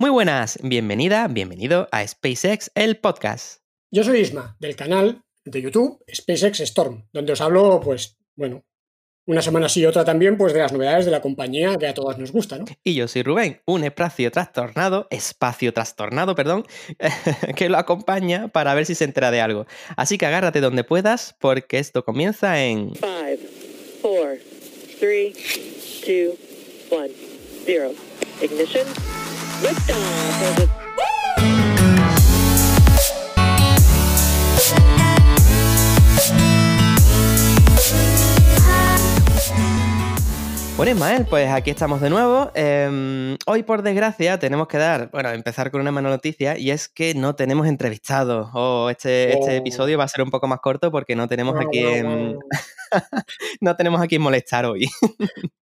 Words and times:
Muy 0.00 0.08
buenas, 0.08 0.58
bienvenida, 0.62 1.28
bienvenido 1.28 1.86
a 1.92 2.08
SpaceX, 2.08 2.70
el 2.74 2.96
podcast. 2.96 3.60
Yo 3.90 4.02
soy 4.02 4.20
Isma, 4.20 4.56
del 4.58 4.74
canal 4.74 5.26
de 5.44 5.60
YouTube 5.60 6.02
SpaceX 6.10 6.60
Storm, 6.60 7.06
donde 7.12 7.34
os 7.34 7.40
hablo, 7.42 7.82
pues, 7.84 8.16
bueno, 8.34 8.64
una 9.26 9.42
semana 9.42 9.68
sí 9.68 9.80
y 9.80 9.84
otra 9.84 10.02
también, 10.02 10.38
pues 10.38 10.54
de 10.54 10.60
las 10.60 10.72
novedades 10.72 11.04
de 11.04 11.10
la 11.10 11.20
compañía 11.20 11.76
que 11.76 11.86
a 11.86 11.92
todos 11.92 12.16
nos 12.16 12.32
gusta, 12.32 12.56
¿no? 12.56 12.64
Y 12.82 12.94
yo 12.94 13.08
soy 13.08 13.22
Rubén, 13.22 13.60
un 13.66 13.84
espacio 13.84 14.30
trastornado, 14.30 15.06
espacio 15.10 15.74
trastornado, 15.74 16.34
perdón, 16.34 16.64
que 17.54 17.68
lo 17.68 17.76
acompaña 17.76 18.48
para 18.48 18.72
ver 18.72 18.86
si 18.86 18.94
se 18.94 19.04
entera 19.04 19.30
de 19.30 19.42
algo. 19.42 19.66
Así 19.98 20.16
que 20.16 20.24
agárrate 20.24 20.62
donde 20.62 20.82
puedas, 20.82 21.36
porque 21.38 21.78
esto 21.78 22.06
comienza 22.06 22.58
en 22.64 22.94
5, 22.94 23.06
4, 24.00 24.36
3, 24.98 25.34
2, 26.06 26.34
1, 26.90 27.06
0. 27.66 27.92
Ignition. 28.40 28.86
Bueno, 40.80 40.92
Ismael, 40.92 41.26
pues 41.28 41.50
aquí 41.50 41.68
estamos 41.68 42.00
de 42.00 42.08
nuevo. 42.08 42.50
Em, 42.54 43.36
hoy, 43.46 43.62
por 43.62 43.82
desgracia, 43.82 44.38
tenemos 44.38 44.66
que 44.66 44.78
dar, 44.78 45.10
bueno, 45.10 45.28
empezar 45.28 45.70
con 45.70 45.82
una 45.82 45.92
mala 45.92 46.08
noticia 46.08 46.56
y 46.56 46.70
es 46.70 46.88
que 46.88 47.12
no 47.12 47.34
tenemos 47.34 47.66
entrevistados. 47.66 48.48
Oh, 48.54 48.88
este, 48.88 49.34
este 49.34 49.58
episodio 49.58 49.98
va 49.98 50.04
a 50.04 50.08
ser 50.08 50.22
un 50.22 50.30
poco 50.30 50.48
más 50.48 50.60
corto 50.60 50.90
porque 50.90 51.14
no 51.14 51.28
tenemos 51.28 51.54
aquí 51.60 51.84
no 53.60 53.76
tenemos 53.76 54.00
a 54.00 54.06
quien 54.06 54.22
molestar 54.22 54.64
hoy. 54.64 54.88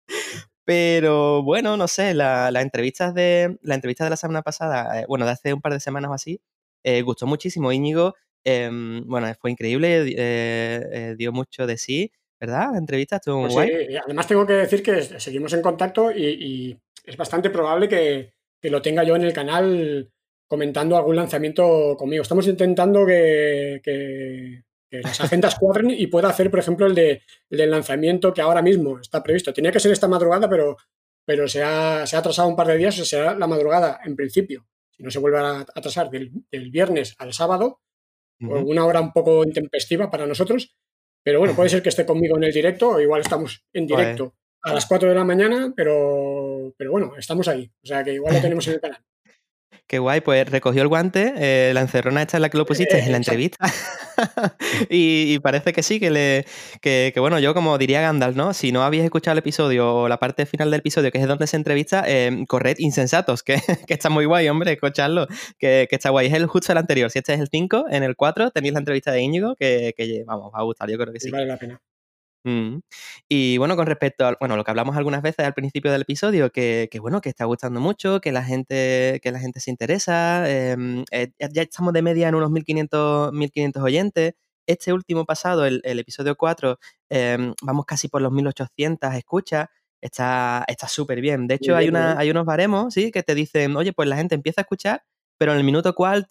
Pero 0.70 1.41
bueno, 1.41 1.78
no 1.78 1.88
sé, 1.88 2.14
la, 2.14 2.52
entrevistas 2.62 3.16
de, 3.16 3.58
la 3.64 3.73
entrevista 3.73 4.04
de 4.04 4.12
la 4.12 4.18
semana 4.18 4.44
pasada, 4.44 5.02
eh, 5.02 5.05
bueno, 5.08 5.26
de 5.26 5.32
hace 5.32 5.52
un 5.52 5.62
par 5.62 5.73
de 5.73 5.80
semanas 5.80 6.12
o 6.12 6.14
así, 6.14 6.42
eh, 6.84 7.02
gustó 7.02 7.26
muchísimo. 7.26 7.72
Íñigo, 7.72 8.14
em, 8.44 9.03
bueno, 9.08 9.34
fue 9.42 9.50
increíble, 9.50 10.06
eh, 10.16 11.16
dio 11.17 11.31
mucho 11.31 11.66
de 11.66 11.76
sí, 11.80 12.11
¿verdad? 12.39 12.67
La 12.73 12.78
entrevista 12.78 13.16
estuvo 13.16 13.39
muy 13.39 13.52
pues 13.52 13.98
además 14.06 14.28
tengo 14.28 14.45
que 14.45 14.53
decir 14.53 14.84
que 14.84 15.02
seguimos 15.20 15.53
en 15.53 15.64
contacto 15.64 16.11
y, 16.11 16.78
es 17.04 17.17
bastante 17.17 17.50
probable 17.50 17.89
que, 17.89 18.33
lo 18.70 18.80
tenga 18.80 19.04
yo 19.04 19.16
en 19.16 19.23
el 19.23 19.33
canal 19.33 20.11
comentando 20.48 20.98
algún 20.98 21.16
lanzamiento 21.16 21.95
conmigo. 21.98 22.22
Estamos 22.22 22.45
intentando 22.45 23.08
que, 23.08 23.81
que 23.83 24.66
las 24.92 25.22
agendas 25.22 25.56
cuadren 25.56 25.92
y 25.92 26.08
pueda 26.08 26.30
hacer, 26.30 26.50
por 26.50 26.59
ejemplo, 26.59 26.88
el, 26.88 26.95
de, 26.95 27.22
del 27.50 27.72
lanzamiento 27.72 28.34
que 28.34 28.42
ahora 28.42 28.62
mismo 28.62 29.00
está 29.00 29.22
previsto. 29.22 29.54
Tenía 29.54 29.72
que 29.72 29.80
ser 29.80 29.92
esta 29.92 30.08
madrugada, 30.08 30.50
pero, 30.50 30.78
pero 31.26 31.48
se, 31.48 31.64
ha, 31.64 32.06
se 32.08 32.16
ha 32.16 32.20
atrasado 32.20 32.48
un 32.48 32.56
par 32.56 32.68
de 32.68 32.78
días, 32.78 33.00
o 33.00 33.06
será 33.06 33.36
la 33.36 33.48
madrugada 33.48 34.00
en 34.04 34.16
principio. 34.16 34.66
Si 34.92 35.04
no 35.04 35.12
se 35.12 35.20
vuelve 35.20 35.40
a 35.40 35.60
atrasar 35.60 36.10
del, 36.10 36.32
viernes 36.72 37.16
al 37.20 37.34
sábado, 37.34 37.82
una 38.40 38.86
hora 38.86 39.02
un 39.02 39.12
poco 39.12 39.44
intempestiva 39.44 40.10
para 40.10 40.26
nosotros, 40.26 40.76
pero 41.23 41.40
bueno, 41.40 41.56
puede 41.56 41.70
ser 41.70 41.84
que 41.84 41.90
esté 41.90 42.06
conmigo 42.06 42.38
en 42.38 42.45
el 42.45 42.54
directo, 42.54 42.92
o 42.92 43.00
igual 43.00 43.22
estamos 43.22 43.66
en 43.73 43.86
directo 43.86 44.36
a 44.62 44.73
las 44.73 44.86
4 44.86 45.10
de 45.10 45.16
la 45.16 45.23
mañana, 45.23 45.73
pero, 45.76 46.73
pero 46.78 46.92
bueno, 46.92 47.14
estamos 47.17 47.48
ahí. 47.48 47.72
O 47.84 47.88
sea 47.88 48.04
que 48.04 48.14
igual 48.14 48.36
lo 48.36 48.42
tenemos 48.42 48.67
en 48.67 48.73
el 48.76 48.82
canal. 48.82 49.04
Qué 49.90 49.98
guay, 49.98 50.22
pues 50.22 50.48
recogió 50.48 50.84
el 50.84 50.88
guante, 50.88 51.34
eh, 51.38 51.73
la 51.73 51.82
encerrona 51.82 52.22
esta 52.22 52.38
en 52.38 52.44
la 52.44 52.50
que 52.50 52.59
lo 52.59 52.66
pusiste 52.68 53.00
en 53.00 53.12
la 53.12 53.18
entrevista. 53.18 53.58
y, 54.88 55.40
parece 55.40 55.73
que 55.73 55.82
sí, 55.82 56.00
que 56.00 56.12
le. 56.12 56.45
Que, 56.80 57.12
bueno, 57.18 57.40
yo 57.40 57.56
como 57.56 57.76
diría 57.80 58.00
Gandalf, 58.00 58.36
¿no? 58.36 58.54
Si 58.54 58.72
no 58.72 58.84
habéis 58.84 59.04
escuchado 59.04 59.32
el 59.32 59.40
episodio 59.40 59.95
o 59.95 60.08
la 60.08 60.20
parte 60.20 60.45
final 60.45 60.70
del 60.70 60.82
episodio, 60.82 61.12
que 61.12 61.17
es 61.17 61.28
donde 61.28 61.48
se 61.48 61.58
entrevista, 61.58 62.04
eh, 62.06 62.45
corred 62.48 62.76
insensatos, 62.78 63.42
que, 63.44 63.60
está 63.88 64.12
muy 64.12 64.26
guay, 64.26 64.48
hombre, 64.48 64.73
escucharlo. 64.73 65.26
Que, 65.58 65.88
está 65.90 66.12
guay. 66.12 66.28
Es 66.28 66.34
el 66.34 66.45
justo 66.45 66.72
el 66.72 66.78
anterior. 66.78 67.10
Si 67.10 67.17
este 67.17 67.34
es 67.34 67.40
el 67.40 67.48
5, 67.50 67.86
en 67.90 68.04
el 68.04 68.16
4 68.16 68.52
tenéis 68.52 68.73
la 68.73 68.80
entrevista 68.82 69.12
de 69.12 69.23
Íñigo, 69.23 69.56
que, 69.56 69.95
que 69.98 70.23
vamos, 70.23 70.52
va 70.54 70.60
a 70.60 70.64
gustar, 70.66 70.88
yo 70.88 71.00
creo 71.00 71.12
que 71.12 71.20
sí. 71.20 71.32
Vale 71.32 71.48
la 71.48 71.58
pena. 71.58 71.82
Mm. 72.44 72.80
Y 73.27 73.58
bueno, 73.58 73.76
con 73.76 73.86
respecto 73.86 74.26
a 74.26 74.38
bueno, 74.39 74.55
lo 74.55 74.64
que 74.64 74.72
hablamos 74.72 74.95
algunas 74.95 75.22
veces 75.22 75.45
al 75.45 75.54
principio 75.54 75.92
del 75.92 76.02
episodio, 76.02 76.52
que, 76.52 76.89
bueno, 77.02 77.22
que 77.22 77.30
está 77.30 77.45
gustando 77.45 77.80
mucho, 77.80 78.22
que 78.22 78.32
la 78.32 78.44
gente, 78.44 79.20
que 79.22 79.32
la 79.32 79.39
gente 79.39 79.60
se 79.60 79.72
interesa. 79.72 80.49
Em, 80.49 81.04
eh, 81.11 81.32
ya 81.52 81.61
estamos 81.64 81.94
de 81.94 82.02
media 82.02 82.30
en 82.30 82.36
unos 82.36 82.52
1500, 82.52 83.33
1500 83.33 83.83
oyentes. 83.83 84.33
Este 84.67 84.94
último 84.94 85.26
pasado, 85.26 85.66
el, 85.66 85.82
episodio 85.83 86.36
4, 86.36 86.80
em, 87.10 87.54
vamos 87.64 87.86
casi 87.86 88.08
por 88.08 88.22
los 88.22 88.32
1800 88.32 89.16
escuchas. 89.16 89.67
Está 90.02 90.66
súper 90.88 91.22
bien. 91.22 91.48
De 91.48 91.55
hecho, 91.55 91.76
hay, 91.76 91.89
una, 91.89 92.17
hay 92.17 92.32
unos 92.32 92.45
baremos, 92.45 92.94
¿sí? 92.94 93.11
Que 93.11 93.23
te 93.23 93.36
dicen, 93.36 93.76
oye, 93.76 93.94
pues 93.94 94.08
la 94.08 94.16
gente 94.17 94.36
empieza 94.36 94.61
a 94.61 94.64
escuchar, 94.64 95.04
pero 95.38 95.52
en 95.54 95.58
el 95.58 95.64
minuto 95.64 95.94
cual 95.95 96.28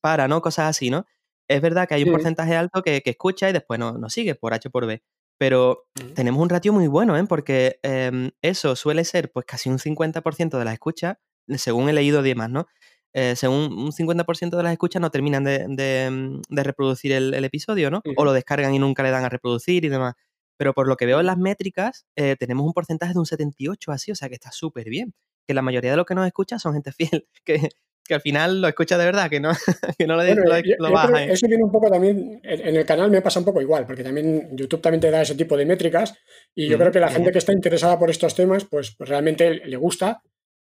para, 0.00 0.28
¿no? 0.28 0.40
Cosas 0.42 0.70
así, 0.70 0.90
¿no? 0.90 1.06
Es 1.48 1.60
verdad 1.60 1.86
que 1.88 1.94
hay 1.94 2.04
un 2.04 2.12
porcentaje 2.12 2.56
alto 2.56 2.82
que, 2.82 3.02
escucha 3.04 3.50
y 3.50 3.52
después 3.52 3.78
no, 3.78 3.98
no 3.98 4.08
sigue 4.08 4.34
por 4.34 4.54
H 4.54 4.70
por 4.70 4.86
B 4.86 5.02
pero 5.42 5.88
tenemos 6.14 6.40
un 6.40 6.48
ratio 6.48 6.72
muy 6.72 6.86
bueno, 6.86 7.16
¿eh? 7.18 7.24
porque 7.28 7.80
em, 7.82 8.30
eso 8.42 8.76
suele 8.76 9.04
ser 9.04 9.32
pues 9.32 9.44
casi 9.44 9.68
un 9.68 9.80
50% 9.80 10.56
de 10.56 10.64
las 10.64 10.74
escuchas, 10.74 11.16
según 11.56 11.88
he 11.88 11.92
leído 11.92 12.22
demás, 12.22 12.48
¿no? 12.48 12.68
Eh, 13.12 13.34
según 13.34 13.72
un 13.72 13.90
50% 13.90 14.56
de 14.56 14.62
las 14.62 14.70
escuchas 14.70 15.02
no 15.02 15.10
terminan 15.10 15.42
de, 15.42 16.08
mm, 16.08 16.42
reproducir 16.54 17.10
el, 17.10 17.44
episodio, 17.44 17.90
¿no? 17.90 18.02
O 18.16 18.24
lo 18.24 18.32
descargan 18.32 18.72
y 18.72 18.78
nunca 18.78 19.02
le 19.02 19.10
dan 19.10 19.24
a 19.24 19.28
reproducir 19.30 19.84
y 19.84 19.88
demás. 19.88 20.14
Pero 20.56 20.74
por 20.74 20.86
lo 20.86 20.96
que 20.96 21.06
veo 21.06 21.18
en 21.18 21.26
las 21.26 21.38
métricas, 21.38 22.06
eh, 22.14 22.36
tenemos 22.38 22.64
un 22.64 22.72
porcentaje 22.72 23.12
de 23.12 23.18
un 23.18 23.26
78 23.26 23.90
así, 23.90 24.12
o 24.12 24.14
sea 24.14 24.28
que 24.28 24.36
está 24.36 24.52
súper 24.52 24.90
bien. 24.90 25.12
Que 25.48 25.54
la 25.54 25.62
mayoría 25.62 25.90
de 25.90 25.96
los 25.96 26.06
que 26.06 26.14
nos 26.14 26.24
escuchan 26.24 26.60
son 26.60 26.74
gente 26.74 26.92
fiel, 27.24 27.26
que, 27.44 27.70
que 28.04 28.14
al 28.14 28.20
final 28.20 28.60
lo 28.60 28.68
escucha 28.68 28.98
de 28.98 29.04
verdad, 29.04 29.30
que 29.30 29.40
no, 29.40 29.52
que 29.98 30.06
no 30.06 30.16
lo, 30.16 30.90
baja. 30.90 31.24
Eso 31.24 31.46
viene 31.46 31.64
un 31.64 31.72
poco 31.72 31.90
también, 31.90 32.40
en 32.42 32.76
el 32.76 32.84
canal 32.84 33.10
me 33.10 33.22
pasa 33.22 33.38
un 33.38 33.44
poco 33.44 33.60
igual, 33.60 33.86
porque 33.86 34.02
también 34.02 34.56
YouTube 34.56 34.80
también 34.80 35.00
te 35.00 35.10
da 35.10 35.22
ese 35.22 35.34
tipo 35.34 35.56
de 35.56 35.66
métricas 35.66 36.14
y 36.54 36.68
yo 36.68 36.78
creo 36.78 36.92
que 36.92 37.00
la 37.00 37.10
gente 37.10 37.32
que 37.32 37.38
está 37.38 37.52
interesada 37.52 37.98
por 37.98 38.10
estos 38.10 38.34
temas, 38.34 38.64
pues, 38.64 38.94
pues 38.96 39.08
realmente 39.08 39.50
le 39.64 39.76
gusta 39.76 40.22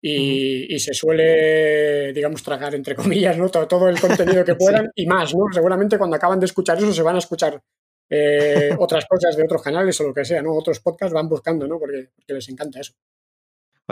y, 0.04 0.78
se 0.80 0.94
suele, 0.94 2.12
digamos, 2.12 2.42
tragar, 2.42 2.74
entre 2.74 2.94
comillas, 2.94 3.38
¿no? 3.38 3.48
todo, 3.48 3.88
el 3.88 4.00
contenido 4.00 4.44
que 4.44 4.54
puedan 4.56 4.90
y 4.94 5.06
más, 5.06 5.34
¿no? 5.34 5.44
Seguramente 5.52 5.96
cuando 5.96 6.16
acaban 6.16 6.40
de 6.40 6.46
escuchar 6.46 6.78
eso 6.78 6.92
se 6.92 7.02
van 7.02 7.16
a 7.16 7.20
escuchar 7.20 7.62
eh, 8.10 8.74
otras 8.78 9.06
cosas 9.06 9.36
de 9.36 9.44
otros 9.44 9.62
canales 9.62 10.00
o 10.00 10.04
lo 10.04 10.14
que 10.14 10.24
sea, 10.24 10.42
¿no? 10.42 10.54
Otros 10.54 10.80
podcasts 10.80 11.14
van 11.14 11.28
buscando, 11.28 11.66
¿no? 11.66 11.78
porque 11.78 12.08
les 12.26 12.48
encanta 12.48 12.80
eso. 12.80 12.92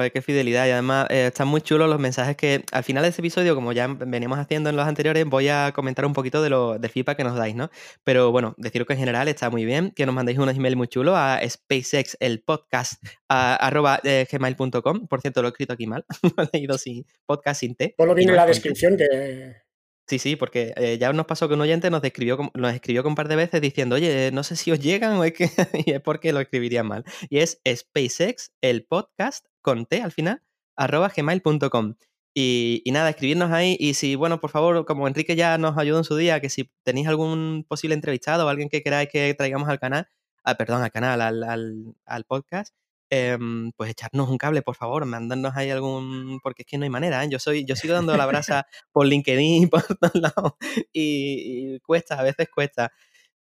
Qué 0.08 0.22
fidelidad. 0.22 0.66
Y 0.66 0.70
además 0.70 1.06
eh, 1.10 1.26
están 1.26 1.48
muy 1.48 1.60
chulos 1.60 1.90
los 1.90 2.00
mensajes 2.00 2.36
que 2.36 2.64
al 2.72 2.82
final 2.84 3.02
de 3.02 3.10
este 3.10 3.20
episodio, 3.20 3.54
como 3.54 3.72
ya 3.72 3.86
venimos 3.88 4.38
haciendo 4.38 4.70
en 4.70 4.76
los 4.76 4.86
anteriores, 4.86 5.26
voy 5.26 5.48
a 5.48 5.72
comentar 5.74 6.06
un 6.06 6.14
poquito 6.14 6.42
de 6.42 6.48
lo 6.48 6.78
de 6.78 6.88
feedback 6.88 7.18
que 7.18 7.24
nos 7.24 7.36
dais, 7.36 7.54
¿no? 7.54 7.70
Pero 8.04 8.32
bueno, 8.32 8.54
deciros 8.56 8.86
que 8.86 8.94
en 8.94 9.00
general 9.00 9.28
está 9.28 9.50
muy 9.50 9.66
bien, 9.66 9.92
que 9.94 10.06
nos 10.06 10.14
mandéis 10.14 10.38
unos 10.38 10.56
emails 10.56 10.76
muy 10.76 10.88
chulos 10.88 11.14
a 11.16 11.40
SpaceX, 11.46 12.16
el 12.20 12.40
podcast, 12.40 13.02
arroba 13.28 14.00
eh, 14.04 14.26
gmail.com. 14.30 15.06
Por 15.06 15.20
cierto, 15.20 15.42
lo 15.42 15.48
he 15.48 15.50
escrito 15.50 15.74
aquí 15.74 15.86
mal, 15.86 16.04
lo 16.36 16.44
he 16.44 16.48
leído 16.52 16.78
sin 16.78 17.04
podcast 17.26 17.60
sin 17.60 17.74
T. 17.74 17.94
Por 17.98 18.08
lo 18.08 18.14
que 18.14 18.22
en 18.22 18.34
la 18.34 18.46
descripción 18.46 18.96
que 18.96 19.69
Sí, 20.10 20.18
sí, 20.18 20.34
porque 20.34 20.74
eh, 20.76 20.98
ya 20.98 21.12
nos 21.12 21.24
pasó 21.26 21.46
que 21.46 21.54
un 21.54 21.60
oyente 21.60 21.88
nos 21.88 22.02
escribió, 22.02 22.36
nos 22.54 22.74
escribió 22.74 23.04
un 23.06 23.14
par 23.14 23.28
de 23.28 23.36
veces 23.36 23.60
diciendo, 23.60 23.94
oye, 23.94 24.32
no 24.32 24.42
sé 24.42 24.56
si 24.56 24.72
os 24.72 24.80
llegan 24.80 25.12
o 25.18 25.22
es 25.22 25.32
que 25.34 25.44
y 25.86 25.92
es 25.92 26.00
porque 26.00 26.32
lo 26.32 26.40
escribiría 26.40 26.82
mal. 26.82 27.04
Y 27.28 27.38
es 27.38 27.60
SpaceX, 27.64 28.50
el 28.60 28.84
podcast, 28.84 29.46
con 29.62 29.86
T 29.86 30.02
al 30.02 30.10
final, 30.10 30.42
arroba 30.74 31.12
gmail.com. 31.16 31.94
Y, 32.34 32.82
y, 32.84 32.90
nada, 32.90 33.10
escribirnos 33.10 33.52
ahí. 33.52 33.76
Y 33.78 33.94
si, 33.94 34.16
bueno, 34.16 34.40
por 34.40 34.50
favor, 34.50 34.84
como 34.84 35.06
Enrique 35.06 35.36
ya 35.36 35.58
nos 35.58 35.78
ayudó 35.78 35.98
en 35.98 36.04
su 36.04 36.16
día, 36.16 36.40
que 36.40 36.50
si 36.50 36.68
tenéis 36.82 37.06
algún 37.06 37.64
posible 37.68 37.94
entrevistado 37.94 38.46
o 38.46 38.48
alguien 38.48 38.68
que 38.68 38.82
queráis 38.82 39.08
que 39.12 39.32
traigamos 39.34 39.68
al 39.68 39.78
canal, 39.78 40.08
ah, 40.42 40.56
perdón, 40.56 40.82
al 40.82 40.90
canal, 40.90 41.20
al, 41.20 41.44
al, 41.44 41.94
al 42.04 42.24
podcast, 42.24 42.74
Em, 43.12 43.72
pues 43.72 43.90
echarnos 43.90 44.28
un 44.28 44.38
cable, 44.38 44.62
por 44.62 44.76
favor, 44.76 45.04
mandarnos 45.04 45.56
ahí 45.56 45.68
algún, 45.68 46.38
porque 46.44 46.62
es 46.62 46.66
que 46.66 46.78
no 46.78 46.84
hay 46.84 46.90
manera, 46.90 47.24
¿eh? 47.24 47.28
yo 47.28 47.40
soy, 47.40 47.64
yo 47.64 47.74
sigo 47.74 47.92
dando 47.92 48.16
la 48.16 48.24
brasa 48.24 48.68
por 48.92 49.04
LinkedIn, 49.04 49.68
por 49.70 49.82
todos 49.82 50.14
lados, 50.14 50.52
y, 50.92 51.80
cuesta, 51.80 52.20
a 52.20 52.22
veces 52.22 52.48
cuesta. 52.54 52.92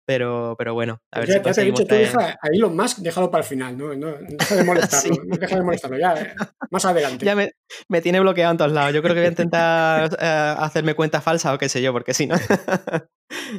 Pero, 0.07 0.54
pero 0.56 0.75
bueno, 0.75 1.01
a 1.10 1.19
ver 1.19 1.31
si 1.31 1.40
te 1.40 1.50
has 1.50 1.56
dicho, 1.56 1.84
tú 1.84 1.95
deja, 1.95 2.38
ahí 2.40 2.60
lo 2.60 2.69
más, 2.69 3.01
déjalo 3.01 3.31
para 3.31 3.44
el 3.44 3.50
final, 3.50 3.75
no, 3.75 3.95
no 3.95 4.13
deja 4.19 4.56
de 4.56 4.63
molestarlo, 4.63 5.24
no 5.25 5.36
deja 5.36 5.56
de 5.56 5.63
molestarlo, 5.63 5.98
ya, 5.98 6.36
más 6.69 6.86
adelante. 6.86 7.25
Ya 7.25 7.36
me, 7.36 7.54
me, 7.90 8.01
tiene 8.01 8.19
bloqueado 8.19 8.51
en 8.51 8.57
todos 8.60 8.72
lados, 8.72 8.94
yo 8.94 9.01
creo 9.01 9.16
que 9.16 9.22
voy 9.22 9.25
a 9.25 9.30
intentar 9.30 10.16
eh, 10.22 10.56
hacerme 10.60 10.94
cuenta 10.94 11.22
falsa 11.22 11.56
o 11.56 11.57
qué 11.57 11.69
sé 11.69 11.81
yo, 11.81 11.92
porque 11.92 12.13
si 12.13 12.28
no. 12.28 12.36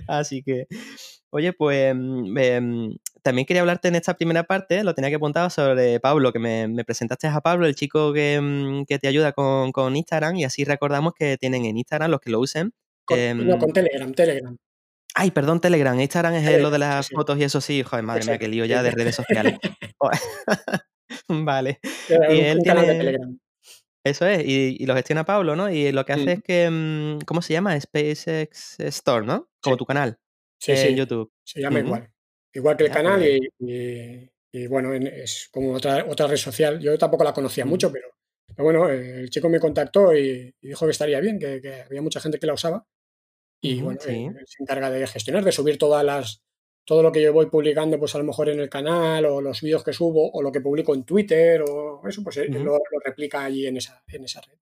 Así 0.06 0.44
que, 0.44 0.66
oye, 1.30 1.52
pues 1.52 1.94
mm, 1.94 2.38
em, 2.38 2.96
también 3.22 3.46
quería 3.46 3.62
hablarte 3.62 3.88
en 3.88 3.96
esta 3.96 4.14
primera 4.14 4.44
parte, 4.44 4.84
lo 4.84 4.94
tenía 4.94 5.10
que 5.10 5.16
apuntar 5.16 5.50
sobre 5.50 6.00
Pablo, 6.00 6.32
que 6.32 6.38
me, 6.38 6.84
presentaste 6.84 7.26
a 7.26 7.40
Pablo, 7.40 7.66
el 7.66 7.74
chico 7.74 8.12
que, 8.12 8.40
mm, 8.40 8.84
te 8.84 9.08
ayuda 9.08 9.32
con, 9.32 9.96
Instagram, 9.96 10.36
y 10.36 10.44
así 10.44 10.64
recordamos 10.64 11.14
que 11.14 11.36
tienen 11.36 11.64
en 11.64 11.76
Instagram 11.76 12.10
los 12.10 12.20
que 12.20 12.30
lo 12.30 12.40
usen. 12.40 12.72
Con, 13.04 13.46
no, 13.46 13.58
con 13.58 13.72
Telegram, 13.72 14.12
Telegram. 14.12 14.56
Ay, 15.14 15.30
perdón, 15.30 15.60
Telegram. 15.60 15.98
Instagram 15.98 16.34
es 16.34 16.60
lo 16.60 16.70
de 16.70 16.78
las 16.78 17.08
fotos 17.08 17.38
y 17.38 17.44
eso 17.44 17.60
sí. 17.60 17.82
Joder, 17.82 18.04
madre 18.04 18.24
mía, 18.26 18.38
qué 18.38 18.48
lío 18.48 18.64
ya 18.66 18.82
de 18.82 18.90
redes 18.90 19.14
sociales. 19.14 19.58
vale. 21.28 21.80
y 22.08 22.40
él 22.40 22.58
tiene... 22.62 22.82
de 22.82 22.94
Telegram. 22.98 23.38
Eso 24.04 24.24
es, 24.24 24.46
y, 24.46 24.86
lo 24.86 24.94
gestiona 24.94 25.24
Pablo, 25.24 25.56
¿no? 25.56 25.68
Y 25.68 25.90
lo 25.90 26.04
que 26.04 26.12
hace 26.12 26.32
es 26.32 26.42
que, 26.42 26.70
mm, 26.70 27.24
¿cómo 27.26 27.42
se 27.42 27.54
llama? 27.54 27.80
SpaceX 27.80 28.78
Store, 28.78 29.26
¿no? 29.26 29.48
Como 29.60 29.76
tu 29.76 29.84
canal. 29.84 30.20
Sí, 30.58 30.72
en 30.72 30.96
YouTube. 30.96 31.32
Se 31.44 31.60
llama 31.60 31.80
igual. 31.80 32.10
Igual 32.52 32.76
que 32.76 32.84
el 32.84 32.90
canal 32.90 33.20
pues 33.58 34.30
y, 34.52 34.66
bueno, 34.68 34.94
es 34.94 35.50
como 35.52 35.74
otra, 35.74 36.06
otra 36.08 36.26
red 36.26 36.36
social. 36.36 36.80
Yo 36.80 36.96
tampoco 36.96 37.24
la 37.24 37.34
conocía 37.34 37.66
mucho, 37.66 37.92
pero, 37.92 38.08
bueno, 38.56 38.88
el 38.88 39.28
chico 39.28 39.50
me 39.50 39.60
contactó 39.60 40.16
y, 40.16 40.54
dijo 40.62 40.86
que 40.86 40.92
estaría 40.92 41.20
bien, 41.20 41.38
que, 41.38 41.82
había 41.84 42.00
mucha 42.00 42.20
gente 42.20 42.38
que 42.38 42.46
la 42.46 42.54
usaba. 42.54 42.86
Y 43.60 43.82
bueno, 43.82 44.00
se 44.00 44.32
encarga 44.60 44.90
de 44.90 45.06
gestionar, 45.06 45.44
de 45.44 45.52
subir 45.52 45.76
todas 45.76 46.04
las, 46.04 46.42
todo 46.86 47.02
lo 47.02 47.12
que 47.12 47.20
yo 47.20 47.32
voy 47.32 47.46
publicando, 47.46 47.98
pues 47.98 48.14
a 48.14 48.18
lo 48.18 48.24
mejor 48.24 48.48
en 48.48 48.60
el 48.60 48.70
canal, 48.70 49.26
o 49.26 49.42
los 49.42 49.60
vídeos 49.60 49.84
que 49.84 49.92
subo, 49.92 50.30
o 50.30 50.40
lo 50.40 50.52
que 50.52 50.60
publico 50.60 50.94
en 50.94 51.04
Twitter, 51.04 51.62
o 51.68 52.00
eso, 52.08 52.22
pues 52.22 52.38
él 52.38 52.52
lo, 52.62 52.78
replica 53.04 53.44
allí 53.44 53.66
en 53.66 53.76
esa, 53.76 54.02
en 54.06 54.24
esa 54.24 54.40
red. 54.40 54.56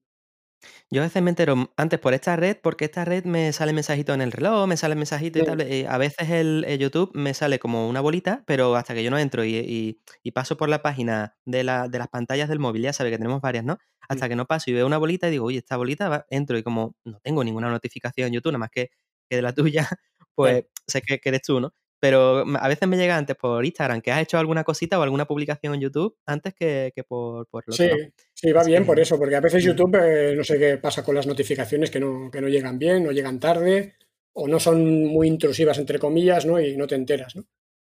Yo 0.89 1.01
a 1.01 1.05
veces 1.05 1.21
me 1.21 1.29
entero 1.29 1.71
antes 1.77 1.99
por 1.99 2.13
esta 2.13 2.35
red, 2.35 2.57
porque 2.61 2.85
esta 2.85 3.05
red 3.05 3.23
me 3.25 3.53
sale 3.53 3.73
mensajito 3.73 4.13
en 4.13 4.21
el 4.21 4.31
reloj, 4.31 4.67
me 4.67 4.77
sale 4.77 4.95
mensajito 4.95 5.39
y 5.39 5.43
tal. 5.43 5.61
Eh, 5.61 5.87
a 5.87 5.97
veces 5.97 6.29
el, 6.29 6.65
YouTube 6.79 7.11
me 7.13 7.33
sale 7.33 7.59
como 7.59 7.87
una 7.87 8.01
bolita, 8.01 8.43
pero 8.45 8.75
hasta 8.75 8.93
que 8.93 9.03
yo 9.03 9.11
no 9.11 9.17
entro 9.17 9.45
y, 9.45 10.01
paso 10.33 10.57
por 10.57 10.69
la 10.69 10.81
página 10.81 11.35
de, 11.45 11.63
la, 11.63 11.87
de, 11.87 11.97
las 11.97 12.07
pantallas 12.07 12.49
del 12.49 12.59
móvil, 12.59 12.83
ya 12.83 12.93
sabe 12.93 13.09
que 13.09 13.17
tenemos 13.17 13.41
varias, 13.41 13.63
¿no? 13.63 13.77
Hasta 14.07 14.27
que 14.29 14.35
no 14.35 14.45
paso 14.45 14.69
y 14.69 14.73
veo 14.73 14.85
una 14.85 14.97
bolita 14.97 15.27
y 15.27 15.31
digo, 15.31 15.45
oye, 15.45 15.59
esta 15.59 15.77
bolita, 15.77 16.09
va, 16.09 16.25
entro 16.29 16.57
y 16.57 16.63
como 16.63 16.95
no 17.05 17.19
tengo 17.21 17.43
ninguna 17.43 17.69
notificación 17.69 18.27
en 18.27 18.33
YouTube, 18.33 18.51
nada 18.51 18.59
más 18.59 18.71
que, 18.71 18.89
que 19.29 19.37
de 19.37 19.41
la 19.41 19.53
tuya, 19.55 19.89
pues 20.35 20.65
sé 20.87 21.01
que, 21.01 21.19
que 21.19 21.29
eres 21.29 21.41
tú, 21.41 21.59
¿no? 21.59 21.73
Pero 22.01 22.43
a 22.59 22.67
veces 22.67 22.89
me 22.89 22.97
llega 22.97 23.15
antes 23.15 23.35
por 23.35 23.63
Instagram, 23.63 24.01
que 24.01 24.11
has 24.11 24.23
hecho 24.23 24.39
alguna 24.39 24.63
cosita 24.63 24.97
o 24.97 25.03
alguna 25.03 25.25
publicación 25.25 25.75
en 25.75 25.81
YouTube 25.81 26.17
antes 26.25 26.55
que, 26.55 26.91
por, 27.07 27.45
por 27.45 27.63
Sí, 27.69 27.89
sí, 28.33 28.51
va 28.51 28.63
bien 28.63 28.87
por 28.87 28.99
eso, 28.99 29.19
porque 29.19 29.35
a 29.35 29.39
veces 29.39 29.63
YouTube, 29.63 29.95
eh, 30.01 30.33
no 30.35 30.43
sé 30.43 30.57
qué 30.57 30.79
pasa 30.79 31.03
con 31.03 31.13
las 31.13 31.27
notificaciones 31.27 31.91
que 31.91 31.99
no, 31.99 32.31
que 32.31 32.41
no 32.41 32.49
llegan 32.49 32.79
bien, 32.79 33.03
no 33.03 33.11
llegan 33.11 33.39
tarde, 33.39 33.97
o 34.33 34.47
no 34.47 34.59
son 34.59 35.05
muy 35.05 35.27
intrusivas, 35.27 35.77
entre 35.77 35.99
comillas, 35.99 36.43
¿no? 36.47 36.59
Y 36.59 36.75
no 36.75 36.87
te 36.87 36.95
enteras, 36.95 37.35
¿no? 37.35 37.45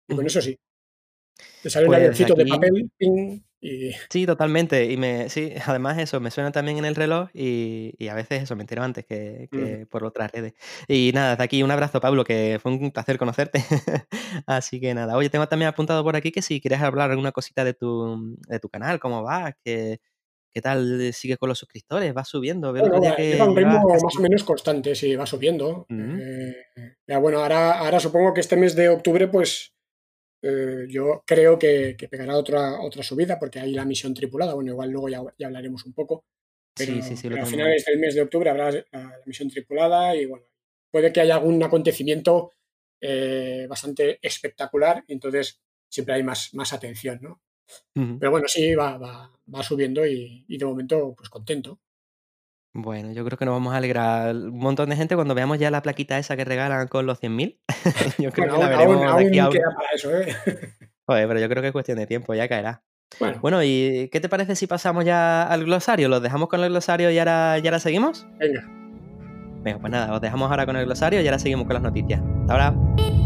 Y 0.08 0.16
con 0.16 0.26
eso 0.26 0.40
sí. 0.40 0.58
Te 1.62 1.70
sale 1.70 1.86
un 1.86 1.94
pues 1.94 2.18
de 2.18 2.46
papel, 2.46 2.90
ping, 2.96 3.40
Sí, 4.08 4.26
totalmente. 4.26 4.90
Y 4.90 4.96
me, 4.96 5.28
sí, 5.28 5.52
además 5.66 5.98
eso, 5.98 6.20
me 6.20 6.30
suena 6.30 6.50
también 6.52 6.78
en 6.78 6.84
el 6.84 6.94
reloj 6.94 7.28
y, 7.34 8.08
a 8.08 8.14
veces 8.14 8.42
eso, 8.42 8.56
me 8.56 8.62
entero 8.62 8.82
antes 8.82 9.04
que, 9.04 9.48
mm. 9.50 9.88
por 9.88 10.04
otras 10.04 10.32
redes. 10.32 10.54
Y 10.88 11.12
nada, 11.14 11.36
de 11.36 11.44
aquí 11.44 11.62
un 11.62 11.70
abrazo, 11.70 12.00
Pablo, 12.00 12.24
que 12.24 12.58
fue 12.62 12.72
un 12.72 12.90
placer 12.90 13.18
conocerte. 13.18 13.62
Así 14.46 14.80
que 14.80 14.94
nada, 14.94 15.16
oye, 15.16 15.28
tengo 15.28 15.46
también 15.48 15.68
apuntado 15.68 16.02
por 16.02 16.16
aquí 16.16 16.32
que 16.32 16.42
si 16.42 16.60
quieres 16.60 16.80
hablar 16.80 17.10
alguna 17.10 17.32
cosita 17.32 17.64
de 17.64 17.74
tu, 17.74 18.36
de 18.48 18.58
tu 18.58 18.68
canal, 18.68 18.98
cómo 18.98 19.22
va, 19.22 19.54
que, 19.64 20.00
¿Qué 20.52 20.60
tal 20.60 21.12
sigue 21.12 21.36
con 21.36 21.48
los 21.48 21.60
suscriptores? 21.60 22.12
¿Va 22.16 22.24
subiendo? 22.24 22.72
Bueno, 22.72 22.96
un 22.96 23.56
ritmo 23.56 23.86
más 23.88 24.16
o 24.18 24.20
menos 24.20 24.42
constante, 24.42 24.96
sí, 24.96 25.14
va 25.14 25.24
subiendo. 25.24 25.86
Mm. 25.88 26.18
Eh, 26.20 26.54
ya, 27.06 27.18
bueno, 27.18 27.38
ahora, 27.38 27.78
ahora 27.78 28.00
supongo 28.00 28.34
que 28.34 28.40
este 28.40 28.56
mes 28.56 28.74
de 28.74 28.88
octubre, 28.88 29.28
pues 29.28 29.74
eh, 30.42 30.86
yo 30.88 31.22
creo 31.26 31.58
que, 31.58 31.96
pegará 32.10 32.36
otra, 32.36 32.80
otra 32.80 33.02
subida 33.02 33.38
porque 33.38 33.60
hay 33.60 33.72
la 33.72 33.84
misión 33.84 34.14
tripulada. 34.14 34.54
Bueno, 34.54 34.72
igual 34.72 34.90
luego 34.90 35.08
ya, 35.08 35.46
hablaremos 35.46 35.84
un 35.84 35.92
poco. 35.92 36.24
Pero, 36.74 36.94
sí, 36.94 37.02
sí, 37.02 37.16
sí, 37.16 37.28
a 37.28 37.44
finales 37.44 37.84
del 37.84 37.98
mes 37.98 38.14
de 38.14 38.22
octubre 38.22 38.48
habrá 38.48 38.70
la, 38.70 39.20
misión 39.26 39.50
tripulada 39.50 40.14
y 40.14 40.26
bueno, 40.26 40.46
puede 40.90 41.12
que 41.12 41.20
haya 41.20 41.34
algún 41.34 41.62
acontecimiento 41.62 42.52
eh, 43.00 43.66
bastante 43.68 44.18
espectacular 44.22 45.04
y 45.06 45.14
entonces 45.14 45.60
siempre 45.88 46.14
hay 46.14 46.22
más, 46.22 46.54
más 46.54 46.72
atención, 46.72 47.18
¿no? 47.20 47.42
Pero 47.94 48.32
bueno, 48.32 48.48
sí, 48.48 48.74
va, 48.74 48.98
va, 48.98 49.32
va 49.54 49.62
subiendo 49.62 50.04
y, 50.04 50.44
y, 50.48 50.58
de 50.58 50.64
momento, 50.64 51.14
pues 51.16 51.28
contento. 51.28 51.78
Bueno, 52.72 53.12
yo 53.12 53.24
creo 53.24 53.36
que 53.36 53.44
nos 53.44 53.54
vamos 53.54 53.74
a 53.74 53.78
alegrar 53.78 54.34
un 54.34 54.58
montón 54.58 54.90
de 54.90 54.96
gente 54.96 55.16
cuando 55.16 55.34
veamos 55.34 55.58
ya 55.58 55.70
la 55.70 55.82
plaquita 55.82 56.18
esa 56.18 56.36
que 56.36 56.44
regalan 56.44 56.86
con 56.86 57.04
los 57.04 57.20
100.000. 57.20 57.58
yo 58.18 58.30
creo 58.30 58.54
que 58.54 58.60
la 58.60 58.68
veremos 58.68 59.02
aún, 59.04 59.26
aquí 59.26 59.38
aún 59.38 59.52
queda 59.52 59.74
para 59.74 59.88
eso, 59.92 60.16
¿eh? 60.16 60.36
Joder, 61.06 61.26
pero 61.26 61.40
yo 61.40 61.48
creo 61.48 61.62
que 61.62 61.68
es 61.68 61.72
cuestión 61.72 61.98
de 61.98 62.06
tiempo, 62.06 62.34
ya 62.34 62.48
caerá. 62.48 62.84
Bueno. 63.18 63.38
bueno, 63.40 63.64
¿y 63.64 64.08
qué 64.12 64.20
te 64.20 64.28
parece 64.28 64.54
si 64.54 64.68
pasamos 64.68 65.04
ya 65.04 65.42
al 65.42 65.64
glosario? 65.64 66.08
¿Los 66.08 66.22
dejamos 66.22 66.48
con 66.48 66.62
el 66.62 66.70
glosario 66.70 67.10
y 67.10 67.18
ahora, 67.18 67.58
y 67.58 67.66
ahora 67.66 67.80
seguimos? 67.80 68.28
Venga. 68.38 68.64
Venga, 69.62 69.78
pues 69.80 69.90
nada, 69.90 70.14
os 70.14 70.20
dejamos 70.20 70.48
ahora 70.48 70.64
con 70.64 70.76
el 70.76 70.84
glosario 70.84 71.20
y 71.20 71.26
ahora 71.26 71.40
seguimos 71.40 71.66
con 71.66 71.74
las 71.74 71.82
noticias. 71.82 72.22
Hasta 72.42 72.52
ahora. 72.52 73.19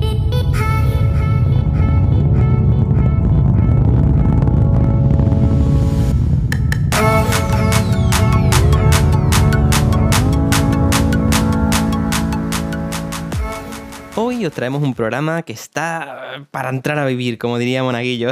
Os 14.47 14.53
traemos 14.53 14.83
un 14.83 14.95
programa 14.95 15.43
que 15.43 15.53
está 15.55 16.47
para 16.51 16.69
entrar 16.69 16.99
a 16.99 17.07
vivir, 17.07 17.39
como 17.39 17.59
diría 17.59 17.83
Monaguillo. 17.83 18.31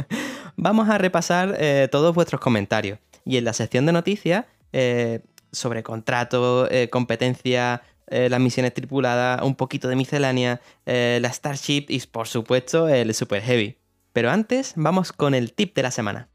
Vamos 0.56 0.88
a 0.88 0.96
repasar 0.98 1.56
eh, 1.58 1.88
todos 1.90 2.14
vuestros 2.14 2.40
comentarios. 2.40 2.98
Y 3.24 3.36
en 3.36 3.44
la 3.44 3.52
sección 3.52 3.84
de 3.84 3.92
noticias, 3.92 4.46
eh, 4.72 5.20
sobre 5.52 5.82
contrato, 5.82 6.70
eh, 6.70 6.88
competencia, 6.88 7.82
las 8.08 8.40
misiones 8.40 8.74
tripuladas, 8.74 9.40
un 9.40 9.54
poquito 9.54 9.88
de 9.88 9.96
miscelánea, 9.96 10.60
la 10.84 11.32
Starship 11.32 11.86
y 11.88 11.98
por 12.00 12.28
supuesto 12.28 12.86
el 12.86 13.14
Super 13.14 13.40
Heavy. 13.40 13.78
Pero 14.12 14.30
antes, 14.30 14.74
vamos 14.76 15.12
con 15.12 15.32
el 15.32 15.54
tip 15.54 15.74
de 15.74 15.82
la 15.82 15.90
semana. 15.90 16.28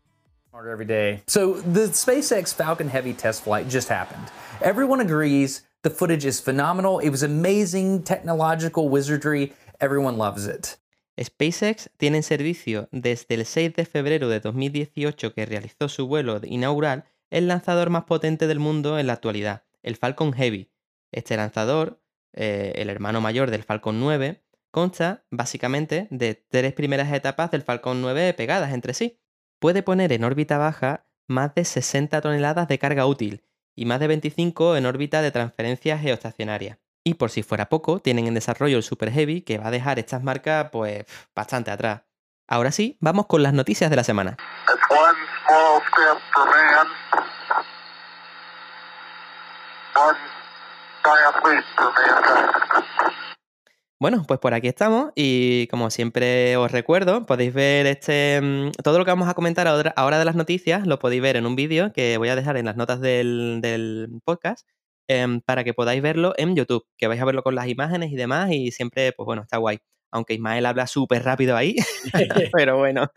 So 1.28 1.62
the 1.62 1.94
SpaceX 1.94 2.56
Falcon 2.56 2.90
Heavy 2.90 3.14
test 3.14 3.44
flight 3.44 3.70
just 3.70 3.92
happened. 3.92 4.28
Everyone 4.60 5.00
agrees 5.00 5.67
The 5.84 5.92
footage 5.92 6.26
is 6.26 6.42
phenomenal. 6.42 7.00
It 7.02 7.12
was 7.12 7.22
amazing 7.22 8.04
technological 8.04 8.90
wizardry. 8.90 9.54
Everyone 9.80 10.18
loves 10.18 10.48
it. 10.48 10.80
SpaceX 11.20 11.90
tiene 11.98 12.18
en 12.18 12.24
servicio 12.24 12.90
desde 12.92 13.36
el 13.36 13.46
6 13.46 13.74
de 13.76 13.86
febrero 13.86 14.28
de 14.28 14.40
2018 14.40 15.34
que 15.34 15.46
realizó 15.46 15.88
su 15.88 16.08
vuelo 16.08 16.42
inaugural 16.44 17.06
el 17.30 17.48
lanzador 17.48 17.90
más 17.90 18.06
potente 18.06 18.48
del 18.48 18.60
mundo 18.60 18.98
en 18.98 19.08
la 19.08 19.14
actualidad, 19.14 19.64
el 19.84 19.96
Falcon 19.96 20.34
Heavy. 20.34 20.72
Este 21.12 21.38
lanzador, 21.38 22.02
eh, 22.34 22.74
el 22.76 22.90
hermano 22.90 23.22
mayor 23.22 23.52
del 23.52 23.64
Falcon 23.64 24.00
9, 24.00 24.44
consta 24.72 25.26
básicamente 25.30 26.08
de 26.10 26.36
tres 26.36 26.74
primeras 26.74 27.12
etapas 27.14 27.52
del 27.52 27.64
Falcon 27.64 28.02
9 28.02 28.34
pegadas 28.34 28.74
entre 28.74 28.94
sí. 28.94 29.20
Puede 29.60 29.84
poner 29.84 30.12
en 30.12 30.24
órbita 30.24 30.58
baja 30.58 31.08
más 31.28 31.54
de 31.56 31.66
60 31.66 32.22
toneladas 32.22 32.68
de 32.68 32.80
carga 32.80 33.06
útil 33.06 33.44
y 33.78 33.86
más 33.86 34.02
de 34.02 34.08
25 34.08 34.76
en 34.76 34.86
órbita 34.88 35.22
de 35.22 35.32
transferencia 35.32 35.98
geoestacionaria. 36.00 36.80
Y 37.04 37.14
por 37.14 37.30
si 37.30 37.44
fuera 37.44 37.70
poco, 37.70 38.00
tienen 38.00 38.28
en 38.28 38.34
desarrollo 38.34 38.76
el 38.76 38.84
Super 38.84 39.12
Heavy 39.12 39.44
que 39.44 39.60
va 39.60 39.68
a 39.68 39.72
dejar 39.72 40.00
estas 40.00 40.24
marcas 40.24 40.70
pues 40.72 41.06
bastante 41.34 41.72
atrás. 41.72 42.02
Ahora 42.48 42.72
sí, 42.72 42.98
vamos 43.00 43.28
con 43.28 43.44
las 43.44 43.54
noticias 43.54 43.90
de 43.90 43.96
la 43.96 44.04
semana. 44.04 44.36
Bueno, 54.00 54.24
pues 54.28 54.40
por 54.40 54.54
aquí 54.54 54.68
estamos 54.68 55.12
y 55.16 55.66
como 55.68 55.90
siempre 55.90 56.56
os 56.56 56.72
recuerdo, 56.72 57.26
podéis 57.26 57.52
ver 57.52 57.88
este 57.88 58.40
mm, 58.40 58.72
todo 58.84 59.00
lo 59.00 59.06
que 59.06 59.10
vamos 59.12 59.28
a 59.28 59.34
comentar 59.34 59.68
ahora 59.96 60.20
de 60.20 60.26
las 60.26 60.36
noticias, 60.36 60.86
lo 60.86 61.00
podéis 61.00 61.24
ver 61.24 61.36
en 61.36 61.48
un 61.48 61.56
vídeo 61.56 61.92
que 61.92 62.18
voy 62.20 62.30
a 62.30 62.36
dejar 62.36 62.58
en 62.58 62.66
las 62.66 62.76
notas 62.78 63.02
del, 63.02 63.60
podcast 64.24 64.68
em, 65.08 65.42
para 65.42 65.64
que 65.64 65.74
podáis 65.74 66.04
verlo 66.04 66.34
en 66.38 66.56
YouTube, 66.56 66.86
que 66.96 67.08
vais 67.08 67.20
a 67.20 67.26
verlo 67.26 67.42
con 67.42 67.56
las 67.56 67.68
imágenes 67.70 68.12
y 68.12 68.16
demás 68.16 68.52
y 68.52 68.72
siempre, 68.72 69.14
pues 69.14 69.26
bueno, 69.26 69.42
está 69.42 69.58
guay. 69.58 69.80
Aunque 70.12 70.34
Ismael 70.34 70.66
habla 70.66 70.88
súper 70.88 71.24
rápido 71.24 71.56
ahí, 71.56 71.76
pero 72.54 72.78
bueno. 72.78 73.12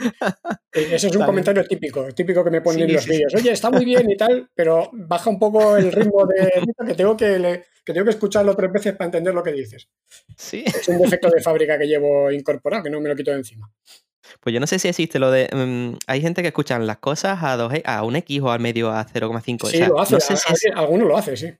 E-, 0.73 0.95
ese 0.95 1.09
es 1.09 1.17
un 1.17 1.25
comentario 1.27 1.65
típico, 1.65 2.13
típico 2.13 2.45
que 2.45 2.51
me 2.51 2.61
ponen 2.61 2.89
en 2.89 2.95
los 2.95 3.07
vídeos. 3.07 3.35
Oye, 3.35 3.53
está 3.53 3.71
muy 3.71 3.85
bien 3.85 4.11
y 4.11 4.17
tal, 4.17 4.51
pero 4.55 4.91
baja 4.93 5.31
un 5.31 5.39
poco 5.39 5.77
el 5.77 5.93
ritmo 5.93 6.27
de 6.27 6.63
que 6.87 6.95
tengo 6.95 7.17
que 7.17 7.65
que 7.85 7.95
tengo 7.95 8.05
que 8.05 8.11
escucharlo 8.11 8.55
tres 8.55 8.71
veces 8.73 8.93
para 8.95 9.07
entender 9.07 9.35
lo 9.35 9.43
que 9.43 9.53
dices. 9.53 9.89
Sí. 10.37 10.65
Es 10.67 10.87
un 10.89 10.99
defecto 10.99 11.31
de 11.31 11.41
fábrica 11.41 11.79
que 11.79 11.87
llevo 11.87 12.31
incorporado, 12.31 12.85
que 12.85 12.91
no 12.91 13.01
me 13.01 13.09
lo 13.09 13.17
quito 13.17 13.31
de 13.31 13.39
encima. 13.39 13.71
Pues 14.41 14.53
yo 14.53 14.61
no 14.61 14.67
sé 14.67 14.79
si 14.79 14.89
existe 14.89 15.19
lo 15.19 15.31
de. 15.31 15.49
Mm, 15.53 15.99
hay 16.07 16.21
gente 16.21 16.43
que 16.43 16.49
escuchan 16.49 16.87
las 16.87 16.99
cosas 16.99 17.43
a, 17.43 17.57
2, 17.57 17.73
a 17.85 18.05
un 18.05 18.17
X 18.17 18.41
o 18.43 18.51
al 18.51 18.61
medio 18.61 18.91
a 18.91 19.07
0,5. 19.07 19.67
Sí, 19.69 19.79
lo 19.79 20.01
hace. 20.01 20.17
Alguno 20.75 21.07
lo 21.07 21.17
hace, 21.17 21.37
sí. 21.37 21.53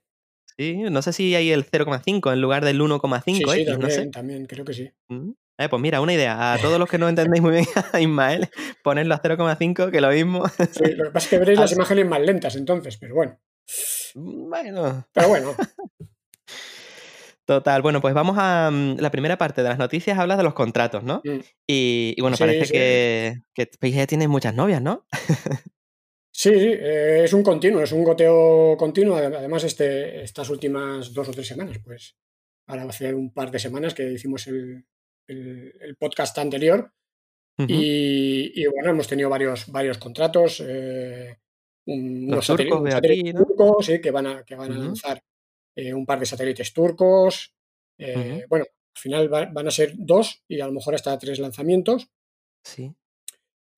Sí, 0.57 0.77
no 0.77 1.01
sé 1.01 1.13
si 1.13 1.35
hay 1.35 1.51
el 1.51 1.65
0,5 1.65 2.33
en 2.33 2.41
lugar 2.41 2.65
del 2.65 2.79
1,5 2.81 3.23
sí, 3.23 3.35
sí, 3.35 3.65
también, 3.65 4.11
también, 4.11 4.45
creo 4.45 4.65
que 4.65 4.73
sí. 4.73 4.91
Mm. 5.09 5.31
Eh, 5.57 5.69
pues 5.69 5.81
mira, 5.81 6.01
una 6.01 6.13
idea. 6.13 6.53
A 6.53 6.57
todos 6.57 6.79
los 6.79 6.89
que 6.89 6.97
no 6.97 7.07
entendéis 7.09 7.41
muy 7.41 7.51
bien 7.51 7.65
a 7.93 7.99
Ismael, 7.99 8.49
ponedlo 8.83 9.13
a 9.15 9.21
0,5, 9.21 9.91
que 9.91 10.01
lo 10.01 10.09
mismo. 10.09 10.47
Sí, 10.47 10.95
lo 10.95 11.05
que 11.05 11.11
pasa 11.11 11.25
es 11.25 11.29
que 11.29 11.37
veréis 11.37 11.59
las 11.59 11.71
imágenes 11.71 12.07
más 12.07 12.21
lentas 12.21 12.55
entonces, 12.55 12.97
pero 12.97 13.15
bueno. 13.15 13.39
Bueno. 14.15 15.07
Pero 15.13 15.27
bueno. 15.29 15.55
Total, 17.45 17.81
bueno, 17.81 18.01
pues 18.01 18.13
vamos 18.13 18.37
a 18.39 18.69
mm, 18.71 18.97
la 18.99 19.11
primera 19.11 19.37
parte 19.37 19.61
de 19.61 19.69
las 19.69 19.77
noticias, 19.77 20.17
habla 20.17 20.37
de 20.37 20.43
los 20.43 20.53
contratos, 20.53 21.03
¿no? 21.03 21.21
Mm. 21.23 21.39
Y, 21.67 22.21
bueno, 22.21 22.37
parece 22.37 22.71
que, 22.71 23.41
que 23.53 24.07
tienes 24.07 24.29
muchas 24.29 24.55
novias, 24.55 24.81
¿no? 24.81 25.05
Sí, 26.43 26.49
eh, 26.49 27.21
es 27.23 27.33
un 27.33 27.43
continuo, 27.43 27.83
es 27.83 27.91
un 27.91 28.03
goteo 28.03 28.75
continuo. 28.75 29.15
Además, 29.15 29.63
este, 29.63 30.23
estas 30.23 30.49
últimas 30.49 31.13
dos 31.13 31.29
o 31.29 31.31
tres 31.31 31.45
semanas, 31.45 31.77
pues 31.83 32.17
ahora 32.65 32.85
va 32.85 32.89
a 32.89 32.93
ser 32.93 33.13
un 33.13 33.31
par 33.31 33.51
de 33.51 33.59
semanas 33.59 33.93
que 33.93 34.11
hicimos 34.11 34.47
el, 34.47 34.83
podcast 35.99 36.35
anterior. 36.39 36.91
y, 37.59 38.65
bueno, 38.65 38.89
hemos 38.89 39.07
tenido 39.07 39.29
varios, 39.29 39.71
varios 39.71 39.99
contratos. 39.99 40.63
Eh, 40.65 41.37
unos 41.85 42.43
satélites, 42.43 43.35
turcos 43.35 43.91
que 44.01 44.09
van 44.09 44.25
a, 44.25 44.43
que 44.43 44.55
van 44.55 44.71
a 44.71 44.79
lanzar 44.79 45.23
eh, 45.75 45.93
un 45.93 46.07
par 46.07 46.19
de 46.19 46.25
satélites 46.25 46.73
turcos. 46.73 47.53
Bueno, 48.49 48.65
al 48.65 48.99
final 48.99 49.29
van 49.29 49.67
a 49.67 49.69
ser 49.69 49.93
dos 49.95 50.43
y 50.47 50.59
a 50.59 50.65
lo 50.65 50.73
mejor 50.73 50.95
hasta 50.95 51.19
tres 51.19 51.37
lanzamientos. 51.37 52.09
Sí. 52.63 52.95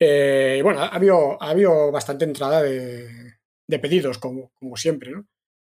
Eh, 0.05 0.61
bueno, 0.61 0.81
ha 0.81 0.87
habido, 0.87 1.41
ha 1.41 1.51
habido 1.51 1.91
bastante 1.91 2.25
entrada 2.25 2.61
de, 2.61 3.39
pedidos, 3.81 4.17
como, 4.17 4.51
como 4.53 4.75
siempre, 4.75 5.11
¿no? 5.11 5.25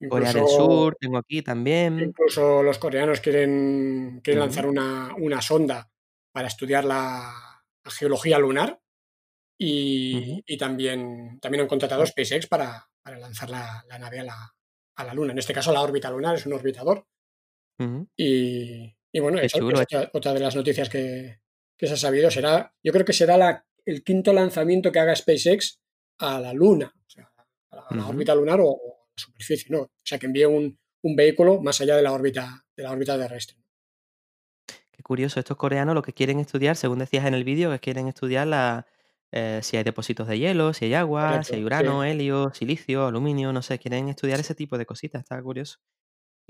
Corea 0.09 0.33
del 0.33 0.47
Sur, 0.47 0.97
tengo 1.01 1.19
aquí 1.19 1.43
también. 1.43 1.99
Incluso 1.99 2.63
los 2.63 2.79
coreanos 2.79 3.21
quieren, 3.21 4.21
quieren 4.23 4.41
lanzar 4.41 4.67
una, 4.67 5.43
sonda 5.43 5.91
para 6.31 6.47
estudiar 6.47 6.85
la, 6.85 7.35
geología 7.85 8.39
lunar 8.39 8.79
y, 9.59 10.57
también, 10.59 11.41
también 11.41 11.63
han 11.63 11.69
contratado 11.69 12.07
SpaceX 12.07 12.47
para, 12.47 12.87
lanzar 13.05 13.49
la, 13.49 13.83
nave 13.99 14.21
a 14.21 14.25
la, 14.25 14.55
a 14.97 15.05
la, 15.05 15.15
Luna. 15.15 15.33
En 15.33 15.39
este 15.39 15.55
caso, 15.55 15.73
la 15.73 15.81
órbita 15.81 16.11
lunar 16.11 16.37
es 16.37 16.47
un 16.47 16.53
orbitador. 16.53 17.07
y, 18.15 18.95
bueno, 19.21 19.39
esa, 19.39 19.59
es 19.59 20.09
otra, 20.13 20.35
de 20.35 20.41
las 20.41 20.55
noticias 20.55 20.89
que, 20.91 21.41
que 21.77 21.87
se 21.87 21.95
ha 21.95 21.97
sabido. 21.97 22.31
Será, 22.31 22.73
yo 22.85 22.93
creo 22.93 23.07
que 23.07 23.15
será 23.15 23.37
la 23.37 23.65
el 23.89 24.05
quinto 24.05 24.35
lanzamiento 24.35 24.93
que 24.93 24.99
haga 24.99 25.17
SpaceX 25.17 25.81
a 26.19 26.39
la 26.41 26.53
Luna, 26.53 26.93
o 26.95 27.11
sea, 27.11 27.33
a 27.71 27.95
la, 27.95 28.07
órbita 28.07 28.35
lunar 28.35 28.61
o, 28.61 28.73
a 28.73 29.07
la 29.07 29.17
superficie, 29.17 29.71
¿no? 29.71 29.81
O 29.81 29.91
sea, 30.05 30.19
que 30.19 30.27
envíe 30.27 30.45
un, 30.45 30.79
vehículo 31.17 31.63
más 31.63 31.81
allá 31.81 31.97
de 31.97 32.03
la 32.03 32.13
órbita, 32.13 32.67
de 32.77 32.83
la 32.83 32.93
órbita 32.93 33.17
terrestre. 33.17 33.57
Qué 34.91 35.03
curioso, 35.03 35.41
estos 35.41 35.57
coreanos 35.57 35.95
lo 35.95 36.03
que 36.03 36.13
quieren 36.13 36.39
estudiar, 36.39 36.77
según 36.77 36.99
decías 36.99 37.25
en 37.25 37.33
el 37.33 37.45
vídeo, 37.45 37.73
es 37.73 37.81
quieren 37.81 38.09
estudiar 38.09 38.47
la, 38.47 38.87
eh, 39.33 39.61
si 39.63 39.79
hay 39.79 39.85
depósitos 39.85 40.29
de 40.29 40.39
hielo, 40.39 40.75
si 40.75 40.85
hay 40.85 40.95
agua, 40.95 41.43
si 41.43 41.55
hay 41.55 41.65
urano, 41.65 42.05
helio, 42.05 42.53
silicio, 42.53 43.07
aluminio, 43.07 43.55
no 43.55 43.63
sé, 43.63 43.79
quieren 43.79 44.11
estudiar 44.11 44.39
ese 44.39 44.55
tipo 44.55 44.77
de 44.77 44.85
cositas, 44.85 45.23
está 45.23 45.41
curioso. 45.41 45.79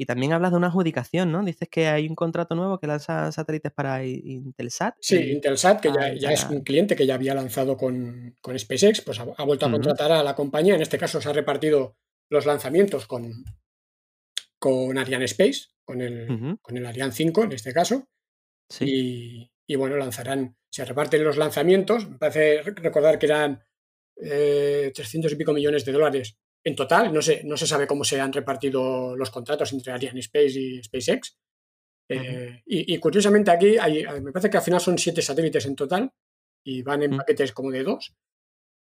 Y 0.01 0.07
también 0.07 0.33
hablas 0.33 0.53
de 0.53 0.59
una 0.59 0.69
adjudicación, 0.69 1.33
¿no? 1.33 1.45
Dices 1.45 1.69
que 1.69 1.89
hay 1.89 2.07
un 2.07 2.15
contrato 2.15 2.55
nuevo 2.55 2.79
que 2.79 2.87
lanza 2.87 3.33
satélites 3.33 3.73
para 3.73 4.05
Intelsat. 4.05 4.95
Sí, 5.01 5.17
Intelsat, 5.17 5.81
que 5.81 5.91
ya, 5.93 6.31
es 6.31 6.45
un 6.45 6.61
cliente 6.61 6.95
que 6.95 7.05
ya 7.05 7.17
había 7.17 7.35
lanzado 7.35 7.77
con, 7.77 8.37
SpaceX, 8.57 9.01
pues 9.01 9.19
ha, 9.19 9.25
vuelto 9.45 9.67
a 9.67 9.73
contratar 9.73 10.13
a 10.13 10.23
la 10.23 10.37
compañía. 10.37 10.77
En 10.77 10.83
este 10.83 10.99
caso 10.99 11.21
se 11.21 11.29
ha 11.29 11.33
repartido 11.33 11.97
los 12.31 12.47
lanzamientos 12.47 13.09
con, 13.09 13.45
con 14.61 14.97
Ariane 14.97 15.25
Space, 15.25 15.63
con 15.85 16.01
el, 16.01 16.59
con 16.63 16.77
el 16.77 16.87
Ariane 16.87 17.13
5 17.13 17.43
en 17.43 17.53
este 17.53 17.73
caso. 17.73 18.09
Sí. 18.69 19.51
Y, 19.67 19.75
bueno, 19.75 19.97
lanzarán, 19.97 20.57
se 20.71 20.85
reparten 20.85 21.25
los 21.25 21.37
lanzamientos. 21.37 22.09
Me 22.09 22.19
parece 22.19 22.63
recordar 22.63 23.19
que 23.19 23.27
eran 23.27 23.65
300 24.15 25.03
eh, 25.11 25.35
y 25.35 25.37
pico 25.37 25.53
millones 25.53 25.85
de 25.85 25.91
dólares 25.91 26.39
en 26.65 26.77
total. 26.77 27.13
No 27.13 27.23
se, 27.23 27.45
no 27.45 27.57
se 27.57 27.67
sabe 27.67 27.87
cómo 27.87 28.05
se 28.05 28.21
han 28.21 28.33
repartido 28.33 29.17
los 29.17 29.31
contratos 29.31 29.73
entre 29.73 29.93
Ariane 29.93 30.21
Space 30.21 30.59
y 30.59 30.83
SpaceX. 30.83 31.37
Eh, 32.11 32.63
y, 32.67 32.99
curiosamente 32.99 33.51
aquí 33.51 33.77
hay, 33.77 34.05
me 34.23 34.33
parece 34.33 34.49
que 34.49 34.57
al 34.57 34.63
final 34.63 34.81
son 34.81 34.97
siete 34.97 35.21
satélites 35.21 35.67
en 35.67 35.77
total 35.77 36.11
y 36.65 36.83
van 36.83 37.03
en 37.03 37.15
mm. 37.15 37.17
paquetes 37.19 37.53
como 37.53 37.71
de 37.71 37.83
dos. 37.83 38.15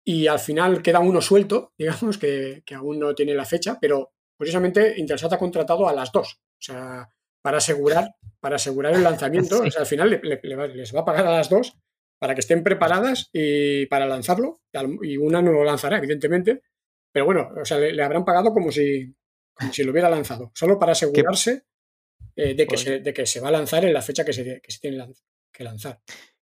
Y 0.04 0.26
al 0.26 0.40
final 0.40 0.82
queda 0.82 0.98
uno 0.98 1.20
suelto, 1.20 1.72
digamos, 1.78 2.18
que, 2.18 2.62
aún 2.74 2.98
no 2.98 3.14
tiene 3.14 3.34
la 3.34 3.44
fecha, 3.44 3.78
pero 3.80 4.12
curiosamente 4.36 4.94
Intelsat 4.98 5.32
ha 5.32 5.38
contratado 5.38 5.88
a 5.88 5.92
las 5.92 6.10
dos. 6.10 6.40
O 6.58 6.62
sea, 6.64 7.08
para 7.42 7.58
asegurar, 7.58 8.14
para 8.40 8.56
asegurar 8.56 8.94
el 8.94 9.02
lanzamiento. 9.02 9.62
O 9.66 9.70
sea, 9.70 9.82
al 9.82 9.86
final 9.86 10.20
les 10.22 10.94
va 10.94 11.00
a 11.00 11.04
pagar 11.04 11.26
a 11.26 11.36
las 11.36 11.48
dos 11.48 11.76
para 12.18 12.34
que 12.34 12.40
estén 12.40 12.62
preparadas 12.62 13.30
y 13.32 13.86
para 13.86 14.06
lanzarlo. 14.06 14.60
Y 15.02 15.16
una 15.16 15.42
no 15.42 15.52
lo 15.52 15.64
lanzará, 15.64 15.98
evidentemente, 15.98 16.62
pero 17.12 17.26
bueno, 17.26 17.50
o 17.60 17.64
sea, 17.64 17.78
le, 17.78 18.02
habrán 18.02 18.24
pagado 18.24 18.52
como 18.52 18.72
si, 18.72 19.14
si 19.70 19.84
lo 19.84 19.92
hubiera 19.92 20.08
lanzado, 20.08 20.50
solo 20.54 20.78
para 20.78 20.92
asegurarse 20.92 21.64
eh, 22.34 22.54
de, 22.54 22.66
que 22.66 22.76
se, 22.76 23.00
de, 23.00 23.12
que 23.12 23.26
se, 23.26 23.40
va 23.40 23.48
a 23.48 23.52
lanzar 23.52 23.84
en 23.84 23.92
la 23.92 24.02
fecha 24.02 24.24
que 24.24 24.32
se, 24.32 24.60
que 24.60 24.72
se 24.72 24.80
tiene 24.80 25.06
que 25.52 25.64
lanzar. 25.64 26.00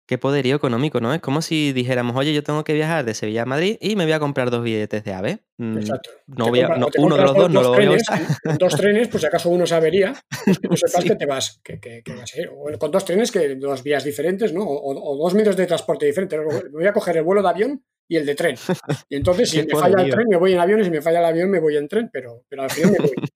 Qué 0.06 0.18
poderío 0.18 0.54
económico, 0.54 1.00
¿no? 1.00 1.12
Es 1.12 1.20
como 1.20 1.42
si 1.42 1.72
dijéramos, 1.72 2.14
oye, 2.14 2.32
yo 2.32 2.44
tengo 2.44 2.62
que 2.62 2.74
viajar 2.74 3.04
de 3.04 3.12
Sevilla 3.12 3.42
a 3.42 3.46
Madrid 3.46 3.76
y 3.80 3.96
me 3.96 4.04
voy 4.04 4.12
a 4.12 4.20
comprar 4.20 4.50
dos 4.50 4.62
billetes 4.62 5.02
de 5.02 5.12
AVE. 5.12 5.40
Mm, 5.58 5.78
Exacto. 5.78 6.10
No 6.28 6.48
voy 6.48 6.60
a, 6.60 6.68
uno 6.98 7.16
de 7.16 7.22
los 7.22 7.34
dos, 7.34 7.50
no 7.50 7.60
lo 7.60 7.70
voy 7.70 7.86
a 7.86 7.90
usar. 7.90 8.20
Dos 8.56 8.76
trenes, 8.76 9.08
pues 9.08 9.22
si 9.22 9.26
acaso 9.26 9.48
uno 9.50 9.66
se 9.66 9.74
avería, 9.74 10.14
pues 10.44 10.60
que 10.60 10.68
tú 10.68 10.76
sepas 10.76 11.04
que 11.04 11.16
te 11.16 11.26
vas, 11.26 11.60
que, 11.64 11.80
que, 11.80 12.02
que 12.04 12.14
vas 12.14 12.32
a 12.32 12.40
ir. 12.40 12.48
O 12.48 12.78
con 12.78 12.92
dos 12.92 13.04
trenes, 13.04 13.32
que 13.32 13.56
dos 13.56 13.82
vías 13.82 14.04
diferentes, 14.04 14.52
¿no? 14.52 14.64
O, 14.64 15.16
dos 15.16 15.34
medios 15.34 15.56
de 15.56 15.66
transporte 15.66 16.06
diferentes. 16.06 16.38
Voy 16.70 16.86
a 16.86 16.92
coger 16.92 17.16
el 17.16 17.24
vuelo 17.24 17.42
de 17.42 17.48
avión 17.48 17.84
y 18.08 18.16
el 18.16 18.26
de 18.26 18.34
tren. 18.34 18.56
Y 19.08 19.16
entonces, 19.16 19.50
si 19.50 19.62
me 19.62 19.74
falla 19.74 20.02
el 20.02 20.10
tren, 20.10 20.26
me 20.28 20.36
voy 20.36 20.52
en 20.52 20.60
avión, 20.60 20.80
y 20.80 20.84
si 20.84 20.90
me 20.90 21.02
falla 21.02 21.20
el 21.20 21.26
avión, 21.26 21.50
me 21.50 21.60
voy 21.60 21.76
en 21.76 21.88
tren, 21.88 22.10
pero, 22.12 22.44
pero 22.48 22.62
al 22.62 22.70
final 22.70 22.92
me 22.92 22.98
voy. 22.98 23.14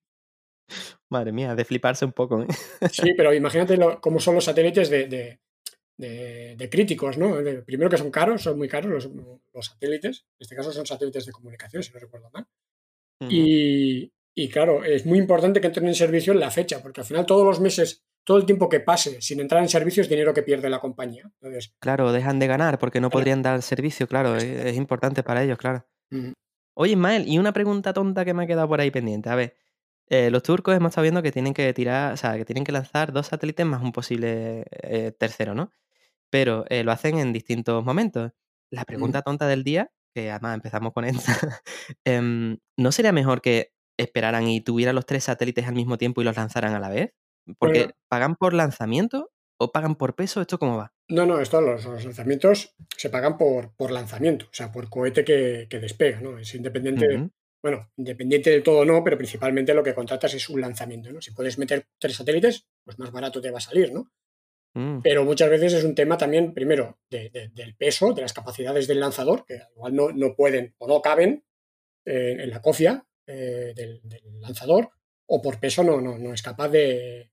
Madre 1.10 1.32
mía, 1.32 1.54
de 1.54 1.64
fliparse 1.64 2.04
un 2.04 2.12
poco. 2.12 2.42
¿eh? 2.42 2.46
Sí, 2.92 3.14
pero 3.16 3.34
imagínate 3.34 3.78
cómo 4.00 4.20
son 4.20 4.36
los 4.36 4.44
satélites 4.44 4.88
de, 4.90 5.38
de, 5.96 6.68
críticos, 6.70 7.18
¿no? 7.18 7.36
primero 7.64 7.90
que 7.90 7.98
son 7.98 8.10
caros, 8.10 8.42
son 8.42 8.56
muy 8.56 8.68
caros 8.68 8.90
los, 8.90 9.10
los, 9.52 9.66
satélites. 9.66 10.24
En 10.38 10.44
este 10.44 10.56
caso 10.56 10.72
son 10.72 10.86
satélites 10.86 11.26
de 11.26 11.32
comunicación, 11.32 11.82
si 11.82 11.92
no 11.92 11.98
recuerdo 11.98 12.30
mal. 12.30 12.46
y, 13.28 14.12
y, 14.34 14.48
claro, 14.48 14.84
es 14.84 15.04
muy 15.04 15.18
importante 15.18 15.60
que 15.60 15.66
entren 15.66 15.88
en 15.88 15.94
servicio 15.94 16.32
en 16.32 16.40
la 16.40 16.50
fecha, 16.50 16.80
porque 16.80 17.00
al 17.00 17.06
final 17.06 17.26
todos 17.26 17.44
los 17.44 17.60
meses 17.60 18.04
todo 18.30 18.38
el 18.38 18.46
tiempo 18.46 18.68
que 18.68 18.78
pase 18.78 19.20
sin 19.20 19.40
entrar 19.40 19.60
en 19.60 19.68
servicio 19.68 20.04
es 20.04 20.08
dinero 20.08 20.32
que 20.32 20.44
pierde 20.44 20.70
la 20.70 20.78
compañía. 20.78 21.24
Entonces, 21.40 21.74
claro, 21.80 22.12
dejan 22.12 22.38
de 22.38 22.46
ganar 22.46 22.78
porque 22.78 23.00
no 23.00 23.10
podrían 23.10 23.42
dar 23.42 23.60
servicio, 23.60 24.06
claro, 24.06 24.36
es, 24.36 24.76
importante 24.76 25.24
para 25.24 25.42
ellos, 25.42 25.58
claro. 25.58 25.84
Oye, 26.74 26.92
Ismael, 26.92 27.26
y 27.26 27.38
una 27.38 27.52
pregunta 27.52 27.92
tonta 27.92 28.24
que 28.24 28.32
me 28.32 28.44
ha 28.44 28.46
quedado 28.46 28.68
por 28.68 28.80
ahí 28.80 28.92
pendiente. 28.92 29.30
A 29.30 29.34
ver, 29.34 29.56
eh, 30.06 30.30
los 30.30 30.44
turcos 30.44 30.76
hemos 30.76 30.90
estado 30.90 31.02
viendo 31.02 31.24
que 31.24 31.32
tienen 31.32 31.52
que 31.52 31.74
tirar, 31.74 32.12
o 32.12 32.16
sea, 32.16 32.36
que 32.36 32.44
tienen 32.44 32.62
que 32.62 32.70
lanzar 32.70 33.12
dos 33.12 33.26
satélites 33.26 33.66
más 33.66 33.82
un 33.82 33.90
posible 33.90 34.64
eh, 34.70 35.10
tercero, 35.18 35.56
¿no? 35.56 35.72
Pero 36.30 36.64
eh, 36.68 36.84
lo 36.84 36.92
hacen 36.92 37.18
en 37.18 37.32
distintos 37.32 37.84
momentos. 37.84 38.30
La 38.70 38.84
pregunta 38.84 39.22
tonta 39.22 39.48
del 39.48 39.64
día, 39.64 39.90
que 40.14 40.30
además 40.30 40.54
empezamos 40.54 40.92
con 40.92 41.04
esta, 41.04 41.34
em, 42.04 42.58
¿no 42.76 42.92
sería 42.92 43.10
mejor 43.10 43.40
que 43.40 43.72
esperaran 43.96 44.46
y 44.46 44.60
tuvieran 44.60 44.94
los 44.94 45.04
tres 45.04 45.24
satélites 45.24 45.66
al 45.66 45.74
mismo 45.74 45.98
tiempo 45.98 46.20
y 46.20 46.24
los 46.24 46.36
lanzaran 46.36 46.74
a 46.74 46.78
la 46.78 46.90
vez? 46.90 47.12
Porque 47.58 47.90
¿pagan 48.08 48.36
por 48.36 48.54
lanzamiento 48.54 49.30
o 49.58 49.72
pagan 49.72 49.94
por 49.94 50.14
peso? 50.14 50.40
¿Esto 50.40 50.58
cómo 50.58 50.76
va? 50.76 50.92
No, 51.08 51.26
no, 51.26 51.40
esto, 51.40 51.60
los, 51.60 51.84
lanzamientos 51.84 52.74
se 52.96 53.10
pagan 53.10 53.36
por, 53.36 53.74
por 53.74 53.90
lanzamiento, 53.90 54.46
o 54.46 54.54
sea, 54.54 54.70
por 54.70 54.88
cohete 54.88 55.24
que, 55.24 55.66
despega, 55.80 56.20
¿no? 56.20 56.38
Es 56.38 56.54
independiente, 56.54 57.30
bueno, 57.62 57.90
independiente 57.96 58.50
del 58.50 58.62
todo 58.62 58.84
no, 58.84 59.02
pero 59.02 59.18
principalmente 59.18 59.74
lo 59.74 59.82
que 59.82 59.94
contratas 59.94 60.32
es 60.34 60.48
un 60.48 60.60
lanzamiento, 60.60 61.12
¿no? 61.12 61.20
Si 61.20 61.32
puedes 61.32 61.58
meter 61.58 61.86
tres 61.98 62.16
satélites, 62.16 62.66
pues 62.84 62.98
más 62.98 63.10
barato 63.10 63.40
te 63.40 63.50
va 63.50 63.58
a 63.58 63.62
salir, 63.62 63.92
¿no? 63.92 64.12
Mm. 64.74 65.00
Pero 65.02 65.24
muchas 65.24 65.50
veces 65.50 65.72
es 65.72 65.84
un 65.84 65.94
tema 65.94 66.16
también, 66.16 66.54
primero, 66.54 67.00
del 67.10 67.74
peso, 67.76 68.12
de 68.12 68.22
las 68.22 68.32
capacidades 68.32 68.86
del 68.86 69.00
lanzador, 69.00 69.44
que 69.44 69.60
igual 69.74 69.94
no, 69.94 70.12
no 70.12 70.34
pueden 70.36 70.74
o 70.78 70.86
no 70.86 71.02
caben 71.02 71.44
eh, 72.04 72.36
en 72.38 72.50
la 72.50 72.62
cofia 72.62 73.04
eh, 73.26 73.72
del, 73.74 74.00
lanzador, 74.40 74.90
o 75.26 75.42
por 75.42 75.58
peso 75.58 75.82
no, 75.82 76.00
no, 76.00 76.18
no 76.18 76.32
es 76.32 76.42
capaz 76.42 76.68
de, 76.68 77.29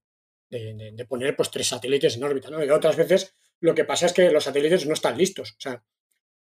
de, 0.50 1.06
poner 1.08 1.36
pues, 1.36 1.50
tres 1.50 1.68
satélites 1.68 2.16
en 2.16 2.24
órbita. 2.24 2.50
¿no? 2.50 2.64
Y 2.64 2.70
otras 2.70 2.96
veces 2.96 3.34
lo 3.60 3.74
que 3.74 3.84
pasa 3.84 4.06
es 4.06 4.12
que 4.12 4.30
los 4.30 4.44
satélites 4.44 4.86
no 4.86 4.94
están 4.94 5.16
listos. 5.16 5.52
O 5.52 5.60
sea, 5.60 5.82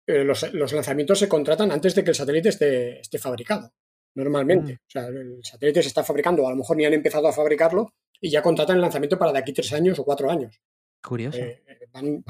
eh, 0.06 0.24
los, 0.24 0.72
lanzamientos 0.72 1.18
se 1.18 1.28
contratan 1.28 1.70
antes 1.70 1.94
de 1.94 2.04
que 2.04 2.10
el 2.10 2.16
satélite 2.16 2.48
esté, 2.48 3.00
esté 3.00 3.18
fabricado, 3.18 3.72
normalmente. 4.14 4.74
Mm. 4.74 4.76
O 4.76 4.90
sea, 4.90 5.06
el 5.06 5.40
satélite 5.42 5.82
se 5.82 5.88
está 5.88 6.04
fabricando, 6.04 6.42
o 6.42 6.46
a 6.46 6.50
lo 6.50 6.56
mejor 6.56 6.76
ni 6.76 6.84
han 6.84 6.94
empezado 6.94 7.28
a 7.28 7.32
fabricarlo 7.32 7.94
y 8.20 8.30
ya 8.30 8.42
contratan 8.42 8.76
el 8.76 8.82
lanzamiento 8.82 9.18
para 9.18 9.32
de 9.32 9.38
aquí 9.38 9.52
tres 9.52 9.72
años 9.72 9.98
o 9.98 10.04
cuatro 10.04 10.30
años. 10.30 10.60
Curioso. 11.02 11.38
Eh, 11.38 11.62
van, 11.92 12.22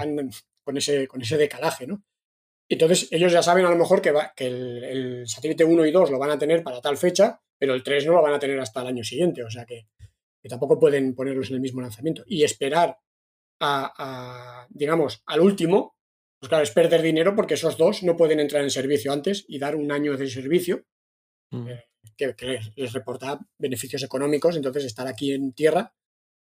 con, 0.62 0.76
ese, 0.76 1.08
con 1.08 1.20
ese 1.22 1.36
decalaje, 1.36 1.86
¿no? 1.86 2.02
Entonces, 2.68 3.08
ellos 3.10 3.32
ya 3.32 3.42
saben 3.42 3.66
a 3.66 3.70
lo 3.70 3.76
mejor 3.76 4.00
que, 4.00 4.14
que 4.36 4.46
el, 4.46 4.84
el, 4.84 5.28
satélite 5.28 5.64
1 5.64 5.86
y 5.86 5.90
2 5.90 6.10
lo 6.10 6.18
van 6.20 6.30
a 6.30 6.38
tener 6.38 6.62
para 6.62 6.80
tal 6.80 6.96
fecha, 6.96 7.40
pero 7.58 7.74
el 7.74 7.82
3 7.82 8.06
no 8.06 8.12
lo 8.12 8.22
van 8.22 8.34
a 8.34 8.38
tener 8.38 8.60
hasta 8.60 8.82
el 8.82 8.86
año 8.86 9.02
siguiente. 9.02 9.42
O 9.42 9.50
sea 9.50 9.64
que 9.64 9.88
que 10.42 10.48
tampoco 10.48 10.78
pueden 10.78 11.14
ponerlos 11.14 11.50
en 11.50 11.56
el 11.56 11.60
mismo 11.60 11.80
lanzamiento. 11.80 12.22
Y 12.26 12.44
esperar 12.44 12.98
a, 13.60 14.66
digamos, 14.70 15.22
al 15.26 15.40
último, 15.40 15.96
pues 16.38 16.48
claro, 16.48 16.64
es 16.64 16.70
perder 16.70 17.02
dinero 17.02 17.36
porque 17.36 17.54
esos 17.54 17.76
dos 17.76 18.02
no 18.02 18.16
pueden 18.16 18.40
entrar 18.40 18.62
en 18.62 18.70
servicio 18.70 19.12
antes 19.12 19.44
y 19.48 19.58
dar 19.58 19.76
un 19.76 19.92
año 19.92 20.16
de 20.16 20.28
servicio 20.28 20.86
mm. 21.50 21.68
eh, 21.68 21.84
que, 22.16 22.60
les, 22.74 22.92
reporta 22.92 23.38
beneficios 23.58 24.02
económicos. 24.02 24.56
Entonces, 24.56 24.84
estar 24.84 25.06
aquí 25.06 25.32
en 25.32 25.52
tierra, 25.52 25.94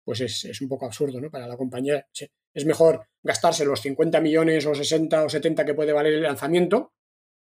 pues 0.05 0.21
es, 0.21 0.61
un 0.61 0.69
poco 0.69 0.87
absurdo, 0.87 1.21
¿no? 1.21 1.31
Para 1.31 1.47
la 1.47 1.57
compañía. 1.57 2.07
Es 2.53 2.65
mejor 2.65 3.07
gastarse 3.23 3.65
los 3.65 3.81
50 3.83 4.21
millones 4.21 4.67
o 4.67 4.75
60 4.75 5.25
o 5.25 5.29
70 5.29 5.65
que 5.65 5.75
puede 5.75 5.93
valer 5.93 6.15
el 6.15 6.23
lanzamiento 6.23 6.93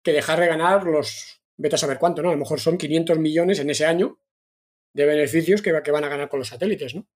que 0.03 0.13
dejar 0.13 0.39
de 0.39 0.47
ganar 0.47 0.83
los 0.83 1.41
vete 1.57 1.75
a 1.75 1.79
saber 1.79 1.99
cuánto, 1.99 2.21
¿no? 2.21 2.29
A 2.29 2.33
lo 2.33 2.37
mejor 2.37 2.59
son 2.59 2.77
500 2.77 3.19
millones 3.19 3.59
en 3.59 3.69
ese 3.69 3.85
año 3.85 4.19
de 4.93 5.05
beneficios 5.05 5.61
que, 5.61 5.73
que 5.83 5.91
van 5.91 6.03
a 6.03 6.09
ganar 6.09 6.29
con 6.29 6.39
los 6.39 6.47
satélites, 6.47 6.95
¿no? 6.95 7.07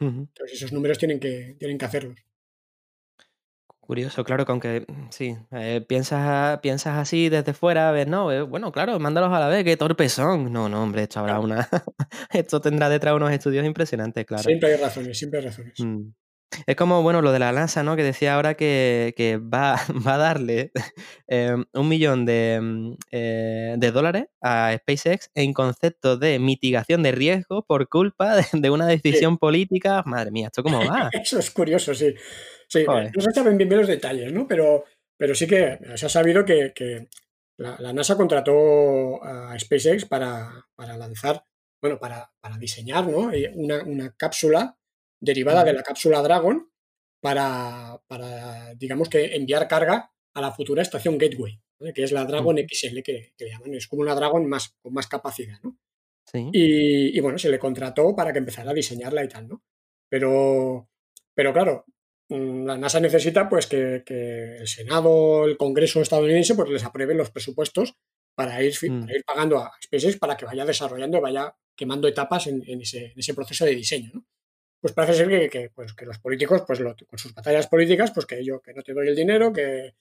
Entonces 0.00 0.56
esos 0.56 0.72
números 0.72 0.98
tienen 0.98 1.20
que, 1.20 1.56
tienen 1.58 1.78
que 1.78 1.84
hacerlos. 1.84 2.18
Curioso, 3.80 4.22
claro, 4.24 4.46
que 4.46 4.52
aunque 4.52 4.86
sí, 5.10 5.36
eh, 5.50 5.84
piensas, 5.86 6.60
piensas 6.60 6.98
así 6.98 7.28
desde 7.28 7.52
fuera, 7.52 7.90
ves, 7.90 8.06
no, 8.06 8.30
eh, 8.30 8.40
bueno, 8.42 8.70
claro, 8.70 8.98
mándalos 9.00 9.32
a 9.32 9.40
la 9.40 9.48
vez, 9.48 9.64
qué 9.64 9.76
torpes 9.76 10.12
son. 10.12 10.52
No, 10.52 10.68
no, 10.68 10.82
hombre, 10.82 11.02
esto 11.02 11.18
habrá 11.18 11.40
una. 11.40 11.68
esto 12.32 12.60
tendrá 12.60 12.88
detrás 12.88 13.14
unos 13.14 13.32
estudios 13.32 13.66
impresionantes, 13.66 14.24
claro. 14.24 14.44
Siempre 14.44 14.72
hay 14.72 14.80
razones, 14.80 15.18
siempre 15.18 15.40
hay 15.40 15.46
razones. 15.46 15.74
Mm. 15.80 16.10
Es 16.66 16.76
como, 16.76 17.02
bueno, 17.02 17.22
lo 17.22 17.32
de 17.32 17.38
la 17.38 17.52
NASA, 17.52 17.82
¿no? 17.82 17.96
Que 17.96 18.02
decía 18.02 18.34
ahora 18.34 18.54
que, 18.54 19.14
que 19.16 19.36
va, 19.36 19.76
va, 20.06 20.14
a 20.14 20.18
darle 20.18 20.72
em, 21.26 21.64
un 21.72 21.88
millón 21.88 22.24
de, 22.24 22.58
mm, 22.60 22.94
eh, 23.10 23.74
de, 23.78 23.90
dólares 23.90 24.24
a 24.40 24.76
SpaceX 24.76 25.30
en 25.34 25.52
concepto 25.52 26.16
de 26.16 26.38
mitigación 26.38 27.02
de 27.02 27.12
riesgo 27.12 27.64
por 27.64 27.88
culpa 27.88 28.36
de, 28.52 28.70
una 28.70 28.86
decisión 28.86 29.38
política. 29.38 30.02
Madre 30.06 30.30
mía, 30.30 30.46
¿esto 30.46 30.62
cómo 30.62 30.78
va? 30.78 31.10
Eso 31.12 31.38
es 31.38 31.50
curioso, 31.50 31.94
sí. 31.94 32.14
Sí, 32.68 32.84
no 32.86 33.20
se 33.20 33.32
saben 33.32 33.58
bien, 33.58 33.68
bien 33.68 33.80
los 33.80 33.88
detalles, 33.88 34.32
¿no? 34.32 34.48
Pero, 34.48 34.84
pero 35.18 35.34
sí 35.34 35.46
que 35.46 35.78
se 35.94 36.06
ha 36.06 36.08
sabido 36.08 36.44
que, 36.44 36.72
la, 37.58 37.92
NASA 37.92 38.16
contrató 38.16 39.22
a 39.22 39.58
SpaceX 39.58 40.06
para, 40.06 40.66
lanzar, 40.78 41.44
bueno, 41.82 41.98
para, 41.98 42.30
diseñar 42.58 43.06
¿no? 43.06 43.30
una, 43.54 44.14
cápsula 44.16 44.78
derivada 45.22 45.64
de 45.64 45.72
la 45.72 45.82
cápsula 45.82 46.20
Dragon 46.22 46.70
para, 47.20 48.00
digamos 48.76 49.08
que, 49.08 49.36
enviar 49.36 49.68
carga 49.68 50.12
a 50.34 50.40
la 50.40 50.52
futura 50.52 50.82
estación 50.82 51.18
Gateway, 51.18 51.60
que 51.94 52.02
es 52.02 52.12
la 52.12 52.24
Dragon 52.24 52.56
XL 52.56 53.00
que, 53.02 53.32
llaman. 53.38 53.74
Es 53.74 53.86
como 53.86 54.02
una 54.02 54.14
Dragon 54.14 54.46
más, 54.46 54.76
con 54.82 54.92
más 54.92 55.06
capacidad, 55.06 55.58
¿no? 55.62 55.78
Sí. 56.24 56.48
Y, 56.52 57.16
y, 57.16 57.20
bueno, 57.20 57.38
se 57.38 57.50
le 57.50 57.58
contrató 57.58 58.14
para 58.14 58.32
que 58.32 58.38
empezara 58.38 58.70
a 58.70 58.74
diseñarla 58.74 59.24
y 59.24 59.28
tal, 59.28 59.48
¿no? 59.48 59.62
Pero, 60.08 60.88
pero 61.34 61.52
claro, 61.52 61.84
Mm, 62.32 62.64
la 62.64 62.78
NASA 62.78 62.98
necesita 63.00 63.48
pues 63.48 63.66
que, 63.66 64.02
el 64.58 64.66
Senado, 64.66 65.44
el 65.44 65.56
Congreso 65.56 66.00
estadounidense, 66.00 66.54
pues 66.54 66.70
les 66.70 66.84
aprueben 66.84 67.18
los 67.18 67.30
presupuestos 67.30 67.94
para 68.34 68.62
ir, 68.62 68.74
mm. 68.80 69.10
ir 69.10 69.24
pagando 69.26 69.58
a 69.58 69.72
SpaceX 69.84 70.16
para 70.16 70.36
que 70.36 70.46
vaya 70.46 70.64
desarrollando 70.64 71.18
y 71.18 71.20
vaya 71.20 71.54
quemando 71.76 72.08
etapas 72.08 72.46
en, 72.46 72.62
ese, 72.80 73.34
proceso 73.34 73.64
de 73.64 73.74
diseño. 73.74 74.24
Pues 74.82 74.92
parece 74.92 75.14
ser 75.14 75.48
que, 75.48 75.70
pues, 75.72 75.94
que 75.94 76.04
los 76.04 76.18
políticos, 76.18 76.64
pues 76.66 76.80
con 76.80 77.18
sus 77.18 77.32
batallas 77.32 77.68
políticas, 77.68 78.10
pues 78.10 78.26
que 78.26 78.44
yo 78.44 78.60
que 78.60 78.74
no 78.74 78.82
te 78.82 78.92
doy 78.92 79.06
el 79.06 79.14
dinero, 79.14 79.52
que, 79.52 79.94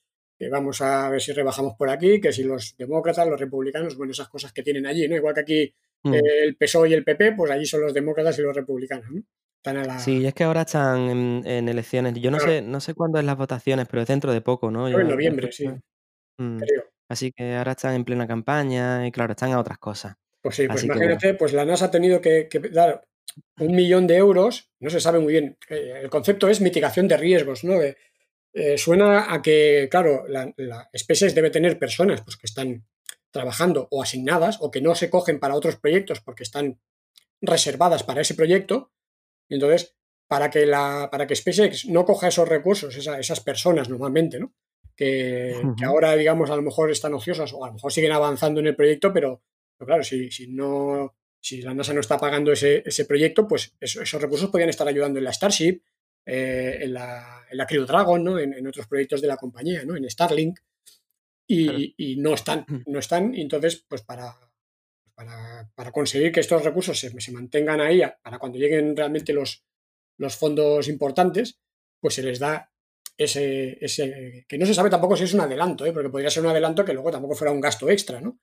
vamos 0.50 0.82
a 0.82 1.08
ver 1.08 1.22
si 1.22 1.34
rebajamos 1.34 1.76
por 1.76 1.88
aquí, 1.92 2.20
que 2.20 2.34
si 2.34 2.44
los 2.44 2.76
demócratas, 2.76 3.28
los 3.28 3.40
republicanos, 3.40 3.96
bueno, 3.96 4.12
esas 4.12 4.28
cosas 4.28 4.52
que 4.52 4.64
tienen 4.64 4.88
allí, 4.88 5.08
¿no? 5.08 5.16
Igual 5.16 5.36
que 5.36 5.42
aquí 5.42 5.74
mm. 6.02 6.14
el 6.16 6.56
PSOE 6.56 6.90
y 6.90 6.94
el 6.94 7.04
PP, 7.04 7.34
pues 7.34 7.52
allí 7.52 7.68
son 7.68 7.82
los 7.82 7.94
demócratas 7.94 8.40
y 8.40 8.42
los 8.42 8.56
republicanos, 8.56 9.12
¿no? 9.12 9.22
Sí, 10.00 10.26
es 10.26 10.34
que 10.34 10.44
ahora 10.44 10.62
están 10.62 11.44
en, 11.46 11.70
elecciones. 11.70 12.16
Yo 12.16 12.32
no 12.32 12.40
sé, 12.40 12.64
no 12.64 12.80
sé 12.80 12.96
cuándo 12.96 13.20
es 13.20 13.26
las 13.26 13.38
votaciones, 13.38 13.88
pero 13.88 14.02
es 14.02 14.08
dentro 14.08 14.34
de 14.34 14.42
poco, 14.42 14.72
¿no? 14.72 14.88
en 14.88 15.08
noviembre, 15.08 15.52
sí. 15.52 15.68
Mm, 16.38 16.60
así 17.08 17.32
que 17.32 17.56
ahora 17.56 17.74
están 17.74 17.94
en 17.94 18.04
plena 18.04 18.28
campaña 18.28 19.06
y 19.06 19.12
claro, 19.12 19.34
están 19.34 19.52
a 19.52 19.60
otras 19.60 19.78
cosas. 19.78 20.16
Pues 20.42 20.56
sí, 20.56 20.68
pues 20.68 20.84
imagínate, 20.84 21.36
pues 21.36 21.54
la 21.54 21.66
NASA 21.66 21.86
ha 21.86 21.92
tenido 21.92 22.20
que, 22.20 22.50
dar 22.72 23.04
un 23.60 23.76
millón 23.76 24.08
de 24.08 24.18
euros, 24.18 24.72
no 24.80 24.90
se 24.90 25.00
sabe 25.00 25.20
muy 25.20 25.34
bien. 25.34 25.58
Eh, 25.70 26.02
el 26.04 26.10
concepto 26.10 26.50
es 26.50 26.62
mitigación 26.62 27.08
de 27.08 27.18
riesgos, 27.18 27.64
¿no? 27.64 27.80
Eh, 27.82 28.78
suena 28.78 29.34
a 29.34 29.42
que, 29.42 29.88
claro, 29.90 30.26
la, 30.28 30.54
la 30.58 30.90
SpaceX 30.98 31.34
debe 31.34 31.52
tener 31.52 31.80
personas 31.80 32.22
pues, 32.22 32.36
que 32.36 32.48
están 32.48 32.86
trabajando 33.32 33.88
o 33.92 34.04
asignadas 34.04 34.58
o 34.60 34.70
que 34.70 34.82
no 34.82 34.94
se 34.94 35.10
cogen 35.10 35.40
para 35.40 35.56
otros 35.56 35.78
proyectos 35.78 36.20
porque 36.20 36.44
están 36.44 36.80
reservadas 37.42 38.04
para 38.04 38.22
ese 38.22 38.36
proyecto 38.36 38.92
entonces, 39.56 39.96
para 40.28 40.50
que, 40.50 40.66
la, 40.66 41.10
para 41.12 41.28
que 41.28 41.36
SpaceX 41.36 41.86
no 41.88 42.06
coja 42.06 42.30
esos 42.30 42.48
recursos, 42.48 42.96
esas 42.96 43.40
personas 43.42 43.90
normalmente, 43.90 44.40
¿no? 44.40 44.54
Que, 44.96 45.56
ahora, 45.86 46.16
digamos, 46.16 46.50
a 46.50 46.56
lo 46.56 46.62
mejor 46.62 46.92
están 46.92 47.14
ociosas 47.14 47.52
o 47.54 47.64
a 47.64 47.68
lo 47.68 47.74
mejor 47.74 47.92
siguen 47.92 48.12
avanzando 48.12 48.60
en 48.60 48.68
el 48.68 48.76
proyecto, 48.76 49.12
pero, 49.12 49.42
claro, 49.78 50.04
si, 50.04 50.32
si, 50.32 50.48
no, 50.48 51.16
si 51.42 51.62
la 51.62 51.74
NASA 51.74 51.94
no 51.94 52.00
está 52.00 52.18
pagando 52.18 52.52
ese, 52.52 53.06
proyecto, 53.06 53.48
pues 53.48 53.76
esos 53.80 54.22
recursos 54.22 54.50
podrían 54.50 54.70
estar 54.70 54.88
ayudando 54.88 55.18
en 55.18 55.26
la 55.26 55.34
Starship, 55.34 55.82
eh, 56.24 56.78
en, 56.82 56.94
la, 56.94 57.46
en 57.50 57.58
la 57.58 57.66
Crew 57.66 57.86
Dragon, 57.86 58.24
¿no? 58.24 58.38
En, 58.38 58.66
otros 58.68 58.86
proyectos 58.88 59.22
de 59.22 59.28
la 59.28 59.38
compañía, 59.38 59.84
¿no? 59.84 59.98
En 59.98 60.08
Starlink. 60.10 60.60
Y, 61.48 62.16
no 62.18 62.34
están, 62.34 62.66
no 62.86 63.00
están. 63.00 63.36
Y 63.36 63.42
entonces, 63.42 63.84
pues 63.86 64.04
para, 64.04 64.38
para, 65.76 65.92
conseguir 65.92 66.32
que 66.32 66.40
estos 66.40 66.64
recursos 66.64 66.98
se, 66.98 67.32
mantengan 67.32 67.82
ahí 67.82 68.02
para 68.24 68.40
cuando 68.40 68.58
lleguen 68.58 68.96
realmente 68.96 69.34
los, 69.34 69.66
los 70.18 70.38
fondos 70.38 70.88
importantes, 70.88 71.60
pues 72.00 72.14
se 72.14 72.24
les 72.24 72.40
da 72.40 72.72
ese, 73.18 73.78
ese, 73.84 74.46
que 74.48 74.58
no 74.58 74.66
se 74.66 74.74
sabe 74.74 74.90
tampoco 74.90 75.18
si 75.18 75.26
es 75.26 75.34
un 75.34 75.42
adelanto, 75.42 75.86
¿eh? 75.86 75.92
porque 75.92 76.10
podría 76.10 76.30
ser 76.30 76.44
un 76.44 76.50
adelanto 76.50 76.86
que 76.86 76.94
luego 76.94 77.12
tampoco 77.12 77.36
fuera 77.36 77.52
un 77.52 77.60
gasto 77.60 77.90
extra, 77.90 78.22
¿no? 78.22 78.40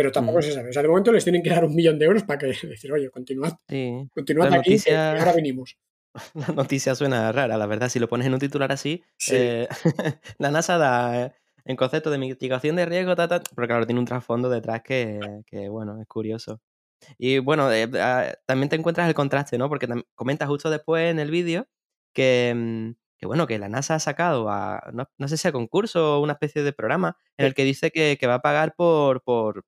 Pero 0.00 0.12
tampoco 0.12 0.38
mm. 0.38 0.42
se 0.42 0.52
sabe. 0.52 0.70
O 0.70 0.72
sea, 0.72 0.80
de 0.80 0.88
momento 0.88 1.12
les 1.12 1.24
tienen 1.24 1.42
que 1.42 1.50
dar 1.50 1.62
un 1.62 1.74
millón 1.74 1.98
de 1.98 2.06
euros 2.06 2.22
para 2.22 2.38
que 2.38 2.46
decir, 2.66 2.90
oye, 2.90 3.10
continuad, 3.10 3.52
continuad 4.14 4.54
aquí, 4.54 4.78
y 4.86 4.90
ahora 4.90 5.34
venimos. 5.34 5.76
La 6.34 6.54
noticia 6.54 6.94
suena 6.94 7.30
rara, 7.32 7.58
la 7.58 7.66
verdad. 7.66 7.90
Si 7.90 7.98
lo 7.98 8.08
pones 8.08 8.26
en 8.26 8.32
un 8.32 8.40
titular 8.40 8.72
así, 8.72 9.04
eh, 9.30 9.68
la 10.38 10.50
NASA 10.50 10.78
da 10.78 11.34
en 11.66 11.76
concepto 11.76 12.10
de 12.10 12.16
mitigación 12.16 12.76
de 12.76 12.86
riesgo, 12.86 13.14
pero 13.14 13.68
claro, 13.68 13.84
tiene 13.84 14.00
un 14.00 14.06
trasfondo 14.06 14.48
detrás 14.48 14.82
que, 14.82 15.20
bueno, 15.68 16.00
es 16.00 16.08
curioso. 16.08 16.62
Y 17.18 17.38
bueno, 17.38 17.70
eh, 17.70 17.86
ah, 18.00 18.32
también 18.46 18.70
te 18.70 18.76
encuentras 18.76 19.06
el 19.06 19.14
contraste, 19.14 19.58
¿no? 19.58 19.68
Porque 19.68 19.86
comentas 20.14 20.48
justo 20.48 20.70
después 20.70 21.10
en 21.10 21.18
el 21.18 21.30
vídeo 21.30 21.68
que, 22.14 22.54
mm, 22.56 22.92
que, 23.20 23.26
bueno, 23.26 23.46
que 23.46 23.58
la 23.58 23.68
NASA 23.68 23.96
ha 23.96 24.00
sacado 24.00 24.48
a, 24.48 24.82
no, 24.92 25.28
sé 25.28 25.36
si 25.36 25.46
a 25.46 25.52
concurso 25.52 26.16
o 26.16 26.22
una 26.22 26.32
especie 26.32 26.62
de 26.62 26.72
programa 26.72 27.18
en 27.36 27.46
el 27.46 27.54
que 27.54 27.64
dice 27.64 27.90
que, 27.90 28.18
va 28.26 28.34
a 28.34 28.42
pagar 28.42 28.74
por, 28.74 29.22
por, 29.22 29.64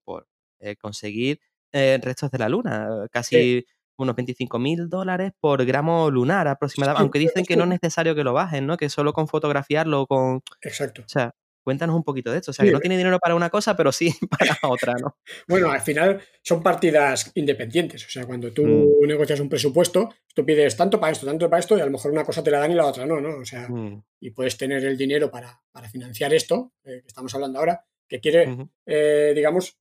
eh, 0.61 0.77
conseguir 0.77 1.41
eh, 1.73 2.01
restos 2.03 2.31
de 2.31 2.39
la 2.39 2.49
Luna, 2.49 3.07
casi 3.11 3.67
unos 3.99 4.17
25 4.17 4.59
mil 4.59 4.89
dólares 4.89 5.33
por 5.39 5.65
gramo 5.67 6.11
lunar 6.11 6.49
aproximadamente, 6.49 7.03
aunque 7.03 7.19
dicen 7.19 7.45
que 7.45 7.57
no 7.57 7.65
es 7.65 7.71
necesario 7.71 8.15
que 8.15 8.25
lo 8.25 8.33
bajen, 8.33 8.67
¿no? 8.67 8.79
Que 8.79 8.89
solo 8.89 9.13
con 9.13 9.29
fotografiarlo, 9.29 10.07
con... 10.07 10.43
Exacto. 10.63 11.03
O 11.03 11.09
sea, 11.09 11.35
Cuéntanos 11.63 11.95
un 11.95 12.03
poquito 12.03 12.33
de 12.33 12.39
esto. 12.39 12.51
O 12.51 12.55
sea, 12.55 12.65
que 12.65 12.73
no 12.73 12.81
tiene 12.81 12.97
dinero 12.97 13.19
para 13.19 13.35
una 13.35 13.51
cosa, 13.51 13.77
pero 13.77 13.93
sí 13.93 14.13
para 14.31 14.59
otra, 14.69 14.95
¿no? 14.95 15.17
bueno, 15.47 15.71
al 15.71 15.81
final 15.81 16.21
son 16.43 16.63
partidas 16.63 17.31
independientes. 17.35 18.05
O 18.05 18.11
sea, 18.11 18.27
cuando 18.27 18.53
tú 18.53 18.65
mm. 18.65 19.07
negocias 19.07 19.41
un 19.41 19.49
presupuesto, 19.49 20.13
tú 20.35 20.45
pides 20.45 20.77
tanto 20.77 20.99
para 20.99 21.13
esto, 21.13 21.27
tanto 21.27 21.49
para 21.49 21.61
esto, 21.61 21.77
y 21.79 21.81
a 21.81 21.85
lo 21.85 21.93
mejor 21.93 22.11
una 22.11 22.25
cosa 22.25 22.43
te 22.43 22.51
la 22.51 22.59
dan 22.59 22.73
y 22.73 22.75
la 22.75 22.87
otra 22.87 23.07
no, 23.07 23.21
¿no? 23.21 23.39
O 23.39 23.45
sea, 23.45 23.69
mm. 23.69 24.03
y 24.21 24.31
puedes 24.31 24.57
tener 24.57 24.85
el 24.85 24.97
dinero 24.97 25.31
para, 25.31 25.61
financiar 25.91 26.35
esto, 26.35 26.73
eh, 26.85 27.01
que 27.01 27.09
estamos 27.09 27.35
hablando 27.35 27.59
ahora, 27.59 27.85
que 28.09 28.21
quiere, 28.21 28.57
eh, 28.87 29.33
digamos, 29.35 29.79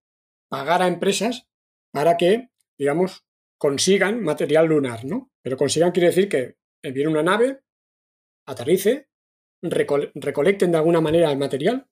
pagar 0.48 0.82
a 0.82 0.88
empresas 0.88 1.48
para 1.92 2.18
que, 2.18 2.50
digamos, 2.78 3.26
consigan 3.58 4.24
material 4.24 4.68
lunar, 4.68 5.06
¿no? 5.06 5.32
Pero 5.42 5.58
consigan 5.58 5.92
quiere 5.92 6.08
decir 6.08 6.30
que 6.30 6.56
viene 6.82 7.10
una 7.10 7.24
nave, 7.24 7.62
aterrice, 8.46 9.11
recolecten 9.62 10.72
de 10.72 10.78
alguna 10.78 11.02
manera 11.02 11.32
el 11.32 11.38
material 11.38 11.88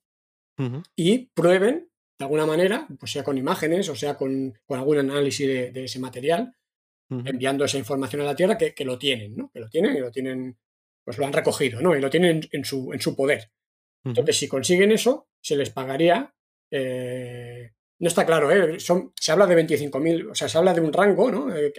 y 0.95 1.27
prueben 1.27 1.89
de 2.17 2.25
alguna 2.25 2.45
manera, 2.45 2.85
pues 2.99 3.13
sea 3.13 3.23
con 3.23 3.37
imágenes 3.37 3.87
o 3.87 3.95
sea 3.95 4.15
con, 4.15 4.53
algún 4.67 4.97
análisis 4.97 5.47
de, 5.47 5.85
ese 5.85 5.99
material, 5.99 6.53
enviando 7.09 7.65
esa 7.65 7.77
información 7.77 8.21
a 8.21 8.25
la 8.25 8.35
Tierra 8.35 8.57
que, 8.57 8.85
lo 8.85 8.99
tienen, 8.99 9.35
¿no? 9.35 9.49
Que 9.51 9.59
lo 9.59 9.69
tienen 9.69 9.95
y 9.95 9.99
lo 9.99 10.11
tienen, 10.11 10.57
pues 11.03 11.17
lo 11.17 11.25
han 11.25 11.33
recogido, 11.33 11.81
¿no? 11.81 11.95
Y 11.95 12.01
lo 12.01 12.09
tienen 12.09 12.41
en 12.51 12.65
su, 12.65 12.91
en 12.93 12.99
su 12.99 13.15
poder. 13.15 13.49
Entonces, 14.03 14.37
si 14.37 14.47
consiguen 14.47 14.91
eso, 14.91 15.29
se 15.41 15.55
les 15.55 15.69
pagaría. 15.69 16.33
Eh, 16.71 17.71
no 17.99 18.07
está 18.07 18.25
claro, 18.25 18.51
¿eh? 18.51 18.79
Son, 18.79 19.11
se 19.15 19.31
habla 19.31 19.45
de 19.45 19.55
25.000, 19.55 20.31
o 20.31 20.35
sea, 20.35 20.47
se 20.47 20.57
habla 20.57 20.73
de 20.73 20.81
un 20.81 20.93
rango, 20.93 21.31
¿no? 21.31 21.55
Eh, 21.55 21.73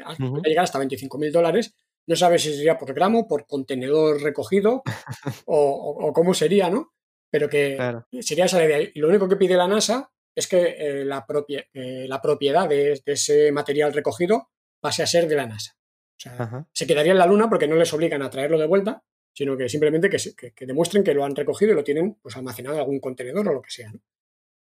llegar 0.45 0.65
hasta 0.65 0.79
25.000 0.79 1.31
dólares, 1.31 1.75
no 2.07 2.17
sabes 2.17 2.43
si 2.43 2.55
sería 2.55 2.79
por 2.79 2.93
gramo, 2.95 3.29
por 3.29 3.47
contenedor 3.47 4.23
recogido 4.23 4.83
o, 5.47 6.13
cómo 6.15 6.35
sería, 6.35 6.71
¿no? 6.71 6.93
Pero 7.31 7.49
que 7.49 7.79
sería 8.21 8.47
esa 8.47 8.65
idea. 8.65 8.81
Y 8.81 8.99
lo 8.99 9.09
único 9.09 9.29
que 9.29 9.37
pide 9.37 9.57
la 9.57 9.69
NASA 9.69 10.11
es 10.35 10.49
que 10.49 10.77
eh, 10.79 11.05
la, 11.05 11.25
eh, 11.73 12.07
la, 12.09 12.21
propiedad 12.21 12.69
de, 12.69 13.01
ese 13.05 13.53
material 13.53 13.93
recogido 13.93 14.49
pase 14.81 15.03
a 15.03 15.07
ser 15.07 15.29
de 15.29 15.37
la 15.37 15.47
NASA. 15.47 15.77
O 15.77 16.21
sea, 16.21 16.67
se 16.73 16.87
quedaría 16.87 17.13
en 17.13 17.19
la 17.19 17.27
Luna 17.27 17.49
porque 17.49 17.67
no 17.67 17.77
les 17.77 17.93
obligan 17.95 18.23
a 18.23 18.31
traerlo 18.31 18.59
de 18.59 18.67
vuelta, 18.67 19.03
sino 19.33 19.57
que 19.57 19.69
simplemente 19.69 20.11
que, 20.11 20.67
demuestren 20.67 21.05
que 21.05 21.15
lo 21.15 21.25
han 21.25 21.35
recogido 21.35 21.73
y 21.73 21.75
lo 21.75 21.85
tienen 21.85 22.15
pues, 22.21 22.37
almacenado 22.37 22.75
en 22.77 22.81
algún 22.81 23.01
contenedor 23.01 23.49
o 23.49 23.55
lo 23.55 23.63
que 23.63 23.71
sea. 23.71 23.93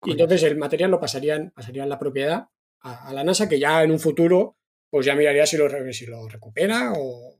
Y 0.03 0.11
entonces 0.11 0.43
el 0.43 0.57
material 0.57 0.91
lo 0.91 0.99
pasarían, 0.99 1.51
pasarían 1.51 1.89
la 1.89 1.99
propiedad 1.99 2.47
a, 2.79 3.13
la 3.13 3.23
NASA, 3.23 3.47
que 3.47 3.59
ya 3.59 3.83
en 3.83 3.91
un 3.91 3.99
futuro 3.99 4.57
pues 4.91 5.05
ya 5.05 5.15
miraría 5.15 5.45
si 5.47 5.57
lo, 5.57 5.67
si 5.93 6.05
lo 6.05 6.27
recupera 6.27 6.93
o, 6.95 7.39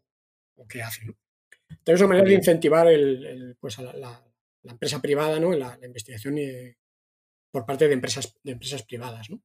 qué 0.70 0.82
hace. 0.82 1.06
¿no? 1.06 1.14
Entonces, 1.70 1.96
es 1.96 2.00
una 2.02 2.10
manera 2.10 2.30
de 2.30 2.36
incentivar 2.36 2.88
el, 2.88 3.58
pues 3.60 3.78
a 3.78 3.84
la, 3.84 4.24
empresa 4.64 5.02
privada, 5.02 5.40
¿no? 5.40 5.52
la, 5.52 5.78
investigación 5.84 6.38
por 7.52 7.66
parte 7.66 7.88
de 7.88 7.94
empresas, 7.94 8.34
de 8.44 8.54
empresas 8.54 8.84
privadas. 8.84 9.30
¿no? 9.30 9.42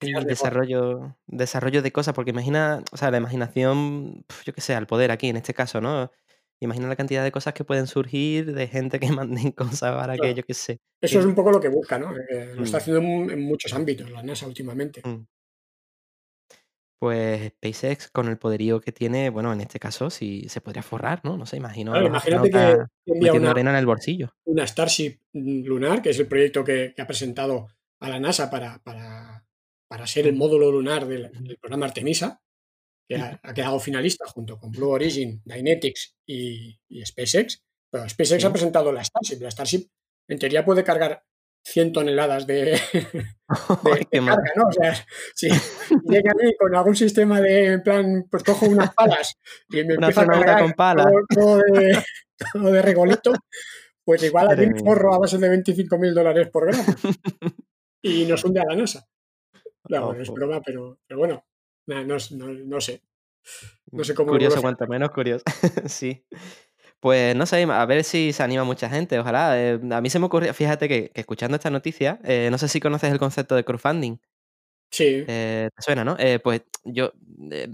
el 0.00 0.24
desarrollo, 0.24 1.16
desarrollo 1.26 1.82
de 1.82 1.90
cosas, 1.90 2.14
porque 2.14 2.30
imagina, 2.30 2.84
o 2.92 2.96
sea, 2.96 3.10
la 3.10 3.16
imaginación, 3.18 4.24
yo 4.44 4.52
qué 4.52 4.60
sé, 4.60 4.74
al 4.74 4.86
poder 4.86 5.10
aquí 5.10 5.28
en 5.28 5.36
este 5.36 5.54
caso, 5.54 5.80
¿no? 5.80 6.12
Imagina 6.60 6.86
la 6.86 6.94
cantidad 6.94 7.24
de 7.24 7.32
cosas 7.32 7.54
que 7.54 7.64
pueden 7.64 7.88
surgir 7.88 8.52
de 8.54 8.68
gente 8.68 9.00
que 9.00 9.08
manden 9.20 9.50
cosas 9.50 9.96
para 9.96 10.14
que, 10.14 10.20
Claro. 10.20 10.34
yo 10.36 10.42
qué 10.44 10.54
sé. 10.54 10.80
Eso 11.00 11.18
es 11.18 11.24
que- 11.24 11.28
un 11.28 11.34
poco 11.34 11.50
lo 11.50 11.60
que 11.60 11.68
busca, 11.68 11.98
¿no? 11.98 12.16
Eh, 12.16 12.54
lo 12.54 12.62
está 12.62 12.78
Mm. 12.78 12.80
haciendo 12.80 13.00
en, 13.00 13.30
en 13.30 13.40
muchos 13.40 13.72
ámbitos 13.72 14.08
la 14.10 14.22
NASA 14.22 14.46
últimamente. 14.46 15.02
mm. 15.04 15.26
Pues 17.00 17.52
SpaceX, 17.52 18.10
con 18.10 18.26
el 18.26 18.38
poderío 18.38 18.80
que 18.80 18.90
tiene, 18.90 19.30
bueno, 19.30 19.52
en 19.52 19.60
este 19.60 19.78
caso 19.78 20.10
sí 20.10 20.48
se 20.48 20.60
podría 20.60 20.82
forrar, 20.82 21.20
¿no? 21.24 21.36
No 21.36 21.46
sé, 21.46 21.56
imagino 21.56 21.92
Claro, 21.92 22.08
imagínate 22.08 22.50
que 22.50 22.76
envía 23.06 23.32
una, 23.34 23.52
arena 23.52 23.70
en 23.70 23.76
el 23.76 23.86
bolsillo. 23.86 24.32
una 24.44 24.66
Starship 24.66 25.20
lunar, 25.32 26.02
que 26.02 26.10
es 26.10 26.18
el 26.18 26.26
proyecto 26.26 26.64
que, 26.64 26.92
que 26.96 27.02
ha 27.02 27.06
presentado 27.06 27.68
a 28.00 28.08
la 28.08 28.18
NASA 28.18 28.50
para, 28.50 28.80
para, 28.82 29.44
para 29.88 30.06
ser 30.06 30.26
el 30.26 30.34
módulo 30.34 30.70
lunar 30.72 31.06
del, 31.06 31.30
programa 31.60 31.86
Artemisa, 31.86 32.42
que 33.08 33.16
ha, 33.16 33.40
quedado 33.54 33.78
finalista 33.80 34.26
junto 34.26 34.58
con 34.58 34.70
Blue 34.70 34.90
Origin, 34.90 35.40
Dynetics 35.44 36.16
y, 36.26 36.78
y 36.88 37.04
SpaceX. 37.04 37.62
Pero 37.90 38.08
SpaceX 38.08 38.42
Sí. 38.42 38.46
ha 38.46 38.52
presentado 38.52 38.92
la 38.92 39.02
Starship. 39.02 39.40
La 39.40 39.50
Starship, 39.50 39.88
en 40.28 40.38
teoría, 40.38 40.64
puede 40.64 40.84
cargar 40.84 41.24
100 41.64 41.92
toneladas 41.92 42.46
de, 42.46 42.54
de, 42.92 44.08
de 44.10 44.26
carga, 44.26 44.52
¿no? 44.56 44.68
O 44.68 44.72
sea, 44.72 44.94
si 45.34 45.48
llega 45.48 46.30
a 46.30 46.42
mí 46.42 46.54
con 46.58 46.74
algún 46.74 46.96
sistema 46.96 47.40
de, 47.40 47.72
en 47.74 47.82
plan, 47.82 48.26
pues 48.30 48.42
cojo 48.42 48.66
unas 48.66 48.94
palas 48.94 49.38
y 49.68 49.76
me 49.76 49.94
Un 49.96 50.04
empiezo 50.04 50.20
a 50.22 50.26
cargar 50.26 50.62
con 50.62 50.72
palas. 50.72 51.06
todo, 51.06 51.22
todo 51.34 51.56
de, 51.58 52.02
todo 52.52 52.72
de 52.72 52.82
regolito, 52.82 53.32
pues 54.04 54.22
igual 54.22 54.50
aquí 54.50 54.62
un 54.62 54.78
forro 54.78 55.14
a 55.14 55.18
base 55.18 55.38
de 55.38 55.48
25 55.48 55.98
mil 55.98 56.14
dólares 56.14 56.48
por 56.50 56.66
gramo 56.66 56.84
y 58.02 58.24
nos 58.24 58.44
hunde 58.44 58.60
a 58.60 58.64
la 58.68 58.76
NASA. 58.76 59.06
No, 59.88 60.06
bueno, 60.06 60.22
es 60.22 60.30
broma, 60.30 60.60
pero, 60.62 60.98
pero 61.06 61.18
bueno, 61.18 61.44
no, 61.86 62.04
no, 62.04 62.18
no, 62.52 62.80
sé. 62.80 63.02
No 63.90 64.04
sé 64.04 64.14
cómo 64.14 64.32
Curioso, 64.32 64.60
cuanto 64.60 64.86
menos 64.86 65.10
curioso. 65.10 65.44
sí. 65.86 66.26
Pues 67.00 67.36
no 67.36 67.46
sé, 67.46 67.62
a 67.62 67.86
ver 67.86 68.02
si 68.04 68.32
se 68.32 68.42
anima 68.42 68.64
mucha 68.64 68.88
gente, 68.90 69.18
ojalá. 69.20 69.56
Eh, 69.60 69.80
a 69.92 70.00
mí 70.00 70.10
se 70.10 70.18
me 70.18 70.26
ocurrió, 70.26 70.52
fíjate 70.52 70.88
que, 70.88 71.10
que 71.10 71.20
escuchando 71.20 71.56
esta 71.56 71.70
noticia, 71.70 72.18
eh, 72.24 72.48
no 72.50 72.58
sé 72.58 72.66
si 72.68 72.80
conoces 72.80 73.12
el 73.12 73.18
concepto 73.20 73.54
de 73.54 73.64
crowdfunding. 73.64 74.18
Sí, 74.90 75.26
Eh, 75.26 75.68
¿te 75.76 75.82
suena, 75.82 76.04
no? 76.04 76.16
Pues 76.42 76.62
yo 76.84 77.12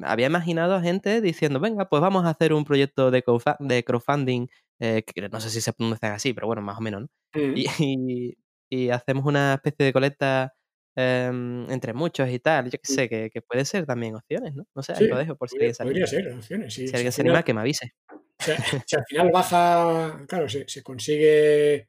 había 0.05 0.27
imaginado 0.27 0.75
a 0.75 0.81
gente 0.83 1.21
diciendo, 1.21 1.61
venga, 1.61 1.89
pues 1.89 2.03
vamos 2.03 2.25
a 2.25 2.31
hacer 2.31 2.53
un 2.53 2.65
proyecto 2.65 3.11
de, 3.11 3.23
de 3.61 3.85
crowdfunding, 3.85 4.49
que 4.79 5.29
no 5.31 5.41
sé 5.41 5.51
si 5.51 5.61
se 5.61 5.73
pronuncian 5.73 6.13
así, 6.13 6.33
pero 6.35 6.47
bueno, 6.49 6.63
más 6.63 6.79
o 6.79 6.81
menos, 6.81 7.03
¿no? 7.03 7.09
mm, 7.35 7.55
Y, 7.55 7.67
y- 7.79 8.37
y 8.71 8.91
hacemos 8.91 9.25
una 9.27 9.55
especie 9.55 9.87
de 9.87 9.93
colecta 9.93 10.55
em, 10.97 11.71
entre 11.71 11.93
muchos 11.93 12.29
y 12.31 12.41
tal, 12.41 12.65
yo 12.71 12.79
qué 12.79 12.87
sé, 12.89 13.09
que, 13.09 13.31
que 13.31 13.43
puede 13.43 13.65
ser 13.65 13.87
también 13.87 14.17
opciones, 14.17 14.55
¿no? 14.55 14.65
No 14.75 14.83
sé, 14.83 14.95
ahí 14.95 15.07
sí, 15.07 15.09
lo 15.09 15.17
dejo 15.17 15.37
por 15.37 15.49
si 15.51 15.57
alguien 15.61 15.75
se 15.75 15.83
anima. 15.85 16.01
podría 16.01 16.07
ser 16.07 16.29
opciones. 16.33 16.75
Sí, 16.75 16.87
Si 16.87 16.97
alguien 16.97 17.13
al 17.13 17.13
se 17.13 17.23
anima, 17.23 17.43
que 17.45 17.55
me 17.55 17.61
avise. 17.63 17.93
Si, 18.39 18.53
si 18.87 18.97
al 18.97 19.05
final 19.07 19.31
baja, 19.33 20.25
claro, 20.29 20.49
se, 20.49 20.69
se 20.69 20.83
consigue 20.83 21.89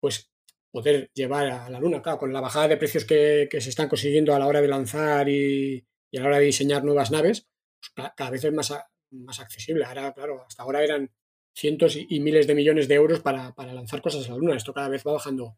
pues 0.00 0.30
poder 0.70 1.10
llevar 1.14 1.46
a 1.46 1.70
la 1.70 1.80
luna, 1.80 2.02
claro, 2.02 2.18
con 2.18 2.32
la 2.32 2.40
bajada 2.40 2.68
de 2.68 2.76
precios 2.76 3.04
que, 3.04 3.48
que 3.50 3.60
se 3.60 3.70
están 3.70 3.88
consiguiendo 3.88 4.34
a 4.34 4.38
la 4.38 4.46
hora 4.46 4.60
de 4.60 4.68
lanzar 4.68 5.28
y, 5.28 5.86
y 6.10 6.18
a 6.18 6.20
la 6.22 6.26
hora 6.28 6.38
de 6.38 6.46
diseñar 6.46 6.84
nuevas 6.84 7.10
naves, 7.10 7.46
pues 7.80 7.90
ca- 7.94 8.14
cada 8.16 8.30
vez 8.30 8.44
es 8.44 8.52
más, 8.52 8.70
a- 8.72 8.90
más 9.10 9.38
accesible. 9.40 9.84
Ahora, 9.84 10.12
claro, 10.12 10.44
hasta 10.46 10.62
ahora 10.64 10.82
eran 10.82 11.10
cientos 11.54 11.94
y, 11.96 12.06
y 12.10 12.20
miles 12.20 12.46
de 12.48 12.54
millones 12.56 12.88
de 12.88 12.96
euros 12.96 13.20
para, 13.20 13.54
para 13.54 13.72
lanzar 13.72 14.02
cosas 14.02 14.26
a 14.26 14.32
la 14.32 14.36
luna. 14.38 14.56
Esto 14.56 14.74
cada 14.74 14.88
vez 14.88 15.04
va 15.06 15.12
bajando 15.12 15.56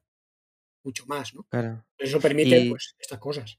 mucho 0.85 1.07
más, 1.07 1.35
¿no? 1.35 1.45
Claro. 1.51 1.85
Eso 1.99 2.21
permite, 2.21 2.59
Y, 2.59 2.71
pues, 2.71 2.95
estas 2.99 3.19
cosas. 3.19 3.59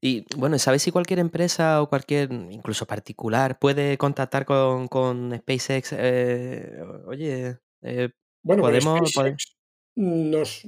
Y 0.00 0.24
bueno, 0.36 0.58
¿sabes 0.58 0.82
si 0.82 0.90
cualquier 0.90 1.18
empresa 1.18 1.82
o 1.82 1.88
cualquier, 1.88 2.30
incluso 2.32 2.86
particular, 2.86 3.58
puede 3.58 3.96
contactar 3.98 4.44
con, 4.44 4.88
con 4.88 5.36
SpaceX? 5.36 5.94
Eh, 5.98 6.72
oye, 7.06 7.58
eh, 7.82 8.10
Bueno, 8.42 8.62
con 8.62 8.70
podemos, 8.70 9.00
pode- 9.14 9.30
SpaceX 9.32 9.56
nos, 9.96 10.62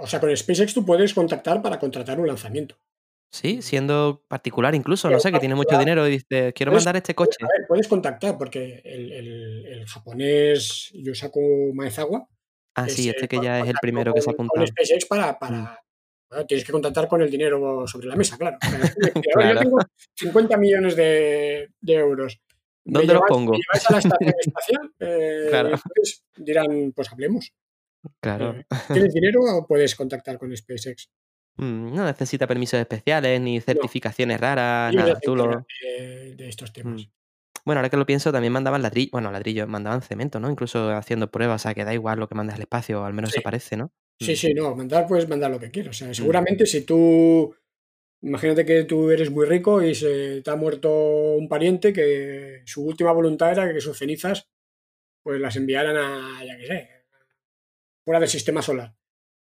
o 0.00 0.06
sea, 0.06 0.20
con 0.20 0.36
SpaceX 0.36 0.74
tú 0.74 0.84
puedes 0.84 1.12
contactar 1.14 1.60
para 1.62 1.78
contratar 1.78 2.20
un 2.20 2.26
lanzamiento. 2.28 2.76
Sí, 3.32 3.62
siendo 3.62 4.24
particular 4.26 4.74
incluso, 4.74 5.08
no 5.08 5.20
sé, 5.20 5.30
que 5.30 5.38
tiene 5.38 5.54
mucho 5.54 5.78
dinero 5.78 6.06
y 6.08 6.10
dice, 6.10 6.52
quiero 6.52 6.72
puedes, 6.72 6.84
mandar 6.84 6.96
este 6.96 7.14
coche. 7.14 7.36
a 7.42 7.46
ver, 7.46 7.66
puedes 7.68 7.86
contactar 7.86 8.36
porque 8.36 8.82
el, 8.84 9.12
el- 9.12 9.66
el 9.66 9.86
japonés 9.86 10.90
Yusaku 10.94 11.72
Maezawa 11.74 12.26
Ah, 12.74 12.88
sí, 12.88 13.08
este 13.08 13.28
que 13.28 13.36
con- 13.36 13.44
ya 13.44 13.60
es 13.60 13.68
el 13.68 13.76
primero 13.80 14.12
que 14.14 14.20
se 14.20 14.30
ha 14.30 14.34
con, 14.34 14.48
con 14.48 14.58
apuntado. 14.62 14.66
SpaceX 14.66 15.06
para, 15.06 15.32
Mm, 15.32 15.38
para 15.38 15.80
bueno, 16.30 16.46
tienes 16.46 16.64
que 16.64 16.72
contactar 16.72 17.08
con 17.08 17.20
el 17.22 17.30
dinero 17.30 17.86
sobre 17.86 18.06
la 18.06 18.16
mesa, 18.16 18.38
claro. 18.38 18.56
O 18.62 18.68
sea, 18.68 18.78
tú 18.94 19.00
le 19.00 19.06
dices, 19.10 19.22
"Oye, 19.36 19.46
yo 19.48 19.50
Claro. 19.52 19.60
tengo 19.60 19.78
50 20.14 20.56
millones 20.56 20.96
de, 20.96 21.68
de 21.80 21.94
euros. 21.94 22.40
¿Me 22.84 22.98
¿Dónde 23.00 23.14
me 23.14 23.20
pongo? 23.28 23.52
lleváis 23.52 23.86
a 23.88 23.92
la 23.92 23.98
estación 24.30 24.34
espacial? 24.40 24.92
Eh, 25.00 25.46
Claro, 25.50 25.68
entonces 25.70 26.24
dirán, 26.36 26.92
pues 26.94 27.12
hablemos. 27.12 27.52
claro. 28.20 28.52
Eh, 28.56 28.64
¿Tienes 28.92 29.12
dinero 29.12 29.40
o 29.42 29.66
puedes 29.66 29.94
contactar 29.94 30.38
con 30.38 30.56
SpaceX? 30.56 31.10
Mm, 31.56 31.94
No 31.94 32.04
necesita 32.04 32.46
permisos 32.46 32.80
especiales 32.80 33.40
ni 33.40 33.56
No, 33.58 33.62
certificaciones 33.62 34.40
raras, 34.40 34.94
ya 34.94 35.00
nada. 35.00 35.14
se 35.16 35.20
Tú 35.20 35.36
lo... 35.36 35.66
de, 35.98 36.34
de 36.36 36.48
estos 36.48 36.70
Mm. 36.70 36.72
temas. 36.72 37.08
Bueno, 37.66 37.80
ahora 37.80 37.90
que 37.90 37.98
lo 37.98 38.06
pienso, 38.06 38.32
también 38.32 38.54
mandaban 38.54 38.80
ladrillo, 38.80 39.10
bueno, 39.12 39.30
ladrillo, 39.30 39.66
mandaban 39.66 40.00
cemento, 40.00 40.40
¿no? 40.40 40.50
Incluso 40.50 40.90
haciendo 40.92 41.30
pruebas, 41.30 41.60
o 41.60 41.62
sea, 41.64 41.74
que 41.74 41.84
da 41.84 41.92
igual 41.92 42.18
lo 42.18 42.26
que 42.26 42.34
mandes 42.34 42.54
al 42.56 42.62
espacio, 42.62 43.04
al 43.04 43.12
menos 43.12 43.32
Sí, 43.32 43.36
eso 43.40 43.42
parece, 43.44 43.76
¿no? 43.76 43.92
Sí, 44.20 44.32
Mm, 44.32 44.36
sí, 44.36 44.54
no, 44.54 44.74
mandar 44.76 45.06
puedes 45.06 45.28
mandar 45.28 45.50
lo 45.50 45.58
que 45.58 45.70
quieras. 45.70 45.96
O 45.96 45.98
sea, 45.98 46.08
mm, 46.08 46.14
seguramente 46.14 46.66
si 46.66 46.82
tú, 46.82 47.54
imagínate 48.22 48.64
que 48.64 48.84
tú 48.84 49.10
eres 49.10 49.30
muy 49.30 49.46
rico 49.46 49.82
y 49.82 49.94
se 49.94 50.42
te 50.42 50.50
ha 50.50 50.56
muerto 50.56 51.34
un 51.34 51.48
pariente 51.48 51.92
que 51.92 52.62
su 52.66 52.84
última 52.84 53.12
voluntad 53.12 53.52
era 53.52 53.72
que 53.72 53.80
sus 53.80 53.98
cenizas 53.98 54.48
pues 55.22 55.40
las 55.40 55.56
enviaran 55.56 55.96
a, 55.96 56.44
ya 56.44 56.56
que 56.56 56.66
sé, 56.66 56.88
fuera 58.04 58.20
del 58.20 58.28
sistema 58.28 58.62
solar. 58.62 58.94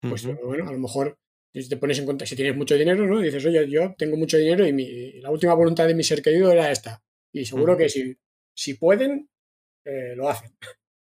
Pues 0.00 0.26
bueno, 0.26 0.68
a 0.68 0.72
lo 0.72 0.78
mejor 0.78 1.18
si 1.62 1.68
te 1.68 1.76
pones 1.76 1.98
en 1.98 2.04
cuenta, 2.04 2.26
si 2.26 2.34
tienes 2.36 2.56
mucho 2.56 2.74
dinero, 2.74 3.06
¿no? 3.06 3.20
Y 3.20 3.24
dices, 3.24 3.44
oye, 3.46 3.68
yo 3.68 3.94
tengo 3.96 4.16
mucho 4.16 4.36
dinero 4.36 4.66
y, 4.66 4.72
mi, 4.72 4.82
y 4.82 5.20
la 5.20 5.30
última 5.30 5.54
voluntad 5.54 5.86
de 5.86 5.94
mi 5.94 6.02
ser 6.02 6.20
querido 6.20 6.50
era 6.50 6.70
esta. 6.70 7.02
Y 7.32 7.44
seguro 7.44 7.76
que 7.76 7.88
si, 7.88 8.16
si 8.54 8.74
pueden, 8.74 9.28
eh, 9.84 10.14
lo 10.16 10.28
hacen. 10.28 10.50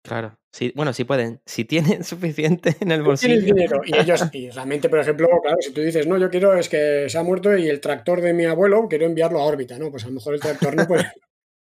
Claro. 0.03 0.39
Sí, 0.53 0.73
bueno, 0.75 0.93
si 0.93 1.05
pueden. 1.05 1.41
Si 1.45 1.65
tienen 1.65 2.03
suficiente 2.05 2.77
en 2.81 2.91
el 2.93 3.03
Tú 3.05 3.15
tienes 3.15 3.41
bolsillo. 3.41 3.41
dinero 3.43 3.81
y 3.85 3.97
ellos, 3.97 4.23
y 4.33 4.51
realmente, 4.51 4.89
por 4.89 4.99
ejemplo, 5.01 5.29
claro, 5.43 5.57
si 5.61 5.73
tú 5.73 5.81
dices, 5.81 6.07
no, 6.07 6.19
yo 6.19 6.31
quiero, 6.31 6.55
es 6.57 6.69
que 6.69 7.07
se 7.09 7.19
ha 7.19 7.23
muerto 7.23 7.57
y 7.57 7.69
el 7.69 7.81
tractor 7.81 8.21
de 8.21 8.33
mi 8.33 8.45
abuelo 8.45 8.87
quiero 8.89 9.07
enviarlo 9.07 9.41
a 9.41 9.45
órbita, 9.45 9.79
¿no? 9.79 9.91
Pues 9.91 10.05
a 10.05 10.09
lo 10.09 10.15
mejor 10.15 10.35
el 10.35 10.41
tractor 10.41 10.75
no 10.75 10.87
puede, 10.87 11.11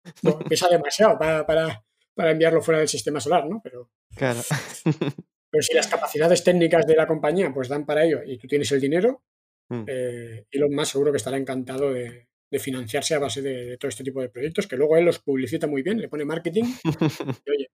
no, 0.23 0.39
pesa 0.39 0.69
demasiado 0.69 1.17
para, 1.17 1.45
para, 1.45 1.83
para 2.15 2.31
enviarlo 2.31 2.61
fuera 2.61 2.79
del 2.79 2.87
sistema 2.87 3.19
solar, 3.19 3.45
¿no? 3.47 3.59
Pero, 3.63 3.89
Claro. 4.15 4.39
pero 5.51 5.61
si 5.61 5.73
las 5.75 5.87
capacidades 5.87 6.43
técnicas 6.43 6.85
de 6.87 6.95
la 6.95 7.05
compañía 7.07 7.53
pues 7.53 7.67
dan 7.67 7.85
para 7.85 8.03
ello 8.05 8.21
y 8.25 8.37
tú 8.37 8.47
tienes 8.47 8.71
el 8.71 8.81
dinero, 8.81 9.23
Mm. 9.69 9.83
eh, 9.85 10.45
Elon 10.49 10.73
Musk 10.73 10.93
seguro 10.93 11.11
que 11.11 11.17
estará 11.17 11.35
encantado 11.35 11.91
de, 11.91 12.26
de 12.49 12.59
financiarse 12.59 13.13
a 13.15 13.19
base 13.19 13.41
de, 13.41 13.65
de 13.65 13.77
todo 13.77 13.89
este 13.89 14.03
tipo 14.03 14.21
de 14.21 14.29
proyectos, 14.29 14.67
que 14.67 14.77
luego 14.77 14.97
él 14.97 15.05
los 15.05 15.19
publicita 15.19 15.67
muy 15.67 15.81
bien, 15.81 15.99
le 15.99 16.07
pone 16.09 16.25
marketing 16.25 16.63
y 17.45 17.51
oye, 17.51 17.67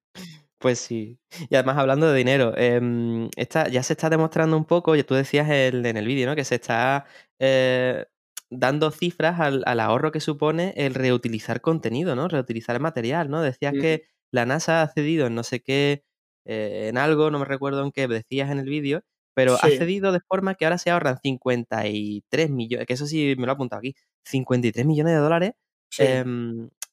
Pues 0.57 0.79
sí. 0.79 1.19
Y 1.49 1.55
además, 1.55 1.77
hablando 1.77 2.09
de 2.11 2.17
dinero, 2.17 2.53
em, 2.57 3.29
esta- 3.35 3.67
ya 3.67 3.83
se 3.83 3.93
está 3.93 4.09
demostrando 4.09 4.55
un 4.57 4.65
poco, 4.65 4.95
ya 4.95 5.03
tú 5.03 5.13
decías 5.15 5.49
el- 5.49 5.85
en 5.85 5.97
el 5.97 6.07
vídeo, 6.07 6.25
¿no? 6.27 6.35
Que 6.35 6.45
se 6.45 6.55
está 6.55 7.05
eh, 7.39 8.05
dando 8.49 8.91
cifras 8.91 9.39
al, 9.39 9.63
al 9.65 9.79
ahorro 9.81 10.11
que 10.11 10.21
supone 10.21 10.73
el 10.77 10.93
reutilizar 10.93 11.59
contenido, 11.61 12.15
¿no? 12.15 12.27
Reutilizar 12.29 12.75
el 12.75 12.81
material, 12.81 13.29
¿no? 13.29 13.41
Decías 13.41 13.73
mm, 13.73 13.79
que 13.81 14.03
la 14.31 14.45
NASA 14.45 14.81
ha 14.83 14.87
cedido 14.87 15.27
en 15.27 15.35
no 15.35 15.43
sé 15.43 15.61
qué, 15.61 16.05
eh, 16.45 16.87
en 16.89 16.97
algo, 16.97 17.29
no 17.31 17.39
me 17.39 17.45
recuerdo 17.45 17.83
en 17.83 17.91
qué 17.91 18.07
decías 18.07 18.49
en 18.51 18.59
el 18.59 18.69
vídeo, 18.69 19.03
pero 19.33 19.55
ha 19.55 19.69
sí, 19.69 19.77
cedido 19.77 20.11
de 20.11 20.19
forma 20.21 20.55
que 20.55 20.65
ahora 20.65 20.77
se 20.77 20.91
ahorran 20.91 21.17
53 21.21 22.49
millones, 22.49 22.87
que 22.87 22.93
eso 22.93 23.05
sí 23.07 23.35
me 23.37 23.45
lo 23.45 23.51
he 23.51 23.55
apuntado 23.55 23.79
aquí, 23.79 23.95
53 24.25 24.85
millones 24.85 25.13
de 25.13 25.19
dólares 25.19 25.51
sí. 25.89 26.03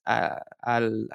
a- 0.05 0.43
al, 0.61 1.09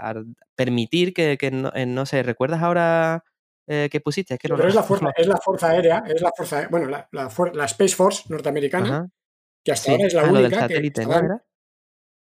permitir 0.55 1.13
que, 1.13 1.37
que 1.37 1.51
no, 1.51 1.71
eh, 1.75 1.85
no 1.85 2.05
sé, 2.05 2.23
¿recuerdas 2.23 2.61
ahora 2.61 3.23
eh, 3.67 3.89
que 3.91 3.99
pusiste? 3.99 4.35
Es 4.35 4.39
que 4.39 4.47
no 4.47 4.55
pero 4.55 4.69
es 4.69 4.75
la 4.75 4.83
fuerza, 4.83 5.11
es 5.15 5.27
la 5.27 5.37
fuerza 5.37 5.69
aérea, 5.69 6.03
es 6.07 6.21
la 6.21 6.31
fuerza, 6.35 6.67
bueno, 6.69 6.87
la, 6.87 7.07
la, 7.11 7.29
la 7.53 7.65
Space 7.65 7.95
Force 7.95 8.23
norteamericana, 8.29 8.85
Ajá, 8.85 9.07
que 9.63 9.71
hasta 9.71 9.91
ahora 9.91 10.03
sí. 10.03 10.07
es 10.07 10.13
la 10.13 10.23
Ah, 10.23 10.29
única 10.31 10.49
que 10.49 10.59
satélite, 10.59 11.01
¿no? 11.01 11.07
estaba, 11.09 11.25
¿Era? 11.25 11.45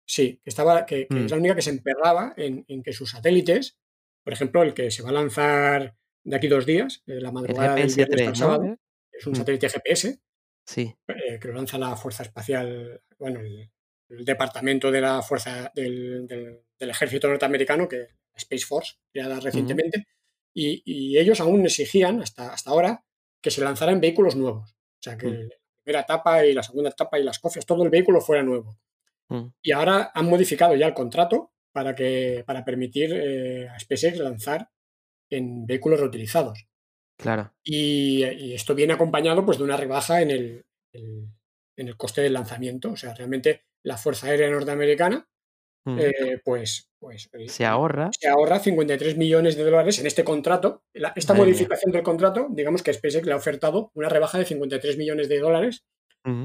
sí, 0.07 0.41
que 0.43 0.51
estaba, 0.51 0.87
que, 0.87 1.09
que 1.09 1.25
es 1.25 1.31
Mm, 1.31 1.31
la 1.31 1.37
única 1.39 1.55
que 1.55 1.63
se 1.63 1.71
emperraba 1.71 2.35
en, 2.37 2.65
en 2.69 2.83
que 2.83 2.93
sus 2.93 3.11
satélites, 3.11 3.79
por 4.25 4.33
ejemplo, 4.33 4.63
el 4.63 4.75
que 4.75 4.91
se 4.91 5.03
va 5.03 5.11
a 5.11 5.13
lanzar 5.13 5.97
de 6.25 6.37
aquí 6.37 6.49
dos 6.49 6.67
días, 6.67 7.03
eh, 7.07 7.21
la 7.21 7.29
el 7.29 7.35
madrugada 7.35 7.75
del 7.77 7.87
viernes 7.95 8.23
para 8.23 8.25
GPS-3, 8.25 8.29
el 8.31 8.37
¿no? 8.37 8.37
sábado, 8.37 8.65
¿Eh? 8.67 8.77
Es 9.23 9.27
un 9.29 9.37
satélite 9.37 9.69
GPS, 9.69 10.21
Sí. 10.67 10.95
eh, 11.09 11.39
que 11.41 11.49
lo 11.49 11.55
lanza 11.55 11.79
la 11.79 11.97
Fuerza 11.97 12.23
Espacial, 12.23 13.03
bueno, 13.19 13.41
el, 13.41 13.71
el 14.11 14.25
departamento 14.25 14.91
de 14.91 15.01
la 15.01 15.23
Fuerza 15.23 15.73
del, 15.75 16.27
del- 16.27 16.61
del 16.79 16.91
Ejército 16.91 17.29
norteamericano, 17.29 17.89
que 17.89 18.09
Space 18.35 18.65
Force, 18.67 18.95
creada 19.13 19.39
recientemente, 19.41 20.07
y, 20.55 20.83
y 20.85 21.19
ellos 21.19 21.41
aún 21.41 21.65
exigían 21.65 22.21
hasta, 22.23 22.53
hasta 22.53 22.71
ahora 22.71 23.05
que 23.41 23.51
se 23.51 23.63
lanzaran 23.63 24.01
vehículos 24.01 24.37
nuevos. 24.37 24.73
O 24.73 25.03
sea, 25.03 25.17
que 25.17 25.27
mm, 25.27 25.31
el 25.35 25.53
primera 25.85 26.01
etapa 26.03 26.45
y 26.47 26.53
la 26.55 26.63
segunda 26.63 26.91
etapa 26.91 27.19
y 27.19 27.25
las 27.25 27.39
cofias, 27.39 27.67
todo 27.67 27.83
el 27.83 27.91
vehículo 27.91 28.21
fuera 28.21 28.43
nuevo. 28.43 28.79
Mm. 29.29 29.47
Y 29.63 29.73
ahora 29.73 30.11
han 30.15 30.27
modificado 30.27 30.75
ya 30.77 30.87
el 30.87 30.95
contrato 30.95 31.53
para, 31.73 31.95
que, 31.95 32.45
para 32.47 32.65
permitir 32.65 33.13
eh, 33.15 33.69
a 33.69 33.79
SpaceX 33.81 34.19
lanzar 34.19 34.69
en 35.31 35.67
vehículos 35.67 35.99
reutilizados. 36.01 36.67
Claro. 37.23 37.53
Y, 37.65 38.25
y 38.25 38.55
esto 38.55 38.75
viene 38.75 38.93
acompañado 38.93 39.45
pues, 39.47 39.59
de 39.59 39.65
una 39.65 39.77
rebaja 39.77 40.21
en 40.23 40.31
el, 40.31 40.65
el- 40.93 41.29
en 41.79 41.89
el 41.89 41.97
coste 41.97 42.21
del 42.21 42.35
lanzamiento. 42.35 42.91
O 42.93 42.97
sea, 42.97 43.15
realmente 43.15 43.63
la 43.85 43.97
Fuerza 43.97 44.27
Aérea 44.29 44.51
Norteamericana 44.51 45.27
Mm. 45.85 45.99
eh, 45.99 46.41
pues, 46.45 46.89
pues 47.01 47.29
eh, 47.33 47.49
Se 47.49 47.65
ahorra. 47.65 48.11
se 48.17 48.29
ahorra 48.29 48.61
53 48.61 49.17
millones 49.17 49.57
de 49.57 49.65
dólares 49.65 49.99
en 49.99 50.07
este 50.07 50.23
contrato. 50.23 50.85
La- 50.95 51.13
esta 51.17 51.33
Madre 51.33 51.47
mía. 51.47 51.55
modificación 51.55 51.91
del 51.91 52.05
contrato, 52.05 52.47
digamos 52.51 52.85
que 52.85 52.93
SpaceX 52.93 53.27
le 53.27 53.33
ha 53.33 53.37
ofertado 53.37 53.91
una 53.95 54.09
rebaja 54.09 54.39
de 54.39 54.45
53 54.45 54.97
millones 54.97 55.29
de 55.29 55.41
dólares 55.41 55.83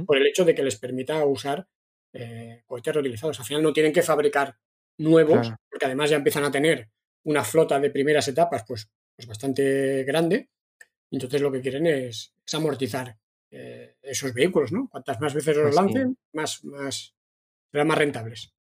por 0.08 0.18
el 0.18 0.26
hecho 0.26 0.44
de 0.44 0.56
que 0.56 0.64
les 0.64 0.78
permita 0.80 1.24
usar 1.24 1.68
eh, 2.14 2.64
cohetes 2.66 2.96
reutilizados. 2.96 3.40
Al 3.40 3.46
final 3.46 3.62
no 3.62 3.74
tienen 3.74 3.94
que 3.94 4.02
fabricar 4.02 4.56
nuevos, 4.98 5.42
Claro. 5.42 5.58
porque 5.70 5.86
además 5.86 6.10
ya 6.10 6.16
empiezan 6.18 6.44
a 6.44 6.50
tener 6.50 6.90
una 7.24 7.44
flota 7.44 7.80
de 7.80 7.92
primeras 7.92 8.28
etapas 8.28 8.64
pues, 8.68 8.90
pues 9.16 9.28
bastante 9.28 10.04
grande. 10.04 10.50
Entonces 11.12 11.42
lo 11.42 11.52
que 11.52 11.62
quieren 11.62 11.86
es, 11.88 12.34
es 12.46 12.54
amortizar 12.54 13.18
eh, 13.52 13.96
esos 14.02 14.34
vehículos, 14.34 14.72
¿no? 14.72 14.90
Cuantas 14.90 15.20
más 15.22 15.34
veces 15.34 15.56
los 15.56 15.66
Pues 15.68 15.76
lancen, 15.76 16.18
más, 16.34 16.64
más 16.66 17.16
serán 17.72 17.88
más 17.88 17.98
rentables. 17.98 18.54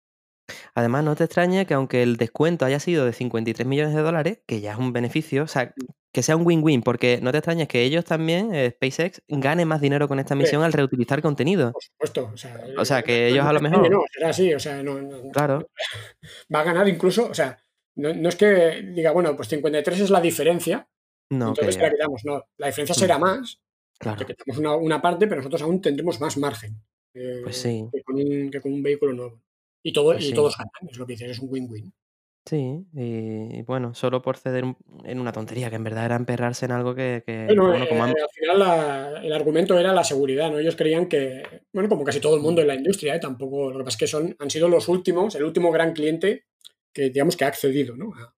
Además, 0.76 1.04
no 1.04 1.16
te 1.16 1.24
extrañe 1.24 1.66
que 1.66 1.74
aunque 1.74 2.04
el 2.04 2.18
descuento 2.18 2.66
haya 2.66 2.80
sido 2.80 3.06
de 3.06 3.14
53 3.14 3.68
millones 3.68 3.96
de 3.96 4.02
dólares, 4.02 4.40
que 4.46 4.62
ya 4.62 4.74
es 4.74 4.78
un 4.78 4.94
beneficio, 4.94 5.44
o 5.44 5.48
sea, 5.48 5.74
que 6.14 6.22
sea 6.22 6.36
un 6.36 6.46
win-win, 6.46 6.82
porque 6.84 7.20
no 7.22 7.32
te 7.32 7.40
extrañes 7.40 7.68
que 7.68 7.82
ellos 7.82 8.06
también, 8.06 8.54
eh, 8.54 8.70
SpaceX, 8.72 9.22
gane 9.28 9.66
más 9.66 9.82
dinero 9.82 10.08
con 10.08 10.20
esta 10.20 10.36
misión 10.36 10.62
al 10.62 10.72
reutilizar 10.72 11.22
contenido. 11.24 11.72
Por 11.72 11.84
supuesto. 11.84 12.30
O 12.34 12.38
sea, 12.38 12.64
O 12.78 12.86
sea, 12.86 13.02
que 13.02 13.28
ellos 13.30 13.44
a 13.46 13.54
lo 13.54 13.60
mejor- 13.60 13.90
No, 13.90 14.02
será 14.14 14.30
así. 14.30 14.54
O 14.54 14.60
sea, 14.60 14.84
no, 14.84 15.02
no- 15.02 15.32
Claro, 15.32 15.68
va 16.54 16.60
a 16.60 16.64
ganar 16.64 16.88
incluso, 16.88 17.28
o 17.28 17.34
sea, 17.34 17.58
no, 17.96 18.14
no 18.14 18.30
es 18.30 18.36
que 18.36 18.84
diga, 18.94 19.12
bueno, 19.12 19.36
pues 19.36 19.48
53 19.50 20.00
es 20.02 20.10
la 20.12 20.22
diferencia, 20.22 20.88
no, 21.30 21.50
entonces 21.50 21.78
te 21.78 21.84
la 21.84 21.92
quitamos. 21.92 22.22
No, 22.26 22.44
la 22.58 22.68
diferencia 22.68 22.94
Mm. 22.96 23.00
será 23.00 23.18
más, 23.20 23.60
claro, 24.00 24.26
te 24.26 24.26
quitamos 24.36 24.58
una, 24.60 24.76
una 24.76 25.02
parte, 25.02 25.28
pero 25.28 25.38
nosotros 25.42 25.62
aún 25.62 25.82
tendremos 25.82 26.20
más 26.22 26.38
margen 26.38 26.76
eh, 27.14 27.42
Pues 27.44 27.58
sí. 27.58 27.88
que, 27.94 28.02
con 28.04 28.16
un, 28.16 28.52
que 28.52 28.62
con 28.62 28.74
un 28.74 28.84
vehículo 28.84 29.14
nuevo. 29.14 29.42
Y, 29.84 29.94
todo, 29.94 30.14
Pues 30.14 30.26
y 30.26 30.30
sí. 30.30 30.34
todos 30.36 30.58
ganan, 30.58 30.90
es 30.92 30.98
lo 30.98 31.06
que 31.06 31.14
dices, 31.14 31.32
es 31.32 31.40
un 31.40 31.50
win-win. 31.52 31.94
sí, 32.48 32.86
y, 32.94 33.58
y 33.58 33.62
bueno, 33.64 33.94
solo 33.96 34.22
por 34.22 34.38
ceder 34.38 34.64
un- 34.66 34.78
en 35.04 35.20
una 35.20 35.32
tontería, 35.32 35.70
que 35.72 35.78
en 35.78 35.84
verdad 35.84 36.06
era 36.06 36.16
emperrarse 36.16 36.66
en 36.66 36.72
algo 36.74 36.94
que, 36.94 37.24
que, 37.26 37.46
Bueno, 37.48 37.70
bueno, 37.70 37.88
como 37.88 38.02
eh, 38.06 38.10
han- 38.10 38.16
al 38.22 38.30
final 38.34 38.60
la- 38.60 39.22
el 39.24 39.34
argumento 39.34 39.80
era 39.80 39.94
la 39.94 40.04
seguridad, 40.04 40.52
¿no? 40.52 40.60
Ellos 40.60 40.76
creían 40.76 41.08
que, 41.08 41.42
bueno, 41.74 41.90
como 41.90 42.04
casi 42.04 42.20
todo 42.20 42.36
el 42.36 42.42
mundo 42.44 42.62
en 42.62 42.68
la 42.68 42.76
industria, 42.76 43.16
¿eh? 43.16 43.20
tampoco, 43.20 43.72
lo 43.72 43.80
que 43.80 43.84
pasa 43.86 43.96
es 43.96 44.00
que 44.00 44.08
son, 44.08 44.36
han 44.38 44.50
sido 44.52 44.68
los 44.70 44.88
últimos, 44.90 45.34
el 45.36 45.44
último 45.44 45.72
gran 45.72 45.94
cliente 45.94 46.46
que, 46.94 47.10
digamos, 47.10 47.36
que 47.36 47.46
ha 47.46 47.48
accedido, 47.48 47.96
¿no? 47.96 48.14
A- 48.14 48.35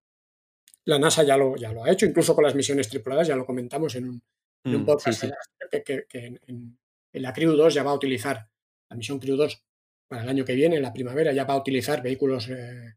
la 0.88 1.00
NASA 1.00 1.24
ya 1.24 1.38
lo, 1.38 1.56
ya 1.56 1.72
lo 1.72 1.84
ha 1.84 1.92
hecho, 1.92 2.06
incluso 2.06 2.34
con 2.36 2.44
las 2.44 2.56
misiones 2.56 2.90
tripuladas, 2.90 3.28
ya 3.28 3.36
lo 3.36 3.46
comentamos 3.46 3.96
en 3.96 4.10
un, 4.10 4.22
en 4.66 4.76
un 4.76 4.82
Mm, 4.82 4.86
podcast 4.86 5.22
sí, 5.22 5.28
sí. 5.28 5.34
que, 5.72 5.84
que- 5.84 6.06
que 6.08 6.20
en, 6.26 6.40
en- 6.48 6.80
en 7.14 7.22
la 7.22 7.34
Crew 7.34 7.54
2 7.54 7.74
ya 7.74 7.84
va 7.84 7.92
a 7.92 7.96
utilizar, 7.96 8.48
la 8.90 8.96
misión 8.98 9.20
Crew 9.20 9.36
2 9.38 9.64
para 10.10 10.24
el 10.24 10.30
año 10.30 10.46
que 10.46 10.56
viene, 10.56 10.78
en 10.78 10.82
la 10.82 10.94
primavera, 10.94 11.32
ya 11.34 11.44
va 11.46 11.54
a 11.56 11.58
utilizar 11.58 12.02
vehículos 12.02 12.48
eh, 12.50 12.96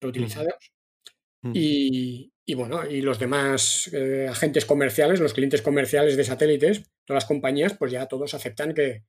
reutilizados. 0.00 0.54
Mm. 1.42 1.52
Y, 1.54 2.32
y 2.46 2.54
bueno, 2.54 2.84
y 2.88 3.00
los 3.02 3.18
demás 3.18 3.88
eh, 3.92 4.26
agentes 4.28 4.64
comerciales, 4.64 5.20
los 5.20 5.34
clientes 5.34 5.62
comerciales 5.62 6.16
de 6.16 6.24
satélites, 6.24 6.82
todas 7.06 7.22
las 7.22 7.26
compañías, 7.26 7.74
pues 7.78 7.92
ya 7.92 8.06
todos 8.06 8.34
aceptan 8.34 8.74
que, 8.74 9.04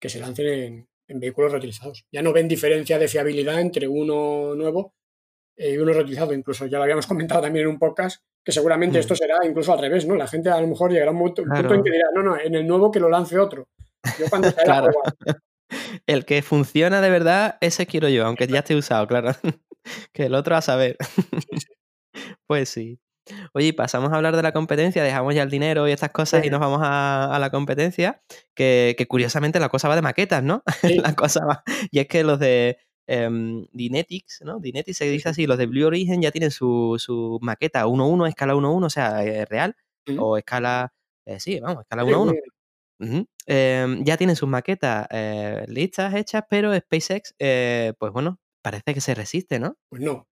que 0.00 0.08
se 0.08 0.20
lancen 0.20 0.46
en, 0.46 0.88
en 1.08 1.20
vehículos 1.20 1.52
reutilizados. 1.52 2.04
Ya 2.12 2.22
no 2.22 2.32
ven 2.32 2.48
diferencia 2.48 2.98
de 2.98 3.08
fiabilidad 3.08 3.60
entre 3.60 3.88
uno 3.88 4.54
nuevo 4.54 4.94
eh, 5.56 5.72
y 5.74 5.78
uno 5.78 5.92
reutilizado. 5.92 6.32
Incluso 6.34 6.66
ya 6.66 6.78
lo 6.78 6.84
habíamos 6.84 7.06
comentado 7.06 7.42
también 7.42 7.66
en 7.66 7.72
un 7.72 7.78
podcast, 7.78 8.22
que 8.44 8.52
seguramente 8.52 8.98
Mm. 8.98 9.00
esto 9.00 9.14
será 9.16 9.36
incluso 9.44 9.72
al 9.72 9.78
revés, 9.80 10.06
¿no? 10.06 10.14
La 10.16 10.26
gente 10.26 10.50
a 10.50 10.60
lo 10.60 10.66
mejor 10.66 10.90
llegará 10.90 11.10
a 11.10 11.14
un 11.14 11.20
punto, 11.20 11.42
en 11.42 11.82
que 11.82 11.90
dirá, 11.90 12.06
no, 12.14 12.22
no, 12.22 12.38
en 12.38 12.54
el 12.54 12.66
nuevo 12.66 12.90
que 12.90 13.00
lo 13.00 13.08
lance 13.08 13.38
otro. 13.38 13.68
Yo 14.18 14.26
cuando 14.28 14.50
sea 14.50 14.64
la 14.64 14.64
Claro. 14.64 14.90
El 16.06 16.26
que 16.26 16.42
funciona 16.42 17.00
de 17.00 17.08
verdad, 17.08 17.56
ese 17.62 17.86
quiero 17.86 18.08
yo, 18.10 18.26
aunque 18.26 18.46
ya 18.46 18.58
esté 18.58 18.74
usado, 18.76 19.06
claro. 19.06 19.30
que 20.12 20.26
el 20.26 20.34
otro 20.34 20.54
a 20.54 20.60
saber. 20.60 20.96
pues 22.46 22.68
sí. 22.68 23.00
Oye, 23.54 23.72
pasamos 23.72 24.12
a 24.12 24.16
hablar 24.16 24.34
de 24.36 24.42
la 24.42 24.52
competencia, 24.52 25.02
dejamos 25.02 25.34
ya 25.34 25.44
el 25.44 25.50
dinero 25.50 25.88
y 25.88 25.92
estas 25.92 26.10
cosas 26.10 26.44
y 26.44 26.50
nos 26.50 26.58
vamos 26.60 26.80
a, 26.82 27.34
a 27.34 27.38
la 27.38 27.50
competencia, 27.50 28.20
que, 28.54 28.96
que 28.98 29.06
curiosamente 29.06 29.60
la 29.60 29.68
cosa 29.68 29.88
va 29.88 29.94
de 29.94 30.02
maquetas, 30.02 30.42
¿no? 30.42 30.62
Sí. 30.80 30.98
la 30.98 31.14
cosa 31.14 31.44
va. 31.46 31.62
Y 31.92 32.00
es 32.00 32.08
que 32.08 32.24
los 32.24 32.38
de 32.40 32.78
em, 33.06 33.66
Dynetics, 33.72 34.42
¿no? 34.44 34.58
Dynetics 34.60 34.98
se 34.98 35.04
dice 35.10 35.28
así, 35.30 35.46
los 35.46 35.58
de 35.58 35.66
Blue 35.66 35.86
Origin 35.86 36.22
ya 36.22 36.30
tienen 36.30 36.50
su, 36.50 36.96
su 36.98 37.38
maqueta 37.42 37.86
1-1, 37.86 38.26
escala 38.26 38.54
1-1, 38.56 38.86
o 38.86 38.90
sea, 38.90 39.24
eh, 39.24 39.44
real, 39.46 39.76
Mm. 40.06 40.18
o 40.18 40.36
escala, 40.36 40.92
eh, 41.26 41.38
sí, 41.40 41.60
vamos, 41.60 41.82
escala 41.82 42.02
Sí, 42.04 42.08
1-1. 42.10 42.32
muy- 42.32 42.40
Ujú. 43.08 43.26
Em, 43.46 44.04
ya 44.04 44.16
tienen 44.16 44.36
sus 44.36 44.48
maquetas 44.48 45.06
eh, 45.10 45.64
listas, 45.68 46.14
hechas, 46.14 46.44
pero 46.50 46.72
SpaceX, 46.76 47.34
eh, 47.38 47.92
pues 47.98 48.12
bueno, 48.12 48.38
parece 48.62 48.94
que 48.94 49.00
se 49.00 49.14
resiste, 49.14 49.58
¿no? 49.58 49.76
Pues 49.88 50.02
no. 50.02 50.28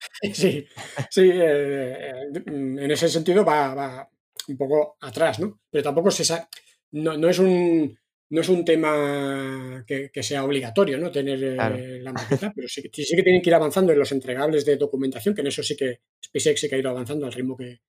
Sí, 0.34 0.66
sí, 1.10 1.30
eh, 1.32 2.12
en 2.46 2.90
ese 2.90 3.08
sentido 3.08 3.44
va, 3.44 3.74
va 3.74 4.10
un 4.48 4.56
poco 4.56 4.96
atrás, 5.00 5.38
¿no? 5.40 5.60
Pero 5.70 5.84
tampoco 5.84 6.10
se 6.10 6.24
sa- 6.24 6.48
no, 6.92 7.16
no 7.18 7.28
es 7.28 7.38
un 7.38 7.98
no 8.30 8.40
es 8.40 8.48
un 8.48 8.64
tema 8.64 9.84
que, 9.86 10.10
que 10.12 10.22
sea 10.22 10.44
obligatorio, 10.44 10.98
¿no? 10.98 11.10
Tener 11.10 11.42
eh, 11.42 12.00
la 12.00 12.12
maqueta, 12.12 12.52
pero 12.54 12.68
sí, 12.68 12.82
que- 12.82 13.02
sí 13.04 13.16
que 13.16 13.22
tienen 13.22 13.42
que 13.42 13.50
ir 13.50 13.54
avanzando 13.54 13.92
en 13.92 13.98
los 13.98 14.12
entregables 14.12 14.64
de 14.64 14.76
documentación, 14.76 15.34
que 15.34 15.40
en 15.42 15.48
eso 15.48 15.62
sí 15.62 15.76
que 15.76 16.00
SpaceX 16.24 16.60
sí 16.60 16.68
que 16.68 16.76
ha 16.76 16.78
ido 16.78 16.90
avanzando 16.90 17.26
al 17.26 17.32
ritmo 17.32 17.56
que, 17.56 17.80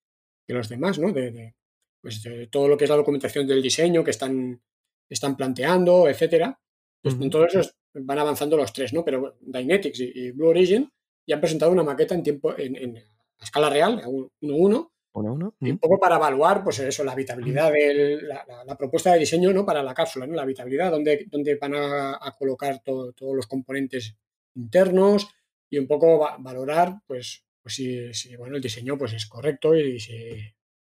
que 0.47 0.54
los 0.54 0.67
demás, 0.69 0.99
¿no? 0.99 1.12
De, 1.12 1.32
de, 1.32 1.56
pues 2.01 2.23
de 2.23 2.47
todo 2.47 2.67
lo 2.67 2.77
que 2.77 2.86
es 2.86 2.89
la 2.89 2.95
documentación 2.97 3.45
del 3.47 3.62
diseño 3.62 4.04
que 4.04 4.12
están, 4.12 4.62
están 5.10 5.38
planteando, 5.38 6.10
etcétera. 6.10 6.60
Pues 7.04 7.15
en 7.19 7.30
todo 7.30 7.45
eso 7.45 7.60
es- 7.62 7.75
van 7.93 8.19
avanzando 8.19 8.58
los 8.58 8.71
tres, 8.73 8.93
¿no? 8.93 9.04
Pero 9.06 9.38
Dynetics 9.41 9.99
y, 9.99 10.12
y 10.15 10.32
Blue 10.32 10.47
Origin 10.49 10.89
ya 11.27 11.36
han 11.36 11.41
presentado 11.41 11.71
una 11.71 11.84
maqueta 11.84 12.15
en 12.15 12.23
tiempo, 12.23 12.58
en, 12.58 12.75
en 12.77 12.97
a 12.97 13.43
escala 13.43 13.69
real, 13.69 13.99
a 13.99 14.08
1-1, 14.08 14.90
1-1. 15.13 15.54
y 15.60 15.65
un 15.65 15.71
ujú. 15.74 15.80
poco 15.80 16.00
para 16.00 16.15
evaluar, 16.17 16.63
pues 16.63 16.80
eso, 16.80 17.04
la 17.04 17.12
habitabilidad, 17.13 17.71
del, 17.71 18.28
la, 18.28 18.45
la- 18.47 18.63
la 18.63 18.78
propuesta 18.78 19.12
de 19.13 19.19
diseño, 19.19 19.52
¿no? 19.54 19.65
Para 19.65 19.84
la 19.84 19.93
cápsula, 19.93 20.26
¿no? 20.28 20.36
La 20.36 20.43
habitabilidad, 20.43 20.89
dónde, 20.91 21.26
dónde 21.30 21.56
van 21.56 21.76
a, 21.76 22.12
a 22.21 22.32
colocar 22.38 22.82
todo- 22.84 23.12
todos 23.13 23.36
los 23.36 23.47
componentes 23.47 24.15
internos 24.56 25.28
y 25.69 25.78
un 25.78 25.88
poco 25.88 26.19
va- 26.19 26.38
valorar, 26.39 26.95
pues, 27.08 27.43
pues 27.62 27.76
si, 27.76 28.13
si, 28.13 28.36
bueno, 28.36 28.56
el 28.56 28.62
diseño 28.62 28.97
pues 28.97 29.13
es 29.13 29.26
correcto 29.28 29.76
y 29.76 30.00
si, 30.00 30.39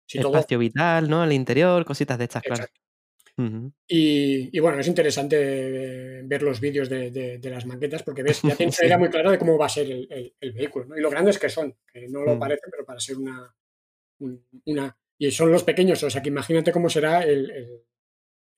si 0.06 0.20
todo... 0.20 0.34
Espacio 0.38 0.58
vital, 0.60 1.10
¿no? 1.10 1.24
El 1.24 1.32
interior, 1.34 1.84
cositas 1.86 2.18
de 2.18 2.24
estas, 2.26 2.44
claro. 2.44 2.66
Y, 3.88 4.56
y 4.56 4.60
bueno, 4.60 4.80
es 4.80 4.88
interesante 4.88 6.22
ver 6.24 6.44
los 6.44 6.60
vídeos 6.60 6.88
de, 6.90 7.10
de- 7.12 7.38
de 7.40 7.50
las 7.50 7.66
maquetas 7.66 8.04
porque 8.04 8.22
ves, 8.24 8.42
ya 8.44 8.56
tienes 8.56 8.78
una 8.80 8.88
idea 8.88 8.98
muy 8.98 9.10
clara 9.10 9.32
de 9.32 9.40
cómo 9.40 9.58
va 9.58 9.66
a 9.66 9.70
ser 9.70 9.90
el, 9.90 10.08
el- 10.12 10.34
el 10.40 10.52
vehículo, 10.54 10.86
¿no? 10.86 10.98
Y 10.98 11.02
lo 11.02 11.10
grandes 11.10 11.40
que 11.40 11.50
son, 11.50 11.76
que 11.92 12.08
no 12.10 12.22
lo 12.24 12.36
Mm. 12.36 12.40
parece, 12.40 12.62
pero 12.70 12.86
para 12.86 13.00
ser 13.00 13.18
una, 13.18 13.54
un- 14.24 14.46
una... 14.66 14.98
Y 15.20 15.32
son 15.32 15.52
los 15.52 15.64
pequeños, 15.64 16.02
o 16.04 16.10
sea 16.10 16.22
que 16.22 16.30
imagínate 16.30 16.72
cómo 16.72 16.90
será 16.90 17.24
el, 17.24 17.50
el- 17.52 17.82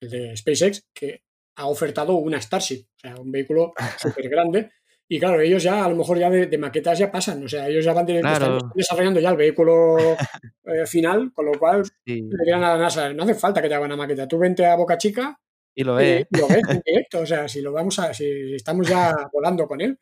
el 0.01 0.09
de 0.09 0.37
SpaceX, 0.37 0.85
que 0.93 1.23
ha 1.57 1.67
ofertado 1.67 2.15
una 2.15 2.41
Starship, 2.41 2.85
o 2.95 2.99
sea, 2.99 3.15
un 3.15 3.31
vehículo 3.31 3.73
súper 3.99 4.29
grande. 4.29 4.71
Y 5.07 5.19
claro, 5.19 5.39
ellos 5.39 5.61
ya 5.61 5.85
a 5.85 5.89
lo 5.89 5.95
mejor 5.95 6.17
ya 6.17 6.29
de, 6.31 6.47
de 6.47 6.57
maquetas 6.57 6.97
ya 6.97 7.11
pasan, 7.11 7.43
o 7.43 7.47
sea, 7.47 7.67
ellos 7.69 7.85
ya 7.85 7.93
van 7.93 8.09
están 8.09 8.35
Claro. 8.37 8.71
desarrollando 8.73 9.19
ya 9.19 9.29
el 9.29 9.37
vehículo 9.37 9.97
eh, 10.65 10.85
final, 10.87 11.31
con 11.33 11.45
lo 11.45 11.59
cual 11.59 11.83
Sí. 12.05 12.21
le 12.23 12.43
dirán 12.45 12.63
a 12.63 12.73
la 12.73 12.77
NASA, 12.79 13.13
no 13.13 13.23
hace 13.23 13.35
falta 13.35 13.61
que 13.61 13.67
te 13.69 13.75
haga 13.75 13.85
una 13.85 13.95
maqueta, 13.95 14.27
tú 14.27 14.39
vente 14.39 14.65
a 14.65 14.75
Boca 14.75 14.97
Chica 14.97 15.39
Y 15.75 15.83
lo 15.83 15.93
y, 16.01 16.03
ves. 16.03 16.27
y 16.31 16.37
lo 16.39 16.47
ves 16.47 16.63
en 16.69 16.81
directo, 16.85 17.19
o 17.19 17.25
sea, 17.25 17.47
si 17.47 17.61
lo 17.61 17.71
vamos 17.71 17.99
a, 17.99 18.13
si 18.15 18.55
estamos 18.55 18.87
ya 18.87 19.13
volando 19.31 19.67
con 19.67 19.81
él, 19.81 19.99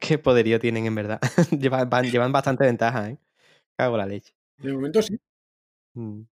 Qué 0.00 0.18
poderío 0.18 0.58
tienen, 0.58 0.86
en 0.86 0.94
verdad. 0.96 1.20
llevan, 1.56 1.88
van- 1.88 2.10
llevan 2.10 2.32
bastante 2.32 2.64
ventaja, 2.64 3.10
¿eh? 3.10 3.18
Cago 3.78 3.96
la 3.98 4.06
leche. 4.06 4.32
De 4.62 4.72
momento 4.72 5.02
sí. 5.02 5.18
Mm. 5.94 6.22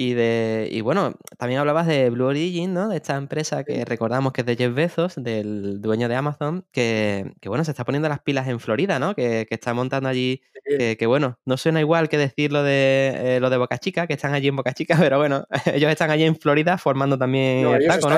Y 0.00 0.14
de 0.14 0.68
y 0.70 0.80
bueno, 0.80 1.16
también 1.38 1.58
hablabas 1.58 1.88
de 1.88 2.08
Blue 2.10 2.26
Origin, 2.26 2.72
¿no? 2.72 2.88
De 2.88 2.96
esta 2.96 3.16
empresa 3.16 3.64
que 3.64 3.84
recordamos 3.84 4.32
que 4.32 4.42
es 4.42 4.46
de 4.46 4.54
Jeff 4.54 4.72
Bezos, 4.72 5.14
del 5.16 5.80
dueño 5.80 6.08
de 6.08 6.14
Amazon, 6.14 6.64
que, 6.70 7.32
que, 7.40 7.48
bueno, 7.48 7.64
se 7.64 7.72
está 7.72 7.84
poniendo 7.84 8.08
las 8.08 8.20
pilas 8.20 8.46
en 8.46 8.60
Florida, 8.60 9.00
¿no? 9.00 9.16
Que, 9.16 9.46
que 9.48 9.56
está 9.56 9.74
montando 9.74 10.08
allí, 10.08 10.40
que, 10.64 10.96
que, 10.96 11.06
bueno, 11.06 11.40
no 11.44 11.56
suena 11.56 11.80
igual 11.80 12.08
que 12.08 12.16
decir 12.16 12.52
lo 12.52 12.62
de, 12.62 13.12
eh, 13.16 13.40
lo 13.40 13.50
de 13.50 13.56
Boca 13.56 13.78
Chica, 13.78 14.06
que 14.06 14.14
están 14.14 14.34
allí 14.34 14.46
en 14.46 14.54
Boca 14.56 14.72
Chica, 14.72 14.96
pero 15.10 15.18
bueno, 15.18 15.46
ellos 15.66 15.90
están 15.90 16.12
allí 16.12 16.22
en 16.22 16.36
Florida 16.36 16.78
formando 16.78 17.18
también 17.18 17.62
No, 17.62 17.74
el 17.74 17.84
taco, 17.84 18.08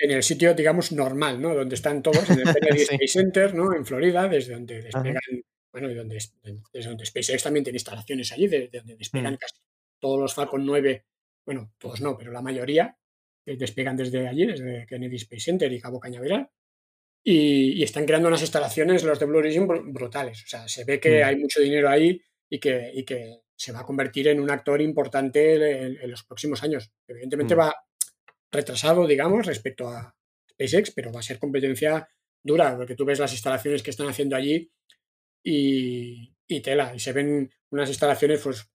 en 0.00 0.10
el 0.12 0.22
sitio, 0.22 0.54
digamos, 0.54 0.92
normal, 0.92 1.42
¿no? 1.42 1.54
Donde 1.54 1.74
están 1.74 2.02
todos, 2.02 2.30
en 2.30 2.40
el 2.40 2.44
Kennedy 2.54 2.78
Sí. 2.78 2.94
Space 2.94 3.08
Center, 3.08 3.54
¿no? 3.54 3.74
En 3.74 3.84
Florida, 3.84 4.26
desde 4.26 4.54
donde 4.54 4.88
Ajá. 4.92 5.02
Bueno, 5.72 5.90
y 5.90 5.94
donde, 5.94 6.18
desde 6.72 6.88
donde 6.88 7.06
SpaceX 7.06 7.42
también 7.42 7.64
tiene 7.64 7.76
instalaciones 7.76 8.32
allí, 8.32 8.48
desde 8.48 8.78
donde 8.78 8.96
despegan 8.96 9.34
Mm. 9.34 9.38
casi 9.38 9.60
todos 10.00 10.18
los 10.18 10.34
Falcon 10.34 10.64
9, 10.64 11.04
bueno, 11.46 11.72
todos 11.78 12.00
no, 12.00 12.16
pero 12.16 12.32
la 12.32 12.42
mayoría, 12.42 12.96
despegan 13.44 13.96
desde 13.96 14.28
allí, 14.28 14.46
desde 14.46 14.86
Kennedy 14.86 15.16
Space 15.16 15.44
Center 15.44 15.72
y 15.72 15.80
Cabo 15.80 16.00
Cañaveral. 16.00 16.48
Y, 17.22 17.82
están 17.82 18.06
creando 18.06 18.28
unas 18.28 18.40
instalaciones, 18.40 19.04
los 19.04 19.18
de 19.18 19.26
Blue 19.26 19.38
Origin, 19.38 19.66
brutales. 19.66 20.42
O 20.44 20.46
sea, 20.46 20.68
se 20.68 20.84
ve 20.84 20.98
que 20.98 21.22
mm. 21.22 21.26
hay 21.26 21.36
mucho 21.36 21.60
dinero 21.60 21.88
ahí 21.88 22.20
y 22.48 22.58
que, 22.58 22.90
y 22.94 23.04
que 23.04 23.40
se 23.54 23.72
va 23.72 23.80
a 23.80 23.86
convertir 23.86 24.28
en 24.28 24.40
un 24.40 24.50
actor 24.50 24.80
importante 24.80 25.84
en, 26.02 26.10
los 26.10 26.24
próximos 26.24 26.62
años. 26.62 26.90
Evidentemente 27.06 27.54
mm. 27.54 27.58
va 27.58 27.74
retrasado, 28.50 29.06
digamos, 29.06 29.46
respecto 29.46 29.88
a 29.88 30.14
SpaceX, 30.50 30.92
pero 30.92 31.12
va 31.12 31.20
a 31.20 31.24
ser 31.24 31.38
competencia 31.38 32.08
dura, 32.42 32.76
porque 32.76 32.94
tú 32.94 33.04
ves 33.04 33.18
las 33.18 33.32
instalaciones 33.32 33.82
que 33.82 33.90
están 33.90 34.08
haciendo 34.08 34.36
allí 34.36 34.70
y, 35.42 36.34
tela, 36.62 36.94
y 36.94 36.98
se 36.98 37.12
ven 37.12 37.50
unas 37.70 37.88
instalaciones, 37.88 38.40
pues, 38.42 38.68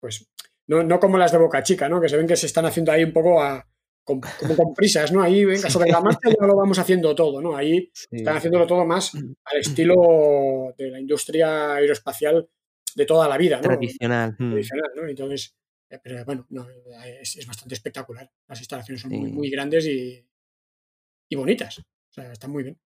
pues 0.00 0.28
no, 0.66 0.82
no, 0.82 1.00
como 1.00 1.18
las 1.18 1.32
de 1.32 1.38
Boca 1.38 1.62
Chica, 1.62 1.88
¿no? 1.88 2.00
Que 2.00 2.08
se 2.08 2.16
ven 2.16 2.26
que 2.26 2.36
se 2.36 2.46
están 2.46 2.66
haciendo 2.66 2.92
ahí 2.92 3.04
un 3.04 3.12
poco 3.12 3.42
a, 3.42 3.66
como 4.06 4.20
con 4.56 4.74
prisas, 4.74 5.12
¿no? 5.12 5.22
Ahí, 5.22 5.44
venga, 5.44 5.68
sobre 5.68 5.90
la 5.90 6.00
marcha 6.00 6.28
ya 6.28 6.46
lo 6.46 6.56
vamos 6.56 6.78
haciendo 6.78 7.14
todo, 7.14 7.40
¿no? 7.40 7.56
Ahí 7.56 7.90
están 8.10 8.36
haciéndolo 8.36 8.66
todo 8.66 8.86
más 8.86 9.14
al 9.14 9.58
estilo 9.58 10.74
de 10.78 10.90
la 10.90 11.00
industria 11.00 11.74
aeroespacial 11.74 12.48
de 12.94 13.04
toda 13.04 13.28
la 13.28 13.36
vida, 13.36 13.56
¿no? 13.56 13.62
Tradicional. 13.62 14.36
Mm. 14.38 14.50
Tradicional, 14.50 14.90
¿no? 14.94 15.08
Entonces, 15.08 15.56
eh, 15.90 15.98
pero 16.02 16.24
bueno, 16.24 16.46
no, 16.50 16.66
es, 17.20 17.36
es, 17.36 17.46
bastante 17.46 17.74
espectacular. 17.74 18.30
Las 18.48 18.60
instalaciones 18.60 19.02
son 19.02 19.10
muy, 19.10 19.32
muy 19.32 19.50
grandes 19.50 19.86
y, 19.86 20.24
y 21.28 21.36
bonitas. 21.36 21.80
O 21.80 22.12
sea, 22.12 22.32
están 22.32 22.50
muy 22.50 22.62
bien. 22.62 22.78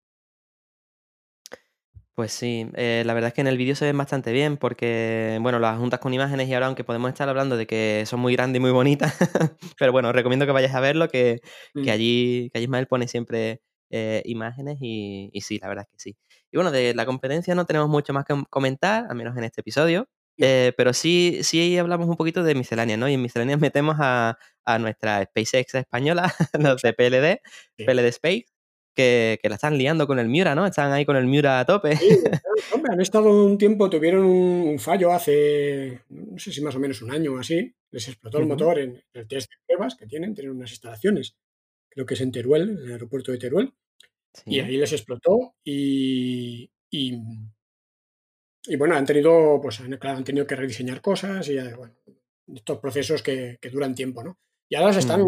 Pues 2.21 2.33
sí, 2.33 2.69
eh, 2.75 3.03
la 3.07 3.15
verdad 3.15 3.29
es 3.29 3.33
que 3.33 3.41
en 3.41 3.47
el 3.47 3.57
vídeo 3.57 3.75
se 3.75 3.87
ven 3.87 3.97
bastante 3.97 4.31
bien 4.31 4.59
porque, 4.59 5.39
bueno, 5.41 5.59
las 5.59 5.79
juntas 5.79 6.01
con 6.01 6.13
imágenes 6.13 6.51
y 6.51 6.53
ahora 6.53 6.67
aunque 6.67 6.85
podemos 6.85 7.09
estar 7.09 7.27
hablando 7.31 7.57
de 7.57 7.67
que 7.67 8.05
son 8.05 8.21
muy 8.21 8.35
grandes 8.35 8.59
y 8.59 8.61
muy 8.61 8.73
bonitas, 8.73 9.15
pero 9.79 9.91
bueno, 9.91 10.09
os 10.11 10.15
recomiendo 10.15 10.45
que 10.45 10.53
vayáis 10.53 10.75
a 10.75 10.81
verlo, 10.81 11.09
que, 11.09 11.41
que 11.73 11.81
mm. 11.81 11.89
allí, 11.89 12.51
que 12.51 12.59
allí 12.59 12.65
Ismael 12.65 12.87
pone 12.89 13.09
siempre 13.09 13.63
eh, 13.89 14.21
imágenes 14.27 14.77
y, 14.83 15.31
y, 15.33 15.41
sí, 15.41 15.59
la 15.63 15.69
verdad 15.69 15.87
es 15.89 15.93
que 15.93 15.99
sí. 15.99 16.19
Y 16.53 16.59
bueno, 16.59 16.71
de 16.71 16.95
la 16.95 17.07
competencia 17.07 17.55
no 17.55 17.65
tenemos 17.65 17.89
mucho 17.89 18.13
más 18.13 18.27
que 18.27 18.35
comentar, 18.51 19.07
al 19.09 19.17
menos 19.17 19.35
en 19.39 19.45
este 19.45 19.63
episodio, 19.63 20.07
eh, 20.37 20.75
pero 20.77 20.93
sí, 20.93 21.39
sí 21.43 21.79
hablamos 21.79 22.07
un 22.07 22.17
poquito 22.17 22.43
de 22.43 22.55
miscelánea, 22.55 22.99
¿no? 22.99 23.09
Y 23.09 23.15
en 23.15 23.23
miscelánea 23.23 23.57
metemos 23.73 23.97
a, 23.99 24.37
a 24.67 24.79
nuestra 24.79 25.25
SpaceX 25.25 25.75
española, 25.75 26.35
los 26.53 26.83
de 26.83 26.93
PLD, 26.93 27.41
PLD 27.87 28.09
Space, 28.09 28.45
que, 28.95 29.39
la 29.45 29.55
están 29.55 29.79
liando 29.79 30.07
con 30.07 30.19
el 30.19 30.29
Miura, 30.29 30.55
¿no? 30.55 30.67
Están 30.67 30.93
ahí 30.93 31.05
con 31.05 31.17
el 31.17 31.27
Miura 31.27 31.61
a 31.61 31.67
tope. 31.67 31.97
Sí, 31.97 32.09
hombre, 32.75 32.93
han 32.93 33.01
estado 33.01 33.45
un 33.45 33.59
tiempo, 33.59 33.91
tuvieron 33.91 34.25
un, 34.25 34.79
fallo 34.79 35.13
hace, 35.13 36.01
no 36.09 36.39
sé 36.39 36.53
si 36.53 36.61
más 36.61 36.75
o 36.75 36.81
menos 36.81 37.03
un 37.03 37.11
año 37.11 37.33
o 37.33 37.39
así, 37.39 37.75
les 37.91 38.09
explotó 38.09 38.39
el 38.39 38.47
motor 38.47 38.79
en 38.79 39.03
el 39.13 39.27
test 39.27 39.51
de 39.51 39.57
pruebas 39.67 39.95
que 39.95 40.07
tienen, 40.07 40.35
tienen 40.35 40.55
unas 40.55 40.71
instalaciones, 40.71 41.37
creo 41.89 42.07
que 42.07 42.15
es 42.15 42.21
en 42.21 42.33
Teruel, 42.33 42.71
en 42.71 42.79
el 42.79 42.93
aeropuerto 42.93 43.33
de 43.33 43.39
Teruel, 43.39 43.73
y 44.47 44.61
ahí 44.61 44.77
les 44.77 44.93
explotó 44.93 45.55
y, 45.65 46.71
y, 46.91 47.17
bueno, 48.77 48.95
han 48.95 49.07
tenido, 49.07 49.61
pues 49.61 49.83
claro, 49.99 50.19
han 50.19 50.25
tenido 50.25 50.47
que 50.47 50.57
rediseñar 50.57 51.01
cosas 51.01 51.49
y 51.49 51.59
bueno, 51.75 51.95
estos 52.55 52.79
procesos 52.79 53.23
que, 53.23 53.59
duran 53.73 53.95
tiempo, 53.95 54.23
¿no? 54.23 54.39
Y 54.69 54.77
ahora 54.77 54.93
se 54.93 55.01
están, 55.01 55.25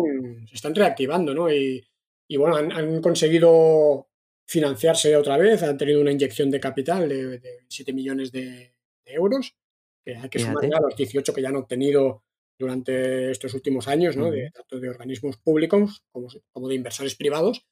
se 0.47 0.55
están 0.55 0.75
reactivando, 0.75 1.35
¿no? 1.35 1.53
Y, 1.53 1.85
y 2.33 2.39
bueno, 2.39 2.57
han, 2.57 3.03
conseguido 3.03 4.09
financiarse 4.47 5.15
otra 5.17 5.37
vez, 5.37 5.63
han 5.63 5.77
tenido 5.77 6.01
una 6.01 6.13
inyección 6.13 6.51
de 6.51 6.61
capital 6.61 7.07
de, 7.07 7.65
7 7.69 7.93
millones 7.93 8.33
de, 8.33 8.75
euros, 9.05 9.55
que 10.03 10.17
hay 10.17 10.31
que 10.31 10.39
sumar 10.39 10.65
a 10.65 10.81
los 10.81 10.97
18 10.97 11.35
que 11.35 11.43
ya 11.43 11.51
han 11.51 11.57
obtenido 11.57 12.25
durante 12.59 13.31
estos 13.31 13.53
últimos 13.53 13.87
años, 13.87 14.17
¿no? 14.17 14.31
de, 14.31 14.51
tanto 14.51 14.81
de 14.81 14.89
organismos 14.89 15.37
públicos 15.37 16.05
como, 16.11 16.29
como 16.53 16.69
de 16.69 16.75
inversores 16.75 17.17
privados, 17.17 17.67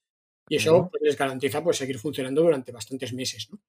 y 0.46 0.56
eso 0.56 0.90
pues, 0.90 1.02
les 1.02 1.16
garantiza 1.16 1.64
pues, 1.64 1.78
seguir 1.78 1.98
funcionando 1.98 2.42
durante 2.42 2.70
bastantes 2.70 3.14
meses. 3.14 3.48
¿no? 3.50 3.62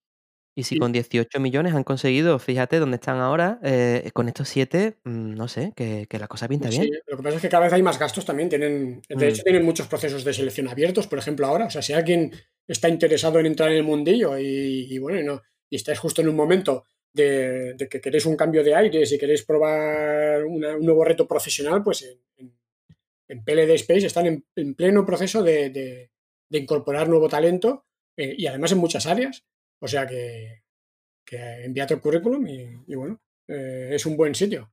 Y 0.53 0.63
si 0.63 0.77
con 0.77 0.91
18 0.91 1.39
millones 1.39 1.73
han 1.73 1.85
conseguido, 1.85 2.37
fíjate 2.37 2.79
dónde 2.79 2.95
están 2.95 3.19
ahora, 3.19 3.59
eh, 3.63 4.09
con 4.13 4.27
estos 4.27 4.49
7, 4.49 4.97
mm, 5.03 5.33
no 5.33 5.47
sé, 5.47 5.71
que, 5.75 6.05
la 6.19 6.27
cosa 6.27 6.47
pinta 6.49 6.67
bien. 6.67 6.83
Sí, 6.83 6.91
lo 7.07 7.17
que 7.17 7.23
pasa 7.23 7.37
es 7.37 7.41
que 7.41 7.49
cada 7.49 7.63
vez 7.63 7.73
hay 7.73 7.81
más 7.81 7.97
gastos 7.97 8.25
también. 8.25 8.49
Tienen, 8.49 9.01
de 9.07 9.27
hecho, 9.29 9.41
mm. 9.41 9.45
tienen 9.45 9.63
muchos 9.63 9.87
procesos 9.87 10.25
de 10.25 10.33
selección 10.33 10.67
abiertos, 10.67 11.07
por 11.07 11.19
ejemplo, 11.19 11.47
ahora. 11.47 11.65
O 11.65 11.69
sea, 11.69 11.81
si 11.81 11.93
alguien 11.93 12.31
está 12.67 12.89
interesado 12.89 13.39
en 13.39 13.45
entrar 13.45 13.71
en 13.71 13.77
el 13.77 13.83
mundillo 13.83 14.37
y, 14.37 14.97
bueno, 14.99 15.19
y, 15.19 15.23
no, 15.23 15.41
y 15.69 15.77
estáis 15.77 15.99
justo 15.99 16.21
en 16.21 16.27
un 16.27 16.35
momento 16.35 16.85
de, 17.13 17.75
que 17.89 18.01
queréis 18.01 18.25
un 18.25 18.35
cambio 18.35 18.63
de 18.63 18.75
aire, 18.75 19.05
si 19.05 19.17
queréis 19.17 19.43
probar 19.43 20.43
un 20.43 20.61
nuevo 20.81 21.03
reto 21.05 21.27
profesional, 21.27 21.81
pues 21.81 22.03
en, 22.03 22.53
en, 23.27 23.43
PLD 23.43 23.71
Space 23.75 24.05
están 24.05 24.43
en, 24.55 24.75
pleno 24.75 25.05
proceso 25.05 25.41
de, 25.43 26.09
incorporar 26.49 27.07
nuevo 27.07 27.29
talento 27.29 27.85
eh, 28.17 28.35
y 28.37 28.47
además 28.47 28.73
en 28.73 28.79
muchas 28.79 29.05
áreas. 29.05 29.45
O 29.81 29.87
sea 29.87 30.05
que, 30.05 30.61
que 31.25 31.65
envía 31.65 31.87
tu 31.87 31.99
currículum 31.99 32.47
y, 32.47 32.95
bueno, 32.95 33.19
eh, 33.47 33.89
es 33.91 34.05
un 34.05 34.15
buen 34.15 34.35
sitio. 34.35 34.71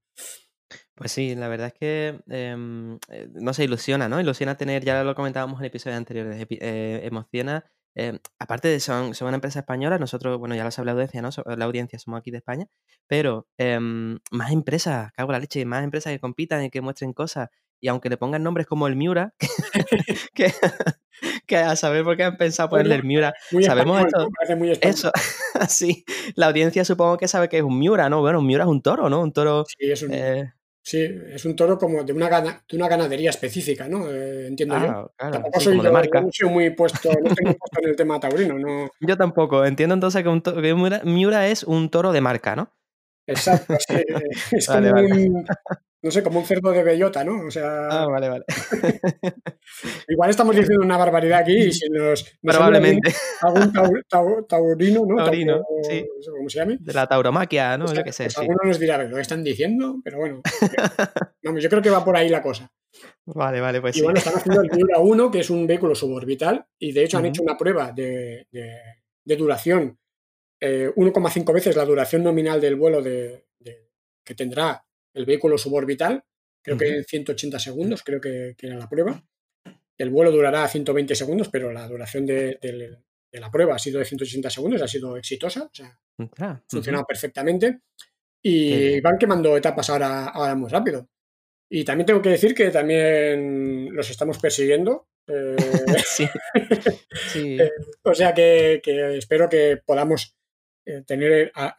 Pues 0.95 1.13
sí, 1.13 1.35
la 1.35 1.49
verdad 1.49 1.69
es 1.69 1.75
que 1.75 2.21
em, 2.29 2.99
eh, 3.09 3.29
no 3.33 3.55
se 3.55 3.65
ilusiona, 3.65 4.09
¿no? 4.09 4.21
Ilusiona 4.21 4.57
tener, 4.57 4.85
ya 4.85 5.03
lo 5.05 5.15
comentábamos 5.15 5.61
en 5.61 5.67
episodios 5.67 5.97
anteriores, 5.97 6.47
eh, 6.51 7.01
emociona. 7.05 7.65
Em, 7.95 8.19
aparte 8.39 8.69
de 8.69 8.81
son, 8.81 9.15
son 9.15 9.29
una 9.29 9.37
empresa 9.37 9.61
española, 9.61 9.99
nosotros, 9.99 10.39
bueno, 10.39 10.55
ya 10.55 10.65
lo 10.65 10.71
sabe 10.71 10.87
la 10.87 10.93
audiencia, 10.93 11.23
¿no? 11.23 11.31
La 11.57 11.65
audiencia 11.65 11.99
somos 11.99 12.19
aquí 12.21 12.31
de 12.31 12.39
España, 12.39 12.67
pero 13.07 13.49
em, 13.57 14.19
más 14.31 14.53
empresas, 14.53 15.11
cago 15.13 15.33
la 15.33 15.39
leche, 15.39 15.65
más 15.65 15.85
empresas 15.85 16.13
que 16.13 16.21
compitan 16.21 16.65
y 16.65 16.71
que 16.71 16.81
muestren 16.81 17.13
cosas. 17.13 17.49
Y 17.81 17.89
aunque 17.89 18.09
le 18.11 18.17
pongan 18.17 18.43
nombres 18.43 18.67
como 18.67 18.89
el 18.89 18.97
Miura, 18.97 19.35
que, 20.35 20.45
que 20.45 20.53
a 21.57 21.77
saber 21.77 22.05
por 22.05 22.17
qué 22.17 22.25
han 22.25 22.37
pensado 22.37 22.69
ponerle 22.69 22.97
el 22.97 23.05
Miura. 23.05 23.35
Sabemos 23.63 24.05
esto. 24.05 24.29
eso, 24.81 25.13
sí. 25.69 26.05
La 26.35 26.47
audiencia 26.47 26.85
supongo 26.85 27.17
que 27.17 27.29
sabe 27.29 27.49
que 27.49 27.59
es 27.59 27.63
un 27.63 27.79
Miura, 27.79 28.09
¿no? 28.09 28.21
Bueno, 28.21 28.41
un 28.41 28.47
Miura 28.47 28.65
es 28.65 28.71
un 28.71 28.83
toro, 28.83 29.09
¿no? 29.09 29.23
Un 29.23 29.33
toro. 29.33 29.65
Sí, 29.67 29.91
es 29.91 30.03
un, 30.03 30.13
eh, 30.13 30.53
sí, 30.83 31.07
es 31.33 31.45
un 31.45 31.57
toro 31.57 31.79
como 31.79 32.03
de 32.05 32.13
una, 32.13 32.29
de 32.69 32.77
una 32.77 32.89
ganadería 32.89 33.31
específica, 33.31 33.89
¿no? 33.89 34.11
Eh, 34.11 34.47
entiendo 34.49 34.77
yo. 34.77 35.13
Claro, 35.17 35.33
tampoco 35.33 35.61
soy, 35.61 35.81
de 35.81 35.91
marca. 35.91 36.21
no 36.21 36.51
muy 36.51 36.71
puesto, 36.71 37.11
no 37.11 37.21
muy 37.21 37.55
puesto 37.55 37.83
en 37.83 37.89
el 37.89 37.97
tema 37.97 38.21
taurino, 38.21 38.59
¿no? 38.59 38.91
Yo 39.01 39.17
tampoco. 39.17 39.65
Entiendo 39.65 39.95
entonces 39.95 40.23
que, 40.23 40.29
un 40.29 40.41
que 40.41 41.01
Miura, 41.05 41.49
es 41.49 41.65
un 41.65 41.91
toro 41.91 42.13
de 42.13 42.21
marca, 42.21 42.57
¿no? 42.57 42.73
Exacto, 43.29 43.77
sí. 43.87 43.95
es 44.53 44.67
como 44.67 44.91
un, 44.91 45.45
no 46.01 46.11
sé, 46.13 46.23
como 46.23 46.39
un 46.39 46.47
cerdo 46.47 46.71
de 46.71 46.83
bellota, 46.83 47.25
¿no? 47.25 47.47
O 47.47 47.51
sea. 47.51 47.89
Ah, 47.91 48.07
vale, 48.07 48.29
vale. 48.29 48.45
igual 50.09 50.31
estamos 50.31 50.55
diciendo 50.55 50.85
una 50.85 50.97
barbaridad 50.97 51.41
aquí 51.41 51.57
y 51.57 51.73
si 51.73 51.89
nos. 51.91 52.25
Probablemente. 52.41 53.13
Algún, 53.43 54.45
taurino, 54.49 55.05
¿no? 55.07 55.17
Taurino, 55.17 55.63
sí. 55.83 56.07
¿Cómo 56.37 56.49
se 56.49 56.59
llama? 56.59 56.77
De 56.79 56.93
la 56.93 57.07
tauromaquia, 57.07 57.77
¿no? 57.77 57.93
yo 57.93 58.05
qué 58.05 58.13
sé. 58.13 58.25
Pues 58.25 58.39
alguno 58.39 58.61
nos 58.65 58.79
dirá 58.79 59.03
lo 59.03 59.17
que 59.17 59.21
están 59.21 59.43
diciendo, 59.43 60.01
pero 60.05 60.19
bueno. 60.19 60.41
vamos, 61.43 61.63
yo 61.63 61.69
creo 61.69 61.83
que 61.83 61.91
va 61.91 62.05
por 62.05 62.17
ahí 62.17 62.29
la 62.29 62.43
cosa. 62.43 62.71
Vale, 63.27 63.61
vale, 63.61 63.81
pues 63.81 63.97
y 63.97 64.03
bueno, 64.03 64.19
están 64.19 64.37
haciendo 64.37 64.63
el 64.63 64.71
Miura 64.71 64.99
1, 64.99 65.31
que 65.31 65.41
es 65.41 65.51
un 65.51 65.67
vehículo 65.67 65.95
suborbital, 65.95 66.65
y 66.79 66.93
de 66.93 67.05
hecho 67.05 67.19
han 67.19 67.27
hecho 67.27 67.43
una 67.43 67.57
prueba 67.57 67.93
de, 67.93 68.47
de, 68.51 69.37
duración, 69.37 69.99
1,5 70.61 71.51
eh, 71.51 71.53
veces 71.53 71.77
la 71.77 71.85
duración 71.85 72.23
nominal 72.23 72.61
del 72.61 72.77
vuelo 72.77 73.03
de, 73.03 73.47
que 74.25 74.35
tendrá 74.35 74.85
el 75.15 75.25
vehículo 75.25 75.57
suborbital, 75.57 76.25
creo 76.63 76.77
que 76.77 76.89
en 76.89 77.05
180 77.05 77.59
segundos, 77.59 78.03
creo 78.03 78.21
que, 78.21 78.55
era 78.61 78.77
la 78.77 78.89
prueba. 78.89 79.25
El 79.97 80.11
vuelo 80.11 80.31
durará 80.31 80.69
120 80.69 81.15
segundos, 81.15 81.49
pero 81.49 81.73
la 81.73 81.89
duración 81.89 82.27
de, 82.27 82.59
la 83.33 83.51
prueba 83.51 83.75
ha 83.75 83.79
sido 83.79 83.99
de 83.99 84.05
180 84.05 84.51
segundos, 84.51 84.83
ha 84.83 84.89
sido 84.89 85.17
exitosa, 85.17 85.65
o 85.65 85.71
sea, 85.73 85.99
ha 86.39 86.63
funcionado 86.69 87.05
perfectamente. 87.07 87.81
Y 88.43 89.01
van 89.01 89.19
quemando 89.19 89.57
etapas 89.57 89.91
ahora, 89.91 90.27
ahora 90.27 90.55
muy 90.55 90.71
rápido. 90.71 91.09
Y 91.71 91.85
también 91.85 92.07
tengo 92.07 92.23
que 92.23 92.31
decir 92.31 92.55
que 92.55 92.71
también 92.71 93.95
los 93.95 94.09
estamos 94.11 94.39
persiguiendo. 94.39 95.09
Eh, 95.27 95.57
sí. 96.07 96.29
Eh, 97.35 97.71
o 98.05 98.15
sea 98.15 98.33
que, 98.33 98.81
espero 99.17 99.49
que 99.49 99.81
podamos 99.85 100.38
eh, 100.89 101.03
tener 101.07 101.53
a, 101.55 101.77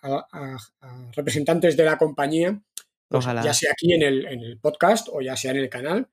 representantes 1.15 1.75
de 1.75 1.83
la 1.83 1.97
compañía 1.97 2.61
pues 3.09 3.25
ya 3.25 3.53
sea 3.55 3.71
aquí 3.71 3.91
en 3.91 4.03
el, 4.03 4.27
en 4.27 4.41
el, 4.41 4.59
podcast 4.59 5.07
o 5.11 5.19
ya 5.19 5.35
sea 5.35 5.49
en 5.49 5.57
el 5.57 5.67
canal. 5.67 6.07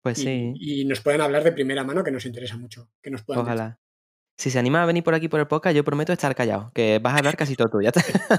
Pues 0.00 0.18
sí. 0.18 0.52
Y 0.54 0.84
nos 0.84 1.00
puedan 1.00 1.20
hablar 1.20 1.42
de 1.42 1.50
primera 1.50 1.82
mano, 1.82 2.04
que 2.04 2.12
nos 2.12 2.24
interesa 2.24 2.56
mucho. 2.56 2.88
Que 3.02 3.10
nos 3.10 3.24
puedan 3.24 3.42
Ojalá. 3.42 3.80
Si 4.38 4.50
se 4.50 4.58
anima 4.60 4.80
a 4.80 4.86
venir 4.86 5.02
por 5.02 5.14
aquí 5.14 5.28
por 5.28 5.40
el 5.40 5.48
podcast, 5.48 5.74
yo 5.74 5.82
prometo 5.82 6.12
estar 6.12 6.36
callado, 6.36 6.70
que 6.72 7.00
vas 7.00 7.14
a 7.14 7.18
hablar 7.18 7.36
casi 7.36 7.56
todo 7.56 7.68
tú. 7.68 7.82
Ya 7.82 7.90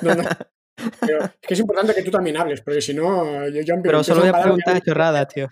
no, 0.02 0.16
no. 0.16 0.24
Pero 1.02 1.26
es 1.26 1.32
que 1.42 1.54
es 1.56 1.60
importante 1.60 1.94
que 1.94 2.04
tú 2.04 2.12
también 2.12 2.38
hables, 2.38 2.62
porque 2.62 2.82
si 2.82 2.94
no, 2.94 3.46
yo 3.50 3.60
empiezo. 3.60 3.82
Pero 3.84 4.04
solo 4.06 4.22
voy 4.22 4.30
a 4.30 4.42
preguntar 4.42 4.82
chorradas, 4.82 5.28
tío. 5.28 5.52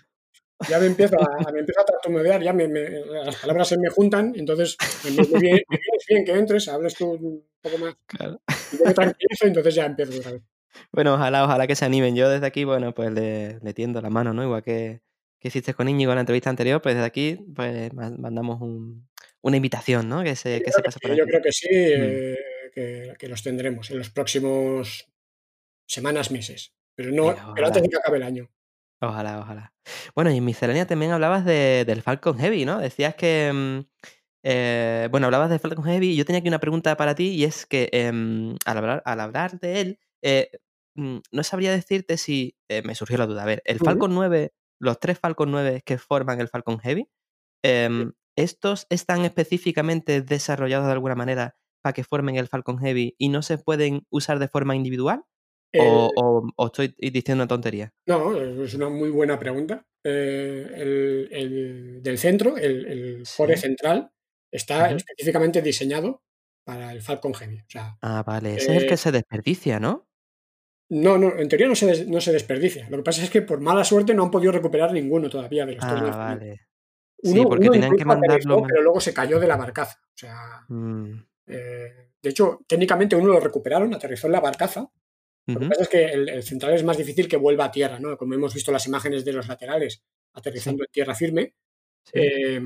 Ya 0.68 0.78
me 0.78 0.86
empiezo 0.86 1.16
a, 1.20 1.52
me 1.52 1.60
empiezo 1.60 1.80
a 1.80 1.84
tartamudear, 1.84 2.42
ya 2.42 2.52
me, 2.52 2.66
las 2.66 3.36
palabras 3.36 3.68
se 3.68 3.78
me 3.78 3.90
juntan, 3.90 4.32
entonces 4.36 4.76
me, 5.04 5.10
viene, 5.38 5.64
bien 6.08 6.24
que 6.24 6.32
entres, 6.32 6.68
hables 6.68 6.94
tú 6.94 7.10
un 7.10 7.44
poco 7.60 7.78
más. 7.78 7.94
Claro. 8.06 8.40
Y 8.72 8.78
yo 8.78 8.84
me 8.86 8.94
tranquilizo, 8.94 9.46
entonces 9.46 9.74
ya 9.74 9.86
empiezo 9.86 10.18
otra 10.18 10.32
vez. 10.32 10.42
Bueno, 10.92 11.14
ojalá, 11.14 11.44
ojalá 11.44 11.66
que 11.66 11.76
se 11.76 11.84
animen. 11.84 12.16
Yo 12.16 12.28
desde 12.28 12.46
aquí, 12.46 12.64
bueno, 12.64 12.94
pues 12.94 13.10
le, 13.12 13.58
le 13.60 13.74
tiendo 13.74 14.00
la 14.00 14.10
mano, 14.10 14.32
¿no? 14.32 14.42
Igual 14.42 14.62
que, 14.62 15.02
que 15.38 15.48
hiciste 15.48 15.74
con 15.74 15.88
Íñigo 15.88 16.12
en 16.12 16.16
la 16.16 16.20
entrevista 16.20 16.50
anterior, 16.50 16.80
pues 16.80 16.94
desde 16.94 17.06
aquí 17.06 17.38
pues 17.54 17.92
mandamos 17.92 18.60
una 19.42 19.56
invitación, 19.56 20.08
¿no? 20.08 20.22
Que 20.22 20.36
se, 20.36 20.62
que 20.62 20.72
se 20.72 20.82
pase 20.82 20.98
por 21.00 21.10
aquí. 21.10 21.20
Yo 21.20 21.26
creo 21.26 21.42
que 21.42 21.52
sí, 21.52 21.68
mm. 21.68 22.74
eh, 22.76 23.14
que, 23.18 23.28
los 23.28 23.42
tendremos 23.42 23.90
en 23.90 23.98
los 23.98 24.10
próximos 24.10 25.06
semanas, 25.86 26.30
meses. 26.30 26.72
Pero 26.94 27.10
no, 27.10 27.54
pero 27.54 27.66
antes 27.66 27.82
de 27.82 27.88
que 27.88 27.96
acabe 27.96 28.16
el 28.16 28.22
año. 28.22 28.50
Ojalá, 29.00 29.40
ojalá. 29.40 29.74
Bueno, 30.14 30.30
y 30.30 30.38
en 30.38 30.44
miscelánea 30.44 30.86
también 30.86 31.12
hablabas 31.12 31.44
de, 31.44 31.84
del 31.86 32.02
Falcon 32.02 32.38
Heavy, 32.38 32.64
¿no? 32.64 32.78
Decías 32.78 33.14
que. 33.14 33.52
Mm, 33.52 33.86
eh, 34.48 35.08
bueno, 35.10 35.26
hablabas 35.26 35.50
de 35.50 35.58
Falcon 35.58 35.84
Heavy 35.84 36.10
y 36.10 36.16
yo 36.16 36.24
tenía 36.24 36.38
aquí 36.38 36.48
una 36.48 36.60
pregunta 36.60 36.96
para 36.96 37.14
ti 37.16 37.30
y 37.30 37.44
es 37.44 37.66
que 37.66 37.88
em, 37.92 38.56
al, 38.64 38.78
hablar, 38.78 39.02
al 39.04 39.20
hablar 39.20 39.58
de 39.58 39.80
él, 39.80 39.98
eh, 40.22 40.50
mm, 40.94 41.18
no 41.32 41.42
sabría 41.42 41.72
decirte 41.72 42.16
si. 42.16 42.56
me 42.84 42.94
surgió 42.94 43.18
la 43.18 43.26
duda. 43.26 43.42
A 43.42 43.46
ver, 43.46 43.62
el 43.64 43.78
Falcon 43.80 44.14
9 44.14 44.52
los 44.78 45.00
tres 45.00 45.18
Falcon 45.18 45.50
9 45.50 45.82
que 45.84 45.98
forman 45.98 46.40
el 46.40 46.48
Falcon 46.48 46.78
Heavy, 46.78 47.08
em, 47.62 48.12
¿estos 48.36 48.86
están 48.90 49.24
específicamente 49.24 50.22
desarrollados 50.22 50.86
de 50.86 50.92
alguna 50.92 51.14
manera 51.14 51.56
para 51.82 51.92
que 51.92 52.04
formen 52.04 52.36
el 52.36 52.48
Falcon 52.48 52.78
Heavy 52.78 53.14
y 53.18 53.28
no 53.28 53.42
se 53.42 53.58
pueden 53.58 54.06
usar 54.10 54.38
de 54.38 54.48
forma 54.48 54.76
individual? 54.76 55.24
O, 55.80 56.66
estoy 56.66 56.94
diciendo 56.98 57.42
una 57.42 57.48
tontería? 57.48 57.92
No, 58.06 58.36
es 58.40 58.74
una 58.74 58.88
muy 58.88 59.10
buena 59.10 59.38
pregunta. 59.38 59.86
Eh, 60.04 61.28
el, 61.30 62.00
del 62.02 62.18
centro, 62.18 62.56
el, 62.56 63.24
core 63.36 63.56
central, 63.56 64.10
está 64.50 64.90
específicamente 64.90 65.62
diseñado 65.62 66.22
para 66.64 66.92
el 66.92 67.02
Falcon 67.02 67.34
Heavy. 67.34 67.62
ah, 68.02 68.22
vale. 68.26 68.56
Ese 68.56 68.76
es 68.76 68.82
el 68.82 68.88
que 68.88 68.94
eh 68.94 68.98
se 68.98 69.12
desperdicia, 69.12 69.80
¿no? 69.80 70.08
No, 70.88 71.18
no, 71.18 71.36
en 71.36 71.48
teoría 71.48 71.66
no 71.66 71.74
se, 71.74 72.06
no 72.06 72.20
se 72.20 72.32
desperdicia. 72.32 72.88
Lo 72.88 72.98
que 72.98 73.02
pasa 73.02 73.22
es 73.22 73.30
que 73.30 73.42
por 73.42 73.60
mala 73.60 73.84
suerte 73.84 74.14
no 74.14 74.22
han 74.24 74.30
podido 74.30 74.52
recuperar 74.52 74.92
ninguno 74.92 75.28
todavía 75.28 75.66
de 75.66 75.74
los 75.74 75.84
ah, 75.84 76.16
vale. 76.16 76.60
Uno, 77.22 77.34
sí, 77.34 77.46
porque 77.48 77.70
tenían 77.70 77.96
que 77.96 78.04
mandarlo. 78.04 78.62
pero 78.62 78.82
luego 78.82 79.00
se 79.00 79.12
cayó 79.12 79.40
de 79.40 79.48
la 79.48 79.56
barcaza. 79.56 80.00
O 80.04 80.16
sea. 80.16 80.64
Mm. 80.68 81.24
Eh, 81.46 82.10
de 82.22 82.30
hecho, 82.30 82.60
técnicamente 82.66 83.16
uno 83.16 83.32
lo 83.32 83.40
recuperaron, 83.40 83.92
aterrizó 83.94 84.26
en 84.26 84.32
la 84.32 84.40
barcaza. 84.40 84.88
Lo 85.46 85.60
que 85.60 85.66
pasa 85.68 85.82
es 85.82 85.88
que 85.88 86.04
el, 86.06 86.42
central 86.42 86.74
es 86.74 86.82
más 86.82 86.96
difícil 86.96 87.28
que 87.28 87.36
vuelva 87.36 87.66
a 87.66 87.70
tierra, 87.70 88.00
¿no? 88.00 88.16
Como 88.16 88.34
hemos 88.34 88.52
visto 88.52 88.72
las 88.72 88.86
imágenes 88.86 89.24
de 89.24 89.32
los 89.32 89.46
laterales 89.46 90.02
aterrizando 90.32 90.82
en 90.82 90.90
tierra 90.90 91.14
firme. 91.14 91.54
Eh, 92.12 92.60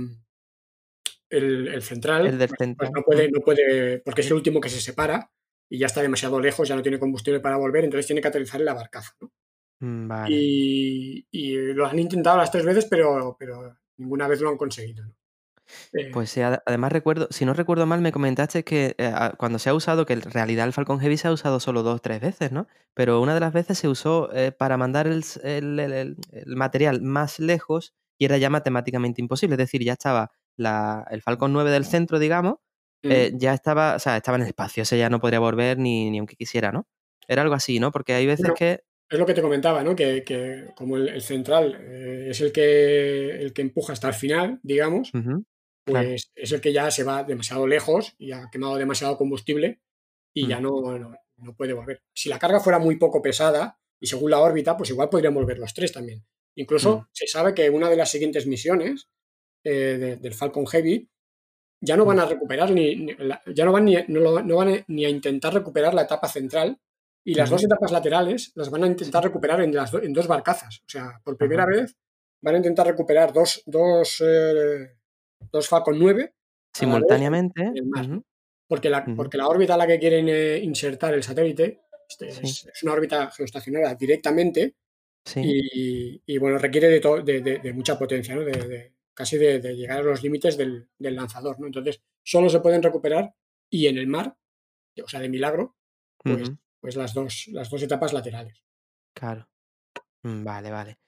el, 1.28 1.82
central, 1.82 2.26
el 2.26 2.38
pues, 2.38 2.74
pues 2.76 2.90
no, 2.90 3.02
puede, 3.02 3.30
no 3.30 3.40
puede, 3.40 3.98
porque 4.00 4.22
es 4.22 4.26
el 4.28 4.34
último 4.34 4.60
que 4.60 4.68
se 4.68 4.80
separa 4.80 5.30
y 5.68 5.78
ya 5.78 5.86
está 5.86 6.02
demasiado 6.02 6.40
lejos, 6.40 6.68
ya 6.68 6.74
no 6.74 6.82
tiene 6.82 6.98
combustible 6.98 7.40
para 7.40 7.56
volver, 7.56 7.84
entonces 7.84 8.06
tiene 8.06 8.20
que 8.20 8.28
aterrizar 8.28 8.60
en 8.60 8.66
la 8.66 8.74
barcaza. 8.74 9.14
Mm, 9.78 10.10
y, 10.28 11.24
lo 11.74 11.86
han 11.86 11.98
intentado 11.98 12.38
las 12.38 12.50
tres 12.50 12.64
veces, 12.64 12.86
pero, 12.86 13.36
pero 13.38 13.78
ninguna 13.96 14.26
vez 14.26 14.40
lo 14.40 14.48
han 14.50 14.56
conseguido. 14.56 15.04
Pues 16.12 16.30
sí, 16.30 16.40
además 16.40 16.92
recuerdo, 16.92 17.28
si 17.30 17.44
no 17.44 17.52
recuerdo 17.52 17.86
mal, 17.86 18.00
me 18.00 18.12
comentaste 18.12 18.64
que 18.64 18.94
eh, 18.98 19.12
cuando 19.38 19.58
se 19.58 19.70
ha 19.70 19.74
usado, 19.74 20.06
que 20.06 20.12
en 20.12 20.22
realidad 20.22 20.66
el 20.66 20.72
Falcon 20.72 21.00
Heavy 21.00 21.16
se 21.16 21.28
ha 21.28 21.32
usado 21.32 21.60
solo 21.60 21.82
dos 21.82 21.96
o 21.96 21.98
tres 22.00 22.20
veces, 22.20 22.52
¿no? 22.52 22.66
Pero 22.94 23.20
una 23.20 23.34
de 23.34 23.40
las 23.40 23.52
veces 23.52 23.78
se 23.78 23.88
usó 23.88 24.32
eh, 24.32 24.52
para 24.52 24.76
mandar 24.76 25.06
el, 25.06 26.16
material 26.46 27.02
más 27.02 27.38
lejos 27.38 27.94
y 28.18 28.24
era 28.24 28.38
ya 28.38 28.50
matemáticamente 28.50 29.20
imposible. 29.20 29.54
Es 29.54 29.58
decir, 29.58 29.82
ya 29.82 29.94
estaba 29.94 30.30
el 30.56 31.22
Falcon 31.22 31.52
9 31.52 31.70
del 31.70 31.84
centro, 31.84 32.18
digamos, 32.18 32.56
eh, 33.02 33.32
ya 33.34 33.54
estaba, 33.54 33.96
o 33.96 33.98
sea, 33.98 34.16
estaba 34.16 34.36
en 34.36 34.42
el 34.42 34.48
espacio, 34.48 34.82
o 34.82 34.86
sea, 34.86 34.98
ya 34.98 35.08
no 35.08 35.20
podría 35.20 35.38
volver 35.38 35.78
ni, 35.78 36.10
ni 36.10 36.18
aunque 36.18 36.36
quisiera, 36.36 36.70
¿no? 36.70 36.86
Era 37.26 37.42
algo 37.42 37.54
así, 37.54 37.80
¿no? 37.80 37.92
Porque 37.92 38.12
hay 38.12 38.26
veces 38.26 38.50
que... 38.56 38.80
Es 39.08 39.18
lo 39.18 39.26
que 39.26 39.34
te 39.34 39.42
comentaba, 39.42 39.82
¿no? 39.82 39.96
Que, 39.96 40.22
que 40.22 40.66
como 40.76 40.96
el, 40.96 41.20
central 41.22 41.76
eh, 41.80 42.28
es 42.30 42.40
el 42.40 42.52
que, 42.52 43.40
el 43.40 43.52
que 43.52 43.62
empuja 43.62 43.92
hasta 43.92 44.08
el 44.08 44.14
final, 44.14 44.60
digamos, 44.62 45.10
pues 45.84 46.30
es 46.34 46.52
el 46.52 46.60
que 46.60 46.72
ya 46.72 46.90
se 46.90 47.04
va 47.04 47.24
demasiado 47.24 47.66
lejos 47.66 48.14
y 48.18 48.32
ha 48.32 48.48
quemado 48.50 48.76
demasiado 48.76 49.16
combustible 49.16 49.80
y 50.34 50.46
ya 50.46 50.60
mm. 50.60 50.62
no, 50.62 50.98
no, 50.98 51.56
puede 51.56 51.72
volver. 51.72 52.02
Si 52.14 52.28
la 52.28 52.38
carga 52.38 52.60
fuera 52.60 52.78
muy 52.78 52.96
poco 52.96 53.22
pesada 53.22 53.78
y 53.98 54.06
según 54.06 54.30
la 54.30 54.40
órbita, 54.40 54.76
pues 54.76 54.90
igual 54.90 55.08
podrían 55.08 55.34
volver 55.34 55.58
los 55.58 55.74
tres 55.74 55.92
también. 55.92 56.24
Incluso 56.56 56.98
mm. 56.98 57.06
se 57.12 57.26
sabe 57.26 57.54
que 57.54 57.70
una 57.70 57.88
de 57.88 57.96
las 57.96 58.10
siguientes 58.10 58.46
misiones 58.46 59.08
eh, 59.64 60.18
del 60.20 60.34
Falcon 60.34 60.66
Heavy 60.66 61.10
ya 61.82 61.96
no 61.96 62.04
van 62.04 62.20
a 62.20 62.26
recuperar 62.26 62.70
ni, 62.70 63.16
ya 63.46 63.64
no 63.64 63.72
van 63.72 63.86
ni, 63.86 63.96
no, 64.08 64.56
van 64.56 64.84
ni 64.86 65.04
a 65.04 65.08
intentar 65.08 65.54
recuperar 65.54 65.94
la 65.94 66.02
etapa 66.02 66.28
central 66.28 66.78
y 67.24 67.34
las 67.34 67.50
dos 67.50 67.64
etapas 67.64 67.90
laterales 67.90 68.52
las 68.54 68.70
van 68.70 68.84
a 68.84 68.86
intentar 68.86 69.22
recuperar 69.22 69.60
en, 69.62 69.74
las 69.74 69.92
en 69.94 70.12
dos 70.12 70.26
barcazas. 70.26 70.80
O 70.80 70.88
sea, 70.88 71.20
por 71.24 71.36
primera 71.36 71.66
vez 71.66 71.96
van 72.42 72.54
a 72.54 72.58
intentar 72.58 72.86
recuperar 72.86 73.32
dos, 73.32 73.62
dos, 73.66 74.22
eh, 74.24 74.99
dos 75.52 75.68
Falcon 75.68 75.98
9 75.98 76.34
simultáneamente. 76.72 77.72
porque, 78.66 78.90
la, 78.90 79.04
porque 79.04 79.36
la 79.36 79.48
órbita 79.48 79.74
a 79.74 79.76
la 79.76 79.86
que 79.86 79.98
quieren 79.98 80.28
eh, 80.28 80.58
insertar 80.58 81.14
el 81.14 81.22
satélite 81.22 81.82
este, 82.08 82.28
es, 82.28 82.66
una 82.82 82.92
órbita 82.92 83.30
geoestacionaria 83.30 83.94
directamente 83.94 84.76
y, 85.36 86.38
bueno, 86.38 86.58
requiere 86.58 86.88
de, 86.88 87.60
de, 87.62 87.72
mucha 87.72 87.98
potencia, 87.98 88.34
¿no? 88.34 88.40
de, 88.40 88.94
casi 89.14 89.38
de, 89.38 89.60
llegar 89.76 89.98
a 89.98 90.02
los 90.02 90.22
límites 90.22 90.56
del, 90.56 90.88
lanzador, 90.98 91.60
¿no? 91.60 91.66
Entonces, 91.66 92.02
solo 92.22 92.48
se 92.48 92.60
pueden 92.60 92.82
recuperar 92.82 93.34
y 93.68 93.86
en 93.86 93.98
el 93.98 94.06
mar, 94.06 94.36
o 95.02 95.08
sea, 95.08 95.20
de 95.20 95.28
milagro, 95.28 95.76
pues, 96.18 96.50
pues 96.80 96.96
las, 96.96 97.14
dos, 97.14 97.48
las 97.52 97.70
dos 97.70 97.82
etapas 97.82 98.12
laterales. 98.12 98.64
Claro. 99.14 99.48
Mm, 100.22 100.44
vale, 100.44 100.70
vale. 100.70 100.98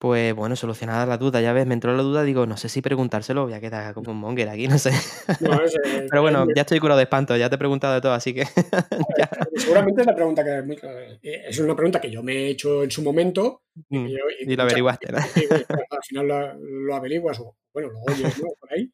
Pues 0.00 0.34
bueno, 0.34 0.56
solucionada 0.56 1.04
la 1.04 1.18
duda, 1.18 1.42
ya 1.42 1.52
ves, 1.52 1.66
me 1.66 1.74
entró 1.74 1.94
la 1.94 2.02
duda, 2.02 2.22
digo, 2.22 2.46
no 2.46 2.56
sé 2.56 2.70
si 2.70 2.80
preguntárselo, 2.80 3.44
voy 3.44 3.52
a 3.52 3.60
quedar 3.60 3.92
como 3.92 4.12
un 4.12 4.16
monger 4.16 4.48
aquí, 4.48 4.66
no 4.68 4.78
sé. 4.78 4.92
Pero 6.10 6.22
bueno, 6.22 6.46
ya 6.56 6.62
estoy 6.62 6.80
curado 6.80 6.96
de 6.96 7.02
espanto, 7.02 7.36
ya 7.36 7.50
te 7.50 7.56
he 7.56 7.58
preguntado 7.58 7.92
de 7.92 8.00
todo, 8.00 8.14
así 8.14 8.32
que. 8.32 8.46
Seguramente 9.56 10.00
es 10.00 10.06
la 10.06 10.14
pregunta 10.14 10.42
que 10.42 11.18
eh, 11.22 11.42
es 11.48 11.58
una 11.58 11.76
pregunta 11.76 12.00
que 12.00 12.10
yo 12.10 12.22
me 12.22 12.32
he 12.32 12.48
hecho 12.48 12.82
en 12.82 12.90
su 12.90 13.02
momento. 13.02 13.64
y, 13.90 13.98
mm, 13.98 14.08
lo 14.56 14.62
averiguaste, 14.62 15.12
¿no? 15.12 15.18
al 15.18 16.02
final 16.08 16.56
lo, 16.56 16.94
averiguas, 16.94 17.38
o 17.40 17.56
bueno, 17.70 17.90
lo 17.90 18.00
oyes, 18.00 18.38
¿no? 18.38 18.48
Por 18.58 18.72
ahí. 18.72 18.90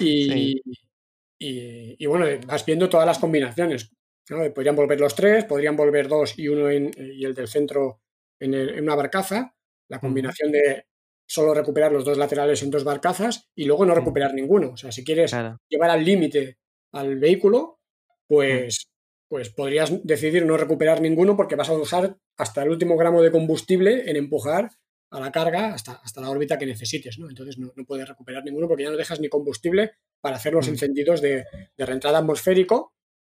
Y, 0.00 0.62
y, 1.38 2.06
bueno, 2.06 2.24
vas 2.46 2.64
viendo 2.64 2.88
todas 2.88 3.06
las 3.06 3.18
combinaciones. 3.18 3.90
¿no? 4.30 4.50
Podrían 4.54 4.76
volver 4.76 4.98
los 4.98 5.14
tres, 5.14 5.44
podrían 5.44 5.76
volver 5.76 6.08
dos 6.08 6.38
y 6.38 6.48
uno 6.48 6.70
en, 6.70 6.90
y 6.96 7.22
el 7.26 7.34
del 7.34 7.48
centro 7.48 8.00
en, 8.40 8.54
en 8.54 8.82
una 8.82 8.94
barcaza 8.94 9.54
la 9.88 10.00
combinación 10.00 10.52
de 10.52 10.84
solo 11.26 11.52
recuperar 11.52 11.92
los 11.92 12.04
dos 12.04 12.16
laterales 12.16 12.62
en 12.62 12.70
dos 12.70 12.84
barcazas 12.84 13.48
y 13.54 13.64
luego 13.64 13.84
no 13.84 13.94
recuperar 13.94 14.32
ninguno. 14.34 14.70
O 14.70 14.76
sea, 14.76 14.92
si 14.92 15.04
quieres 15.04 15.34
llevar 15.68 15.90
al 15.90 16.04
límite 16.04 16.58
al 16.92 17.18
vehículo, 17.18 17.80
pues, 18.26 18.88
pues 19.28 19.50
podrías 19.50 19.92
decidir 20.04 20.46
no 20.46 20.56
recuperar 20.56 21.00
ninguno 21.00 21.36
porque 21.36 21.56
vas 21.56 21.68
a 21.68 21.74
usar 21.74 22.16
hasta 22.36 22.62
el 22.62 22.70
último 22.70 22.96
gramo 22.96 23.22
de 23.22 23.30
combustible 23.30 24.10
en 24.10 24.16
empujar 24.16 24.70
a 25.10 25.20
la 25.20 25.32
carga 25.32 25.74
hasta, 25.74 25.92
hasta 25.92 26.20
la 26.20 26.30
órbita 26.30 26.58
que 26.58 26.66
necesites, 26.66 27.18
¿no? 27.18 27.28
Entonces 27.28 27.58
no, 27.58 27.72
puedes 27.86 28.08
recuperar 28.08 28.44
ninguno 28.44 28.68
porque 28.68 28.84
ya 28.84 28.90
no 28.90 28.96
dejas 28.96 29.20
ni 29.20 29.28
combustible 29.28 29.92
para 30.20 30.36
hacer 30.36 30.52
los 30.52 30.68
encendidos 30.68 31.20
de, 31.20 31.44
de 31.76 31.86
reentrada 31.86 32.18
atmosférico 32.18 32.92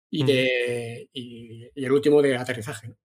y, 0.10 0.26
de, 0.26 1.10
y, 1.14 1.70
el 1.76 1.92
último 1.92 2.22
de 2.22 2.36
aterrizaje. 2.38 2.96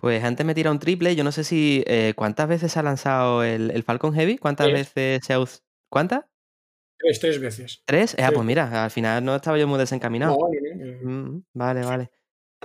Pues 0.00 0.22
antes 0.22 0.46
me 0.46 0.54
tira 0.54 0.70
un 0.70 0.78
triple, 0.78 1.16
yo 1.16 1.24
no 1.24 1.32
sé 1.32 1.42
si. 1.42 1.82
Eh, 1.86 2.12
¿Cuántas 2.14 2.48
veces 2.48 2.76
ha 2.76 2.84
lanzado 2.84 3.42
el, 3.42 3.82
Falcon 3.82 4.14
Heavy? 4.14 4.38
¿Cuántas 4.38 4.70
veces 4.70 5.20
se 5.26 5.32
ha 5.32 5.40
usado? 5.40 5.64
¿Cuántas? 5.90 6.24
Tres, 6.96 7.18
tres 7.18 7.40
veces. 7.40 7.82
¿Tres? 7.84 8.14
Eh, 8.16 8.26
pues 8.32 8.46
mira, 8.46 8.84
al 8.84 8.92
final 8.92 9.24
no 9.24 9.34
estaba 9.34 9.58
yo 9.58 9.66
muy 9.66 9.78
desencaminado. 9.78 10.38
Mm, 11.02 11.40
vale, 11.52 11.84
vale. 11.84 12.10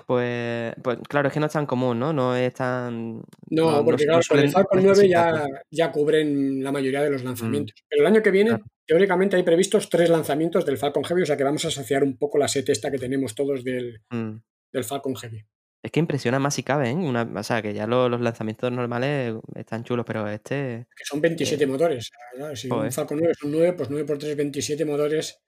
Pues, 0.06 0.76
pues 0.84 1.00
claro, 1.10 1.28
es 1.28 1.34
que 1.34 1.40
no 1.40 1.48
es 1.48 1.52
tan 1.52 1.66
común, 1.66 1.98
¿no? 1.98 2.14
No 2.14 2.36
es 2.36 2.54
tan. 2.54 3.24
No, 3.50 3.84
porque 3.84 4.06
claro, 4.06 4.22
con 4.30 4.40
el 4.40 4.52
Falcon 4.52 4.84
9 4.84 5.10
ya, 5.10 5.48
ya, 5.72 5.92
cubren 5.92 6.64
la 6.64 6.72
mayoría 6.72 7.02
de 7.02 7.10
los 7.10 7.24
mm. 7.24 7.26
lanzamientos. 7.26 7.84
Pero 7.90 8.04
el 8.04 8.08
año 8.14 8.22
que 8.22 8.32
viene, 8.32 8.60
teóricamente, 8.86 9.38
hay 9.38 9.44
previstos 9.44 9.90
tres 9.90 10.10
lanzamientos 10.10 10.68
del 10.68 10.78
Falcon 10.78 11.04
Heavy, 11.04 11.24
o 11.24 11.26
sea 11.26 11.38
que 11.38 11.44
vamos 11.44 11.66
a 11.66 11.70
asociar 11.70 12.04
un 12.04 12.16
poco 12.16 12.38
la 12.38 12.48
set 12.48 12.70
esta 12.70 12.92
que 12.92 13.00
tenemos 13.00 13.34
todos 13.34 13.64
del, 13.64 14.02
mm. 14.12 14.36
del 14.72 14.84
Falcon 14.84 15.16
Heavy. 15.16 15.44
Es 15.84 15.92
que 15.92 16.00
impresiona 16.00 16.40
más 16.40 16.56
si 16.56 16.64
cabe, 16.64 16.92
¿eh? 16.92 16.94
Una, 16.94 17.30
o 17.36 17.44
sea, 17.44 17.62
que 17.62 17.74
ya 17.74 17.86
los 17.88 18.22
lanzamientos 18.22 18.72
normales 18.72 19.36
están 19.54 19.84
chulos, 19.84 20.06
pero 20.06 20.30
este... 20.30 20.88
Que 20.96 21.04
son 21.04 21.20
27 21.20 21.62
eh, 21.62 21.68
motores. 21.68 22.10
Si 22.56 22.70
un 22.70 22.90
Falcon 22.90 23.20
9 23.20 23.34
son 23.38 23.52
9, 23.52 23.74
pues 23.74 23.90
9 23.90 24.06
por 24.06 24.18
3, 24.18 24.38
27 24.38 24.86
motores. 24.86 25.42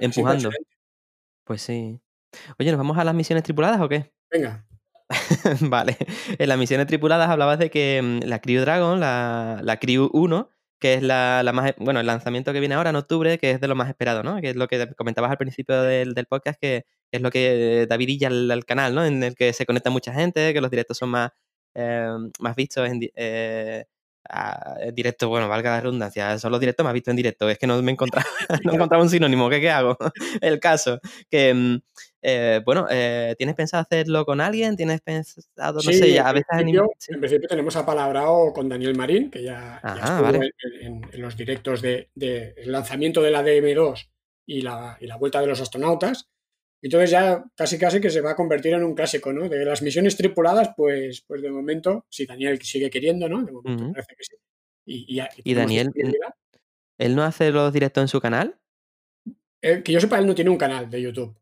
Empujando. 0.00 0.50
Pues 1.42 1.62
sí. 1.62 2.00
Oye, 2.60 2.70
¿nos 2.70 2.78
vamos 2.78 2.98
a 2.98 3.04
las 3.04 3.16
misiones 3.16 3.42
tripuladas 3.42 3.80
o 3.80 3.88
qué? 3.88 4.12
Venga. 4.30 4.64
vale. 5.62 5.96
En 6.38 6.48
las 6.48 6.58
misiones 6.58 6.86
tripuladas 6.86 7.28
hablabas 7.28 7.58
de 7.58 7.70
que 7.70 8.00
mm, 8.00 8.28
la 8.28 8.40
Crew 8.40 8.60
Dragon, 8.60 9.00
la, 9.00 9.58
la 9.64 9.78
Crew 9.78 10.08
1, 10.12 10.50
que 10.78 10.94
es 10.94 11.02
la, 11.02 11.42
la, 11.42 11.52
más, 11.52 11.74
bueno, 11.78 12.00
el 12.00 12.06
lanzamiento 12.06 12.52
que 12.52 12.60
viene 12.60 12.74
ahora 12.74 12.90
en 12.90 12.96
octubre, 12.96 13.38
que 13.38 13.50
es 13.52 13.60
de 13.60 13.68
lo 13.68 13.74
más 13.74 13.88
esperado, 13.88 14.22
¿no? 14.22 14.40
Que 14.40 14.50
es 14.50 14.56
lo 14.56 14.68
que 14.68 14.88
comentabas 14.96 15.30
al 15.30 15.38
principio 15.38 15.82
del, 15.82 16.14
del 16.14 16.26
podcast, 16.26 16.58
que 16.60 16.84
es 17.10 17.20
lo 17.20 17.30
que 17.30 17.86
da 17.88 17.96
vidilla 17.96 18.28
al, 18.28 18.64
canal, 18.64 18.94
¿no? 18.94 19.04
En 19.04 19.22
el 19.22 19.34
que 19.34 19.52
se 19.52 19.66
conecta 19.66 19.90
mucha 19.90 20.12
gente, 20.12 20.52
que 20.52 20.60
los 20.60 20.70
directos 20.70 20.98
son 20.98 21.10
más, 21.10 21.30
eh, 21.74 22.08
más 22.40 22.56
vistos 22.56 22.88
en, 22.88 23.00
eh, 23.14 23.84
directo, 24.92 25.28
bueno, 25.28 25.48
valga 25.48 25.70
la 25.70 25.80
redundancia, 25.80 26.38
son 26.38 26.52
los 26.52 26.60
directos 26.60 26.84
me 26.84 26.90
has 26.90 26.94
visto 26.94 27.10
en 27.10 27.16
directo, 27.16 27.48
es 27.48 27.58
que 27.58 27.66
no 27.66 27.80
me 27.82 27.90
he 27.90 27.94
encontrado, 27.94 28.28
no 28.64 28.72
he 28.72 28.74
encontrado 28.74 29.02
un 29.02 29.10
sinónimo, 29.10 29.48
¿qué, 29.48 29.60
qué 29.60 29.70
hago? 29.70 29.96
El 30.42 30.60
caso, 30.60 31.00
que, 31.30 31.54
mm, 31.54 31.78
eh, 32.20 32.60
bueno, 32.64 32.86
eh, 32.90 33.34
¿tienes 33.38 33.54
pensado 33.54 33.82
hacerlo 33.82 34.24
con 34.24 34.40
alguien? 34.40 34.76
¿Tienes 34.76 35.00
pensado, 35.00 35.74
no 35.74 35.80
sé, 35.80 36.12
ya 36.12 36.28
a 36.28 36.32
veces... 36.32 36.46
En 36.52 36.58
principio, 36.58 36.90
en 37.08 37.20
principio 37.20 37.48
tenemos 37.48 37.76
apalabrado 37.76 38.52
con 38.52 38.68
Daniel 38.68 38.96
Marín, 38.96 39.30
que 39.30 39.42
ya, 39.42 39.80
estuvo 39.82 40.42
en, 40.80 41.02
los 41.20 41.36
directos 41.36 41.82
del 41.82 42.08
de, 42.14 42.54
lanzamiento 42.66 43.22
de 43.22 43.30
la 43.30 43.44
DM2 43.44 44.08
y 44.46 44.62
la, 44.62 44.96
y 45.00 45.06
la 45.06 45.16
vuelta 45.16 45.40
de 45.40 45.46
los 45.46 45.60
astronautas, 45.60 46.28
entonces 46.80 47.10
ya 47.10 47.44
casi 47.56 47.78
casi 47.78 48.00
que 48.00 48.10
se 48.10 48.20
va 48.20 48.32
a 48.32 48.36
convertir 48.36 48.74
en 48.74 48.84
un 48.84 48.94
clásico, 48.94 49.32
¿no? 49.32 49.48
De 49.48 49.64
las 49.64 49.82
misiones 49.82 50.16
tripuladas, 50.16 50.70
pues, 50.76 51.22
pues 51.26 51.42
de 51.42 51.50
momento, 51.50 52.06
si 52.08 52.24
Daniel 52.24 52.60
sigue 52.62 52.88
queriendo, 52.90 53.28
¿no? 53.28 53.44
De 53.44 53.52
momento 53.52 53.92
parece 53.92 54.14
que 54.16 54.24
sí. 54.24 54.36
Y, 55.44 55.54
Daniel, 55.54 55.92
¿él 56.96 57.14
no 57.14 57.22
hace 57.22 57.50
los 57.50 57.72
directos 57.72 58.02
en 58.02 58.08
su 58.08 58.20
canal? 58.20 58.58
Eh, 59.60 59.82
que 59.82 59.92
yo 59.92 60.00
sepa, 60.00 60.18
él 60.18 60.26
no 60.26 60.34
tiene 60.34 60.50
un 60.50 60.56
canal 60.56 60.88
de 60.88 61.02
YouTube. 61.02 61.36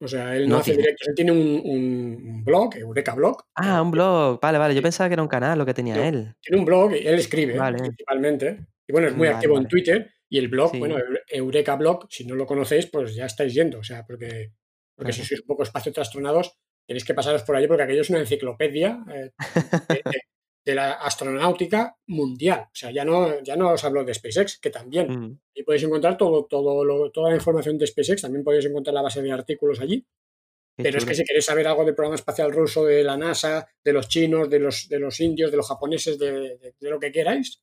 O 0.00 0.08
sea, 0.08 0.34
él 0.34 0.48
no, 0.48 0.56
hace 0.56 0.76
directos, 0.76 1.08
él 1.08 1.14
tiene 1.14 1.32
un, 1.32 2.42
blog, 2.42 2.74
Eureka 2.76 3.14
Blog. 3.14 3.44
Ah, 3.54 3.82
un 3.82 3.90
blog, 3.90 4.40
vale, 4.40 4.58
vale. 4.58 4.74
Yo 4.74 4.82
pensaba 4.82 5.08
que 5.08 5.14
era 5.14 5.22
un 5.22 5.28
canal 5.28 5.58
lo 5.58 5.66
que 5.66 5.74
tenía 5.74 6.08
él. 6.08 6.34
Tiene 6.40 6.58
un 6.58 6.64
blog 6.64 6.94
y 6.94 7.06
él 7.06 7.16
escribe 7.16 7.58
principalmente. 7.76 8.66
Y 8.88 8.92
bueno, 8.92 9.08
es 9.08 9.14
muy 9.14 9.28
activo 9.28 9.58
en 9.58 9.68
Twitter. 9.68 10.10
Y 10.28 10.38
el 10.38 10.48
blog, 10.48 10.78
bueno, 10.78 10.96
Eureka 11.28 11.74
Blog, 11.74 12.06
si 12.08 12.24
no 12.24 12.36
lo 12.36 12.46
conocéis, 12.46 12.86
pues 12.86 13.14
ya 13.14 13.26
estáis 13.26 13.52
yendo. 13.52 13.80
O 13.80 13.82
sea, 13.82 14.06
porque 14.06 14.52
porque 15.00 15.14
si 15.16 15.24
sois 15.24 15.40
un 15.40 15.46
poco 15.46 15.62
espacio 15.64 15.96
trastornados, 15.96 16.60
tenéis 16.86 17.06
que 17.06 17.14
pasaros 17.14 17.42
por 17.42 17.56
allí 17.56 17.66
porque 17.66 17.84
aquello 17.84 18.02
es 18.02 18.10
una 18.10 18.20
enciclopedia 18.20 19.02
eh, 19.08 19.30
de, 20.04 20.20
la 20.66 20.92
astronáutica 20.92 21.96
mundial. 22.06 22.66
O 22.66 22.74
sea, 22.74 22.90
ya 22.90 23.04
no, 23.04 23.42
ya 23.42 23.56
no 23.56 23.72
os 23.72 23.84
hablo 23.84 24.04
de 24.04 24.14
SpaceX, 24.14 24.58
que 24.58 24.70
también. 24.70 25.10
Mm. 25.10 25.40
Y 25.54 25.62
podéis 25.62 25.84
encontrar 25.84 26.16
todo, 26.16 26.44
todo 26.44 27.10
toda 27.10 27.30
la 27.30 27.36
información 27.36 27.78
de 27.78 27.86
SpaceX, 27.86 28.22
también 28.22 28.44
podéis 28.44 28.66
encontrar 28.66 28.94
la 28.94 29.02
base 29.02 29.22
de 29.22 29.32
artículos 29.32 29.80
allí. 29.80 30.06
Pero 30.76 30.98
es 30.98 31.04
que 31.04 31.14
si 31.14 31.24
queréis 31.24 31.44
saber 31.44 31.66
algo 31.66 31.84
del 31.84 31.94
programa 31.94 32.14
espacial 32.14 32.52
ruso, 32.52 32.86
de 32.86 33.02
la 33.02 33.16
NASA, 33.16 33.68
de 33.84 33.92
los 33.92 34.08
chinos, 34.08 34.48
de 34.48 34.60
los, 34.60 34.88
de 34.88 34.98
los 34.98 35.20
indios, 35.20 35.50
de 35.50 35.56
los 35.58 35.68
japoneses, 35.68 36.18
de, 36.18 36.74
lo 36.80 36.98
que 36.98 37.12
queráis, 37.12 37.62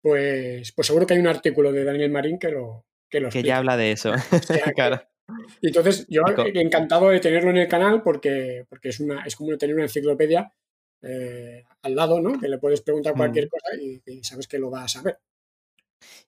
pues, 0.00 0.72
pues 0.72 0.86
seguro 0.86 1.06
que 1.06 1.14
hay 1.14 1.20
un 1.20 1.26
artículo 1.26 1.72
de 1.72 1.84
Daniel 1.84 2.10
Marín 2.10 2.38
que 2.38 2.50
lo, 2.50 2.86
que, 3.10 3.20
que 3.28 3.42
ya 3.42 3.58
habla 3.58 3.76
de 3.76 3.92
eso. 3.92 4.12
claro. 4.74 5.02
Entonces, 5.60 6.06
yo 6.08 6.22
encantado 6.54 7.10
de 7.10 7.20
tenerlo 7.20 7.50
en 7.50 7.58
el 7.58 7.68
canal 7.68 8.02
porque, 8.02 8.64
porque 8.68 8.88
es, 8.88 9.00
una, 9.00 9.24
es 9.24 9.36
como 9.36 9.56
tener 9.58 9.74
una 9.74 9.84
enciclopedia 9.84 10.52
eh, 11.02 11.64
al 11.82 11.94
lado, 11.94 12.20
¿no? 12.20 12.38
Que 12.40 12.48
le 12.48 12.58
puedes 12.58 12.80
preguntar 12.80 13.14
cualquier 13.14 13.46
mm. 13.46 13.48
cosa 13.48 13.76
y, 13.80 14.24
sabes 14.24 14.48
que 14.48 14.58
lo 14.58 14.70
va 14.70 14.84
a 14.84 14.88
saber. 14.88 15.18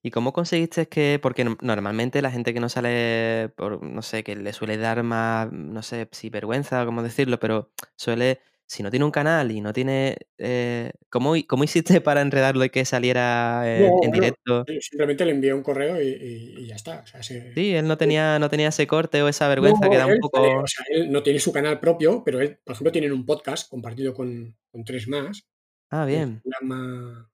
¿Y 0.02 0.10
cómo 0.10 0.32
conseguiste 0.32 0.88
que, 0.88 1.18
porque 1.22 1.44
normalmente 1.60 2.22
la 2.22 2.30
gente 2.30 2.52
que 2.52 2.60
no 2.60 2.68
sale, 2.68 3.50
por, 3.56 3.82
no 3.82 4.02
sé, 4.02 4.24
que 4.24 4.34
le 4.34 4.52
suele 4.52 4.76
dar 4.76 5.02
más, 5.02 5.50
no 5.52 5.82
sé 5.82 6.08
si 6.12 6.28
vergüenza, 6.28 6.84
cómo 6.84 7.02
decirlo, 7.02 7.38
pero 7.38 7.70
suele 7.96 8.40
si 8.70 8.84
no 8.84 8.90
tiene 8.90 9.04
un 9.04 9.10
canal 9.10 9.50
y 9.50 9.60
no 9.60 9.72
tiene... 9.72 10.16
Eh, 10.38 10.92
¿cómo, 11.08 11.34
¿cómo, 11.48 11.64
hiciste 11.64 12.00
para 12.00 12.20
enredarlo 12.20 12.64
y 12.64 12.70
que 12.70 12.84
saliera 12.84 13.64
en, 13.66 14.12
directo? 14.12 14.64
simplemente 14.80 15.24
le 15.24 15.32
envié 15.32 15.52
un 15.52 15.64
correo 15.64 16.00
y, 16.00 16.66
ya 16.68 16.76
está. 16.76 17.04
Sí, 17.20 17.74
él 17.74 17.88
no 17.88 17.98
tenía, 17.98 18.38
no 18.38 18.48
tenía 18.48 18.68
ese 18.68 18.86
corte 18.86 19.22
o 19.22 19.28
esa 19.28 19.48
vergüenza 19.48 19.90
que 19.90 19.96
da 19.96 20.06
un 20.06 20.20
poco... 20.20 20.40
o 20.40 20.66
sea, 20.68 20.84
él 20.88 21.10
no 21.10 21.24
tiene 21.24 21.40
su 21.40 21.52
canal 21.52 21.80
propio, 21.80 22.22
pero 22.24 22.40
él, 22.40 22.60
por 22.62 22.74
ejemplo, 22.74 22.92
tiene 22.92 23.10
un 23.10 23.26
podcast 23.26 23.68
compartido 23.68 24.14
con, 24.14 24.56
con 24.70 24.84
tres 24.84 25.08
más. 25.08 25.48
Ah, 25.90 26.04
bien. 26.04 26.40
Llama... 26.44 27.28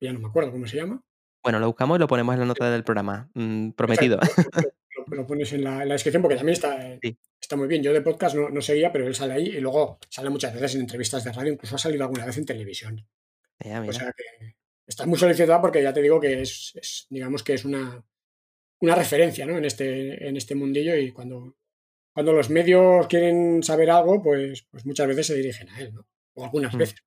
Ya 0.00 0.12
no 0.12 0.20
me 0.20 0.28
acuerdo 0.28 0.52
cómo 0.52 0.68
se 0.68 0.76
llama. 0.76 1.02
Bueno, 1.42 1.58
lo 1.58 1.66
buscamos 1.66 1.98
y 1.98 2.00
lo 2.00 2.06
ponemos 2.06 2.34
en 2.34 2.40
la 2.40 2.46
nota 2.46 2.70
del 2.70 2.84
programa. 2.84 3.28
Mm, 3.34 3.70
prometido. 3.70 4.20
Lo, 5.08 5.26
pones 5.26 5.52
en 5.52 5.64
la, 5.64 5.84
descripción 5.86 6.22
porque 6.22 6.36
también 6.36 6.52
está, 6.54 6.78
está 7.46 7.56
muy 7.56 7.68
bien. 7.68 7.82
Yo 7.82 7.92
de 7.92 8.02
podcast 8.02 8.34
no, 8.34 8.48
no, 8.48 8.60
seguía, 8.60 8.92
pero 8.92 9.06
él 9.06 9.14
sale 9.14 9.34
ahí 9.34 9.46
y 9.46 9.60
luego 9.60 9.98
sale 10.10 10.30
muchas 10.30 10.52
veces 10.52 10.74
en 10.74 10.80
entrevistas 10.82 11.22
de 11.22 11.32
radio, 11.32 11.52
incluso 11.52 11.76
ha 11.76 11.78
salido 11.78 12.02
alguna 12.02 12.26
vez 12.26 12.36
en 12.38 12.44
televisión. 12.44 13.06
O 13.64 13.92
sea 13.92 14.12
que 14.12 14.56
está 14.86 15.06
muy 15.06 15.18
solicitado 15.18 15.60
porque 15.60 15.82
ya 15.82 15.92
te 15.92 16.02
digo 16.02 16.20
que 16.20 16.42
es, 16.42 17.06
digamos 17.08 17.42
que 17.42 17.54
es 17.54 17.64
una, 17.64 18.04
una 18.80 18.94
referencia 18.94 19.46
¿no? 19.46 19.56
en, 19.56 19.64
este, 19.64 20.28
en 20.28 20.36
este 20.36 20.54
mundillo 20.54 20.96
y 20.96 21.12
cuando, 21.12 21.56
cuando 22.12 22.32
los 22.32 22.50
medios 22.50 23.06
quieren 23.06 23.62
saber 23.62 23.90
algo, 23.90 24.20
pues, 24.22 24.66
pues 24.70 24.84
muchas 24.84 25.06
veces 25.06 25.28
se 25.28 25.34
dirigen 25.36 25.68
a 25.70 25.80
él, 25.80 25.94
¿no? 25.94 26.06
O 26.34 26.44
algunas 26.44 26.74
mm. 26.74 26.78
veces. 26.78 27.04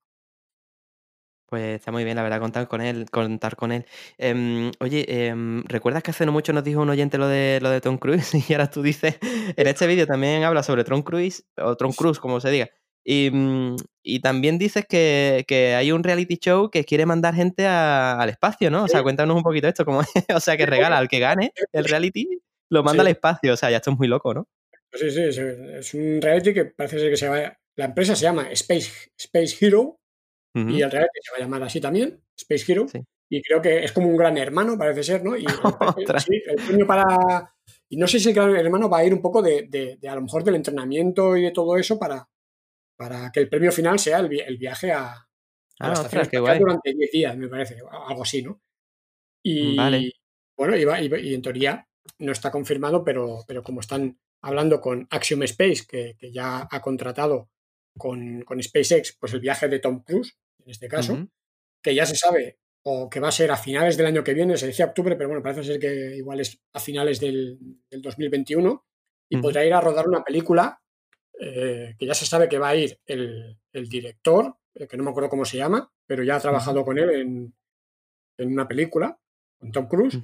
Pues 1.49 1.77
está 1.77 1.91
muy 1.91 2.03
bien, 2.03 2.15
la 2.15 2.21
verdad, 2.21 2.39
contar 2.39 2.67
con 2.67 2.79
él. 2.79 3.09
Contar 3.09 3.55
con 3.55 3.71
él. 3.71 3.85
Em, 4.19 4.71
oye, 4.79 5.05
em, 5.07 5.63
¿recuerdas 5.65 6.03
que 6.03 6.11
hace 6.11 6.25
no 6.25 6.31
mucho 6.31 6.53
nos 6.53 6.63
dijo 6.63 6.81
un 6.81 6.89
oyente 6.91 7.17
lo 7.17 7.27
de, 7.27 7.59
lo 7.59 7.71
de 7.71 7.81
Tom 7.81 7.97
Cruise? 7.97 8.31
Y 8.49 8.53
ahora 8.53 8.69
tú 8.69 8.83
dices, 8.83 9.17
en 9.21 9.67
este 9.67 9.87
vídeo 9.87 10.05
también 10.05 10.43
habla 10.43 10.61
sobre 10.61 10.83
Tom 10.83 11.01
Cruise, 11.01 11.43
o 11.57 11.75
Tom 11.75 11.91
Cruise, 11.93 12.19
como 12.19 12.39
se 12.39 12.51
diga. 12.51 12.69
Y, 13.03 13.31
mm, 13.31 13.77
también 14.21 14.59
dices 14.59 14.85
que, 14.87 15.73
hay 15.75 15.91
un 15.91 16.03
reality 16.03 16.37
show 16.37 16.69
que 16.69 16.85
quiere 16.85 17.07
mandar 17.07 17.33
gente 17.33 17.65
al 17.65 18.29
espacio, 18.29 18.69
¿no? 18.69 18.83
O 18.83 18.87
sea, 18.87 19.01
cuéntanos 19.01 19.35
un 19.35 19.43
poquito 19.43 19.67
esto, 19.67 19.85
como, 19.85 20.01
o 20.35 20.39
sea, 20.39 20.55
que 20.55 20.67
regala 20.67 20.99
al 20.99 21.07
que 21.07 21.19
gane 21.19 21.51
el 21.73 21.85
reality, 21.85 22.27
lo 22.69 22.83
manda 22.83 23.01
al 23.01 23.07
espacio. 23.07 23.53
O 23.53 23.57
sea, 23.57 23.71
ya 23.71 23.77
esto 23.77 23.91
es 23.91 23.97
muy 23.97 24.07
loco, 24.07 24.35
¿no? 24.35 24.47
Sí, 24.93 25.09
sí, 25.09 25.21
es 25.21 25.93
un 25.95 26.21
reality 26.21 26.53
que 26.53 26.65
parece 26.65 26.99
ser 26.99 27.09
que 27.09 27.17
se 27.17 27.27
va... 27.27 27.57
La 27.75 27.85
empresa 27.85 28.15
se 28.15 28.23
llama 28.23 28.51
Space, 28.51 29.09
Space 29.17 29.55
Hero 29.59 29.98
y 30.53 30.81
el 30.81 30.91
reality 30.91 31.19
se 31.21 31.31
va 31.31 31.37
a 31.37 31.41
llamar 31.41 31.63
así 31.63 31.79
también, 31.79 32.21
Space 32.35 32.71
Hero. 32.71 32.87
Y 33.31 33.41
creo 33.43 33.61
que 33.61 33.83
es 33.83 33.91
como 33.91 34.07
un 34.07 34.17
gran 34.17 34.37
hermano, 34.37 34.77
parece 34.77 35.03
ser, 35.03 35.23
¿no? 35.23 35.37
Y 35.37 35.45
el, 35.97 36.65
premio 36.65 36.87
para. 36.87 37.53
Y 37.87 37.97
no 37.97 38.07
sé 38.07 38.19
si 38.19 38.29
el 38.29 38.35
gran 38.35 38.55
hermano 38.55 38.89
va 38.89 38.99
a 38.99 39.05
ir 39.05 39.13
un 39.13 39.21
poco 39.21 39.41
de, 39.41 39.67
de, 39.69 40.09
a 40.09 40.15
lo 40.15 40.21
mejor 40.21 40.43
del 40.43 40.55
entrenamiento 40.55 41.37
y 41.37 41.43
de 41.43 41.51
todo 41.51 41.77
eso 41.77 41.99
para, 41.99 42.27
para 42.95 43.31
que 43.31 43.41
el 43.41 43.49
premio 43.49 43.71
final 43.71 43.99
sea 43.99 44.19
el, 44.19 44.39
el 44.41 44.57
viaje 44.57 44.91
a, 44.91 45.11
a 45.79 45.87
la 45.87 45.93
ah, 45.93 45.93
estación 45.93 46.59
durante 46.59 46.93
10 46.93 47.11
días, 47.11 47.37
me 47.37 47.47
parece, 47.47 47.77
algo 48.07 48.23
así, 48.23 48.41
¿no? 48.41 48.61
Y 49.43 49.77
bueno, 50.57 50.75
y, 50.75 51.33
en 51.33 51.41
teoría 51.41 51.87
no 52.17 52.31
está 52.31 52.51
confirmado, 52.51 53.03
pero, 53.03 53.45
pero 53.47 53.63
como 53.63 53.79
están 53.79 54.19
hablando 54.41 54.81
con 54.81 55.07
Axiom 55.09 55.43
Space, 55.43 55.85
que, 55.87 56.15
que 56.17 56.31
ya 56.31 56.67
ha 56.69 56.81
contratado 56.81 57.49
con, 57.97 58.41
con, 58.41 58.61
SpaceX, 58.61 59.17
pues 59.19 59.33
el 59.33 59.39
viaje 59.39 59.67
de 59.67 59.79
Tom 59.79 60.03
Cruise, 60.03 60.37
en 60.63 60.71
este 60.71 60.87
caso, 60.87 61.27
que 61.81 61.95
ya 61.95 62.05
se 62.05 62.15
sabe 62.15 62.59
o 62.83 63.09
que 63.09 63.19
va 63.19 63.27
a 63.27 63.31
ser 63.31 63.51
a 63.51 63.57
finales 63.57 63.97
del 63.97 64.05
año 64.05 64.23
que 64.23 64.33
viene, 64.33 64.57
se 64.57 64.67
decía 64.67 64.85
octubre, 64.85 65.15
pero 65.15 65.29
bueno, 65.29 65.43
parece 65.43 65.63
ser 65.63 65.79
que 65.79 66.15
igual 66.15 66.39
es 66.39 66.61
a 66.73 66.79
finales 66.79 67.19
del, 67.19 67.59
2021, 67.91 68.85
y 69.31 69.37
podrá 69.37 69.65
ir 69.65 69.73
a 69.73 69.81
rodar 69.81 70.07
una 70.07 70.23
película 70.23 70.81
eh, 71.39 71.95
que 71.97 72.05
ya 72.05 72.13
se 72.13 72.25
sabe 72.25 72.49
que 72.49 72.57
va 72.57 72.69
a 72.69 72.75
ir 72.75 72.99
el, 73.05 73.57
director, 73.71 74.55
eh, 74.73 74.87
que 74.87 74.97
no 74.97 75.03
me 75.03 75.11
acuerdo 75.11 75.29
cómo 75.29 75.45
se 75.45 75.57
llama, 75.57 75.91
pero 76.07 76.23
ya 76.23 76.37
ha 76.37 76.39
trabajado 76.39 76.83
con 76.83 76.97
él 76.97 77.09
en, 77.11 77.55
en, 78.37 78.51
una 78.51 78.67
película, 78.67 79.19
con 79.59 79.71
Tom 79.71 79.87
Cruise 79.87 80.19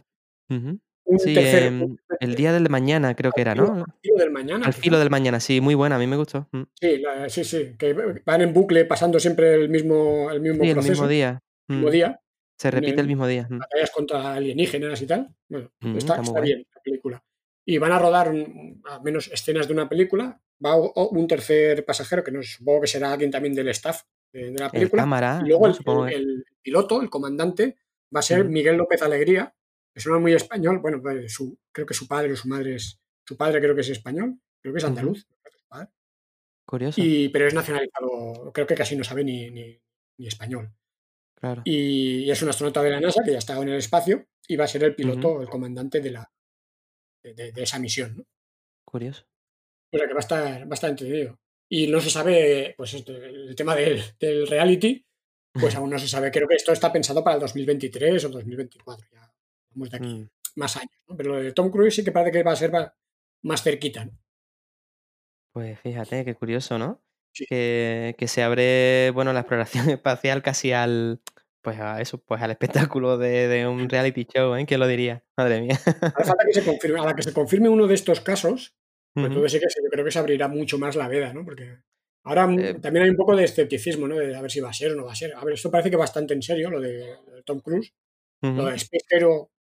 sí, 1.18 1.36
em, 1.38 1.98
el 2.20 2.36
día 2.36 2.52
del 2.54 2.70
mañana 2.70 3.16
creo 3.16 3.32
que 3.32 3.42
era, 3.42 3.56
¿no? 3.56 3.84
Al 3.86 3.94
filo 4.02 4.18
del 4.18 4.32
mañana. 4.32 4.66
Al 4.66 4.74
filo 4.74 5.00
del 5.00 5.10
mañana, 5.10 5.40
sí, 5.40 5.62
muy 5.62 5.76
buena, 5.76 5.96
a 5.96 6.00
mí 6.00 6.08
me 6.08 6.18
gustó. 6.18 6.48
Mm. 6.52 6.64
Sí, 6.74 7.04
sí, 7.30 7.44
sí, 7.44 7.76
que 7.78 7.94
van 8.26 8.42
en 8.42 8.54
bucle 8.54 8.86
pasando 8.86 9.20
siempre 9.20 9.54
el 9.56 9.70
mismo, 9.70 10.30
el 10.32 10.42
mismo 10.42 10.60
proceso. 10.60 10.80
el 10.80 10.90
mismo 10.90 11.08
día. 11.08 11.44
El 11.68 11.76
mismo 11.76 11.90
mm. 11.90 11.92
día. 11.92 12.22
Se 12.58 12.72
repite 12.72 13.02
el 13.02 13.08
mismo 13.08 13.28
día. 13.28 13.48
Mm. 13.50 13.60
Batallas 13.60 13.92
contra 13.92 14.34
alienígenas 14.34 15.02
y 15.02 15.08
tal. 15.08 15.30
Bueno, 15.50 15.72
está, 15.98 16.22
bien 16.42 16.66
la 16.74 16.82
película. 16.82 17.24
Y 17.66 17.78
van 17.78 17.92
a 17.92 18.00
rodar 18.00 18.28
al 18.28 19.02
menos 19.04 19.30
escenas 19.32 19.68
de 19.68 19.74
una 19.74 19.90
película. 19.90 20.40
Va 20.64 20.76
un 20.78 21.28
tercer 21.28 21.84
pasajero, 21.84 22.24
que 22.24 22.32
no 22.32 22.42
supongo 22.42 22.82
que 22.82 22.88
será 22.88 23.12
alguien 23.12 23.32
también 23.32 23.54
del 23.54 23.68
staff 23.70 24.04
de, 24.32 24.52
la 24.52 24.70
película. 24.70 25.04
cámara, 25.04 25.42
y 25.44 25.50
luego 25.50 25.68
el, 26.08 26.46
piloto, 26.62 27.02
el 27.02 27.10
comandante, 27.10 27.78
va 28.14 28.20
a 28.20 28.24
ser 28.24 28.46
Miguel 28.46 28.78
López 28.78 29.02
Alegría, 29.02 29.55
es 29.96 30.06
muy 30.08 30.34
español. 30.34 30.80
Bueno, 30.80 31.02
pues 31.02 31.34
su, 31.34 31.58
creo 31.72 31.88
que 31.88 31.94
su 31.94 32.08
padre 32.08 32.34
o 32.34 32.36
su 32.36 32.48
madre 32.48 32.76
es. 32.76 33.00
Su 33.28 33.38
padre 33.38 33.60
creo 33.60 33.74
que 33.74 33.82
es 33.82 33.90
español, 33.90 34.40
creo 34.62 34.74
que 34.74 34.78
es 34.78 34.86
andaluz. 34.86 35.26
Curioso. 36.68 37.00
Y, 37.00 37.30
pero 37.30 37.48
es 37.48 37.54
nacionalizado, 37.54 38.52
creo 38.52 38.66
que 38.66 38.74
casi 38.74 38.96
no 38.96 39.04
sabe 39.04 39.24
ni, 39.24 39.52
ni, 39.52 39.80
español. 40.18 40.74
Claro. 41.36 41.62
Y, 41.64 42.30
es 42.30 42.42
un 42.42 42.50
astronauta 42.50 42.82
de 42.82 42.90
la 42.90 43.00
NASA 43.00 43.24
que 43.24 43.32
ya 43.32 43.38
estado 43.38 43.62
en 43.62 43.70
el 43.70 43.78
espacio 43.78 44.28
y 44.48 44.56
va 44.56 44.66
a 44.66 44.68
ser 44.68 44.84
el 44.84 44.96
piloto, 44.96 45.42
el 45.42 45.48
comandante 45.48 46.02
de, 46.02 46.12
la, 46.12 46.32
de, 47.22 47.54
esa 47.56 47.78
misión. 47.78 48.18
¿no? 48.18 48.26
Curioso. 48.84 49.26
O 49.92 49.98
sea 49.98 50.08
que 50.08 50.14
va 50.14 50.20
a 50.20 50.22
estar, 50.22 50.68
bastante 50.68 51.04
entretenido. 51.04 51.40
Y 51.70 51.88
no 51.88 52.02
se 52.02 52.10
sabe, 52.10 52.74
pues 52.76 52.96
el 52.96 53.56
tema 53.56 53.76
del, 53.76 54.02
del 54.20 54.48
reality, 54.48 55.06
pues 55.54 55.76
aún 55.76 55.92
no 55.92 56.00
se 56.00 56.08
sabe. 56.08 56.32
Creo 56.32 56.48
que 56.48 56.56
esto 56.56 56.72
está 56.72 56.92
pensado 56.92 57.24
para 57.24 57.36
el 57.36 57.42
2023 57.42 58.26
o 58.26 58.30
2024. 58.30 59.08
Ya 59.12 59.35
de 59.76 59.98
aquí 59.98 60.16
mm. 60.16 60.30
más 60.56 60.78
años. 60.78 60.92
Pero 61.18 61.36
lo 61.36 61.42
de 61.42 61.52
Tom 61.52 61.70
Cruise 61.70 61.96
sí 61.96 62.04
que 62.04 62.12
parece 62.12 62.32
que 62.32 62.44
va 62.44 62.54
a 62.54 62.56
ser 62.56 62.72
más 63.42 63.64
cerquita. 63.64 64.10
Pues 65.54 65.80
fíjate, 65.80 66.26
qué 66.26 66.36
curioso, 66.36 66.78
¿no? 66.78 67.02
Que, 67.48 68.16
se 68.28 68.44
abre, 68.44 69.12
bueno, 69.12 69.34
la 69.34 69.42
exploración 69.42 69.90
espacial 69.90 70.42
casi 70.42 70.72
al, 70.72 71.22
Pues 71.62 71.80
a 71.80 72.02
eso, 72.02 72.18
pues 72.18 72.42
al 72.42 72.52
espectáculo 72.52 73.18
de, 73.18 73.68
un 73.68 73.90
reality 73.90 74.26
show, 74.26 74.56
¿eh? 74.56 74.66
¿Quién 74.66 74.80
lo 74.80 74.88
diría? 74.88 75.24
Madre 75.38 75.62
mía. 75.62 75.76
Hace 75.76 76.24
falta 76.24 76.46
que 76.46 76.54
se 76.54 76.64
confirme, 76.64 77.00
a 77.00 77.06
la 77.06 77.16
que 77.16 77.24
se 77.24 77.34
confirme 77.34 77.70
uno 77.70 77.88
de 77.88 77.96
estos 77.96 78.22
casos, 78.22 78.76
pues 79.14 79.34
todo 79.34 79.48
sí 79.48 79.60
que 79.60 79.66
yo 79.66 79.90
creo 79.90 80.04
que 80.04 80.12
se 80.12 80.20
abrirá 80.20 80.48
mucho 80.50 80.78
más 80.78 80.96
la 80.96 81.08
veda, 81.08 81.34
¿no? 81.34 81.46
Porque 81.46 81.78
ahora 82.24 82.54
eh, 82.54 82.76
también 82.82 83.04
hay 83.06 83.10
un 83.10 83.16
poco 83.16 83.36
de 83.36 83.46
escepticismo, 83.46 84.08
¿no? 84.08 84.16
De 84.16 84.36
a 84.36 84.42
ver 84.42 84.52
si 84.52 84.60
va 84.60 84.70
a 84.70 84.74
ser 84.74 84.92
o 84.92 84.96
no 84.96 85.06
va 85.06 85.14
a 85.14 85.16
ser. 85.16 85.34
A 85.34 85.44
ver, 85.46 85.54
esto 85.54 85.72
parece 85.72 85.90
que 85.90 85.96
bastante 85.96 86.34
en 86.34 86.42
serio, 86.42 86.70
lo 86.70 86.82
de, 86.82 87.16
Tom 87.46 87.62
Cruise. 87.62 87.94
Lo 88.54 88.66
de 88.66 88.76
Space 88.76 89.06
Hero, 89.10 89.52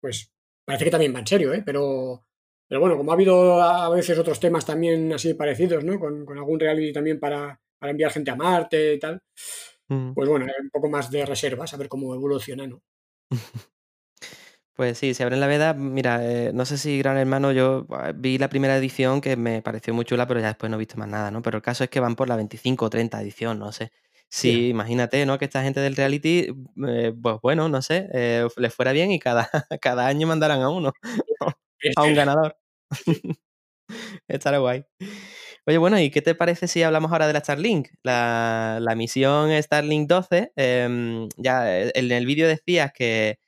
pues 0.00 0.32
parece 0.64 0.84
que 0.84 0.90
también 0.90 1.14
va 1.14 1.20
en 1.20 1.26
serio, 1.26 1.52
¿eh? 1.52 1.62
Pero, 1.64 2.24
pero 2.68 2.80
bueno, 2.80 2.96
como 2.96 3.10
ha 3.10 3.14
habido 3.14 3.62
a 3.62 3.88
veces 3.90 4.18
otros 4.18 4.40
temas 4.40 4.64
también 4.64 5.12
así 5.12 5.34
parecidos, 5.34 5.84
¿no? 5.84 5.98
Con, 5.98 6.24
con 6.24 6.38
algún 6.38 6.58
reality 6.58 6.92
también 6.92 7.18
para, 7.20 7.60
para 7.78 7.90
enviar 7.90 8.12
gente 8.12 8.30
a 8.30 8.36
Marte 8.36 8.94
y 8.94 8.98
tal. 8.98 9.20
Pues 10.14 10.28
bueno, 10.28 10.46
un 10.62 10.70
poco 10.70 10.88
más 10.88 11.10
de 11.10 11.26
reservas, 11.26 11.74
a 11.74 11.76
ver 11.76 11.88
cómo 11.88 12.14
evoluciona, 12.14 12.66
¿no? 12.66 12.80
Pues 14.80 14.96
sí, 14.96 15.12
se 15.12 15.22
abre 15.22 15.36
la 15.36 15.46
veda. 15.46 15.74
Mira, 15.74 16.24
eh, 16.24 16.52
no 16.54 16.64
sé 16.64 16.78
si 16.78 16.96
Gran 16.96 17.18
Hermano, 17.18 17.52
yo 17.52 17.86
ah, 17.90 18.12
vi 18.14 18.38
la 18.38 18.48
primera 18.48 18.78
edición 18.78 19.20
que 19.20 19.36
me 19.36 19.60
pareció 19.60 19.92
muy 19.92 20.06
chula, 20.06 20.26
pero 20.26 20.40
ya 20.40 20.46
después 20.46 20.70
no 20.70 20.76
he 20.76 20.78
visto 20.78 20.96
más 20.96 21.06
nada, 21.06 21.30
¿no? 21.30 21.42
Pero 21.42 21.58
el 21.58 21.62
caso 21.62 21.84
es 21.84 21.90
que 21.90 22.00
van 22.00 22.16
por 22.16 22.30
la 22.30 22.36
25 22.36 22.86
o 22.86 22.88
30 22.88 23.20
edición, 23.20 23.58
no 23.58 23.72
sé. 23.72 23.92
Sí, 24.32 24.68
imagínate, 24.68 25.26
¿no? 25.26 25.38
Que 25.38 25.44
esta 25.46 25.62
gente 25.62 25.80
del 25.80 25.96
reality, 25.96 26.46
eh, 26.88 27.12
pues 27.20 27.36
bueno, 27.42 27.68
no 27.68 27.82
sé, 27.82 28.08
eh, 28.12 28.46
les 28.56 28.72
fuera 28.72 28.92
bien 28.92 29.10
y 29.10 29.18
cada, 29.18 29.50
cada 29.80 30.06
año 30.06 30.26
mandaran 30.28 30.62
a 30.62 30.70
uno, 30.70 30.92
a 31.96 32.04
un 32.04 32.14
ganador. 32.14 32.56
Estará 34.28 34.58
guay. 34.58 34.84
Oye, 35.66 35.78
bueno, 35.78 36.00
¿y 36.00 36.10
qué 36.10 36.22
te 36.22 36.34
parece 36.34 36.68
si 36.68 36.82
hablamos 36.82 37.12
ahora 37.12 37.26
de 37.26 37.34
la 37.34 37.40
Starlink? 37.40 37.88
La, 38.02 38.78
la 38.80 38.94
misión 38.94 39.50
Starlink 39.62 40.08
12, 40.08 40.52
em, 40.56 41.28
ya 41.36 41.80
eh, 41.80 41.92
en 41.94 42.10
el 42.12 42.26
vídeo 42.26 42.48
decías 42.48 42.92
que, 42.94 43.38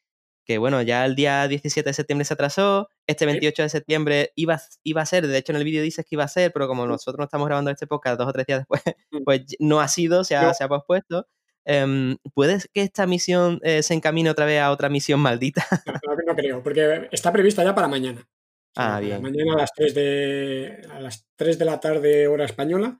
que, 0.44 0.58
bueno, 0.58 0.82
ya 0.82 1.04
el 1.04 1.14
día 1.14 1.46
17 1.46 1.88
de 1.88 1.94
septiembre 1.94 2.24
se 2.24 2.34
atrasó, 2.34 2.88
este 3.06 3.26
28 3.26 3.62
de 3.62 3.68
septiembre 3.68 4.32
iba, 4.34 4.60
iba 4.82 5.02
a 5.02 5.06
ser, 5.06 5.26
de 5.26 5.38
hecho 5.38 5.52
en 5.52 5.56
el 5.56 5.64
vídeo 5.64 5.82
dices 5.82 6.04
que 6.04 6.14
iba 6.16 6.24
a 6.24 6.28
ser, 6.28 6.52
pero 6.52 6.68
como 6.68 6.86
nosotros 6.86 7.18
no 7.18 7.24
estamos 7.24 7.46
grabando 7.46 7.70
este 7.70 7.86
podcast 7.86 8.18
dos 8.18 8.28
o 8.28 8.32
tres 8.32 8.46
días 8.46 8.60
después, 8.60 8.82
mm. 9.10 9.24
pues 9.24 9.42
no 9.58 9.80
ha 9.80 9.88
sido, 9.88 10.24
se 10.24 10.36
ha, 10.36 10.52
se 10.54 10.64
ha 10.64 10.68
pospuesto. 10.68 11.26
Eh, 11.64 12.16
¿Puedes 12.34 12.68
que 12.72 12.82
esta 12.82 13.06
misión 13.06 13.60
eh, 13.62 13.82
se 13.82 13.94
encamine 13.94 14.30
otra 14.30 14.46
vez 14.46 14.60
a 14.60 14.70
otra 14.70 14.88
misión 14.88 15.20
maldita? 15.20 15.64
No, 15.86 16.16
no, 16.26 16.36
creo, 16.36 16.62
porque 16.62 17.08
está 17.12 17.32
prevista 17.32 17.62
ya 17.62 17.74
para 17.74 17.88
mañana. 17.88 18.28
Ah, 18.74 19.00
bien. 19.00 19.20
Mañana 19.20 19.54
a 19.54 19.58
las 19.58 19.72
3 19.74 19.94
de, 19.94 20.86
a 20.90 21.00
las 21.00 21.26
3 21.36 21.58
de 21.58 21.64
la 21.64 21.78
tarde, 21.78 22.26
hora 22.26 22.44
española. 22.44 22.98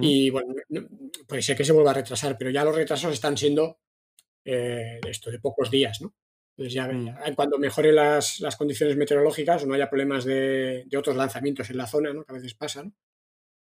Y 0.00 0.30
bueno, 0.30 0.52
puede 1.28 1.42
ser 1.42 1.56
que 1.56 1.64
se 1.64 1.70
vuelva 1.70 1.92
a 1.92 1.94
retrasar, 1.94 2.36
pero 2.36 2.50
ya 2.50 2.64
los 2.64 2.74
retrasos 2.74 3.12
están 3.12 3.36
siendo 3.36 3.78
eh, 4.44 4.98
esto 5.06 5.30
de 5.30 5.38
pocos 5.38 5.70
días, 5.70 6.00
¿no? 6.00 6.12
Entonces 6.56 6.72
ya, 6.72 7.34
cuando 7.34 7.58
mejoren 7.58 7.96
las, 7.96 8.40
las, 8.40 8.56
condiciones 8.56 8.96
meteorológicas 8.96 9.62
o 9.62 9.66
no 9.66 9.74
haya 9.74 9.90
problemas 9.90 10.24
de, 10.24 10.84
de, 10.86 10.96
otros 10.96 11.14
lanzamientos 11.14 11.68
en 11.68 11.76
la 11.76 11.86
zona, 11.86 12.14
¿no? 12.14 12.24
Que 12.24 12.32
a 12.32 12.36
veces 12.36 12.54
pasan, 12.54 12.94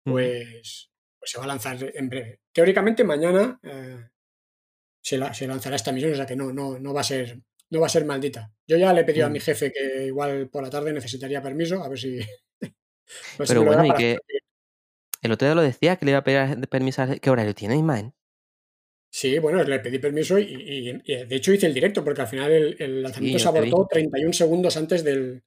pues, 0.03 0.91
pues, 1.17 1.31
se 1.31 1.39
va 1.39 1.45
a 1.45 1.47
lanzar 1.47 1.77
en 1.81 2.09
breve. 2.09 2.41
Teóricamente 2.51 3.03
mañana 3.03 3.59
eh, 3.63 4.09
se, 5.01 5.19
se, 5.33 5.47
lanzará 5.47 5.75
esta 5.75 5.91
misión, 5.91 6.13
o 6.13 6.15
sea 6.15 6.27
que 6.27 6.35
no, 6.35 6.53
no, 6.53 6.77
no 6.77 6.93
va 6.93 7.01
a 7.01 7.05
ser 7.05 7.41
no 7.73 7.79
va 7.79 7.87
a 7.87 7.89
ser 7.89 8.05
maldita. 8.05 8.53
Yo 8.67 8.77
ya 8.77 8.93
le 8.93 9.01
he 9.01 9.03
pedido 9.03 9.25
a 9.25 9.29
mm. 9.29 9.33
mi 9.33 9.39
jefe 9.39 9.71
que 9.71 10.05
igual 10.05 10.47
por 10.49 10.61
la 10.61 10.69
tarde 10.69 10.93
necesitaría 10.93 11.41
permiso, 11.41 11.83
a 11.83 11.89
ver 11.89 11.99
si. 11.99 12.19
Pero 13.37 13.63
bueno, 13.63 13.85
y 13.85 13.93
que. 13.95 14.17
El 15.21 15.31
otro 15.31 15.47
día 15.47 15.55
lo 15.55 15.61
decía 15.61 15.95
que 15.95 16.05
le 16.05 16.11
iba 16.11 16.19
a 16.19 16.23
pedir 16.23 16.67
permiso. 16.67 17.03
¿Qué 17.19 17.29
horario 17.29 17.55
tiene, 17.55 17.77
Ismael? 17.77 18.13
Sí, 19.13 19.37
bueno, 19.37 19.63
le 19.63 19.79
pedí 19.79 19.99
permiso 19.99 20.39
y, 20.39 20.91
de 21.03 21.27
hecho 21.29 21.53
hice 21.53 21.67
el 21.67 21.73
directo, 21.75 22.03
porque 22.03 22.21
al 22.21 22.27
final 22.27 22.75
el, 22.79 23.03
lanzamiento 23.03 23.37
se 23.37 23.47
abortó 23.47 23.87
31 23.87 24.33
segundos 24.33 24.75
antes 24.75 25.03
del, 25.03 25.43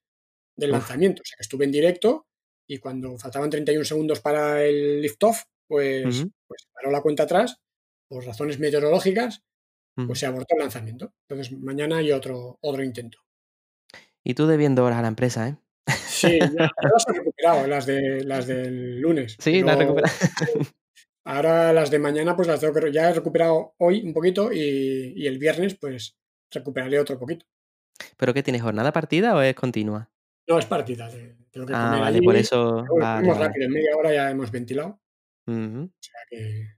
lanzamiento. 0.57 1.23
O 1.23 1.25
sea 1.25 1.37
que 1.37 1.43
estuve 1.43 1.65
en 1.65 1.73
directo 1.73 2.29
y 2.69 2.79
cuando 2.79 3.19
faltaban 3.19 3.51
31 3.51 3.85
segundos 3.85 4.21
para 4.21 4.65
el 4.65 5.03
lift-off, 5.03 5.43
pues, 5.67 6.25
pues 6.47 6.69
paró 6.73 6.93
la 6.93 7.03
cuenta 7.03 7.25
atrás 7.25 7.57
por 8.09 8.25
razones 8.25 8.61
meteorológicas 8.61 9.43
pues 10.07 10.21
se 10.21 10.27
abortó 10.27 10.55
el 10.55 10.61
lanzamiento. 10.61 11.13
Entonces 11.29 11.59
mañana 11.59 11.97
hay 11.97 12.13
otro, 12.13 12.59
otro 12.61 12.85
intento. 12.85 13.19
Y 14.23 14.35
tú 14.35 14.47
debiendo 14.47 14.85
horas 14.85 14.99
a 14.99 15.03
la 15.03 15.09
empresa, 15.09 15.49
¿eh? 15.49 15.57
Sí, 16.07 16.39
ya, 16.39 16.49
las 16.49 17.09
he 17.09 17.13
recuperado, 17.15 17.67
las, 17.67 17.87
de, 17.87 18.23
las 18.23 18.47
del 18.47 19.01
lunes. 19.01 19.37
Sí, 19.41 19.63
las 19.63 19.77
he 19.77 19.81
recuperado. 19.81 20.15
Ahora 21.27 21.73
las 21.73 21.91
de 21.91 21.99
mañana, 21.99 22.37
pues 22.37 22.47
las 22.47 22.61
tengo 22.61 22.73
que. 22.73 22.93
Ya 22.93 23.11
he 23.11 23.13
recuperado 23.13 23.75
hoy 23.79 24.01
un 24.03 24.13
poquito 24.13 24.53
y, 24.53 25.27
el 25.27 25.39
viernes, 25.39 25.75
pues 25.75 26.17
recuperaré 26.53 27.01
otro 27.01 27.19
poquito. 27.19 27.45
¿Pero 28.17 28.33
qué 28.33 28.45
tienes? 28.45 28.63
¿Jornada 28.63 28.93
partida 28.93 29.35
o 29.35 29.41
es 29.41 29.55
continua? 29.57 30.09
No, 30.49 30.59
es 30.59 30.67
partida. 30.67 31.11
Tengo 31.51 31.67
que 31.67 31.73
ah, 31.75 31.99
vale, 32.01 32.23
por 32.23 32.37
eso. 32.37 32.85
rápido, 32.97 33.67
en 33.67 33.73
media 33.73 33.97
hora 33.97 34.15
ya 34.15 34.31
hemos 34.31 34.53
ventilado. 34.53 35.01
O 35.49 35.89
sea 36.01 36.21
que 36.31 36.77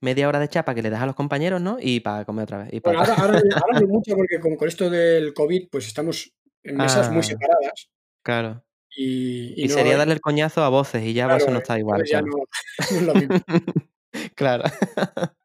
media 0.00 0.28
hora 0.28 0.38
de 0.38 0.48
chapa 0.48 0.74
que 0.74 0.82
le 0.82 0.90
das 0.90 1.02
a 1.02 1.06
los 1.06 1.14
compañeros, 1.14 1.60
¿no? 1.60 1.76
Y 1.80 2.00
para 2.00 2.24
comer 2.24 2.44
otra 2.44 2.58
vez. 2.58 2.70
Bueno, 2.82 3.00
ahora, 3.00 3.14
ahora, 3.62 3.80
no 3.80 3.86
mucho 3.86 4.16
porque 4.16 4.40
con, 4.40 4.56
esto 4.66 4.88
del 4.88 5.34
COVID, 5.34 5.68
pues 5.70 5.86
estamos 5.86 6.32
en 6.62 6.76
mesas 6.76 7.10
muy 7.10 7.20
ah, 7.20 7.22
separadas. 7.22 7.90
Claro. 8.22 8.64
Y, 8.96 9.68
sería 9.68 9.96
darle 9.96 10.14
el 10.14 10.20
coñazo 10.20 10.64
a 10.64 10.68
voces 10.68 11.04
y 11.04 11.12
ya 11.12 11.34
eso 11.36 11.50
no 11.50 11.58
está 11.58 11.78
igual. 11.78 12.04
Ya 12.04 12.22
no, 12.22 12.36
es 12.78 13.02
lo 13.02 13.14
mismo. 13.14 13.36
claro. 14.34 14.64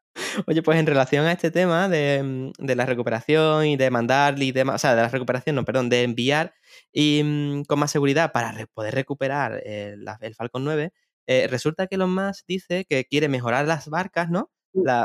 Oye, 0.46 0.62
pues 0.62 0.78
en 0.78 0.86
relación 0.86 1.26
a 1.26 1.32
este 1.32 1.50
tema 1.50 1.88
de, 1.88 2.52
de, 2.58 2.76
la 2.76 2.86
recuperación 2.86 3.66
y 3.66 3.76
de 3.76 3.90
mandar 3.90 4.40
y 4.40 4.52
demás, 4.52 4.76
o 4.76 4.78
sea, 4.78 4.94
de 4.94 5.02
la 5.02 5.08
recuperación, 5.08 5.56
no, 5.56 5.64
perdón, 5.64 5.88
de 5.88 6.04
enviar 6.04 6.54
y 6.92 7.22
mm, 7.24 7.64
con 7.64 7.80
más 7.80 7.90
seguridad 7.90 8.30
para 8.32 8.54
poder 8.74 8.94
recuperar 8.94 9.60
el, 9.64 10.04
el 10.20 10.34
Falcon 10.34 10.64
9, 10.64 10.92
eh, 11.26 11.48
resulta 11.48 11.86
que 11.86 11.96
Elon 11.96 12.14
Musk 12.14 12.44
dice 12.46 12.84
que 12.84 13.04
quiere 13.06 13.28
mejorar 13.28 13.66
las 13.66 13.88
barcas, 13.88 14.30
¿no? 14.30 14.50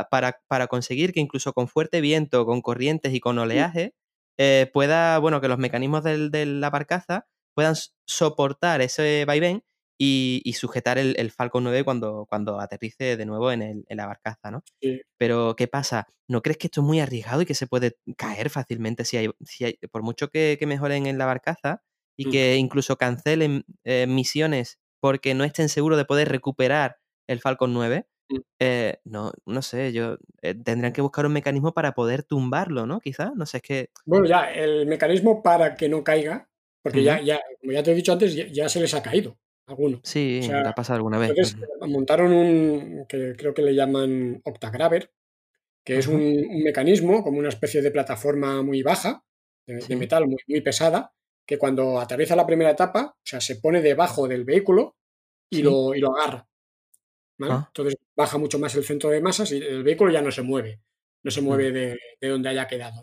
para, 0.10 0.40
para, 0.48 0.68
conseguir 0.68 1.14
que 1.14 1.20
incluso 1.20 1.54
con 1.54 1.68
fuerte 1.68 2.02
viento, 2.02 2.46
con 2.46 2.62
corrientes 2.62 3.14
y 3.14 3.20
con 3.20 3.38
oleaje, 3.38 3.94
eh, 4.38 4.70
pueda, 4.74 5.20
bueno, 5.20 5.42
que 5.42 5.48
los 5.48 5.60
mecanismos 5.60 6.04
de 6.04 6.46
la 6.46 6.70
barcaza 6.70 7.28
puedan 7.60 7.76
soportar 8.06 8.80
ese 8.80 9.26
vaivén 9.26 9.66
y, 10.00 10.42
y 10.46 10.54
sujetar 10.54 10.98
el, 10.98 11.14
el, 11.18 11.30
Falcon 11.30 11.66
9 11.66 11.84
cuando, 11.84 12.26
cuando 12.30 12.58
aterrice 12.58 13.18
de 13.18 13.26
nuevo 13.26 13.52
en, 13.52 13.62
el, 13.62 13.86
en 13.90 13.98
la 13.98 14.06
barcaza, 14.06 14.50
¿no? 14.50 14.64
Pero, 15.18 15.58
¿qué 15.58 15.68
pasa? 15.68 16.08
¿No 16.30 16.42
crees 16.42 16.58
que 16.58 16.68
esto 16.68 16.80
es 16.80 16.88
muy 16.88 17.02
arriesgado 17.02 17.42
y 17.42 17.46
que 17.46 17.54
se 17.56 17.68
puede 17.68 17.98
caer 18.16 18.50
fácilmente 18.50 19.04
si 19.04 19.18
hay, 19.18 19.30
si 19.42 19.66
hay 19.66 19.78
por 19.92 20.04
mucho 20.04 20.30
que, 20.30 20.58
mejoren 20.66 21.06
en 21.06 21.18
la 21.18 21.26
barcaza 21.26 21.82
y 22.16 22.30
que 22.30 22.56
incluso 22.56 22.96
cancelen 22.96 23.66
eh, 23.84 24.08
misiones 24.08 24.80
porque 25.02 25.34
no 25.34 25.44
estén 25.44 25.68
seguros 25.68 25.98
de 25.98 26.06
poder 26.06 26.30
recuperar 26.30 26.96
el 27.28 27.42
Falcon 27.42 27.74
9, 27.74 28.08
mm. 28.30 28.38
eh, 28.60 29.00
no, 29.04 29.34
no 29.46 29.62
sé, 29.62 29.92
yo 29.92 30.16
eh, 30.42 30.56
tendrían 30.56 30.94
que 30.94 31.02
buscar 31.02 31.26
un 31.26 31.34
mecanismo 31.34 31.74
para 31.74 31.92
poder 31.92 32.24
tumbarlo, 32.24 32.86
¿no? 32.86 33.02
Quizás, 33.02 33.36
no 33.36 33.46
sé, 33.46 33.58
es 33.58 33.64
que... 33.64 33.90
Bueno, 34.06 34.26
ya, 34.28 34.50
el 34.50 34.88
mecanismo 34.88 35.44
para 35.44 35.76
que 35.76 35.90
no 35.90 36.06
caiga, 36.06 36.50
porque 36.82 37.04
ya, 37.04 37.22
ya, 37.22 37.42
como 37.60 37.74
ya 37.74 37.84
te 37.84 37.92
he 37.92 37.96
dicho 37.96 38.14
antes, 38.14 38.36
ya, 38.36 38.70
se 38.70 38.80
les 38.80 38.94
ha 38.94 39.04
caído 39.04 39.38
alguno. 39.68 40.02
Sí, 40.04 40.42
ha 40.52 40.74
pasado 40.74 40.98
alguna 40.98 41.20
vez. 41.20 41.30
Entonces, 41.30 41.58
montaron 41.88 42.32
un, 42.32 43.06
que 43.08 43.36
creo 43.38 43.54
que 43.54 43.62
le 43.62 43.76
llaman 43.76 44.42
Octagraver, 44.44 45.12
que 45.84 45.98
es 45.98 46.08
un, 46.08 46.64
mecanismo, 46.64 47.24
como 47.24 47.40
una 47.40 47.50
especie 47.50 47.82
de 47.82 47.92
plataforma 47.92 48.62
muy 48.64 48.82
baja, 48.82 49.24
de, 49.68 49.96
metal 49.96 50.26
muy, 50.28 50.38
muy 50.48 50.62
pesada, 50.62 51.14
que 51.46 51.58
cuando 51.58 52.00
aterriza 52.00 52.36
la 52.36 52.48
primera 52.48 52.72
etapa, 52.72 53.16
o 53.16 53.22
sea, 53.24 53.42
se 53.42 53.58
pone 53.58 53.82
debajo 53.82 54.28
del 54.28 54.44
vehículo 54.44 54.96
y, 55.50 55.62
lo, 55.62 55.94
y 55.94 56.00
lo 56.00 56.16
agarra. 56.16 56.48
Ah. 57.42 57.66
Entonces 57.68 57.96
baja 58.16 58.38
mucho 58.38 58.60
más 58.60 58.76
el 58.76 58.84
centro 58.84 59.10
de 59.10 59.22
masas 59.22 59.52
y 59.52 59.58
el 59.58 59.84
vehículo 59.84 60.12
ya 60.12 60.22
no 60.22 60.32
se 60.32 60.42
mueve, 60.42 60.82
no 61.24 61.32
se 61.32 61.42
mueve 61.42 61.72
de, 61.72 61.98
donde 62.28 62.50
haya 62.50 62.68
quedado. 62.68 63.02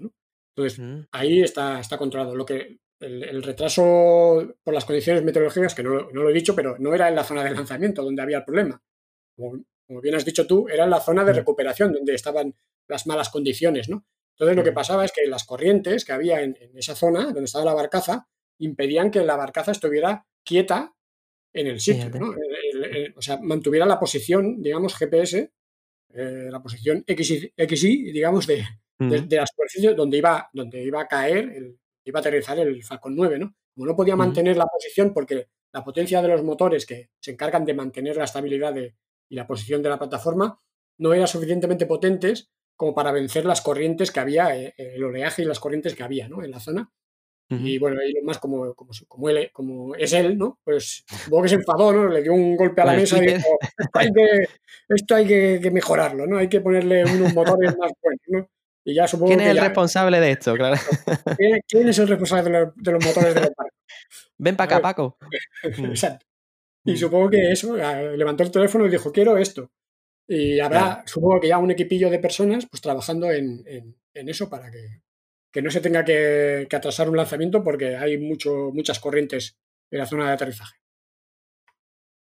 Entonces 0.54 0.78
mm. 0.78 1.08
ahí 1.12 1.40
está, 1.40 1.80
está 1.80 1.96
controlado. 1.96 2.34
Lo 2.34 2.44
que 2.44 2.78
el, 3.01 3.42
retraso 3.42 4.55
por 4.62 4.74
las 4.74 4.84
condiciones 4.84 5.22
meteorológicas, 5.22 5.74
que 5.74 5.82
no, 5.82 6.11
no, 6.11 6.22
lo 6.22 6.30
he 6.30 6.34
dicho, 6.34 6.55
pero 6.55 6.76
no 6.78 6.94
era 6.94 7.09
en 7.09 7.14
la 7.14 7.24
zona 7.24 7.44
de 7.44 7.51
lanzamiento 7.51 8.03
donde 8.03 8.22
había 8.22 8.38
el 8.38 8.44
problema. 8.44 8.82
Como, 9.36 10.01
bien 10.01 10.14
has 10.14 10.24
dicho 10.24 10.47
tú, 10.47 10.68
era 10.68 10.84
en 10.84 10.90
la 10.90 11.01
zona 11.01 11.24
de 11.24 11.32
mm. 11.32 11.36
recuperación 11.36 11.92
donde 11.92 12.14
estaban 12.14 12.55
las 12.88 13.07
malas 13.07 13.28
condiciones. 13.28 13.88
¿no? 13.88 14.07
Entonces 14.32 14.57
lo 14.57 14.64
que 14.64 14.72
pasaba 14.72 15.05
es 15.05 15.12
que 15.12 15.26
las 15.26 15.44
corrientes 15.44 16.05
que 16.05 16.12
había 16.12 16.42
en, 16.42 16.57
en 16.61 16.76
esa 16.76 16.94
zona 16.94 17.24
donde 17.26 17.44
estaba 17.44 17.64
la 17.64 17.74
barcaza 17.74 18.28
impedían 18.59 19.11
que 19.11 19.22
la 19.22 19.36
barcaza 19.36 19.72
estuviera 19.72 20.26
quieta 20.44 20.94
en 21.53 21.66
el 21.66 21.80
sitio, 21.80 22.11
¿no? 22.11 22.34
o 23.16 23.22
sea, 23.22 23.38
mantuviera 23.40 23.86
la 23.86 23.99
posición, 23.99 24.62
digamos, 24.62 24.94
GPS, 24.94 25.53
eh, 26.12 26.49
la 26.51 26.62
posición 26.62 27.05
XY, 27.07 27.55
XY 27.57 28.12
digamos, 28.12 28.47
de, 28.47 28.64
de, 28.99 29.36
la 29.36 29.47
superficie 29.47 29.94
donde 29.94 30.18
iba, 30.18 30.51
donde 30.53 30.82
iba 30.84 31.01
a 31.01 31.09
caer, 31.09 31.51
el, 31.51 31.78
iba 32.07 32.18
a 32.18 32.20
aterrizar 32.20 32.59
el 32.59 32.82
Falcon 32.82 33.14
9, 33.14 33.38
¿no? 33.38 33.54
Como 33.74 33.86
no 33.86 33.96
podía 33.96 34.16
mantener 34.16 34.57
la 34.57 34.66
posición 34.66 35.12
porque 35.12 35.48
la 35.72 35.84
potencia 35.84 36.22
de 36.22 36.28
los 36.28 36.42
motores 36.42 36.86
que 36.86 37.11
se 37.20 37.32
encargan 37.32 37.64
de 37.64 37.74
mantener 37.74 38.16
la 38.16 38.24
estabilidad 38.24 38.72
de, 38.72 38.94
y 39.28 39.34
la 39.34 39.46
posición 39.46 39.82
de 39.82 39.90
la 39.90 39.98
plataforma 39.98 40.61
no 40.98 41.12
eran 41.12 41.28
suficientemente 41.28 41.86
potentes 41.86 42.50
como 42.76 42.94
para 42.94 43.12
vencer 43.12 43.44
las 43.44 43.61
corrientes 43.61 44.11
que 44.11 44.20
había, 44.20 44.57
eh, 44.57 44.74
el 44.76 45.02
oleaje 45.02 45.42
y 45.42 45.46
las 45.46 45.61
corrientes 45.61 45.94
que 45.94 46.02
había 46.02 46.28
¿no? 46.28 46.42
en 46.42 46.50
la 46.50 46.61
zona. 46.61 46.90
Y 47.48 47.78
bueno, 47.78 48.00
Elon 48.00 48.24
Musk, 48.24 48.40
como, 48.40 48.74
como, 48.74 48.90
como, 49.07 49.28
él, 49.28 49.50
como 49.52 49.94
es 49.94 50.12
él, 50.12 50.36
¿no? 50.36 50.59
Pues 50.64 51.04
supongo 51.07 51.44
que 51.44 51.50
se 51.50 51.54
enfadó, 51.54 51.92
¿no? 51.92 52.09
Le 52.09 52.20
dio 52.20 52.34
un 52.34 52.57
golpe 52.57 52.82
a 52.82 52.86
la 52.86 52.94
mesa 52.94 53.18
y 53.18 53.26
dijo, 53.34 53.46
esto 53.78 53.98
hay, 54.00 54.12
que, 54.12 54.48
esto 54.88 55.14
hay 55.14 55.26
que, 55.61 55.70
mejorarlo, 55.70 56.26
¿no? 56.26 56.38
Hay 56.38 56.48
que 56.48 56.61
ponerle 56.61 57.04
unos 57.04 57.32
motores 57.34 57.78
más 57.78 57.92
buenos, 58.02 58.22
¿no? 58.26 58.50
Y 58.87 58.95
ya 58.95 59.09
supongo 59.09 59.30
¿Quién 59.30 59.41
es 59.41 59.49
el 59.49 59.59
responsable 59.59 60.20
de 60.20 60.30
esto? 60.30 60.55
Claro. 60.55 60.76
¿Quién, 61.68 61.89
es 61.89 61.99
el 61.99 62.09
responsable 62.09 62.51
de 62.76 62.93
los, 62.93 63.05
motores 63.05 63.34
de 63.34 63.41
los 63.41 63.51
barcos? 63.57 63.74
Ven 64.39 64.57
para 64.57 64.76
acá, 64.76 64.80
Paco. 64.80 65.18
Exacto. 65.62 66.24
Y 66.84 66.93
mm. 66.93 66.97
supongo 66.97 67.30
que 67.30 67.51
eso, 67.51 67.76
levantó 67.76 68.45
el 68.45 68.53
teléfono 68.53 68.87
y 68.87 68.91
dijo, 68.91 69.11
quiero 69.11 69.37
esto. 69.37 69.72
Y 70.28 70.61
habrá, 70.61 71.03
supongo 71.05 71.41
que 71.41 71.49
ya 71.49 71.59
un 71.59 71.72
equipillo 71.72 72.11
de 72.11 72.20
personas 72.20 72.66
pues 72.66 72.80
trabajando 72.80 73.30
en, 73.30 73.64
en 73.66 74.28
eso 74.28 74.49
para 74.49 74.70
que, 74.70 75.03
que 75.57 75.62
no 75.62 75.70
se 75.70 75.80
tenga 75.80 76.05
que, 76.05 76.68
atrasar 76.70 77.09
un 77.09 77.16
lanzamiento 77.16 77.64
porque 77.64 77.97
hay 77.97 78.18
mucho, 78.18 78.70
muchas 78.74 79.01
corrientes 79.01 79.57
en 79.91 79.99
la 79.99 80.05
zona 80.05 80.26
de 80.26 80.32
aterrizaje. 80.32 80.76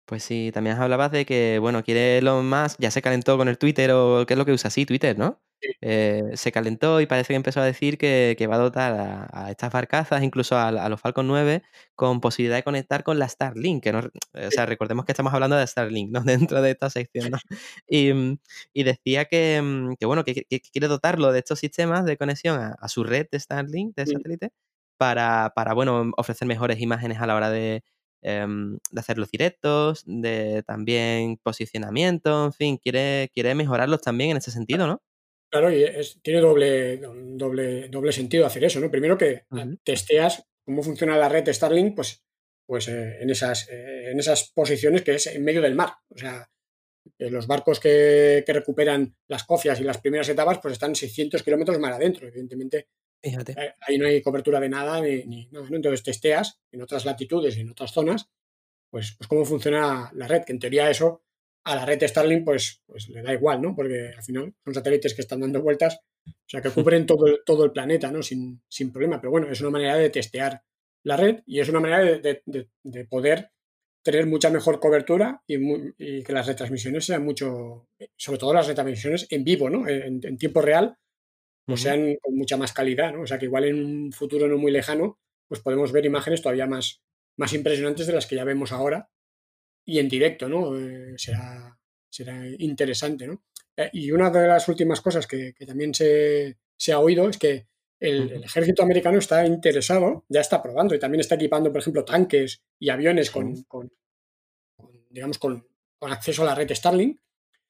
Pues 0.05 0.23
sí, 0.23 0.51
también 0.53 0.77
hablabas 0.77 1.11
de 1.11 1.25
que, 1.25 1.59
bueno, 1.59 1.83
quiere 1.83 2.21
lo 2.21 2.41
más, 2.41 2.77
ya 2.77 2.89
se 2.89 3.01
calentó 3.01 3.37
con 3.37 3.49
el 3.49 3.57
Twitter 3.57 3.91
o 3.91 4.25
qué 4.25 4.33
es 4.33 4.37
lo 4.37 4.45
que 4.45 4.53
usa, 4.53 4.69
sí, 4.69 4.85
Twitter, 4.85 5.19
¿no? 5.19 5.41
Eh, 5.81 6.23
se 6.35 6.51
calentó 6.51 7.01
y 7.01 7.05
parece 7.07 7.29
que 7.29 7.35
empezó 7.35 7.61
a 7.61 7.65
decir 7.65 7.97
que, 7.97 8.47
va 8.49 8.55
a 8.55 8.59
dotar 8.59 9.27
a, 9.31 9.51
estas 9.51 9.71
barcazas, 9.71 10.23
incluso 10.23 10.57
a, 10.57 10.89
los 10.89 11.01
Falcon 11.01 11.27
9, 11.27 11.63
con 11.95 12.21
posibilidad 12.21 12.57
de 12.57 12.63
conectar 12.63 13.03
con 13.03 13.19
la 13.19 13.27
Starlink. 13.27 13.83
Que 13.83 13.91
no, 13.91 13.99
o 13.99 14.51
sea, 14.51 14.65
recordemos 14.65 15.05
que 15.05 15.11
estamos 15.11 15.33
hablando 15.33 15.55
de 15.55 15.65
Starlink, 15.67 16.11
¿no? 16.11 16.21
Dentro 16.51 16.61
de 16.61 16.71
esta 16.71 16.89
sección, 16.89 17.31
¿no? 17.31 17.37
Y, 18.73 18.83
decía 18.83 19.25
que, 19.25 19.61
mm, 19.61 19.95
bueno, 20.05 20.23
que, 20.23 20.45
quiere 20.71 20.87
dotarlo 20.87 21.31
de 21.31 21.39
estos 21.39 21.59
sistemas 21.59 22.05
de 22.05 22.17
conexión 22.17 22.59
a, 22.59 22.87
su 22.87 23.03
red 23.03 23.27
de 23.31 23.39
Starlink, 23.39 23.95
de 23.95 24.05
satélite, 24.05 24.51
para, 24.97 25.51
para, 25.55 25.73
bueno, 25.73 26.11
ofrecer 26.17 26.47
mejores 26.47 26.79
imágenes 26.81 27.19
a 27.19 27.27
la 27.27 27.35
hora 27.35 27.49
de, 27.49 27.83
em, 28.21 28.77
de 28.91 28.99
hacer 28.99 29.17
los 29.17 29.29
directos, 29.31 30.03
de 30.05 30.63
también 30.63 31.37
posicionamiento, 31.43 32.45
en 32.45 32.53
fin, 32.53 32.77
quiere, 32.77 33.29
quiere 33.33 33.55
mejorarlos 33.55 34.01
también 34.01 34.31
en 34.31 34.37
ese 34.37 34.51
sentido, 34.51 34.87
¿no? 34.87 35.01
Claro, 35.49 35.71
y 35.71 35.85
tiene 36.21 36.41
doble, 36.41 36.97
doble, 36.97 37.87
doble 37.87 38.11
sentido 38.11 38.45
hacer 38.45 38.65
eso, 38.65 38.79
¿no? 38.79 38.91
Primero 38.91 39.17
que 39.17 39.45
testeas 39.83 40.43
cómo 40.65 40.83
funciona 40.83 41.17
la 41.17 41.29
red 41.29 41.51
Starlink, 41.51 41.95
pues, 41.95 42.21
pues 42.65 42.89
eh, 42.89 43.21
en, 43.21 43.29
esas, 43.29 43.69
eh, 43.69 44.11
en 44.11 44.19
esas 44.19 44.51
posiciones 44.53 45.01
que 45.01 45.15
es 45.15 45.27
en 45.27 45.43
medio 45.43 45.61
del 45.61 45.75
mar. 45.75 45.93
O 46.09 46.17
sea, 46.17 46.49
los 47.19 47.47
barcos 47.47 47.79
que, 47.79 48.43
recuperan 48.45 49.15
las 49.29 49.45
cofias 49.45 49.79
y 49.79 49.85
las 49.85 49.99
primeras 49.99 50.27
etapas, 50.27 50.59
pues 50.61 50.73
están 50.73 50.93
600 50.93 51.41
kilómetros 51.41 51.79
mar 51.79 51.93
adentro. 51.93 52.27
Evidentemente, 52.27 52.89
eh, 53.21 53.73
ahí 53.79 53.97
no 53.97 54.07
hay 54.07 54.21
cobertura 54.21 54.59
de 54.59 54.67
nada 54.67 55.01
ni, 55.01 55.47
nada, 55.49 55.67
Entonces 55.71 56.03
testeas 56.03 56.59
en 56.71 56.81
otras 56.81 57.05
latitudes 57.05 57.55
y 57.55 57.61
en 57.61 57.69
otras 57.69 57.93
zonas, 57.93 58.29
pues, 58.91 59.15
pues 59.17 59.27
cómo 59.29 59.45
funciona 59.45 60.11
la 60.13 60.27
red, 60.27 60.43
que 60.43 60.51
en 60.51 60.59
teoría 60.59 60.89
eso 60.89 61.23
a 61.67 61.75
la 61.75 61.85
red 61.85 62.01
Starlink 62.01 62.45
pues, 62.45 62.81
pues 62.85 63.09
le 63.09 63.21
da 63.21 63.33
igual, 63.33 63.61
¿no? 63.61 63.75
Porque 63.75 64.13
al 64.15 64.23
final 64.23 64.53
son 64.63 64.73
satélites 64.73 65.13
que 65.13 65.21
están 65.21 65.41
dando 65.41 65.61
vueltas, 65.61 65.99
o 66.25 66.31
sea, 66.49 66.61
que 66.61 66.69
cubren 66.69 67.05
todo 67.05 67.27
el, 67.27 67.39
todo 67.45 67.65
el 67.65 67.71
planeta, 67.71 68.09
¿no? 68.09 68.23
Sin, 68.23 68.61
sin 68.69 68.91
problema. 68.91 69.19
Pero 69.19 69.31
bueno, 69.31 69.51
es 69.51 69.59
una 69.59 69.71
manera 69.71 69.97
de 69.97 70.09
testear 70.09 70.61
la 71.03 71.17
red 71.17 71.41
y 71.45 71.59
es 71.59 71.67
una 71.67 71.81
manera 71.81 72.03
de, 72.03 72.41
de, 72.45 73.05
poder 73.05 73.51
tener 74.01 74.25
mucha 74.27 74.49
mejor 74.49 74.79
cobertura 74.79 75.41
y, 75.45 76.23
que 76.23 76.33
las 76.33 76.47
retransmisiones 76.47 77.05
sean 77.05 77.25
mucho, 77.25 77.89
sobre 78.15 78.39
todo 78.39 78.53
las 78.53 78.67
retransmisiones 78.67 79.27
en 79.29 79.43
vivo, 79.43 79.69
¿no? 79.69 79.89
En, 79.89 80.37
tiempo 80.37 80.61
real, 80.61 80.95
pues 81.65 81.81
sean 81.81 82.15
con 82.21 82.33
mucha 82.37 82.55
más 82.55 82.71
calidad, 82.71 83.11
¿no? 83.11 83.23
O 83.23 83.27
sea, 83.27 83.37
que 83.37 83.45
igual 83.45 83.65
en 83.65 83.83
un 83.83 84.11
futuro 84.13 84.47
no 84.47 84.57
muy 84.57 84.71
lejano, 84.71 85.19
pues 85.49 85.59
podemos 85.59 85.91
ver 85.91 86.05
imágenes 86.05 86.41
todavía 86.41 86.65
más, 86.65 87.01
más 87.37 87.51
impresionantes 87.51 88.07
de 88.07 88.13
las 88.13 88.25
que 88.25 88.37
ya 88.37 88.45
vemos 88.45 88.71
ahora 88.71 89.09
y 89.87 89.99
en 89.99 90.09
directo, 90.09 90.49
¿no? 90.49 90.77
Eh, 90.77 91.13
será, 91.17 91.75
será 92.09 92.45
interesante, 92.59 93.25
¿no? 93.25 93.41
Eh, 93.75 93.89
y 93.93 94.11
una 94.11 94.29
de 94.29 94.45
las 94.45 94.67
últimas 94.67 94.99
cosas 94.99 95.25
que, 95.25 95.53
también 95.65 95.93
se, 95.93 96.57
ha 96.91 96.99
oído 96.99 97.29
es 97.29 97.37
que 97.37 97.67
el, 97.99 98.43
ejército 98.43 98.83
americano 98.83 99.17
está 99.17 99.45
interesado, 99.45 100.25
ya 100.27 100.41
está 100.41 100.61
probando 100.61 100.93
y 100.93 100.99
también 100.99 101.21
está 101.21 101.35
equipando, 101.35 101.71
por 101.71 101.79
ejemplo, 101.79 102.03
tanques 102.03 102.61
y 102.77 102.89
aviones 102.89 103.31
con, 103.31 103.65
digamos, 105.09 105.39
con, 105.39 105.65
acceso 106.01 106.43
a 106.43 106.47
la 106.47 106.55
red 106.55 106.71
Starlink. 106.73 107.19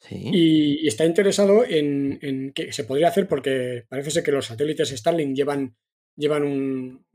Y, 0.09 0.87
está 0.87 1.05
interesado 1.05 1.65
en, 1.65 2.19
en, 2.21 2.51
que 2.51 2.73
se 2.73 2.83
podría 2.83 3.09
hacer 3.09 3.27
porque 3.27 3.85
parece 3.87 4.11
ser 4.11 4.23
que 4.23 4.31
los 4.31 4.47
satélites 4.47 4.89
Starlink 4.89 5.35
llevan, 5.35 5.75
llevan 6.15 6.43
un, 6.43 7.05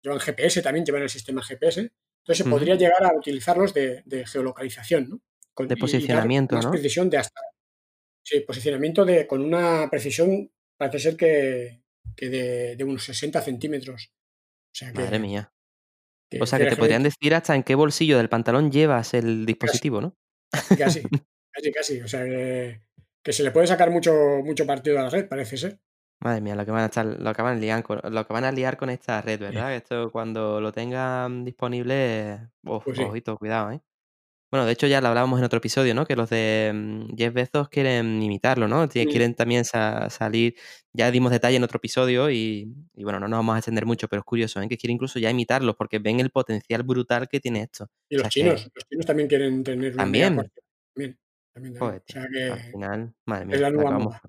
llevan 0.00 0.20
GPS 0.20 0.62
también, 0.62 0.84
llevan 0.84 1.02
el 1.02 1.10
sistema 1.10 1.42
GPS. 1.42 1.90
Entonces 2.24 2.42
se 2.46 2.50
podría 2.50 2.74
llegar 2.74 3.04
a 3.04 3.14
utilizarlos 3.14 3.74
de, 3.74 4.24
geolocalización, 4.26 5.10
¿no? 5.10 5.66
de 5.66 5.76
posicionamiento, 5.76 6.58
¿no? 6.58 6.70
precisión 6.70 7.10
de 7.10 7.18
hasta. 7.18 7.38
Sí, 8.22 8.40
posicionamiento 8.40 9.04
de, 9.04 9.26
con 9.26 9.42
una 9.42 9.90
precisión, 9.90 10.50
parece 10.78 10.98
ser 11.00 11.16
que, 11.18 11.82
de, 12.16 12.82
unos 12.82 13.04
60 13.04 13.42
centímetros. 13.42 14.10
O 14.72 14.74
sea 14.74 14.90
Madre 14.94 15.18
mía. 15.18 15.52
o 16.40 16.46
sea 16.46 16.58
que 16.58 16.64
te 16.64 16.76
podrían 16.76 17.02
decir 17.02 17.34
hasta 17.34 17.54
en 17.54 17.62
qué 17.62 17.74
bolsillo 17.74 18.16
del 18.16 18.30
pantalón 18.30 18.72
llevas 18.72 19.12
el 19.12 19.44
dispositivo, 19.44 20.00
¿no? 20.00 20.16
Casi, 20.78 21.02
casi, 21.52 21.72
casi. 21.72 22.00
O 22.00 22.08
sea 22.08 22.24
que, 22.24 22.80
que, 23.22 23.32
se 23.34 23.42
le 23.42 23.50
puede 23.50 23.66
sacar 23.66 23.90
mucho, 23.90 24.14
mucho 24.42 24.64
partido 24.64 24.98
a 24.98 25.02
la 25.02 25.10
red, 25.10 25.28
parece 25.28 25.58
ser. 25.58 25.78
Madre 26.24 26.40
mía, 26.40 26.54
lo 26.54 26.64
que 26.64 26.70
van 26.70 26.84
a 26.84 26.86
estar, 26.86 27.04
lo 27.04 27.34
que 27.34 27.42
van 27.42 27.58
a 27.58 27.60
liar 27.60 27.82
con, 27.82 28.00
lo 28.02 28.26
que 28.26 28.32
van 28.32 28.44
a 28.44 28.50
liar 28.50 28.78
con 28.78 28.88
esta 28.88 29.20
red, 29.20 29.38
¿verdad? 29.38 29.74
Esto 29.74 30.10
cuando 30.10 30.58
lo 30.58 30.72
tengan 30.72 31.44
disponible, 31.44 32.48
pues 32.62 32.98
ojito, 32.98 33.36
cuidado, 33.36 33.72
¿eh? 33.72 33.82
Bueno, 34.50 34.64
de 34.64 34.72
hecho 34.72 34.86
ya 34.86 35.02
lo 35.02 35.08
hablábamos 35.08 35.38
en 35.38 35.44
otro 35.44 35.58
episodio, 35.58 35.94
¿no? 35.94 36.06
Que 36.06 36.16
los 36.16 36.30
de 36.30 36.72
mm, 36.72 37.14
Jeff 37.18 37.34
Bezos 37.34 37.68
quieren 37.68 38.22
imitarlo, 38.22 38.68
¿no? 38.68 38.88
Quieren 38.88 39.34
también 39.34 39.66
salir, 39.66 40.54
ya 40.94 41.10
dimos 41.10 41.30
detalle 41.30 41.58
en 41.58 41.64
otro 41.64 41.76
episodio 41.76 42.30
y, 42.30 42.72
bueno, 42.94 43.20
no 43.20 43.28
nos 43.28 43.40
vamos 43.40 43.56
a 43.56 43.58
extender 43.58 43.84
mucho, 43.84 44.08
pero 44.08 44.20
es 44.20 44.24
curioso, 44.24 44.62
¿eh? 44.62 44.68
Que 44.68 44.78
quieren 44.78 44.94
incluso 44.94 45.18
ya 45.18 45.28
imitarlos 45.28 45.76
porque 45.76 45.98
ven 45.98 46.20
el 46.20 46.30
potencial 46.30 46.84
brutal 46.84 47.28
que 47.28 47.38
tiene 47.38 47.64
esto. 47.64 47.90
Y 48.08 48.16
los 48.16 48.28
chinos, 48.30 48.70
los 48.74 48.88
chinos 48.88 49.04
también 49.04 49.28
quieren 49.28 49.62
tener 49.62 49.94
También. 49.94 50.36
También, 50.94 51.18
también, 51.52 51.82
O 51.82 52.02
sea 52.06 52.26
que 52.32 52.44
al 52.44 52.60
final, 52.60 53.14
madre 53.26 53.44
mía, 53.44 53.58
la 53.58 54.20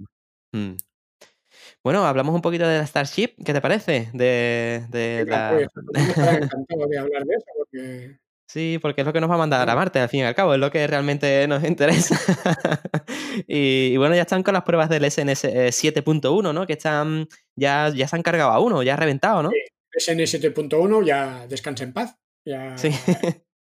bueno, 1.86 2.04
hablamos 2.04 2.34
un 2.34 2.42
poquito 2.42 2.68
de 2.68 2.80
la 2.80 2.88
Starship, 2.88 3.36
¿qué 3.46 3.54
te 3.54 3.62
parece? 3.62 4.10
De, 4.12 4.88
de 4.90 5.24
la... 5.28 5.52
pues, 5.52 6.18
encantado 6.18 6.88
de 6.90 6.98
hablar 6.98 7.24
de 7.26 7.36
eso 7.36 7.46
porque... 7.56 8.18
Sí, 8.50 8.80
porque 8.82 9.02
es 9.02 9.08
lo 9.08 9.14
que 9.14 9.22
nos 9.22 9.30
va 9.30 9.36
a 9.36 9.38
mandar 9.38 9.70
a 9.70 9.76
Marte, 9.76 10.00
al 10.00 10.10
fin 10.10 10.22
y 10.22 10.24
al 10.24 10.34
cabo, 10.34 10.56
es 10.56 10.60
lo 10.60 10.72
que 10.72 10.88
realmente 10.88 11.48
nos 11.48 11.64
interesa. 11.64 12.20
y, 13.48 13.96
bueno, 13.98 14.16
ya 14.16 14.24
están 14.24 14.42
con 14.42 14.56
las 14.56 14.64
pruebas 14.64 14.90
del 14.90 15.06
SNS 15.12 15.46
7.1, 15.46 16.56
¿no? 16.56 16.66
Que 16.66 16.74
están, 16.74 17.28
ya, 17.56 17.90
ya 17.90 18.08
se 18.08 18.16
han 18.16 18.24
cargado 18.24 18.50
a 18.50 18.60
uno, 18.60 18.82
ya 18.82 18.96
ha 18.96 18.98
reventado, 18.98 19.44
¿no? 19.44 19.52
Sí, 19.52 20.12
SN 20.12 20.24
7.1 20.24 21.06
ya 21.06 21.46
descansa 21.46 21.84
en 21.84 21.94
paz, 21.94 22.18
ya, 22.44 22.76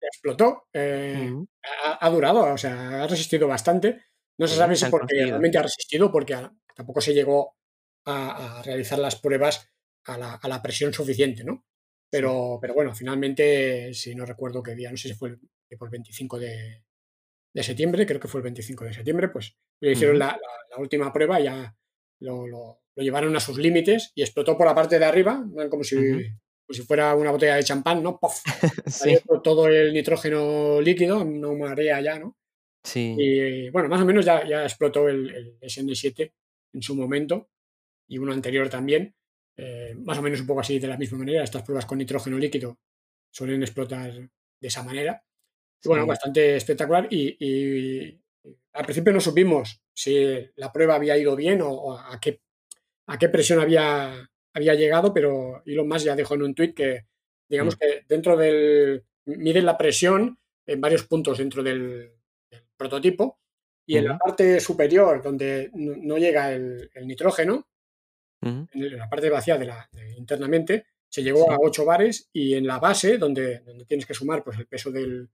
explotó, 0.03 0.65
eh, 0.75 1.33
ha, 1.85 2.07
ha, 2.07 2.11
durado, 2.11 2.53
o 2.53 2.59
sea, 2.59 3.03
ha 3.03 3.07
resistido 3.07 3.49
bastante. 3.49 4.03
No 4.39 4.47
se 4.47 4.57
sabe 4.57 4.77
si 4.77 4.85
porque 4.91 5.25
realmente 5.25 5.57
ha 5.57 5.63
resistido, 5.63 6.13
porque 6.13 6.37
tampoco 6.75 7.01
se 7.01 7.15
llegó 7.15 7.60
a, 8.07 8.63
realizar 8.65 8.99
las 8.99 9.17
pruebas 9.17 9.69
a 10.05 10.49
la, 10.49 10.63
presión 10.63 10.93
suficiente, 10.93 11.45
¿no? 11.45 11.65
Pero, 12.11 12.59
pero 12.61 12.75
bueno, 12.75 12.95
finalmente, 12.95 13.95
si 13.95 14.15
no 14.15 14.27
recuerdo 14.27 14.63
qué 14.63 14.75
día, 14.75 14.91
no 14.91 14.97
sé 14.97 15.09
si 15.09 15.15
fue 15.15 15.31
el, 15.31 15.41
el 15.69 15.79
25 15.79 16.39
de, 16.39 16.83
septiembre, 17.55 18.07
creo 18.07 18.19
que 18.19 18.29
fue 18.29 18.41
el 18.41 18.45
25 18.45 18.85
de 18.85 18.95
septiembre, 18.95 19.29
pues 19.29 19.57
le 19.81 19.93
hicieron 19.93 20.19
la, 20.19 20.39
última 20.79 21.13
prueba, 21.13 21.39
ya 21.41 21.75
lo, 22.21 22.47
lo, 22.47 22.81
llevaron 22.97 23.35
a 23.37 23.41
sus 23.41 23.59
límites 23.59 24.13
y 24.15 24.23
explotó 24.23 24.57
por 24.57 24.67
la 24.67 24.75
parte 24.75 24.99
de 24.99 25.05
arriba, 25.05 25.45
como 25.71 25.85
si, 25.85 25.97
si 26.69 26.83
fuera 26.83 27.15
una 27.15 27.31
botella 27.31 27.57
de 27.57 27.65
champán, 27.65 28.03
¿no? 28.03 28.19
¡Pof! 28.21 28.43
Todo 29.45 29.69
el 29.69 29.93
nitrógeno 29.93 30.81
líquido, 30.81 31.25
no 31.25 31.55
marea 31.55 32.01
ya, 32.01 32.19
¿no? 32.19 32.37
Sí. 32.83 33.15
Y 33.19 33.71
bueno, 33.71 33.89
más 33.89 34.01
o 34.01 34.07
menos 34.07 34.25
ya, 34.25 34.47
ya 34.47 34.65
explotó 34.65 35.09
el, 35.09 35.31
el 35.31 35.59
SN7 35.61 36.33
en 36.73 36.83
su 36.83 36.97
momento 36.97 37.51
y 38.11 38.19
uno 38.19 38.33
anterior 38.33 38.69
también, 38.69 39.15
eh, 39.57 39.95
más 39.97 40.19
o 40.19 40.23
menos 40.23 40.41
un 40.41 40.47
poco 40.47 40.61
así 40.61 40.81
de 40.81 40.89
la 40.89 40.99
misma 40.99 41.19
manera. 41.19 41.45
Estas 41.45 41.63
pruebas 41.63 41.87
con 41.87 41.97
nitrógeno 41.97 42.37
líquido 42.39 42.81
suelen 43.31 43.63
explotar 43.63 44.13
de 44.13 44.69
esa 44.69 44.83
manera. 44.83 45.23
Y 45.83 45.89
bueno, 45.89 46.07
bastante 46.07 46.57
espectacular. 46.57 47.07
Y, 47.09 48.21
al 48.73 48.85
principio 48.85 49.13
no 49.13 49.21
supimos 49.21 49.81
si 49.95 50.51
la 50.57 50.73
prueba 50.73 50.97
había 50.97 51.17
ido 51.17 51.37
bien 51.37 51.61
o, 51.63 51.97
a, 51.97 52.19
qué, 52.21 52.41
a 53.07 53.19
qué 53.19 53.29
presión 53.29 53.61
había, 53.61 54.29
había 54.55 54.75
llegado, 54.75 55.15
pero 55.15 55.63
Elon 55.65 55.89
Musk 55.89 56.07
ya 56.07 56.17
dejó 56.17 56.35
en 56.35 56.43
un 56.43 56.55
tuit 56.55 56.75
que, 56.75 57.07
digamos 57.49 57.77
mm. 57.77 57.79
que 57.79 58.05
dentro 58.09 58.37
del. 58.37 59.05
miden 59.25 59.67
la 59.67 59.79
presión 59.79 60.39
en 60.67 60.81
varios 60.81 61.05
puntos 61.05 61.39
dentro 61.39 61.63
del 61.63 62.13
prototipo 62.77 63.39
Y 63.87 63.99
en 63.99 64.07
la 64.07 64.19
parte 64.19 64.59
superior, 64.59 65.23
donde 65.23 65.71
no, 65.75 65.95
no 65.97 66.19
llega 66.19 66.53
el, 66.53 66.91
el 66.95 67.07
nitrógeno, 67.07 67.70
En 68.43 68.69
la 68.99 69.09
parte 69.09 69.29
vacía 69.31 69.59
de 69.59 69.67
la, 69.67 69.89
de- 69.93 70.13
internamente, 70.17 70.87
se 71.09 71.23
llegó 71.23 71.45
Sí. 71.45 71.53
a 71.55 71.57
8 71.61 71.85
bares 71.85 72.29
y 72.33 72.55
en 72.55 72.67
la 72.67 72.79
base, 72.79 73.19
donde, 73.19 73.61
donde 73.61 73.85
tienes 73.85 74.07
que 74.07 74.15
sumar 74.15 74.43
pues, 74.45 74.59
el 74.59 74.67
peso 74.67 74.91
del, 74.91 75.29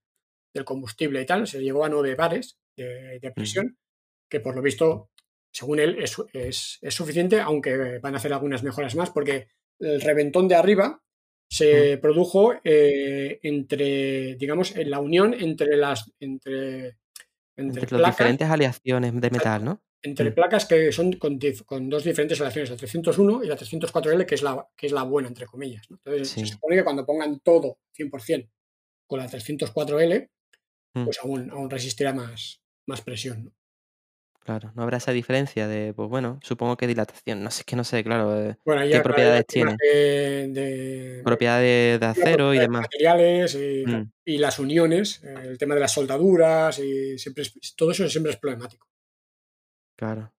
del 0.54 0.64
combustible 0.64 1.20
y 1.20 1.26
tal, 1.26 1.46
se 1.46 1.60
llegó 1.62 1.84
a 1.84 1.88
9 1.88 2.14
bares 2.14 2.58
de, 2.76 3.18
de 3.20 3.30
presión, 3.32 3.76
que 4.28 4.40
por 4.40 4.56
lo 4.56 4.62
visto, 4.62 5.10
según 5.52 5.78
él, 5.80 5.98
es, 6.02 6.16
es- 6.32 6.78
es 6.80 6.94
suficiente, 6.94 7.40
aunque 7.40 7.98
van 8.00 8.14
a 8.14 8.16
hacer 8.16 8.32
algunas 8.32 8.62
mejoras 8.62 8.94
más, 8.96 9.10
porque 9.10 9.48
el 9.78 10.00
reventón 10.00 10.48
de 10.48 10.54
arriba 10.56 11.02
se 11.48 11.98
produjo 11.98 12.54
eh, 12.64 13.38
entre, 13.42 14.34
digamos, 14.36 14.74
en 14.74 14.90
la 14.90 14.98
unión 14.98 15.32
entre 15.32 15.76
las 15.76 16.10
entre, 16.18 16.96
entre, 17.56 17.82
Entre 17.82 17.98
las 17.98 18.10
diferentes 18.16 18.50
aleaciones 18.50 19.12
de 19.20 19.30
metal, 19.30 19.64
¿no? 19.64 19.82
Entre 20.06 20.32
placas 20.32 20.64
que 20.66 20.90
son 20.92 21.12
con, 21.14 21.38
con 21.66 21.88
dos 21.90 22.04
diferentes 22.04 22.40
aleaciones, 22.40 22.70
la 22.70 22.76
301 22.76 23.44
y 23.44 23.48
la 23.48 23.56
304L, 23.56 24.24
que 24.26 24.34
es 24.36 24.42
la, 24.42 24.66
que 24.76 24.86
es 24.86 24.92
la 24.92 25.02
buena, 25.02 25.28
entre 25.28 25.46
comillas. 25.46 25.90
¿no? 25.90 25.96
Entonces, 25.98 26.28
Sí. 26.30 26.40
se 26.40 26.46
supone 26.54 26.76
que 26.76 26.84
cuando 26.84 27.04
pongan 27.04 27.40
todo 27.40 27.78
100% 27.92 28.48
con 29.06 29.18
la 29.18 29.28
304L, 29.28 30.30
Mm. 30.94 31.04
pues 31.04 31.18
aún, 31.22 31.50
aún 31.50 31.68
resistirá 31.68 32.12
más, 32.14 32.62
más 32.86 33.02
presión. 33.02 33.44
¿no? 33.44 33.52
Claro, 34.44 34.70
no 34.76 34.82
habrá 34.84 34.98
esa 34.98 35.10
diferencia 35.12 35.66
de, 35.66 35.92
pues 35.92 36.08
bueno, 36.08 36.38
supongo 36.42 36.76
que 36.76 36.86
dilatación. 36.86 37.42
No 37.42 37.50
sé, 37.50 37.60
es 37.62 37.64
que 37.66 37.74
no 37.76 37.82
sé, 37.84 38.04
claro, 38.04 38.40
eh, 38.50 38.56
Bueno, 38.64 38.82
qué 38.88 39.00
propiedades 39.00 39.44
tiene. 39.46 39.74
de, 39.82 40.48
de- 40.52 41.22
Propiedades 41.24 41.98
de 41.98 42.06
acero 42.06 42.54
y 42.54 42.58
demás. 42.60 42.82
materiales 42.82 43.56
y, 43.56 43.84
Mm. 43.84 44.12
y 44.24 44.38
las 44.38 44.58
uniones, 44.60 45.20
el 45.24 45.58
tema 45.58 45.74
de 45.74 45.80
las 45.80 45.92
soldaduras, 45.92 46.78
y 46.78 47.18
siempre 47.18 47.42
es- 47.42 47.74
todo 47.76 47.90
eso 47.90 48.08
siempre 48.08 48.30
es 48.32 48.38
problemático. 48.38 48.86
Claro. 49.96 50.32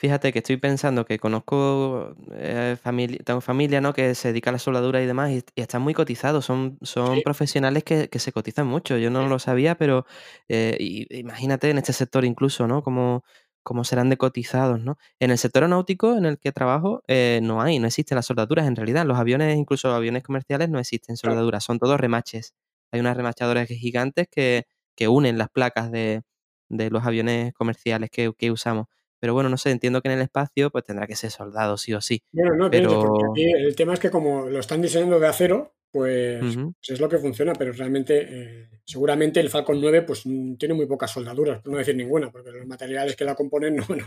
Fíjate 0.00 0.32
que 0.32 0.38
estoy 0.38 0.58
pensando 0.58 1.04
que 1.04 1.18
conozco 1.18 2.14
eh, 2.32 2.76
familia, 2.80 3.18
tengo 3.24 3.40
familia, 3.40 3.80
¿no? 3.80 3.92
Que 3.92 4.14
se 4.14 4.28
dedica 4.28 4.50
a 4.50 4.52
la 4.52 4.60
soldadura 4.60 5.02
y 5.02 5.06
demás 5.06 5.32
y, 5.32 5.42
y 5.56 5.60
están 5.60 5.82
muy 5.82 5.92
cotizados. 5.92 6.44
Son, 6.44 6.78
son 6.82 7.20
Sí. 7.20 7.22
profesionales 7.22 7.82
que, 7.82 8.08
que 8.08 8.20
se 8.20 8.30
cotizan 8.32 8.68
mucho. 8.68 8.96
Yo 8.96 9.10
no 9.10 9.26
lo 9.28 9.40
sabía, 9.40 9.74
pero 9.76 10.06
eh, 10.48 10.76
imagínate 11.10 11.70
en 11.70 11.78
este 11.78 11.92
sector 11.92 12.24
incluso, 12.24 12.68
¿no? 12.68 12.82
Cómo, 12.84 13.24
cómo 13.64 13.82
serán 13.82 14.08
de 14.08 14.16
cotizados, 14.18 14.80
¿no? 14.80 14.98
En 15.18 15.32
el 15.32 15.38
sector 15.38 15.64
aeronáutico 15.64 16.16
en 16.16 16.26
el 16.26 16.38
que 16.38 16.52
trabajo 16.52 17.02
eh, 17.08 17.40
no 17.42 17.60
hay, 17.60 17.80
no 17.80 17.88
existen 17.88 18.14
las 18.16 18.26
soldaduras 18.26 18.68
en 18.68 18.76
realidad. 18.76 19.04
Los 19.04 19.18
aviones, 19.18 19.56
incluso 19.58 19.92
aviones 19.92 20.22
comerciales, 20.22 20.68
no 20.70 20.78
existen 20.78 21.16
Claro. 21.22 21.42
soldaduras, 21.42 21.64
son 21.64 21.80
todos 21.80 21.98
remaches. 21.98 22.54
Hay 22.92 23.00
unas 23.00 23.16
remachadoras 23.16 23.66
gigantes 23.66 24.28
que, 24.30 24.66
que 24.94 25.08
unen 25.08 25.38
las 25.38 25.48
placas 25.50 25.90
de, 25.90 26.22
de 26.68 26.90
los 26.90 27.04
aviones 27.04 27.52
comerciales 27.54 28.10
que, 28.10 28.32
que 28.36 28.50
usamos. 28.50 28.86
Pero 29.20 29.34
bueno, 29.34 29.48
no 29.48 29.56
sé, 29.56 29.70
entiendo 29.70 30.00
que 30.00 30.08
en 30.08 30.14
el 30.14 30.22
espacio 30.22 30.70
pues 30.70 30.84
tendrá 30.84 31.06
que 31.06 31.16
ser 31.16 31.30
soldado 31.30 31.76
sí 31.76 31.92
o 31.92 32.00
sí. 32.00 32.22
Bueno, 32.32 32.54
no, 32.54 32.64
porque 32.70 32.78
Pero... 32.78 33.30
aquí 33.32 33.50
el 33.50 33.74
tema 33.74 33.94
es 33.94 34.00
que 34.00 34.10
como 34.10 34.48
lo 34.48 34.60
están 34.60 34.80
diseñando 34.80 35.18
de 35.18 35.26
acero, 35.26 35.74
pues, 35.90 36.40
pues 36.40 36.90
es 36.90 37.00
lo 37.00 37.08
que 37.08 37.18
funciona, 37.18 37.52
pero 37.54 37.72
realmente 37.72 38.26
eh, 38.28 38.68
seguramente 38.84 39.40
el 39.40 39.50
Falcon 39.50 39.80
9 39.80 40.02
pues 40.02 40.24
mm, 40.24 40.54
tiene 40.56 40.74
muy 40.74 40.86
pocas 40.86 41.10
soldaduras, 41.10 41.60
por 41.60 41.72
no 41.72 41.78
decir 41.78 41.96
ninguna, 41.96 42.30
porque 42.30 42.52
los 42.52 42.66
materiales 42.66 43.16
que 43.16 43.24
la 43.24 43.34
componen 43.34 43.76
no, 43.76 43.86
no, 43.88 44.04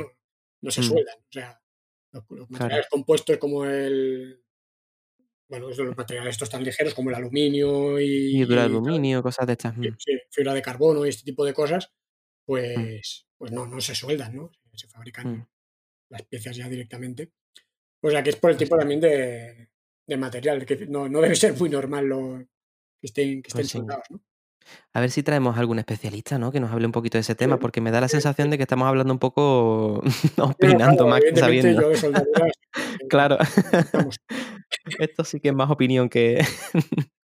no 0.61 0.71
se 0.71 0.81
mm, 0.81 0.83
sueldan. 0.83 1.17
O 1.19 1.31
sea, 1.31 1.61
los, 2.11 2.23
los 2.29 2.47
claro. 2.47 2.47
materiales 2.49 2.87
compuestos 2.89 3.37
como 3.37 3.65
el... 3.65 4.41
Bueno, 5.49 5.67
los 5.69 5.97
materiales 5.97 6.35
estos 6.35 6.49
tan 6.49 6.63
ligeros 6.63 6.93
como 6.93 7.09
el 7.09 7.15
aluminio 7.17 7.99
Y 7.99 8.41
y 8.41 8.47
tal, 8.47 8.59
aluminio, 8.59 9.21
cosas 9.21 9.45
de 9.47 9.53
estas. 9.53 9.75
sí, 9.75 9.81
mm, 9.81 9.95
sí, 9.97 10.19
fibra 10.29 10.53
de 10.53 10.61
carbono 10.61 11.05
y 11.05 11.09
este 11.09 11.23
tipo 11.23 11.43
de 11.43 11.53
cosas, 11.53 11.91
pues, 12.45 13.27
pues 13.37 13.51
no, 13.51 13.65
no 13.65 13.81
se 13.81 13.95
sueldan, 13.95 14.35
¿no? 14.35 14.51
Se 14.73 14.87
fabrican 14.87 15.31
mm, 15.31 15.47
las 16.09 16.23
piezas 16.23 16.55
ya 16.55 16.69
directamente. 16.69 17.31
O 18.01 18.09
sea, 18.09 18.23
que 18.23 18.31
es 18.31 18.35
por 18.35 18.51
el 18.51 18.57
Pues 18.57 18.67
tipo 18.69 18.77
también 18.77 18.99
de, 18.99 19.69
de 20.07 20.17
material, 20.17 20.65
que 20.65 20.87
no, 20.87 21.07
no 21.07 21.21
debe 21.21 21.35
ser 21.35 21.53
muy 21.57 21.69
normal 21.69 22.05
lo, 22.05 22.45
que 22.99 23.07
estén, 23.07 23.41
que 23.41 23.49
estén 23.49 23.61
pues 23.61 23.67
sí. 23.67 23.77
soldados, 23.77 24.05
¿no? 24.09 24.21
A 24.93 25.01
ver 25.01 25.09
si 25.09 25.23
traemos 25.23 25.57
algún 25.57 25.79
especialista, 25.79 26.37
¿no? 26.37 26.51
Que 26.51 26.59
nos 26.59 26.71
hable 26.71 26.85
un 26.85 26.91
poquito 26.91 27.17
de 27.17 27.21
ese 27.21 27.35
tema, 27.35 27.57
porque 27.57 27.81
me 27.81 27.91
da 27.91 27.99
la 28.01 28.07
sensación 28.07 28.49
de 28.49 28.57
que 28.57 28.63
estamos 28.63 28.87
hablando 28.87 29.11
un 29.13 29.19
poco 29.19 30.01
opinando 30.37 31.05
claro, 31.05 31.07
más 31.07 31.21
que 31.21 31.35
sabiendo. 31.35 31.81
yo 31.81 31.89
de 31.89 31.97
soldaduras, 31.97 32.51
eh, 32.77 33.07
Claro. 33.09 33.37
vamos, 33.93 34.17
Esto 34.99 35.23
sí 35.23 35.39
que 35.39 35.49
es 35.49 35.55
más 35.55 35.69
opinión 35.69 36.09
que... 36.09 36.45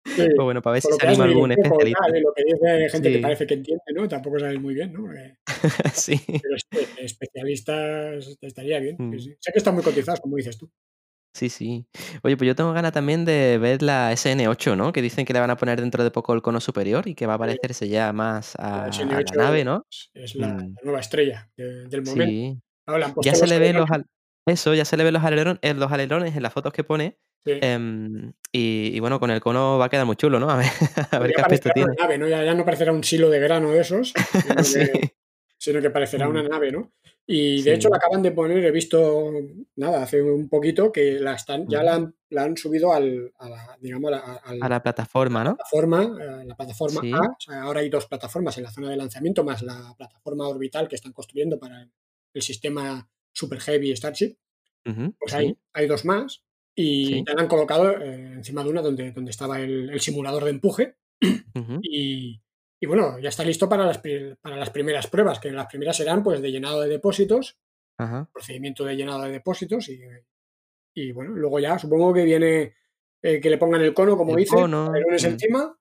sí, 0.06 0.16
Pues 0.36 0.36
bueno, 0.38 0.62
para 0.62 0.74
ver 0.74 0.82
si 0.82 0.88
se 0.92 1.08
anima 1.08 1.24
algún 1.26 1.52
especialista. 1.52 2.00
tal, 2.08 2.22
lo 2.22 2.34
que 2.34 2.44
dice 2.44 2.90
gente 2.90 3.12
que 3.12 3.20
parece 3.20 3.48
que 3.48 3.54
entiende, 3.56 3.84
¿no? 3.94 4.08
Tampoco 4.08 4.40
sabes 4.40 4.60
muy 4.60 4.74
bien, 4.74 4.94
¿no? 4.94 5.02
Porque- 5.04 5.36
sí. 5.94 6.20
pero 6.42 6.56
especialistas 6.98 8.38
estaría 8.42 8.80
bien. 8.80 8.96
Mm. 9.00 9.20
sí. 9.20 9.36
Sé 9.40 9.52
que 9.52 9.58
están 9.60 9.74
muy 9.74 9.84
cotizados, 9.84 10.20
como 10.20 10.36
dices 10.38 10.58
tú. 10.58 10.70
Sí, 11.36 11.50
sí. 11.50 11.88
Oye, 12.22 12.38
pues 12.38 12.48
yo 12.48 12.56
tengo 12.56 12.74
ganas 12.74 12.92
también 12.92 13.26
de 13.26 13.58
ver 13.58 13.82
la 13.82 14.12
SN8, 14.14 14.78
¿no? 14.78 14.94
Que 14.94 15.02
dicen 15.02 15.26
que 15.26 15.34
le 15.34 15.40
van 15.40 15.50
a 15.50 15.58
poner 15.58 15.82
dentro 15.82 16.04
de 16.04 16.12
poco 16.12 16.34
el 16.34 16.44
cono 16.44 16.60
superior 16.60 17.08
y 17.08 17.16
que 17.16 17.26
va 17.26 17.34
a 17.34 17.36
Eh, 17.38 17.40
parecerse 17.40 17.88
ya 17.90 18.14
más 18.14 18.54
La 18.60 18.66
a, 18.66 18.84
a 18.84 18.88
la 18.88 18.92
SN8 18.94 19.36
nave, 19.36 19.66
¿no? 19.66 19.84
es, 20.14 20.36
la, 20.36 20.50
Mm, 20.50 20.58
la 20.76 20.82
nueva 20.84 21.00
estrella 21.00 21.50
de- 21.58 21.88
del 21.88 22.04
momento. 22.04 22.26
sí. 22.32 22.60
Ahora 22.86 23.14
Ya 23.24 23.34
se 23.34 23.48
le 23.48 23.58
ven 23.58 23.78
los 23.78 23.90
al- 23.90 24.06
eso, 24.46 24.74
ya 24.76 24.86
se 24.86 24.96
le 24.98 25.04
ven 25.06 25.14
los 25.14 25.24
alerones, 25.24 25.60
en 25.64 25.80
los 25.80 25.92
alerones 25.92 26.36
en 26.36 26.44
las 26.44 26.54
fotos 26.54 26.72
que 26.72 26.84
pone. 26.84 27.18
Sí. 27.46 27.52
em, 27.62 28.34
y, 28.52 28.92
y 28.96 29.00
bueno, 29.00 29.20
con 29.20 29.32
el 29.32 29.42
cono 29.42 29.78
va 29.78 29.86
a 29.86 29.90
quedar 29.90 30.06
muy 30.06 30.16
chulo, 30.16 30.40
¿no? 30.40 30.50
A 30.50 30.58
ver, 30.58 30.68
a 31.12 31.20
ver 31.20 31.30
Ya 31.32 31.36
qué 31.36 31.42
aspecto 31.42 31.70
tiene. 31.74 31.92
una 31.92 32.02
nave, 32.04 32.18
¿no? 32.18 32.28
Ya, 32.28 32.44
ya 32.44 32.54
no 32.54 32.66
parecerá 32.66 32.92
un 32.92 33.04
silo 33.04 33.30
de 33.30 33.40
grano 33.40 33.72
de 33.72 33.82
esos, 33.82 34.14
sino 34.14 34.64
Sí. 34.64 34.80
que, 34.80 35.16
sino 35.58 35.82
que 35.82 35.90
parecerá 35.90 36.28
una 36.28 36.44
nave, 36.44 36.72
¿no? 36.72 36.92
Y 37.26 37.62
de 37.64 37.76
hecho 37.76 37.88
la 37.88 37.96
acaban 37.96 38.22
de 38.22 38.32
poner, 38.34 38.64
he 38.66 38.72
visto, 38.72 39.32
nada, 39.78 40.04
hace 40.04 40.22
un 40.22 40.50
poquito 40.50 40.92
que 40.92 41.14
la 41.22 41.36
están, 41.36 41.66
ya 41.70 41.82
la 41.82 41.96
han, 41.96 42.14
la 42.32 42.44
han 42.44 42.58
subido 42.58 42.92
al, 42.94 43.32
a 43.40 43.48
la, 43.50 43.78
digamos, 43.80 44.10
a 44.10 44.12
la, 44.12 44.18
a- 44.20 44.36
al- 44.44 44.62
A 44.62 44.68
la 44.68 44.76
a 44.76 44.84
plataforma, 44.84 45.42
la 45.42 45.52
¿no? 45.52 45.56
plataforma, 45.56 46.02
a 46.02 46.44
la 46.44 46.56
plataforma 46.58 47.00
Sí. 47.00 47.12
A. 47.14 47.20
O 47.22 47.36
sea, 47.40 47.62
ahora 47.62 47.80
hay 47.80 47.88
dos 47.90 48.08
plataformas 48.08 48.58
en 48.58 48.66
la 48.66 48.72
zona 48.72 48.90
de 48.90 48.98
lanzamiento, 48.98 49.46
más 49.46 49.62
la 49.62 49.96
plataforma 49.98 50.50
orbital 50.50 50.90
que 50.90 50.96
están 50.96 51.14
construyendo 51.14 51.58
para 51.58 51.82
el, 52.34 52.42
sistema 52.42 53.08
Super 53.32 53.62
Heavy 53.62 53.96
Starship. 53.96 54.36
Pues 55.18 55.34
hay, 55.34 55.48
Sí, 55.48 55.58
hay 55.72 55.88
dos 55.88 56.04
más 56.04 56.44
y 56.76 57.06
sí. 57.06 57.24
ya 57.28 57.34
la 57.34 57.42
han 57.42 57.48
colocado 57.48 57.92
eh, 57.92 58.34
encima 58.34 58.64
de 58.64 58.70
una 58.70 58.82
donde, 58.82 59.12
donde 59.12 59.32
estaba 59.32 59.60
el, 59.60 59.90
el 59.90 60.00
simulador 60.02 60.44
de 60.44 60.50
empuje. 60.50 60.98
Y, 61.82 62.42
y 62.82 62.86
bueno, 62.86 63.18
ya 63.20 63.30
está 63.30 63.44
listo 63.44 63.70
para 63.70 63.86
las, 63.86 64.00
para 64.42 64.58
las 64.58 64.70
primeras 64.72 65.08
pruebas, 65.08 65.40
que 65.40 65.52
las 65.52 65.68
primeras 65.68 65.96
serán 65.96 66.24
pues 66.24 66.42
de 66.42 66.52
llenado 66.52 66.82
de 66.82 66.90
depósitos, 66.90 67.58
Ajá. 67.98 68.30
procedimiento 68.34 68.84
de 68.84 68.96
llenado 68.96 69.22
de 69.22 69.32
depósitos 69.32 69.88
y, 69.90 70.02
y 70.96 71.12
bueno, 71.12 71.32
luego 71.32 71.60
ya 71.60 71.80
supongo 71.80 72.14
que 72.14 72.24
viene 72.24 72.76
eh, 73.22 73.40
que 73.40 73.50
le 73.50 73.58
pongan 73.58 73.82
el 73.82 73.94
cono, 73.94 74.18
como 74.18 74.32
El 74.32 74.40
dice, 74.40 74.56
cono. 74.56 74.92
mm, 74.92 75.26
encima, 75.26 75.78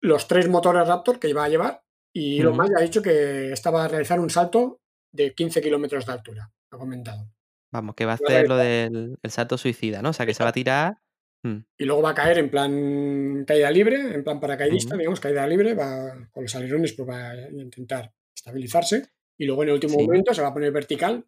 los 0.00 0.26
tres 0.26 0.48
motores 0.48 0.88
Raptor 0.88 1.20
que 1.20 1.28
iba 1.28 1.44
a 1.44 1.48
llevar 1.48 1.84
y 2.12 2.40
Elon 2.40 2.54
ujú. 2.54 2.62
Musk 2.62 2.76
ha 2.76 2.82
dicho 2.82 3.02
que 3.02 3.52
estaba 3.52 3.84
a 3.84 3.88
realizar 3.88 4.18
un 4.18 4.30
salto 4.30 4.80
de 5.12 5.34
15 5.34 5.60
kilómetros 5.62 6.04
de 6.04 6.12
altura, 6.12 6.52
ha 6.70 6.78
comentado. 6.78 7.30
Vamos, 7.72 7.94
que 7.94 8.06
va 8.06 8.12
a 8.12 8.14
hacer 8.14 8.48
lo 8.48 8.56
del 8.56 9.16
el 9.22 9.30
salto 9.30 9.58
suicida, 9.58 10.00
¿no? 10.02 10.10
O 10.10 10.12
sea, 10.12 10.24
que 10.26 10.34
se 10.34 10.42
va 10.42 10.50
a 10.50 10.52
tirar. 10.52 10.98
mm, 11.44 11.56
Y 11.78 11.84
luego 11.84 12.02
va 12.02 12.10
a 12.10 12.14
caer 12.14 12.38
en 12.38 12.50
plan 12.50 13.44
caída 13.46 13.70
libre, 13.70 14.14
en 14.14 14.24
plan 14.24 14.40
paracaidista, 14.40 14.96
digamos, 14.96 15.20
caída 15.20 15.46
libre, 15.46 15.74
va 15.74 16.28
con 16.32 16.44
los 16.44 16.54
alerones 16.56 16.94
pues 16.94 17.08
va 17.08 17.30
a 17.30 17.36
intentar 17.50 18.12
estabilizarse 18.34 19.10
y 19.38 19.44
luego 19.46 19.62
en 19.62 19.68
el 19.68 19.74
último 19.74 19.98
Sí. 19.98 20.04
momento 20.06 20.32
se 20.34 20.42
va 20.42 20.48
a 20.48 20.54
poner 20.54 20.72
vertical 20.72 21.26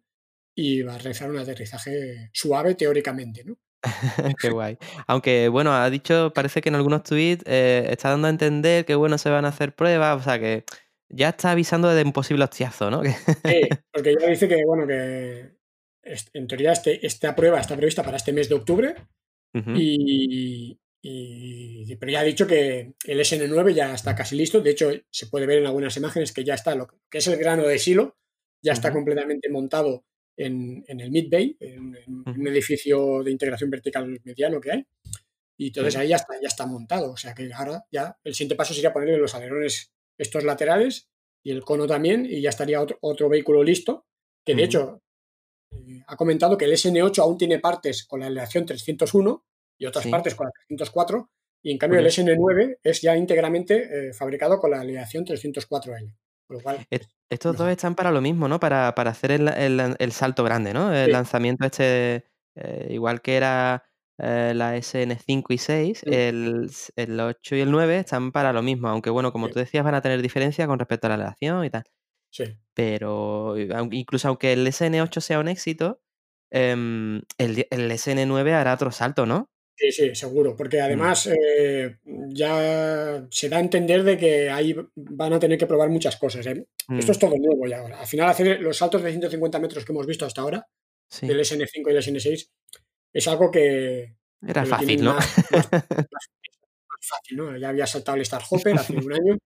y 0.55 0.81
va 0.81 0.95
a 0.95 0.97
realizar 0.97 1.29
un 1.29 1.37
aterrizaje 1.37 2.29
suave 2.33 2.75
teóricamente, 2.75 3.43
¿no? 3.45 3.55
Qué 4.41 4.49
guay. 4.49 4.77
Aunque, 5.07 5.47
bueno, 5.47 5.73
ha 5.73 5.89
dicho, 5.89 6.33
parece 6.33 6.61
que 6.61 6.69
en 6.69 6.75
algunos 6.75 7.03
tweets 7.03 7.43
eh, 7.47 7.87
está 7.89 8.09
dando 8.09 8.27
a 8.27 8.31
entender 8.31 8.85
que, 8.85 8.95
bueno, 8.95 9.17
se 9.17 9.29
van 9.29 9.45
a 9.45 9.49
hacer 9.49 9.73
pruebas, 9.75 10.19
o 10.19 10.23
sea, 10.23 10.39
que 10.39 10.65
ya 11.09 11.29
está 11.29 11.51
avisando 11.51 11.87
de 11.89 12.03
un 12.03 12.11
posible 12.13 12.43
hostiazo, 12.43 12.91
¿no? 12.91 13.01
Sí, 13.45 13.61
porque 13.91 14.15
ya 14.19 14.27
dice 14.27 14.47
que, 14.47 14.63
bueno, 14.65 14.85
que 14.87 15.55
en 16.03 16.47
teoría 16.47 16.71
este, 16.71 17.05
esta 17.05 17.35
prueba 17.35 17.59
está 17.59 17.75
prevista 17.75 18.03
para 18.03 18.17
este 18.17 18.33
mes 18.33 18.49
de 18.49 18.55
octubre 18.55 18.95
Ujú, 19.53 19.71
y, 19.75 20.79
y- 21.01 21.95
pero 21.97 22.11
ya 22.11 22.21
ha 22.21 22.23
dicho 22.23 22.47
que 22.47 22.93
el 23.05 23.19
SN9 23.19 23.73
ya 23.73 23.93
está 23.93 24.15
casi 24.15 24.35
listo. 24.35 24.61
De 24.61 24.71
hecho, 24.71 24.91
se 25.09 25.27
puede 25.27 25.45
ver 25.45 25.59
en 25.59 25.65
algunas 25.65 25.95
imágenes 25.97 26.31
que 26.31 26.43
ya 26.43 26.53
está 26.53 26.73
lo 26.75 26.87
que 27.09 27.17
es 27.17 27.27
el 27.27 27.37
grano 27.37 27.63
de 27.63 27.77
silo, 27.79 28.17
ya 28.63 28.73
está 28.73 28.89
Ujú. 28.89 28.97
completamente 28.99 29.49
montado 29.49 30.05
en, 30.37 30.83
en 30.87 30.99
el 31.01 31.11
Mid 31.11 31.29
Bay, 31.29 31.57
en, 31.59 31.95
en 31.95 32.13
un 32.13 32.23
Ujú. 32.27 32.47
edificio 32.47 33.23
de 33.23 33.31
integración 33.31 33.69
vertical 33.69 34.19
mediano 34.23 34.61
que 34.61 34.71
hay. 34.71 34.85
Y 35.57 35.67
entonces 35.67 35.95
ahí 35.97 36.07
ya 36.09 36.15
está, 36.15 36.33
ya 36.41 36.47
está 36.47 36.65
montado. 36.65 37.11
O 37.11 37.17
sea 37.17 37.33
que 37.35 37.51
ahora 37.53 37.83
ya 37.91 38.17
el 38.23 38.33
siguiente 38.33 38.55
paso 38.55 38.73
sería 38.73 38.93
ponerle 38.93 39.17
los 39.17 39.35
alerones 39.35 39.91
estos 40.17 40.43
laterales 40.43 41.09
y 41.43 41.51
el 41.51 41.63
cono 41.63 41.85
también, 41.87 42.25
y 42.25 42.41
ya 42.41 42.49
estaría 42.49 42.81
otro, 42.81 42.97
otro 43.01 43.27
vehículo 43.29 43.63
listo. 43.63 44.05
Que 44.45 44.55
de 44.55 44.63
hecho 44.63 45.01
eh, 45.71 46.03
ha 46.07 46.15
comentado 46.15 46.57
que 46.57 46.65
el 46.65 46.73
SN8 46.73 47.19
aún 47.19 47.37
tiene 47.37 47.59
partes 47.59 48.05
con 48.05 48.19
la 48.19 48.27
aleación 48.27 48.65
301 48.65 49.43
y 49.77 49.85
otras 49.85 50.03
Sí. 50.03 50.11
partes 50.11 50.35
con 50.35 50.45
la 50.47 50.51
304, 50.67 51.29
y 51.63 51.71
en 51.71 51.77
cambio 51.77 51.99
el 51.99 52.07
SN9 52.07 52.77
es 52.83 53.01
ya 53.01 53.15
íntegramente 53.15 54.09
eh, 54.09 54.13
fabricado 54.13 54.59
con 54.59 54.71
la 54.71 54.81
aleación 54.81 55.25
304L. 55.25 56.15
Con 56.47 56.57
lo 56.57 56.63
cual, 56.63 56.85
Et- 56.89 57.07
estos 57.29 57.55
dos 57.55 57.69
están 57.69 57.95
para 57.95 58.11
lo 58.11 58.19
mismo, 58.21 58.47
¿no? 58.47 58.59
Para, 58.59 58.93
para 58.93 59.11
hacer 59.11 59.31
el, 59.31 59.47
el- 59.47 59.95
el 59.97 60.11
salto 60.11 60.43
grande, 60.43 60.73
¿no? 60.73 60.93
El 60.93 61.05
Sí. 61.05 61.11
lanzamiento 61.11 61.65
este, 61.65 62.25
eh, 62.55 62.87
igual 62.91 63.21
que 63.21 63.35
era 63.37 63.83
eh, 64.23 64.53
la 64.53 64.75
SN5 64.75 65.45
y 65.53 65.57
6, 65.57 66.03
Mm. 66.05 66.13
el, 66.13 66.69
el 66.95 67.19
8 67.19 67.55
y 67.55 67.61
el 67.61 67.71
9 67.71 67.97
están 67.99 68.31
para 68.31 68.53
lo 68.53 68.61
mismo, 68.61 68.87
aunque 68.89 69.09
bueno, 69.09 69.31
como 69.31 69.47
Sí. 69.47 69.53
tú 69.53 69.59
decías, 69.59 69.83
van 69.83 69.95
a 69.95 70.01
tener 70.01 70.21
diferencia 70.21 70.67
con 70.67 70.77
respecto 70.77 71.07
a 71.07 71.09
la 71.09 71.15
aleación 71.15 71.65
y 71.65 71.69
tal. 71.71 71.83
Sí. 72.31 72.45
Pero 72.73 73.55
eh, 73.57 73.69
incluso 73.91 74.27
aunque 74.29 74.53
el 74.53 74.65
SN8 74.65 75.19
sea 75.21 75.39
un 75.39 75.47
éxito, 75.49 76.01
em, 76.49 77.21
el, 77.37 77.67
el 77.69 77.91
SN9 77.91 78.53
hará 78.53 78.73
otro 78.73 78.91
salto, 78.91 79.25
¿no? 79.25 79.49
Sí, 79.75 79.91
sí, 79.91 80.15
seguro, 80.15 80.55
porque 80.55 80.77
Mm. 80.79 80.83
además 80.83 81.27
eh, 81.27 81.97
ya 82.29 83.25
se 83.31 83.49
da 83.49 83.57
a 83.57 83.61
entender 83.61 84.03
de 84.03 84.17
que 84.17 84.49
ahí 84.49 84.75
van 84.95 85.33
a 85.33 85.39
tener 85.39 85.57
que 85.57 85.65
probar 85.67 85.89
muchas 85.89 86.17
cosas. 86.17 86.45
¿eh? 86.45 86.65
Esto 86.77 86.93
Mm, 86.93 87.11
es 87.11 87.19
todo 87.19 87.35
nuevo 87.37 87.67
ya 87.67 87.79
ahora. 87.79 87.99
Al 87.99 88.07
final, 88.07 88.29
hacer 88.29 88.61
los 88.61 88.77
saltos 88.77 89.01
de 89.01 89.09
150 89.11 89.59
metros 89.59 89.83
que 89.83 89.91
hemos 89.91 90.05
visto 90.07 90.25
hasta 90.25 90.41
ahora, 90.41 90.67
sí, 91.09 91.27
del 91.27 91.39
SN5 91.39 91.89
y 91.89 91.93
del 91.93 92.03
SN6, 92.03 92.49
es 93.13 93.27
algo 93.27 93.49
que, 93.51 94.15
era 94.47 94.63
que 94.63 94.69
fácil, 94.69 95.03
¿no? 95.03 95.15
más, 95.15 95.35
más- 95.51 95.71
más- 95.71 95.71
más 96.11 96.99
fácil, 97.01 97.37
¿no? 97.37 97.57
Ya 97.57 97.69
había 97.69 97.87
saltado 97.87 98.15
el 98.17 98.21
Star 98.21 98.41
Hopper 98.49 98.77
hace 98.77 98.93
un 98.93 99.11
año 99.13 99.37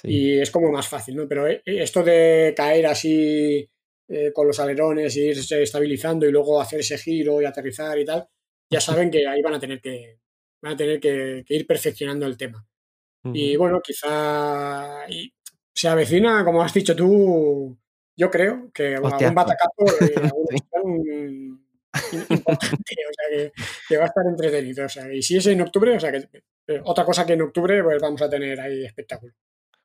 Sí. 0.00 0.08
y 0.08 0.40
es 0.40 0.50
como 0.50 0.70
más 0.70 0.86
fácil, 0.88 1.16
¿no? 1.16 1.26
Pero 1.28 1.46
eh, 1.48 1.62
esto 1.64 2.02
de 2.02 2.54
caer 2.56 2.86
así 2.86 3.68
eh, 4.08 4.32
con 4.32 4.46
los 4.46 4.58
alerones 4.60 5.16
e 5.16 5.20
irse 5.26 5.62
estabilizando 5.62 6.26
y 6.26 6.30
luego 6.32 6.60
hacer 6.60 6.80
ese 6.80 6.98
giro 6.98 7.42
y 7.42 7.44
aterrizar 7.44 7.98
y 7.98 8.04
tal, 8.04 8.26
ya 8.70 8.80
saben 8.80 9.10
que 9.10 9.26
ahí 9.26 9.42
van 9.42 9.54
a 9.54 9.60
tener 9.60 9.80
que, 9.80 10.18
van 10.62 10.74
a 10.74 10.76
tener 10.76 11.00
que, 11.00 11.42
que 11.46 11.54
ir 11.54 11.66
perfeccionando 11.66 12.26
el 12.26 12.36
tema. 12.36 12.66
Y 13.24 13.56
Ujú. 13.56 13.64
bueno, 13.64 13.80
quizá 13.82 15.04
y 15.10 15.32
se 15.74 15.88
avecina, 15.88 16.44
como 16.44 16.62
has 16.62 16.72
dicho 16.72 16.94
tú, 16.96 17.76
yo 18.16 18.30
creo 18.30 18.70
que 18.72 18.94
algún 18.94 19.12
Hostiazo. 19.12 19.34
batacazo, 19.34 20.04
eh, 20.04 20.14
algún 20.72 21.64
importante, 22.30 22.94
o 23.08 23.12
sea 23.12 23.28
que, 23.30 23.52
que 23.88 23.96
va 23.96 24.04
a 24.04 24.06
estar 24.06 24.24
entretenido. 24.26 24.86
O 24.86 24.88
sea, 24.88 25.12
y 25.12 25.22
si 25.22 25.36
es 25.36 25.46
en 25.46 25.60
octubre, 25.60 25.96
o 25.96 26.00
sea 26.00 26.12
que 26.12 26.28
eh, 26.68 26.80
otra 26.84 27.04
cosa 27.04 27.26
que 27.26 27.34
en 27.34 27.42
octubre 27.42 27.82
pues 27.82 28.00
vamos 28.00 28.22
a 28.22 28.28
tener 28.30 28.60
ahí 28.60 28.84
espectáculo. 28.84 29.32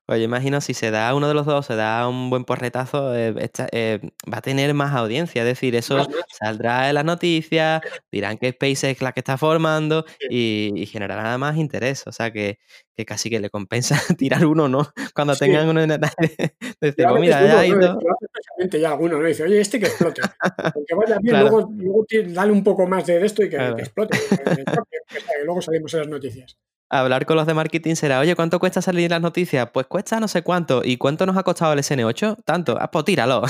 Pues 0.06 0.18
yo 0.18 0.24
imagino 0.26 0.60
si 0.60 0.74
se 0.74 0.90
da 0.90 1.14
uno 1.14 1.28
de 1.28 1.34
los 1.34 1.46
dos, 1.46 1.64
se 1.64 1.76
da 1.76 2.06
un 2.06 2.28
buen 2.28 2.44
porretazo, 2.44 3.16
eh, 3.16 3.34
esta- 3.38 3.68
eh, 3.72 4.00
va 4.30 4.38
a 4.38 4.42
tener 4.42 4.74
más 4.74 4.94
audiencia. 4.94 5.40
Es 5.42 5.46
decir, 5.48 5.74
eso 5.76 6.06
saldrá 6.38 6.90
en 6.90 6.94
las 6.96 7.06
noticias, 7.06 7.80
dirán 8.12 8.36
que 8.36 8.50
SpaceX 8.52 8.84
es 8.98 9.02
la 9.02 9.12
que 9.12 9.20
está 9.20 9.38
formando 9.38 10.04
y, 10.28 10.72
y 10.76 10.84
generará 10.86 11.38
más 11.38 11.56
interés. 11.56 12.06
O 12.06 12.12
sea 12.12 12.30
que, 12.32 12.58
que 12.94 13.06
casi 13.06 13.30
que 13.30 13.40
le 13.40 13.48
compensa 13.48 13.96
tirar 14.18 14.44
uno, 14.44 14.68
¿no? 14.68 14.86
Cuando 15.14 15.34
Sí. 15.34 15.40
tengan 15.46 15.68
uno 15.70 15.80
en 15.82 15.92
el 15.92 16.00
Ya 16.00 16.12
pues 16.80 17.20
mira, 17.20 17.40
ya 17.40 17.46
uno, 17.46 17.52
ha 17.54 17.56
¿no? 17.56 17.64
ido. 17.64 17.78
Lo 17.80 18.12
hace 18.12 18.24
especialmente 18.26 18.80
ya 18.80 18.90
alguno, 18.90 19.18
¿no? 19.18 19.26
Dice, 19.26 19.42
oye, 19.44 19.60
este 19.60 19.80
que 19.80 19.86
explote. 19.86 20.20
Aunque 20.76 20.94
vaya 20.94 21.18
bien, 21.20 21.34
Claro. 21.34 21.48
luego, 21.50 21.72
luego 21.76 22.06
dale 22.28 22.52
un 22.52 22.62
poco 22.62 22.86
más 22.86 23.06
de 23.06 23.24
esto 23.24 23.42
y 23.42 23.48
que, 23.48 23.56
Claro. 23.56 23.76
que 23.76 23.82
explote. 23.82 24.18
Que- 24.18 24.64
que 24.64 25.44
luego 25.44 25.62
salimos 25.62 25.94
en 25.94 26.00
las 26.00 26.08
noticias. 26.08 26.58
Hablar 26.96 27.26
con 27.26 27.36
los 27.36 27.44
de 27.44 27.54
marketing 27.54 27.96
será, 27.96 28.20
oye, 28.20 28.36
¿cuánto 28.36 28.60
cuesta 28.60 28.80
salir 28.80 29.06
en 29.06 29.10
las 29.10 29.20
noticias? 29.20 29.68
Pues 29.72 29.86
cuesta 29.88 30.20
no 30.20 30.28
sé 30.28 30.42
cuánto. 30.42 30.80
¿Y 30.84 30.96
cuánto 30.96 31.26
nos 31.26 31.36
ha 31.36 31.42
costado 31.42 31.72
el 31.72 31.80
SN8? 31.80 32.44
Tanto. 32.44 32.76
Ah, 32.80 32.88
pues 32.88 33.04
tíralo. 33.04 33.42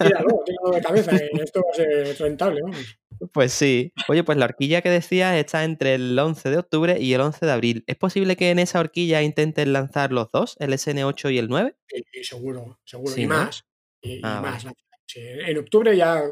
Tíralo, 0.00 0.42
tíralo 0.44 0.70
de 0.74 0.82
cabeza, 0.82 1.12
que 1.16 1.28
esto 1.44 1.60
va 1.60 1.70
a 1.70 1.76
ser 1.76 2.16
rentable, 2.18 2.60
vamos. 2.60 2.98
Pues 3.32 3.52
sí. 3.52 3.92
Oye, 4.08 4.24
pues 4.24 4.36
la 4.36 4.46
horquilla 4.46 4.82
que 4.82 4.90
decías 4.90 5.36
está 5.36 5.62
entre 5.62 5.94
el 5.94 6.18
11 6.18 6.50
de 6.50 6.58
octubre 6.58 6.96
y 7.00 7.14
el 7.14 7.20
11 7.20 7.46
de 7.46 7.52
abril. 7.52 7.84
¿Es 7.86 7.94
posible 7.94 8.34
que 8.34 8.50
en 8.50 8.58
esa 8.58 8.80
horquilla 8.80 9.22
intenten 9.22 9.72
lanzar 9.72 10.10
los 10.10 10.32
dos, 10.32 10.56
el 10.58 10.72
SN8 10.72 11.32
y 11.32 11.38
el 11.38 11.48
9? 11.48 11.76
Sí, 11.86 12.24
seguro, 12.24 12.80
seguro. 12.84 13.12
Sí, 13.12 13.22
y 13.22 13.26
más. 13.28 13.64
Y, 14.02 14.14
y 14.14 14.20
Ah, 14.24 14.40
más. 14.42 14.66
Sí, 15.06 15.20
en 15.22 15.56
octubre 15.56 15.96
ya 15.96 16.22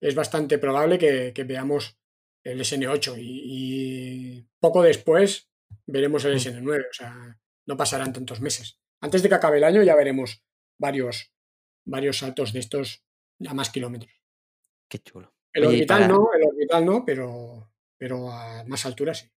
es 0.00 0.14
bastante 0.14 0.56
probable 0.56 0.98
que, 0.98 1.32
que 1.34 1.44
veamos 1.44 1.98
el 2.42 2.60
SN8 2.60 3.18
y, 3.18 3.42
y 4.38 4.46
poco 4.60 4.82
después 4.82 5.50
veremos 5.86 6.24
el 6.24 6.34
Mm. 6.34 6.38
SN9. 6.38 6.80
O 6.90 6.92
sea, 6.92 7.38
no 7.66 7.76
pasarán 7.76 8.12
tantos 8.12 8.40
meses. 8.40 8.78
Antes 9.00 9.22
de 9.22 9.28
que 9.28 9.34
acabe 9.34 9.58
el 9.58 9.64
año 9.64 9.82
ya 9.82 9.94
veremos 9.96 10.42
varios, 10.78 11.32
varios 11.86 12.18
saltos 12.18 12.52
de 12.52 12.60
estos 12.60 13.04
a 13.46 13.54
más 13.54 13.70
kilómetros. 13.70 14.12
Qué 14.88 14.98
chulo. 14.98 15.34
El 15.52 15.66
Oye, 15.66 15.76
orbital 15.76 16.00
para- 16.02 16.08
no, 16.12 16.28
el 16.36 16.46
orbital 16.46 16.84
no, 16.84 17.04
pero, 17.04 17.70
pero 17.98 18.30
a 18.30 18.64
más 18.64 18.84
alturas 18.86 19.18
sí. 19.18 19.30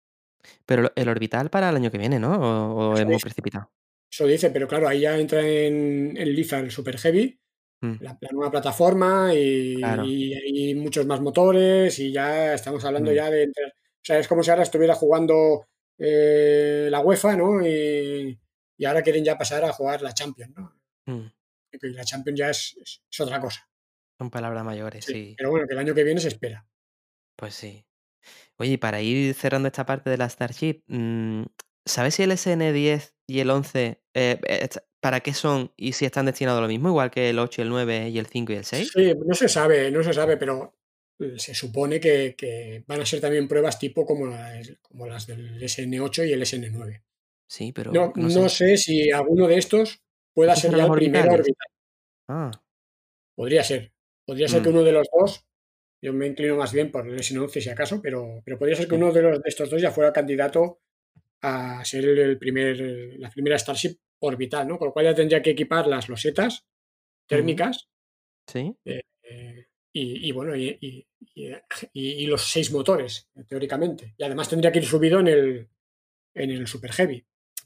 Pero 0.67 0.93
el 0.95 1.09
orbital 1.09 1.49
para 1.51 1.71
el 1.71 1.77
año 1.77 1.91
que 1.91 1.99
viene, 1.99 2.19
¿no? 2.19 2.33
¿O, 2.35 2.91
o 2.91 2.95
es 2.99 3.07
muy 3.07 3.19
precipitado? 3.19 3.71
Eso 4.13 4.27
dice, 4.27 4.51
pero 4.51 4.69
claro, 4.69 4.87
ahí 4.87 5.01
ya 5.01 5.19
entra 5.19 5.41
en, 5.41 6.17
en 6.17 6.35
liza 6.35 6.59
el 6.61 6.71
Super 6.71 6.99
Heavy, 6.99 7.41
Mm, 7.83 7.97
la, 8.01 8.17
la 8.21 8.29
nueva 8.33 8.51
plataforma 8.53 9.35
y, 9.35 9.75
Claro. 9.77 10.05
y 10.07 10.33
hay 10.33 10.75
muchos 10.77 11.05
más 11.07 11.21
motores 11.21 11.99
y 11.99 12.13
ya 12.13 12.55
estamos 12.55 12.83
hablando 12.85 13.11
Mm. 13.11 13.15
ya 13.15 13.31
de... 13.31 13.47
o 13.49 13.51
sea, 14.01 14.19
es 14.21 14.29
como 14.29 14.43
si 14.43 14.51
ahora 14.51 14.63
estuviera 14.63 14.95
jugando 14.95 15.67
eh, 15.99 16.89
la 16.91 17.01
UEFA, 17.01 17.37
¿no? 17.37 17.67
Y, 17.67 18.39
y 18.77 18.85
ahora 18.85 19.03
quieren 19.03 19.25
ya 19.25 19.37
pasar 19.39 19.65
a 19.65 19.73
jugar 19.73 20.03
la 20.03 20.13
Champions, 20.15 20.53
¿no? 20.57 20.75
mm. 21.07 21.27
Y 21.73 21.89
la 21.89 22.05
Champions 22.05 22.39
ya 22.39 22.51
es, 22.51 22.77
es- 22.81 23.03
es 23.11 23.21
otra 23.21 23.41
cosa. 23.41 23.69
Son 24.19 24.31
palabras 24.31 24.65
mayores, 24.65 25.05
Sí, 25.05 25.13
sí. 25.13 25.35
Pero 25.37 25.51
bueno, 25.51 25.67
que 25.67 25.75
el 25.75 25.81
año 25.81 25.95
que 25.95 26.05
viene 26.05 26.21
se 26.21 26.29
espera. 26.29 26.67
Pues 27.37 27.55
sí. 27.55 27.85
Oye, 28.59 28.73
y 28.73 28.77
para 28.77 29.01
ir 29.03 29.35
cerrando 29.35 29.67
esta 29.69 29.85
parte 29.85 30.09
de 30.09 30.17
la 30.17 30.29
Starship, 30.29 30.83
mm, 30.87 31.43
¿sabes 31.85 32.15
si 32.15 32.23
el 32.23 32.31
SN10 32.33 33.15
y 33.27 33.41
el 33.41 33.51
11, 33.51 34.03
eh, 34.15 34.39
est- 34.47 34.79
para 35.01 35.21
qué 35.21 35.35
son 35.35 35.73
y 35.77 35.93
si 35.93 36.05
están 36.07 36.27
destinados 36.27 36.59
a 36.59 36.63
lo 36.63 36.69
mismo, 36.69 36.89
igual 36.89 37.11
que 37.11 37.29
el 37.31 37.39
8, 37.41 37.61
el 37.63 37.69
9 37.69 38.09
y 38.09 38.19
el 38.19 38.27
5 38.27 38.53
y 38.53 38.57
el 38.57 38.65
6? 38.65 38.93
Sí, 38.95 39.13
no 39.27 39.35
se 39.35 39.49
sabe, 39.49 39.91
no 39.91 40.03
se 40.05 40.13
sabe, 40.15 40.37
pero 40.37 40.63
eh, 40.65 40.71
se 41.37 41.55
supone 41.55 42.01
que, 42.01 42.35
que 42.37 42.83
van 42.87 43.01
a 43.01 43.07
ser 43.07 43.21
también 43.21 43.47
pruebas 43.49 43.79
tipo 43.79 44.05
como 44.05 44.27
las, 44.27 44.73
como 44.83 45.07
las 45.07 45.27
del 45.27 45.61
SN8 45.63 46.29
y 46.29 46.33
el 46.33 46.43
SN9. 46.43 47.03
Sí, 47.47 47.73
pero 47.73 47.93
No, 47.93 48.13
no 48.17 48.29
no 48.29 48.49
sé. 48.49 48.77
si 48.77 49.11
alguno 49.11 49.47
de 49.47 49.59
estos 49.59 50.03
pueda 50.35 50.55
¿Estos 50.55 50.71
ser 50.71 50.79
ya 50.79 50.87
el 50.87 50.93
primero 50.93 51.33
orbital. 51.33 51.69
Ah, 52.29 52.51
Podría 53.37 53.63
ser. 53.65 53.93
Podría 54.27 54.49
ser 54.49 54.63
que 54.63 54.71
Mm. 54.71 54.73
uno 54.73 54.83
de 54.85 54.93
los 54.93 55.07
dos, 55.13 55.45
yo 56.03 56.13
me 56.13 56.27
inclino 56.27 56.57
más 56.57 56.73
bien 56.73 56.91
por 56.91 57.07
el 57.07 57.19
SN11 57.19 57.61
si 57.61 57.69
acaso, 57.71 58.01
pero, 58.03 58.43
pero 58.45 58.59
podría 58.59 58.77
ser 58.77 58.89
que 58.89 58.95
uno 58.95 59.13
de, 59.13 59.23
los, 59.23 59.43
de 59.43 59.49
estos 59.49 59.71
dos 59.71 59.81
ya 59.83 59.91
fuera 59.91 60.13
candidato 60.13 60.81
a 61.43 61.85
ser 61.85 62.05
el, 62.07 62.39
primer, 62.39 62.79
la 63.19 63.31
primera 63.31 63.59
Starship 63.59 63.99
orbital, 64.21 64.67
¿no? 64.67 64.79
Con 64.79 64.89
lo 64.89 64.93
cual 64.93 65.05
ya 65.07 65.15
tendría 65.15 65.43
que 65.43 65.51
equipar 65.51 65.87
las 65.87 66.09
losetas 66.09 66.65
térmicas 67.27 67.89
sí. 68.47 68.75
eh, 68.87 69.64
y, 69.95 70.29
y 70.29 70.33
bueno, 70.33 70.55
y, 70.57 70.77
y- 70.81 71.07
y- 71.95 72.27
los 72.27 72.43
seis 72.43 72.71
motores, 72.73 73.29
teóricamente. 73.49 74.15
Y 74.19 74.25
además 74.25 74.49
tendría 74.49 74.71
que 74.73 74.81
ir 74.81 74.87
subido 74.87 75.21
en 75.21 75.29
el, 75.29 75.69
en 76.35 76.51
el 76.51 76.67
Super 76.67 76.93
Heavy, 76.93 77.25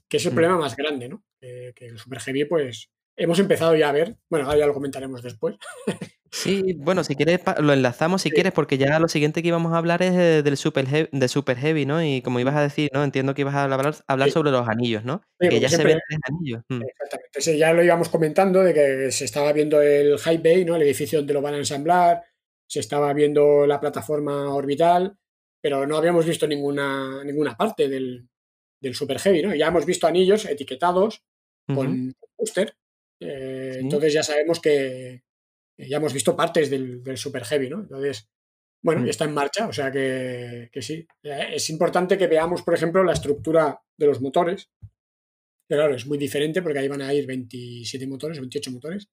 que 0.09 0.19
es 0.19 0.27
el 0.27 0.33
Mm. 0.33 0.35
problema 0.35 0.59
más 0.59 0.77
grande, 0.77 1.09
¿no? 1.09 1.25
Eh, 1.41 1.73
que 1.75 1.87
el 1.87 1.99
Super 1.99 2.21
Heavy, 2.21 2.45
pues, 2.45 2.91
hemos 3.17 3.39
empezado 3.39 3.75
ya 3.77 3.89
a 3.89 3.93
ver, 3.93 4.17
bueno, 4.29 4.47
ahora 4.47 4.59
ya 4.59 4.67
lo 4.67 4.75
comentaremos 4.75 5.23
después. 5.23 5.57
Sí, 6.31 6.75
bueno, 6.79 7.05
si 7.05 7.15
quieres 7.17 7.41
lo 7.61 7.73
enlazamos 7.73 8.23
si 8.23 8.29
Sí. 8.29 8.35
quieres, 8.35 8.53
porque 8.53 8.77
ya 8.79 8.99
lo 8.99 9.09
siguiente 9.09 9.41
que 9.43 9.49
íbamos 9.49 9.73
a 9.73 9.79
hablar 9.79 10.03
es 10.03 10.13
eh, 10.13 10.43
del 10.43 10.57
Super 10.57 10.87
Heavy, 10.87 11.09
de 11.13 11.29
Super 11.29 11.57
Heavy, 11.57 11.87
¿no? 11.87 12.03
Y 12.05 12.21
como 12.23 12.39
ibas 12.41 12.55
a 12.57 12.63
decir, 12.63 12.91
¿no? 12.93 13.03
Entiendo 13.03 13.35
que 13.35 13.41
ibas 13.43 13.55
a 13.55 13.65
hablar, 13.65 13.95
hablar 14.07 14.29
Sí. 14.29 14.33
sobre 14.35 14.51
los 14.51 14.69
anillos, 14.69 15.05
¿no? 15.05 15.23
Sí, 15.41 15.49
que 15.49 15.61
ya 15.61 15.69
se 15.69 15.83
ven 15.85 15.99
tres 16.09 16.21
anillos. 16.25 16.63
Mm, 16.69 16.83
Exactamente. 16.83 17.41
Sí, 17.41 17.57
ya 17.59 17.73
lo 17.73 17.83
íbamos 17.83 18.09
comentando 18.09 18.63
de 18.63 18.75
que 18.75 19.13
se 19.13 19.25
estaba 19.25 19.53
viendo 19.53 19.81
el 19.81 20.19
High 20.19 20.39
Bay, 20.39 20.65
¿no? 20.65 20.77
El 20.77 20.83
edificio 20.83 21.19
donde 21.19 21.35
lo 21.35 21.41
van 21.43 21.55
a 21.55 21.59
ensamblar, 21.59 22.23
se 22.67 22.81
estaba 22.81 23.13
viendo 23.15 23.67
la 23.67 23.81
plataforma 23.81 24.53
orbital, 24.55 25.17
pero 25.63 25.87
no 25.87 25.97
habíamos 25.97 26.27
visto 26.27 26.47
ninguna, 26.47 27.25
ninguna 27.25 27.57
parte 27.57 27.89
del, 27.89 28.29
del 28.81 28.95
Super 28.95 29.19
Heavy, 29.19 29.43
¿no? 29.43 29.55
Ya 29.55 29.69
hemos 29.69 29.87
visto 29.87 30.07
anillos 30.07 30.45
etiquetados 30.45 31.25
ujú, 31.69 31.77
con 31.79 32.15
booster. 32.37 32.75
eh. 33.21 33.79
Entonces 33.81 34.13
ya 34.13 34.23
sabemos 34.23 34.61
que 34.61 35.23
ya 35.79 35.97
hemos 35.99 36.13
visto 36.13 36.37
partes 36.37 36.71
del, 36.71 37.03
del 37.03 37.17
Super 37.17 37.45
Heavy, 37.45 37.69
¿no? 37.71 37.81
Entonces, 37.81 38.29
bueno, 38.83 39.01
Mm. 39.03 39.05
ya 39.05 39.11
está 39.11 39.25
en 39.25 39.35
marcha, 39.35 39.69
o 39.69 39.73
sea 39.73 39.91
que, 39.91 40.69
que 40.73 40.83
sí. 40.83 41.07
Eh, 41.23 41.49
Es 41.55 41.71
importante 41.71 42.17
que 42.19 42.27
veamos, 42.27 42.63
por 42.63 42.75
ejemplo, 42.75 43.03
la 43.05 43.13
estructura 43.13 43.81
de 43.97 44.07
los 44.07 44.21
motores. 44.21 44.71
Que 45.69 45.75
claro, 45.77 45.95
es 45.95 46.07
muy 46.07 46.17
diferente 46.19 46.63
porque 46.63 46.79
ahí 46.79 46.89
van 46.89 47.03
a 47.03 47.13
ir 47.13 47.27
27 47.27 48.07
motores, 48.07 48.39
28 48.41 48.71
motores, 48.71 49.09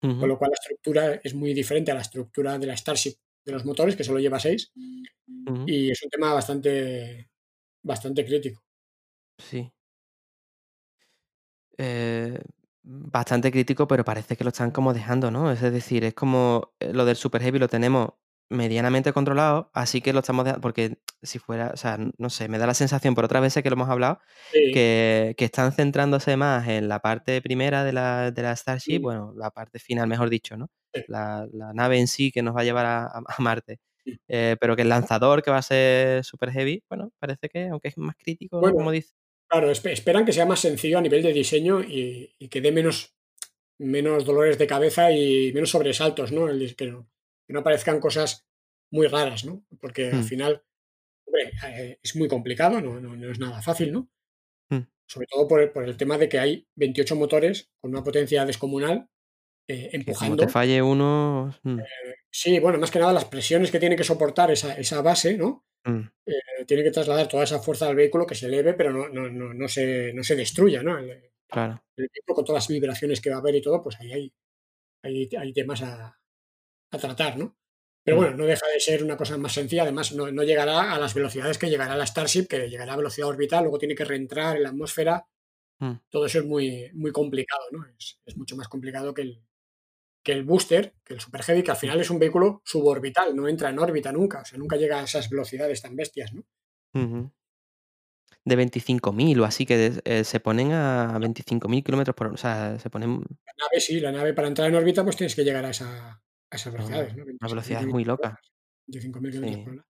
con 0.00 0.28
lo 0.28 0.38
cual 0.38 0.50
la 0.50 0.58
estructura 0.60 1.14
es 1.22 1.34
muy 1.34 1.54
diferente 1.54 1.90
a 1.90 1.94
la 1.94 2.00
estructura 2.02 2.58
de 2.58 2.66
la 2.66 2.76
Starship 2.76 3.14
de 3.46 3.52
los 3.52 3.64
motores, 3.64 3.96
que 3.96 4.04
solo 4.04 4.18
lleva 4.18 4.38
6, 4.38 4.72
Ujú, 5.46 5.64
y 5.66 5.90
es 5.90 6.02
un 6.02 6.10
tema 6.10 6.34
bastante, 6.34 7.30
bastante 7.82 8.24
crítico. 8.26 8.62
Sí. 9.38 9.70
Eh, 11.78 12.38
bastante 12.82 13.50
crítico, 13.52 13.86
pero 13.86 14.04
parece 14.04 14.36
que 14.36 14.44
lo 14.44 14.48
están 14.50 14.70
como 14.70 14.92
dejando, 14.94 15.30
¿no? 15.30 15.50
Es 15.52 15.60
decir, 15.60 16.04
es 16.04 16.14
como 16.14 16.72
eh, 16.80 16.92
lo 16.92 17.04
del 17.04 17.16
Super 17.16 17.42
Heavy 17.42 17.58
lo 17.58 17.68
tenemos 17.68 18.10
medianamente 18.52 19.12
controlado, 19.12 19.70
así 19.74 20.00
que 20.00 20.12
lo 20.12 20.20
estamos 20.20 20.44
dejando, 20.44 20.60
porque 20.60 20.98
si 21.22 21.38
fuera, 21.38 21.70
o 21.72 21.76
sea, 21.76 21.98
no 22.18 22.30
sé, 22.30 22.48
me 22.48 22.58
da 22.58 22.66
la 22.66 22.74
sensación 22.74 23.14
por 23.14 23.24
otras 23.24 23.42
veces 23.42 23.62
que 23.62 23.70
lo 23.70 23.74
hemos 23.74 23.88
hablado, 23.88 24.18
Sí, 24.52 24.72
que, 24.72 25.34
que 25.36 25.44
están 25.44 25.70
centrándose 25.72 26.36
más 26.36 26.66
en 26.66 26.88
la 26.88 26.98
parte 26.98 27.40
primera 27.42 27.84
de 27.84 27.92
la, 27.92 28.32
de 28.32 28.42
la 28.42 28.56
Starship, 28.56 28.94
Sí. 28.94 28.98
bueno, 28.98 29.32
la 29.36 29.50
parte 29.52 29.78
final, 29.78 30.08
mejor 30.08 30.30
dicho, 30.30 30.56
¿no? 30.56 30.68
Sí. 30.92 31.02
La, 31.06 31.46
la 31.52 31.72
nave 31.74 32.00
en 32.00 32.08
sí 32.08 32.32
que 32.32 32.42
nos 32.42 32.56
va 32.56 32.62
a 32.62 32.64
llevar 32.64 32.86
a, 32.86 33.04
a- 33.06 33.22
Marte. 33.38 33.78
Eh, 34.26 34.56
pero 34.60 34.74
que 34.74 34.82
el 34.82 34.88
lanzador, 34.88 35.42
que 35.42 35.50
va 35.52 35.58
a 35.58 35.62
ser 35.62 36.24
super 36.24 36.50
heavy, 36.50 36.82
bueno, 36.88 37.12
parece 37.20 37.48
que, 37.48 37.68
aunque 37.68 37.88
es 37.88 37.98
más 37.98 38.16
crítico, 38.16 38.58
Bueno. 38.58 38.74
como 38.78 38.90
dice. 38.90 39.14
Claro, 39.50 39.70
espe- 39.70 39.92
esperan 39.92 40.24
que 40.24 40.32
sea 40.32 40.46
más 40.46 40.60
sencillo 40.60 40.98
a 40.98 41.02
nivel 41.02 41.22
de 41.22 41.32
diseño 41.32 41.82
y, 41.82 42.34
y 42.38 42.48
que 42.48 42.60
dé 42.60 42.72
menos, 42.72 43.14
menos 43.78 44.24
dolores 44.24 44.58
de 44.58 44.66
cabeza 44.66 45.10
y 45.12 45.52
menos 45.52 45.70
sobresaltos, 45.70 46.32
¿no? 46.32 46.48
El 46.48 46.76
que, 46.76 46.86
no 46.86 47.08
que 47.46 47.52
no 47.54 47.62
parezcan 47.62 48.00
cosas 48.00 48.46
muy 48.92 49.06
raras, 49.08 49.44
¿no? 49.44 49.64
Porque 49.80 50.08
al 50.10 50.20
Mm. 50.20 50.24
final, 50.24 50.62
hombre, 51.26 51.52
eh, 51.68 51.98
es 52.02 52.16
muy 52.16 52.28
complicado, 52.28 52.80
no, 52.80 53.00
no, 53.00 53.16
no 53.16 53.30
es 53.30 53.38
nada 53.38 53.60
fácil, 53.62 53.92
¿no? 53.92 54.10
Mm. 54.70 54.86
Sobre 55.06 55.26
todo 55.26 55.48
por 55.48 55.60
el, 55.60 55.70
por 55.70 55.84
el 55.84 55.96
tema 55.96 56.16
de 56.18 56.28
que 56.28 56.38
hay 56.38 56.68
28 56.76 57.16
motores 57.16 57.70
con 57.80 57.90
una 57.90 58.04
potencia 58.04 58.44
descomunal 58.44 59.08
eh, 59.68 59.82
Que 59.82 59.88
como 59.90 60.00
empujando. 60.00 60.36
te 60.36 60.48
falle 60.48 60.82
uno. 60.82 61.54
mm, 61.62 61.78
Sí, 62.32 62.58
bueno, 62.60 62.78
más 62.78 62.90
que 62.92 62.98
nada 63.00 63.12
las 63.12 63.24
presiones 63.24 63.70
que 63.72 63.80
tiene 63.80 63.96
que 63.96 64.04
soportar 64.04 64.50
esa, 64.52 64.74
esa 64.74 65.02
base, 65.02 65.36
¿no? 65.36 65.64
Mm, 65.84 66.08
Eh, 66.26 66.64
tiene 66.66 66.82
que 66.84 66.90
trasladar 66.90 67.28
toda 67.28 67.44
esa 67.44 67.58
fuerza 67.60 67.88
al 67.88 67.96
vehículo 67.96 68.26
que 68.26 68.34
se 68.34 68.46
eleve, 68.46 68.74
pero 68.74 68.92
no, 68.92 69.08
no, 69.08 69.28
no, 69.30 69.54
no 69.54 69.68
se, 69.68 70.12
no 70.12 70.22
se 70.22 70.36
destruya, 70.36 70.82
¿no? 70.82 70.98
El, 70.98 71.32
claro. 71.48 71.82
el 71.96 72.08
vehículo 72.12 72.34
con 72.36 72.44
todas 72.44 72.64
las 72.64 72.68
vibraciones 72.68 73.20
que 73.20 73.30
va 73.30 73.36
a 73.36 73.38
haber 73.40 73.56
y 73.56 73.62
todo, 73.62 73.82
pues 73.82 73.96
ahí 74.00 74.12
hay, 74.12 74.32
hay, 75.02 75.28
hay 75.38 75.52
temas 75.52 75.82
a, 75.82 76.18
a 76.92 76.98
tratar, 76.98 77.38
¿no? 77.38 77.56
Pero 78.04 78.16
Mm. 78.16 78.20
bueno, 78.20 78.36
no 78.38 78.46
deja 78.46 78.66
de 78.72 78.80
ser 78.80 79.04
una 79.04 79.16
cosa 79.16 79.36
más 79.38 79.52
sencilla, 79.52 79.82
además 79.82 80.12
no, 80.14 80.30
no 80.32 80.42
llegará 80.44 80.92
a 80.94 80.98
las 80.98 81.14
velocidades 81.14 81.58
que 81.58 81.68
llegará 81.70 81.96
la 81.96 82.06
Starship, 82.06 82.46
que 82.48 82.68
llegará 82.70 82.94
a 82.94 82.96
velocidad 82.96 83.28
orbital, 83.28 83.64
luego 83.64 83.78
tiene 83.78 83.94
que 83.94 84.04
reentrar 84.06 84.56
en 84.56 84.64
la 84.64 84.70
atmósfera, 84.70 85.26
Mm. 85.80 85.94
todo 86.10 86.26
eso 86.26 86.40
es 86.40 86.44
muy, 86.44 86.90
muy 86.94 87.10
complicado, 87.12 87.62
¿no? 87.72 87.86
Es, 87.98 88.20
es 88.26 88.36
mucho 88.36 88.54
más 88.56 88.68
complicado 88.68 89.14
que 89.14 89.22
el, 89.22 89.42
que 90.22 90.32
el 90.32 90.44
booster, 90.44 90.94
que 91.04 91.14
el 91.14 91.20
Super 91.20 91.42
Heavy, 91.42 91.62
que 91.62 91.70
al 91.70 91.76
final 91.76 92.00
es 92.00 92.10
un 92.10 92.18
vehículo 92.18 92.62
suborbital, 92.64 93.34
no 93.34 93.48
entra 93.48 93.70
en 93.70 93.78
órbita 93.78 94.12
nunca, 94.12 94.40
o 94.42 94.44
sea, 94.44 94.58
nunca 94.58 94.76
llega 94.76 95.00
a 95.00 95.04
esas 95.04 95.28
velocidades 95.30 95.80
tan 95.82 95.96
bestias, 95.96 96.32
¿no? 96.32 96.44
Ujú. 96.94 97.30
De 98.44 98.56
25.000 98.56 99.38
o 99.40 99.44
así, 99.44 99.66
que 99.66 100.00
eh, 100.04 100.24
se 100.24 100.40
ponen 100.40 100.72
a 100.72 101.18
25.000 101.18 101.84
kilómetros 101.84 102.16
por 102.16 102.28
hora. 102.28 102.34
O 102.34 102.38
sea, 102.38 102.78
se 102.78 102.88
ponen 102.90 103.20
La 103.20 103.52
nave 103.58 103.80
sí, 103.80 104.00
la 104.00 104.12
nave 104.12 104.32
para 104.34 104.48
entrar 104.48 104.68
en 104.68 104.74
órbita 104.76 105.04
pues 105.04 105.16
tienes 105.16 105.34
que 105.34 105.44
llegar 105.44 105.64
a, 105.64 105.70
esa, 105.70 106.22
a 106.50 106.56
esas 106.56 106.72
velocidades, 106.72 107.16
¿no? 107.16 107.24
una 107.24 107.48
25.000 107.48 107.50
velocidad 107.50 107.82
muy 107.86 108.02
kilómetros 108.02 108.16
por 108.18 108.28
loca. 108.28 108.28
hora, 108.28 108.40
25.000 108.86 109.30
kilómetros 109.30 109.58
Sí. 109.58 109.64
por 109.64 109.72
hora. 109.74 109.86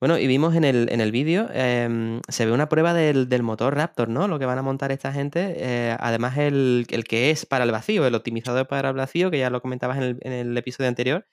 Bueno, 0.00 0.18
y 0.18 0.26
vimos 0.26 0.54
en 0.54 0.64
el, 0.64 0.88
en 0.92 1.00
el 1.00 1.12
vídeo, 1.12 1.48
em, 1.52 2.20
se 2.28 2.46
ve 2.46 2.52
una 2.52 2.68
prueba 2.68 2.94
del, 2.94 3.28
del 3.28 3.42
motor 3.42 3.74
Raptor, 3.74 4.08
¿no? 4.08 4.28
Lo 4.28 4.38
que 4.38 4.46
van 4.46 4.58
a 4.58 4.62
montar 4.62 4.92
esta 4.92 5.12
gente. 5.12 5.54
eh, 5.56 5.96
además, 5.98 6.36
el, 6.38 6.86
el 6.90 7.04
que 7.04 7.30
es 7.30 7.46
para 7.46 7.64
el 7.64 7.72
vacío, 7.72 8.06
el 8.06 8.14
optimizador 8.14 8.66
para 8.68 8.90
el 8.90 8.94
vacío, 8.96 9.30
que 9.30 9.38
ya 9.38 9.50
lo 9.50 9.60
comentabas 9.60 9.96
en 9.98 10.02
el, 10.04 10.18
en 10.22 10.32
el 10.32 10.56
episodio 10.56 10.88
anterior. 10.88 11.26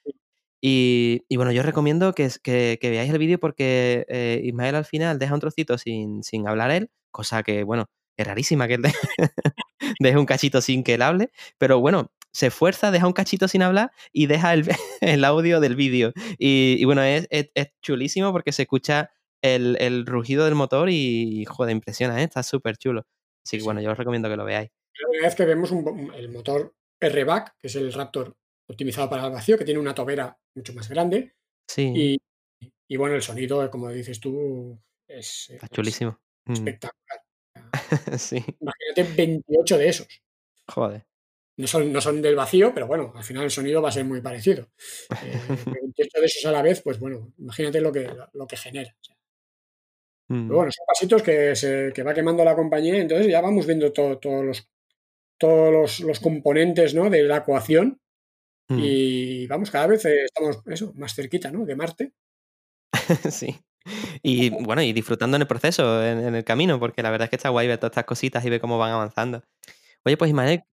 Y, 0.62 1.24
y 1.30 1.38
bueno, 1.38 1.52
yo 1.54 1.64
recomiendo 1.64 2.14
que, 2.14 2.30
que- 2.44 2.80
que 2.82 2.90
veáis 2.92 3.12
el 3.12 3.20
vídeo 3.20 3.40
porque 3.40 4.06
eh, 4.10 4.42
Ismael 4.44 4.76
al 4.76 4.86
final 4.86 5.20
deja 5.20 5.34
un 5.36 5.42
trocito 5.42 5.78
sin, 5.78 6.24
sin 6.24 6.48
hablar 6.48 6.72
él, 6.72 6.90
cosa 7.12 7.44
que, 7.44 7.64
bueno, 7.64 7.88
es 8.18 8.28
rarísima 8.28 8.68
que 8.68 8.76
él 8.76 8.84
de- 8.84 8.94
deje 10.00 10.18
un 10.18 10.26
cachito 10.26 10.62
sin 10.62 10.84
que 10.84 10.96
él 10.96 11.02
hable, 11.02 11.32
pero 11.58 11.80
bueno, 11.80 12.12
se 12.34 12.48
esfuerza, 12.48 12.92
deja 12.92 13.08
un 13.08 13.14
cachito 13.14 13.48
sin 13.48 13.62
hablar 13.62 13.92
y 14.12 14.26
deja 14.26 14.54
el, 14.54 14.66
el 15.02 15.24
audio 15.24 15.60
del 15.60 15.76
vídeo. 15.76 16.12
Y, 16.38 16.76
y 16.80 16.86
bueno, 16.86 17.04
es, 17.04 17.28
es- 17.30 17.52
es 17.54 17.68
chulísimo 17.82 18.32
porque 18.32 18.52
se 18.52 18.64
escucha 18.64 19.12
el, 19.42 19.78
el 19.80 20.06
rugido 20.06 20.46
del 20.46 20.56
motor 20.56 20.90
y, 20.90 21.46
joder, 21.46 21.72
impresiona, 21.74 22.20
¿eh? 22.22 22.24
está 22.26 22.44
súper 22.44 22.78
chulo. 22.78 23.06
Así 23.46 23.58
que 23.58 23.62
Sí. 23.62 23.66
bueno, 23.66 23.82
yo 23.82 23.92
os 23.92 23.98
recomiendo 23.98 24.30
que 24.30 24.38
lo 24.38 24.46
veáis. 24.46 24.70
La 25.00 25.08
primera 25.10 25.28
vez 25.28 25.36
que 25.36 25.46
vemos 25.46 25.72
un, 25.72 26.12
el 26.16 26.30
motor 26.30 26.74
R-Back, 27.02 27.56
que 27.60 27.68
es 27.68 27.76
el 27.76 27.92
Raptor 27.94 28.36
optimizado 28.70 29.10
para 29.10 29.26
el 29.28 29.32
vacío, 29.34 29.58
que 29.58 29.66
tiene 29.66 29.80
una 29.80 29.94
tobera 29.94 30.38
mucho 30.56 30.74
más 30.74 30.88
grande. 30.90 31.36
Sí, 31.68 31.92
Y, 31.96 32.22
y 32.88 32.98
bueno, 32.98 33.16
el 33.16 33.22
sonido, 33.22 33.70
como 33.70 33.90
dices 33.90 34.20
tú, 34.20 34.80
es, 35.08 35.50
está 35.50 35.66
es 35.66 35.72
chulísimo. 35.72 36.20
Mm, 36.46 36.54
espectacular. 36.54 37.22
sí, 38.18 38.44
Imagínate 38.60 39.04
28 39.18 39.78
de 39.78 39.90
esos. 39.90 40.08
joder. 40.68 41.06
No 41.58 41.68
son, 41.68 41.94
no 41.94 42.02
son 42.02 42.22
del 42.22 42.36
vacío, 42.36 42.74
pero 42.74 42.88
bueno, 42.88 43.14
al 43.16 43.24
final 43.24 43.44
el 43.44 43.52
sonido 43.52 43.82
va 43.82 43.90
a 43.90 43.92
ser 43.92 44.06
muy 44.06 44.22
parecido. 44.22 44.70
Eh, 45.24 45.40
28 45.82 46.20
de 46.20 46.26
esos 46.26 46.46
a 46.46 46.52
la 46.52 46.62
vez, 46.64 46.82
pues 46.82 47.00
bueno, 47.00 47.32
imagínate 47.38 47.80
lo 47.82 47.92
que, 47.92 48.10
lo 48.34 48.48
que 48.48 48.58
genera. 48.58 48.96
O 49.00 49.04
sea, 49.04 49.14
Mm, 50.30 50.48
Pero 50.48 50.56
bueno, 50.56 50.72
son 50.72 50.86
pasitos 50.88 51.22
que, 51.22 51.54
se, 51.56 51.92
que 51.94 52.02
va 52.02 52.14
quemando 52.14 52.46
la 52.46 52.56
compañía, 52.56 52.98
entonces 52.98 53.28
ya 53.28 53.42
vamos 53.42 53.68
viendo 53.68 53.92
todo- 53.92 54.18
todos 54.20 54.46
los, 54.46 54.70
todos 55.38 55.72
los, 55.74 56.00
los 56.00 56.20
componentes 56.22 56.94
¿no? 56.94 57.10
de 57.10 57.24
la 57.24 57.38
ecuación 57.38 58.00
mm. 58.70 58.80
y 58.80 59.48
vamos, 59.48 59.70
cada 59.70 59.88
vez 59.88 60.06
eh, 60.06 60.24
estamos 60.26 60.62
eso, 60.68 60.94
más 60.96 61.14
cerquita 61.14 61.52
¿no? 61.52 61.66
de 61.66 61.76
Marte. 61.76 62.14
Sí. 63.32 63.60
Y 64.22 64.50
bueno, 64.50 64.82
y 64.82 64.94
disfrutando 64.94 65.36
en 65.36 65.42
el 65.42 65.48
proceso, 65.48 66.02
en, 66.06 66.20
en 66.26 66.36
el 66.36 66.46
camino, 66.46 66.80
porque 66.80 67.04
la 67.04 67.12
verdad 67.12 67.26
es 67.26 67.30
que 67.30 67.36
está 67.36 67.50
guay 67.50 67.68
ver 67.68 67.78
todas 67.78 67.92
estas 67.92 68.06
cositas 68.06 68.46
y 68.46 68.50
ver 68.50 68.62
cómo 68.62 68.78
van 68.78 68.92
avanzando. 68.94 69.44
Oye, 70.06 70.16
pues 70.16 70.30
Ismael, 70.30 70.64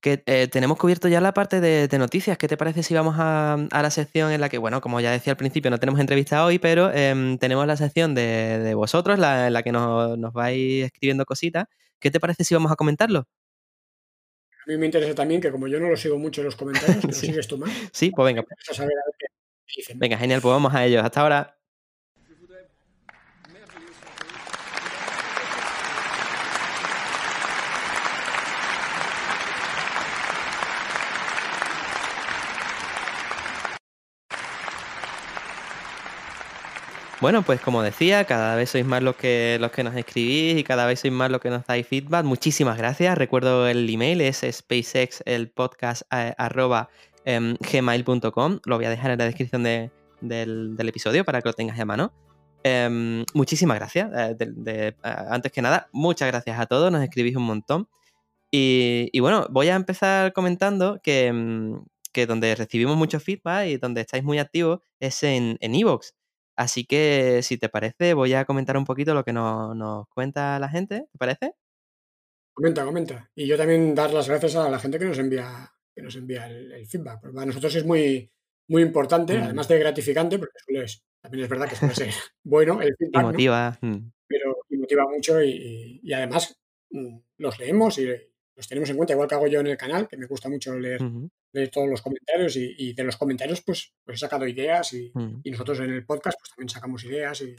que 0.00 0.22
eh, 0.26 0.48
tenemos 0.50 0.78
cubierto 0.78 1.08
ya 1.08 1.20
la 1.20 1.34
parte 1.34 1.60
de, 1.60 1.88
de 1.88 1.98
noticias. 1.98 2.38
¿Qué 2.38 2.48
te 2.48 2.56
parece 2.56 2.82
si 2.82 2.94
vamos 2.94 3.16
a, 3.18 3.54
a 3.54 3.82
la 3.82 3.90
sección 3.90 4.32
en 4.32 4.40
la 4.40 4.48
que, 4.48 4.58
bueno, 4.58 4.80
como 4.80 5.00
ya 5.00 5.10
decía 5.10 5.32
al 5.32 5.36
principio, 5.36 5.70
no 5.70 5.78
tenemos 5.78 6.00
entrevista 6.00 6.44
hoy, 6.44 6.58
pero 6.58 6.90
em, 6.92 7.38
tenemos 7.38 7.66
la 7.66 7.76
sección 7.76 8.14
de, 8.14 8.58
de 8.60 8.74
vosotros, 8.74 9.18
la, 9.18 9.46
en 9.48 9.52
la 9.52 9.62
que 9.62 9.72
nos, 9.72 10.18
nos 10.18 10.32
vais 10.32 10.84
escribiendo 10.86 11.24
cositas. 11.26 11.66
¿Qué 11.98 12.10
te 12.10 12.20
parece 12.20 12.44
si 12.44 12.54
vamos 12.54 12.72
a 12.72 12.76
comentarlo? 12.76 13.26
A 14.66 14.70
mí 14.70 14.76
me 14.78 14.86
interesa 14.86 15.14
también 15.14 15.40
que 15.40 15.50
como 15.50 15.68
yo 15.68 15.78
no 15.78 15.88
lo 15.88 15.96
sigo 15.96 16.18
mucho 16.18 16.40
en 16.40 16.46
los 16.46 16.56
comentarios, 16.56 17.04
que 17.04 17.06
lo 17.08 17.12
Sí. 17.20 17.26
sigues 17.26 17.46
tú 17.48 17.58
más, 17.58 17.70
Sí, 17.92 18.10
pues 18.10 18.24
venga, 18.26 18.44
saber 18.72 18.92
a 18.92 19.04
ver 19.06 19.14
qué 19.18 19.26
dicen. 19.76 19.98
venga, 19.98 20.16
genial, 20.18 20.40
pues 20.40 20.52
vamos 20.52 20.74
a 20.74 20.84
ellos. 20.84 21.02
Hasta 21.04 21.20
ahora. 21.20 21.58
Bueno, 37.24 37.40
pues 37.40 37.58
como 37.62 37.82
decía, 37.82 38.26
cada 38.26 38.54
vez 38.54 38.68
sois 38.68 38.84
más 38.84 39.02
los 39.02 39.16
que, 39.16 39.56
los 39.58 39.70
que 39.70 39.82
nos 39.82 39.96
escribís 39.96 40.58
y 40.58 40.62
cada 40.62 40.84
vez 40.84 41.00
sois 41.00 41.10
más 41.10 41.30
los 41.30 41.40
que 41.40 41.48
nos 41.48 41.64
dais 41.64 41.88
feedback. 41.88 42.22
Muchísimas 42.22 42.76
gracias. 42.76 43.16
Recuerdo 43.16 43.66
el 43.66 43.88
email, 43.88 44.20
es 44.20 44.44
SpaceX, 44.46 45.22
el 45.24 45.48
podcast 45.48 46.02
arroba 46.10 46.90
em, 47.24 47.56
gmail.com. 47.60 48.60
Lo 48.66 48.76
voy 48.76 48.84
a 48.84 48.90
dejar 48.90 49.10
en 49.12 49.18
la 49.20 49.24
descripción 49.24 49.62
de- 49.62 49.90
del, 50.20 50.76
episodio 50.86 51.24
para 51.24 51.40
que 51.40 51.48
lo 51.48 51.54
tengas 51.54 51.80
a 51.80 51.86
mano. 51.86 52.12
Em, 52.62 53.24
muchísimas 53.32 53.78
gracias. 53.78 54.10
eh, 54.14 54.36
eh, 54.66 54.92
antes 55.02 55.50
que 55.50 55.62
nada, 55.62 55.88
muchas 55.92 56.28
gracias 56.28 56.60
a 56.60 56.66
todos. 56.66 56.92
Nos 56.92 57.02
escribís 57.02 57.36
un 57.36 57.44
montón. 57.44 57.88
Y, 58.50 59.18
bueno, 59.20 59.46
voy 59.48 59.70
a 59.70 59.76
empezar 59.76 60.34
comentando 60.34 61.00
que, 61.02 61.32
mm, 61.32 61.86
que 62.12 62.26
donde 62.26 62.54
recibimos 62.54 62.98
mucho 62.98 63.18
feedback 63.18 63.66
y 63.68 63.76
donde 63.78 64.02
estáis 64.02 64.24
muy 64.24 64.38
activos 64.38 64.80
es 65.00 65.22
en 65.22 65.56
en 65.62 65.74
Evox. 65.74 66.14
Así 66.56 66.84
que, 66.86 67.40
si 67.42 67.58
te 67.58 67.68
parece, 67.68 68.14
voy 68.14 68.32
a 68.34 68.44
comentar 68.44 68.76
un 68.76 68.84
poquito 68.84 69.12
lo 69.14 69.24
que 69.24 69.32
nos, 69.32 69.74
nos 69.76 70.06
cuenta 70.08 70.58
la 70.58 70.68
gente. 70.68 71.06
¿Te 71.12 71.18
parece? 71.18 71.54
Comenta, 72.54 72.84
comenta. 72.84 73.30
Y 73.34 73.46
yo 73.46 73.56
también 73.56 73.94
dar 73.94 74.12
las 74.12 74.28
gracias 74.28 74.54
a 74.56 74.68
la 74.70 74.78
gente 74.78 74.98
que 74.98 75.04
nos 75.06 75.18
envía, 75.18 75.72
que 75.94 76.02
nos 76.02 76.14
envía 76.16 76.46
el, 76.46 76.70
el 76.72 76.86
feedback. 76.86 77.20
Porque 77.20 77.34
para 77.34 77.46
nosotros 77.46 77.74
es 77.74 77.84
muy, 77.84 78.30
muy 78.68 78.82
importante, 78.82 79.36
Mm. 79.38 79.42
además 79.42 79.66
de 79.68 79.78
gratificante, 79.78 80.38
porque 80.38 80.58
suele, 80.64 80.86
también 81.20 81.44
es 81.44 81.50
verdad 81.50 81.68
que 81.68 81.76
suele 81.76 81.94
ser 81.94 82.08
bueno 82.44 82.80
el 82.80 82.88
Y 83.00 83.04
feedback, 83.04 83.22
¿no? 83.22 83.28
motiva. 83.30 83.78
mm, 83.80 84.10
pero 84.28 84.56
y 84.68 84.76
motiva 84.76 85.04
mucho 85.12 85.42
y, 85.42 85.50
y- 85.50 86.00
y 86.04 86.12
además 86.12 86.56
mm, 86.90 87.18
los 87.38 87.58
leemos 87.58 87.98
y 87.98 88.06
los 88.56 88.68
tenemos 88.68 88.88
en 88.90 88.96
cuenta, 88.96 89.14
igual 89.14 89.28
que 89.28 89.34
hago 89.34 89.46
yo 89.46 89.60
en 89.60 89.66
el 89.66 89.76
canal, 89.76 90.06
que 90.08 90.16
me 90.16 90.26
gusta 90.26 90.48
mucho 90.48 90.78
leer, 90.78 91.00
leer 91.52 91.70
todos 91.70 91.88
los 91.88 92.02
comentarios 92.02 92.56
y, 92.56 92.74
y 92.78 92.92
de 92.92 93.04
los 93.04 93.16
comentarios 93.16 93.62
pues, 93.62 93.92
pues 94.04 94.16
he 94.16 94.20
sacado 94.20 94.46
ideas 94.46 94.92
y, 94.92 95.12
nosotros 95.44 95.80
en 95.80 95.90
el 95.90 96.04
podcast 96.04 96.38
pues 96.38 96.50
también 96.50 96.68
sacamos 96.68 97.04
ideas 97.04 97.40
y, 97.42 97.56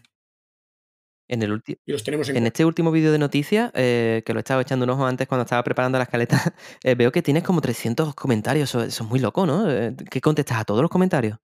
En, 1.28 1.42
el 1.42 1.62
tenemos 2.04 2.30
en 2.30 2.46
este 2.46 2.64
último 2.66 2.92
vídeo 2.92 3.12
de 3.12 3.18
noticias, 3.18 3.72
eh, 3.74 4.24
que 4.26 4.34
lo 4.34 4.40
he 4.40 4.42
estado 4.42 4.62
echando 4.62 4.86
un 4.86 4.92
ojo 4.92 5.06
antes 5.06 5.28
cuando 5.28 5.44
estaba 5.44 5.64
preparando 5.64 5.98
la 5.98 6.04
escaleta, 6.04 6.38
eh, 6.84 6.96
veo 6.96 7.12
que 7.12 7.22
tienes 7.22 7.44
como 7.44 7.62
300 7.62 8.16
comentarios. 8.16 8.70
Eso, 8.70 8.84
eso 8.84 9.04
es 9.04 9.10
muy 9.10 9.20
loco, 9.20 9.46
¿no? 9.46 9.70
Eh, 9.70 9.96
¿Qué 10.10 10.22
contestas 10.22 10.60
a 10.60 10.66
todos 10.66 10.82
los 10.82 10.92
comentarios? 10.92 11.38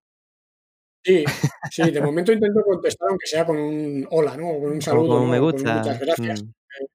Sí, 1.04 1.24
sí, 1.72 1.92
de 1.92 2.02
momento 2.02 2.32
intento 2.32 2.62
contestar 2.64 3.10
aunque 3.10 3.26
sea 3.26 3.46
con 3.46 3.58
un 3.58 4.08
hola, 4.12 4.38
¿no? 4.38 4.50
O 4.50 4.62
con 4.62 4.72
un 4.72 4.82
saludo, 4.82 5.08
con 5.08 5.24
¿no? 5.24 5.28
me 5.28 5.40
con 5.40 5.52
gusta. 5.52 5.78
muchas 5.80 6.00
gracias. 6.00 6.44
mm, 6.44 6.52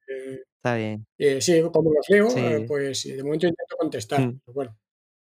Eh, 0.08 0.42
está 0.56 0.74
bien. 0.76 1.06
eh, 1.18 1.40
sí, 1.40 1.62
como 1.72 1.92
los 1.92 2.06
leo, 2.08 2.26
eh, 2.36 2.58
Sí. 2.60 2.64
pues 2.66 3.00
sí, 3.00 3.12
de 3.12 3.22
momento 3.22 3.46
intento 3.46 3.76
contestar. 3.78 4.20
Mm. 4.20 4.40
pero 4.44 4.54
bueno, 4.54 4.78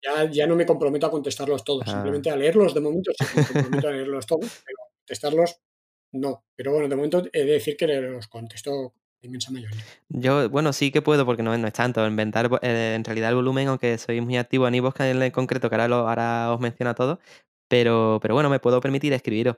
ya, 0.02 0.30
ya 0.30 0.46
no 0.46 0.56
me 0.56 0.64
comprometo 0.66 1.06
a 1.06 1.10
contestarlos 1.10 1.64
todos. 1.64 1.84
Ah. 1.86 1.92
Simplemente 1.92 2.30
a 2.30 2.36
leerlos 2.36 2.74
de 2.74 2.80
momento 2.80 3.10
sí, 3.18 3.24
me 3.36 3.44
comprometo 3.44 3.88
a 3.88 3.90
leerlos 3.92 4.26
todos, 4.26 4.62
pero 4.64 4.76
contestarlos 5.00 5.60
no. 6.12 6.44
Pero 6.56 6.72
bueno, 6.72 6.88
de 6.88 6.96
momento 6.96 7.24
he 7.32 7.40
de 7.44 7.52
decir 7.52 7.76
que 7.76 7.86
los 7.86 8.28
contesto 8.28 8.94
la 9.20 9.26
inmensa 9.26 9.50
mayoría. 9.50 9.82
Yo, 10.08 10.48
bueno, 10.48 10.72
sí 10.72 10.92
que 10.92 11.02
puedo 11.02 11.26
porque 11.26 11.42
no, 11.42 11.56
no 11.58 11.66
es 11.66 11.72
tanto. 11.72 12.06
Inventar 12.06 12.48
eh, 12.62 12.94
en 12.94 13.04
realidad 13.04 13.30
el 13.30 13.34
volumen, 13.34 13.66
aunque 13.68 13.98
soy 13.98 14.20
muy 14.20 14.36
activo 14.36 14.68
en 14.68 14.76
iVoox 14.76 15.00
en 15.00 15.30
concreto, 15.32 15.68
que 15.68 15.74
ahora, 15.74 15.88
lo, 15.88 16.08
ahora 16.08 16.52
os 16.54 16.60
menciono 16.60 16.90
a 16.90 16.94
todos, 16.94 17.18
pero, 17.68 18.18
pero 18.20 18.34
bueno, 18.34 18.50
me 18.50 18.60
puedo 18.60 18.80
permitir 18.80 19.12
escribiros. 19.12 19.56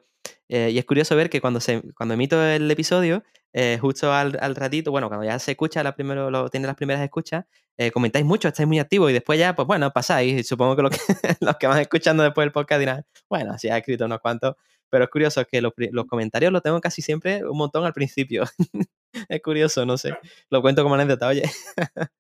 Eh, 0.49 0.71
y 0.73 0.79
es 0.79 0.85
curioso 0.85 1.15
ver 1.17 1.31
que 1.31 1.41
cuando, 1.41 1.61
se, 1.61 1.83
cuando 1.95 2.15
emito 2.15 2.43
el 2.45 2.71
episodio, 2.71 3.23
eh, 3.53 3.79
justo 3.81 4.13
al, 4.13 4.37
al, 4.41 4.57
ratito, 4.57 4.91
bueno, 4.91 5.09
cuando 5.09 5.25
ya 5.25 5.39
se 5.39 5.53
escucha, 5.53 5.83
la 5.83 5.95
primero, 5.95 6.31
lo, 6.31 6.49
tiene 6.49 6.67
las 6.67 6.77
primeras 6.77 7.03
escuchas, 7.03 7.45
eh, 7.79 7.91
comentáis 7.91 8.25
mucho, 8.25 8.49
estáis 8.49 8.67
muy 8.69 8.79
activos 8.79 9.11
y 9.11 9.15
después 9.15 9.39
ya, 9.39 9.55
pues 9.55 9.67
bueno, 9.67 9.91
pasáis. 9.93 10.47
Supongo 10.47 10.77
que, 10.77 10.83
lo 10.83 10.91
que 10.91 10.99
los 11.41 11.57
que 11.57 11.67
van 11.67 11.81
escuchando 11.81 12.23
después 12.23 12.45
el 12.45 12.53
podcast 12.53 12.79
dirán, 12.79 13.07
bueno, 13.29 13.57
si 13.59 13.69
ha 13.69 13.79
escrito 13.79 14.05
unos 14.05 14.21
cuantos. 14.21 14.57
Pero 14.91 15.05
es 15.05 15.11
curioso 15.11 15.45
que 15.47 15.61
los, 15.63 15.73
los 15.77 16.05
comentarios 16.07 16.53
los 16.53 16.63
tengo 16.63 16.81
casi 16.81 17.01
siempre 17.01 17.45
un 17.45 17.57
montón 17.57 17.85
al 17.85 17.93
principio. 17.93 18.45
es 19.29 19.41
curioso, 19.41 19.87
no 19.87 19.97
sé. 19.97 20.15
Lo 20.51 20.63
cuento 20.63 20.83
como 20.83 20.97
anécdota, 20.97 21.29
oye. 21.29 21.45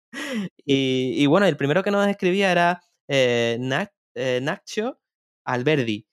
y, 0.64 1.14
y, 1.16 1.26
bueno, 1.26 1.46
el 1.46 1.56
primero 1.56 1.82
que 1.82 1.90
nos 1.90 2.06
escribía 2.06 2.52
era 2.52 2.80
eh, 3.08 3.58
eh, 4.14 4.38
Nacho 4.40 4.99
Alberdi, 5.44 6.06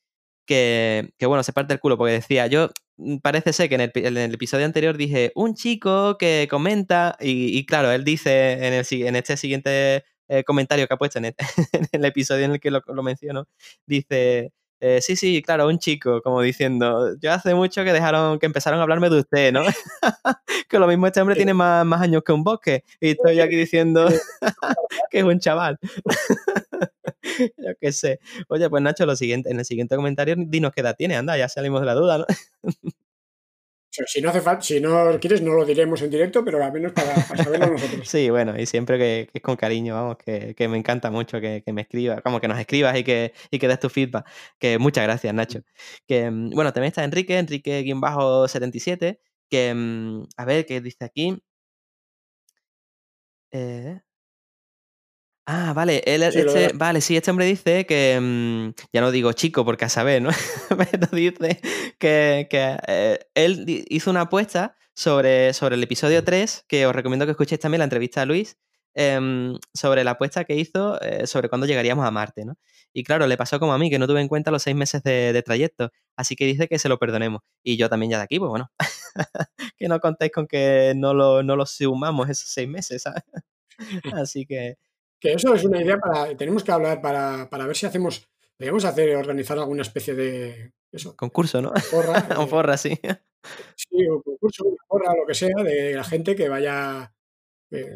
que, 0.45 1.11
que, 1.17 1.25
bueno, 1.25 1.43
se 1.43 1.53
parte 1.53 1.73
el 1.73 1.79
culo 1.79 1.97
porque 1.97 2.13
decía, 2.13 2.47
yo 2.47 2.69
parece 3.21 3.53
ser 3.53 3.69
que 3.69 3.75
en 3.75 3.81
el, 3.81 3.91
en 3.95 4.17
el 4.17 4.33
episodio 4.33 4.65
anterior 4.65 4.97
dije, 4.97 5.31
un 5.35 5.55
chico 5.55 6.17
que 6.17 6.47
comenta, 6.49 7.17
y, 7.19 7.57
y 7.57 7.65
claro, 7.65 7.91
él 7.91 8.03
dice 8.03 8.53
en, 8.53 8.73
el, 8.73 8.85
en 8.89 9.15
este 9.15 9.37
siguiente 9.37 10.03
eh, 10.29 10.43
comentario 10.43 10.87
que 10.87 10.93
ha 10.93 10.97
puesto 10.97 11.19
en 11.19 11.25
el, 11.25 11.35
en 11.73 11.87
el, 11.91 12.05
episodio 12.05 12.45
en 12.45 12.53
el 12.53 12.59
que 12.59 12.71
lo, 12.71 12.81
lo 12.87 13.03
menciono, 13.03 13.45
dice, 13.85 14.51
eh, 14.79 15.01
sí, 15.01 15.15
sí, 15.15 15.41
claro, 15.41 15.67
un 15.67 15.79
chico, 15.79 16.21
como 16.21 16.41
diciendo, 16.41 17.15
yo 17.19 17.31
hace 17.33 17.55
mucho 17.55 17.83
que 17.83 17.93
dejaron, 17.93 18.37
que 18.37 18.45
empezaron 18.45 18.79
a 18.79 18.83
hablarme 18.83 19.09
de 19.09 19.19
usted, 19.19 19.51
¿no? 19.51 19.63
que 20.69 20.79
lo 20.79 20.87
mismo 20.87 21.07
este 21.07 21.19
hombre 21.19 21.35
tiene 21.35 21.53
más, 21.53 21.83
más, 21.85 22.01
años 22.01 22.21
que 22.23 22.31
un 22.31 22.43
bosque. 22.43 22.83
Y 22.99 23.11
estoy 23.11 23.39
aquí 23.39 23.55
diciendo 23.55 24.07
que 25.11 25.19
es 25.19 25.23
un 25.23 25.39
chaval. 25.39 25.79
yo 27.57 27.71
qué 27.79 27.91
sé. 27.91 28.19
Oye, 28.49 28.69
pues 28.69 28.81
Nacho, 28.83 29.05
lo 29.05 29.15
siguiente, 29.15 29.49
en 29.49 29.59
el 29.59 29.65
siguiente 29.65 29.95
comentario, 29.95 30.35
dinos 30.37 30.71
qué 30.73 30.81
edad 30.81 30.95
tiene, 30.97 31.15
anda, 31.15 31.37
ya 31.37 31.49
salimos 31.49 31.81
de 31.81 31.85
la 31.85 31.93
duda, 31.93 32.17
¿no? 32.19 32.25
Si 34.05 34.21
no 34.21 34.29
hace 34.29 34.41
falta, 34.41 34.61
si 34.61 34.79
no 34.79 35.19
quieres, 35.19 35.41
no 35.41 35.53
lo 35.53 35.65
diremos 35.65 36.01
en 36.03 36.11
directo, 36.11 36.45
pero 36.45 36.63
al 36.63 36.71
menos 36.71 36.91
para, 36.91 37.15
para 37.15 37.43
saberlo 37.43 37.67
nosotros. 37.71 38.07
sí, 38.07 38.29
bueno, 38.29 38.59
y 38.59 38.67
siempre 38.67 38.99
que, 38.99 39.27
que, 39.31 39.39
es 39.39 39.41
con 39.41 39.55
cariño, 39.55 39.95
vamos, 39.95 40.17
que, 40.17 40.53
que 40.55 40.67
me 40.67 40.77
encanta 40.77 41.09
mucho 41.09 41.41
que, 41.41 41.63
que, 41.65 41.73
me 41.73 41.81
escribas, 41.81 42.21
como 42.21 42.39
que 42.39 42.47
nos 42.47 42.59
escribas 42.59 42.95
y 42.97 43.03
que, 43.03 43.33
y 43.49 43.57
que 43.57 43.67
des 43.67 43.79
tu 43.79 43.89
feedback. 43.89 44.27
Que 44.59 44.77
muchas 44.77 45.03
gracias, 45.03 45.33
Nacho. 45.33 45.61
Que, 46.05 46.29
mm, 46.29 46.51
bueno, 46.51 46.73
también 46.73 46.89
está 46.89 47.03
Enrique, 47.03 47.39
Enrique-77, 47.39 49.19
que, 49.49 49.73
mm, 49.73 50.23
a 50.37 50.45
ver, 50.45 50.65
¿qué 50.67 50.79
dice 50.81 51.03
aquí? 51.05 51.41
Eh, 53.51 53.99
Ah, 55.49 55.71
vale, 55.71 56.03
él, 56.05 56.29
Sí, 56.29 56.41
lo 56.41 56.53
este, 56.53 56.75
vale, 56.75 56.99
sí, 56.99 57.15
este 57.15 57.31
hombre 57.31 57.45
dice 57.45 57.85
que, 57.85 58.19
mm, 58.21 58.71
ya 58.91 58.99
no 58.99 59.11
digo 59.11 59.31
chico 59.31 59.63
porque 59.63 59.85
a 59.85 59.89
saber, 59.89 60.21
¿no? 60.21 60.29
Pero 60.91 61.07
dice 61.13 61.61
que, 61.97 62.47
que, 62.49 62.77
eh, 62.85 63.19
él 63.33 63.85
hizo 63.89 64.09
una 64.11 64.21
apuesta 64.21 64.75
sobre, 64.93 65.53
sobre 65.53 65.75
el 65.75 65.83
episodio 65.83 66.21
3, 66.25 66.65
que 66.67 66.85
os 66.85 66.93
recomiendo 66.93 67.25
que 67.25 67.31
escuchéis 67.31 67.61
también 67.61 67.79
la 67.79 67.85
entrevista 67.85 68.23
a 68.23 68.25
Luis, 68.25 68.57
em, 68.93 69.57
sobre 69.73 70.03
la 70.03 70.11
apuesta 70.11 70.43
que 70.43 70.55
hizo 70.57 71.01
eh, 71.01 71.25
sobre 71.27 71.47
cuándo 71.47 71.65
llegaríamos 71.65 72.05
a 72.05 72.11
Marte, 72.11 72.43
¿no? 72.43 72.57
Y 72.91 73.05
claro, 73.05 73.25
le 73.25 73.37
pasó 73.37 73.57
como 73.57 73.73
a 73.73 73.77
mí, 73.77 73.89
que 73.89 73.99
no 73.99 74.07
tuve 74.07 74.19
en 74.19 74.27
cuenta 74.27 74.51
los 74.51 74.63
seis 74.63 74.75
meses 74.75 75.01
de, 75.03 75.31
de 75.31 75.43
trayecto, 75.43 75.91
así 76.17 76.35
que 76.35 76.45
dice 76.45 76.67
que 76.67 76.77
se 76.77 76.89
lo 76.89 76.99
perdonemos. 76.99 77.41
Y 77.63 77.77
yo 77.77 77.87
también 77.87 78.11
ya 78.11 78.17
de 78.17 78.23
aquí, 78.25 78.37
pues 78.37 78.49
bueno, 78.49 78.69
que 79.77 79.87
no 79.87 80.01
contéis 80.01 80.33
con 80.33 80.45
que 80.45 80.93
no 80.97 81.13
lo, 81.13 81.41
no 81.41 81.55
lo 81.55 81.65
sumamos 81.65 82.29
esos 82.29 82.49
seis 82.49 82.67
meses, 82.67 83.03
¿sabes? 83.03 83.23
Así 84.13 84.45
que... 84.45 84.77
Que 85.19 85.33
eso 85.33 85.53
es 85.53 85.63
una 85.63 85.81
idea 85.81 85.97
para. 85.97 86.35
Tenemos 86.37 86.63
que 86.63 86.71
hablar 86.71 87.01
para, 87.01 87.49
para 87.49 87.65
ver 87.65 87.75
si 87.75 87.85
hacemos. 87.85 88.27
Debemos 88.59 88.85
hacer, 88.85 89.15
organizar 89.15 89.57
alguna 89.57 89.81
especie 89.83 90.13
de. 90.15 90.73
Eso, 90.91 91.15
Concurso, 91.15 91.61
¿no? 91.61 91.73
porra. 91.91 92.13
Un 92.37 92.45
eh, 92.45 92.47
forra, 92.47 92.77
sí. 92.77 92.97
sí, 93.75 94.07
un 94.07 94.21
concurso, 94.21 94.63
una 94.65 94.83
porra, 94.87 95.13
lo 95.15 95.27
que 95.27 95.35
sea, 95.35 95.63
de 95.63 95.93
la 95.93 96.03
gente 96.03 96.35
que 96.35 96.47
vaya. 96.49 97.13
eh, 97.71 97.89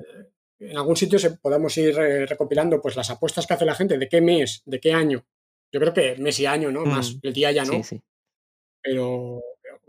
en 0.60 0.78
algún 0.78 0.96
sitio 0.96 1.18
se, 1.18 1.32
podamos 1.32 1.76
ir 1.78 1.98
eh, 1.98 2.26
recopilando 2.28 2.80
pues 2.82 2.96
las 2.96 3.10
apuestas 3.10 3.48
que 3.48 3.54
hace 3.56 3.66
la 3.66 3.74
gente, 3.76 3.98
de 3.98 4.08
qué 4.08 4.22
mes, 4.22 4.62
de 4.66 4.80
qué 4.80 4.94
año. 4.94 5.26
Yo 5.72 5.80
creo 5.80 5.94
que 5.94 6.16
mes 6.18 6.40
y 6.40 6.46
año, 6.46 6.72
¿no? 6.72 6.86
Más 6.86 7.16
Mm, 7.16 7.20
el 7.24 7.34
día 7.34 7.52
ya 7.52 7.66
no. 7.66 7.74
Sí, 7.74 7.84
sí. 7.84 8.02
Pero, 8.84 9.42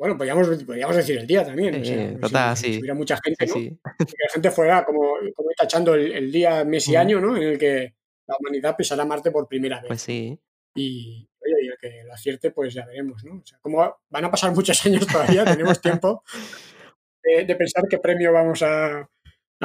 bueno, 0.03 0.17
podríamos, 0.17 0.49
podríamos 0.65 0.97
decir 0.97 1.17
el 1.17 1.27
día 1.29 1.45
también. 1.47 1.81
o 1.81 1.85
sea, 1.85 1.95
Eh, 2.03 2.11
si- 2.15 2.21
total, 2.21 2.57
si, 2.57 2.73
sí. 2.73 2.79
hubiera 2.81 2.95
mucha 2.95 3.17
gente, 3.23 3.47
¿no? 3.47 3.55
sí. 3.55 3.79
que 3.99 4.05
la 4.05 4.33
gente 4.35 4.51
fuera 4.51 4.85
como, 4.85 5.01
como 5.33 5.49
tachando 5.57 5.95
el, 5.95 6.11
el 6.11 6.33
día, 6.33 6.65
mes 6.65 6.89
y 6.89 6.97
año, 6.97 7.21
¿no? 7.21 7.37
En 7.37 7.45
el 7.45 7.57
que 7.59 7.95
la 8.27 8.35
humanidad 8.41 8.75
pisará 8.77 9.05
Marte 9.05 9.31
por 9.31 9.47
primera 9.47 9.77
vez. 9.81 9.87
Pues 9.87 10.03
sí. 10.03 10.37
Y, 10.75 11.29
oye, 11.41 11.55
y 11.65 11.69
el 11.69 11.77
que 11.81 12.03
lo 12.05 12.13
acierte, 12.15 12.51
pues 12.51 12.75
ya 12.75 12.85
veremos, 12.85 13.23
¿no? 13.23 13.35
O 13.37 13.47
sea, 13.47 13.59
como 13.61 13.97
van 14.11 14.25
a 14.25 14.31
pasar 14.31 14.51
muchos 14.55 14.85
años 14.87 15.07
todavía, 15.07 15.45
tenemos 15.45 15.81
tiempo 15.81 16.25
de, 17.23 17.45
de 17.45 17.55
pensar 17.55 17.85
qué 17.89 17.99
premio 17.99 18.33
vamos 18.33 18.61
a, 18.63 19.09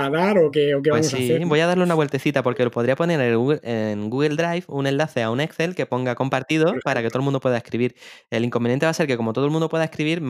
a 0.06 0.10
dar 0.10 0.38
o 0.38 0.52
qué, 0.52 0.76
o 0.76 0.82
qué 0.82 0.90
Pues 0.92 1.02
vamos 1.12 1.14
a 1.14 1.18
sí, 1.18 1.24
hacer. 1.26 1.42
¿no? 1.42 1.48
voy 1.48 1.60
a 1.60 1.68
darle 1.68 1.84
una 1.84 1.96
vueltecita 1.96 2.44
porque 2.44 2.64
lo 2.64 2.72
podría 2.72 2.96
poner 2.96 3.20
en, 3.20 3.36
Google, 3.36 3.60
en 3.64 4.10
Google 4.10 4.36
Drive 4.36 4.64
un 4.68 4.88
enlace 4.88 5.24
a 5.24 5.32
un 5.32 5.40
Excel 5.42 5.76
que 5.76 5.86
ponga 5.86 6.16
compartido 6.16 6.74
para 6.84 7.02
que 7.02 7.10
todo 7.10 7.20
el 7.20 7.24
mundo 7.26 7.40
pueda 7.40 7.58
escribir. 7.58 7.96
El 8.30 8.44
inconveniente 8.46 8.86
va 8.86 8.92
a 8.92 8.94
ser 8.94 9.08
que 9.08 9.18
como 9.18 9.34
todo 9.34 9.46
el 9.46 9.52
mundo 9.52 9.70
pueda 9.70 9.84
escribir, 9.84 10.22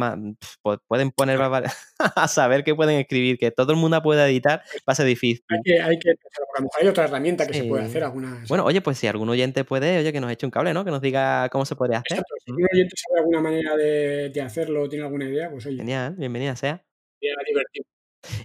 pueden 0.88 1.12
poner 1.12 1.38
Claro. 1.38 1.66
a 2.16 2.28
saber 2.28 2.64
que 2.64 2.76
pueden 2.76 3.00
escribir, 3.00 3.38
que 3.38 3.52
todo 3.52 3.72
el 3.74 3.78
mundo 3.78 4.02
pueda 4.02 4.28
editar, 4.28 4.62
va 4.88 4.94
a 4.94 4.96
ser 4.96 5.06
difícil. 5.06 5.44
Hay 5.50 5.60
que, 5.64 5.82
hay 5.82 6.00
que 6.00 6.14
porque 6.22 6.38
a 6.38 6.60
lo 6.60 6.64
mejor 6.64 6.82
hay 6.82 6.88
otra 6.88 7.04
herramienta 7.06 7.46
que 7.48 7.54
se 7.54 7.64
puede 7.66 7.84
hacer, 7.84 8.04
alguna. 8.04 8.44
Bueno, 8.48 8.66
oye, 8.66 8.82
pues 8.82 8.98
si 8.98 9.08
algún 9.08 9.30
oyente 9.30 9.64
puede, 9.64 10.00
oye, 10.00 10.12
que 10.14 10.20
nos 10.22 10.32
eche 10.32 10.46
un 10.46 10.52
cable, 10.52 10.74
¿no? 10.74 10.86
Que 10.86 10.92
nos 10.92 11.02
diga 11.02 11.50
cómo 11.50 11.66
se 11.66 11.76
podría 11.76 11.98
hacer. 12.00 12.20
Exacto, 12.20 12.36
si 12.46 12.52
Mm, 12.52 12.56
un 12.56 12.68
oyente 12.72 12.96
sabe 12.96 13.20
alguna 13.20 13.42
manera 13.42 13.76
de, 13.76 14.30
de 14.30 14.42
hacerlo, 14.42 14.88
tiene 14.90 15.06
alguna 15.06 15.26
idea, 15.30 15.50
pues 15.52 15.66
oye, 15.66 15.78
Genial, 15.78 16.16
bienvenida 16.18 16.56
sea. 16.56 16.84
sería 17.20 17.36
divertido. 17.48 17.86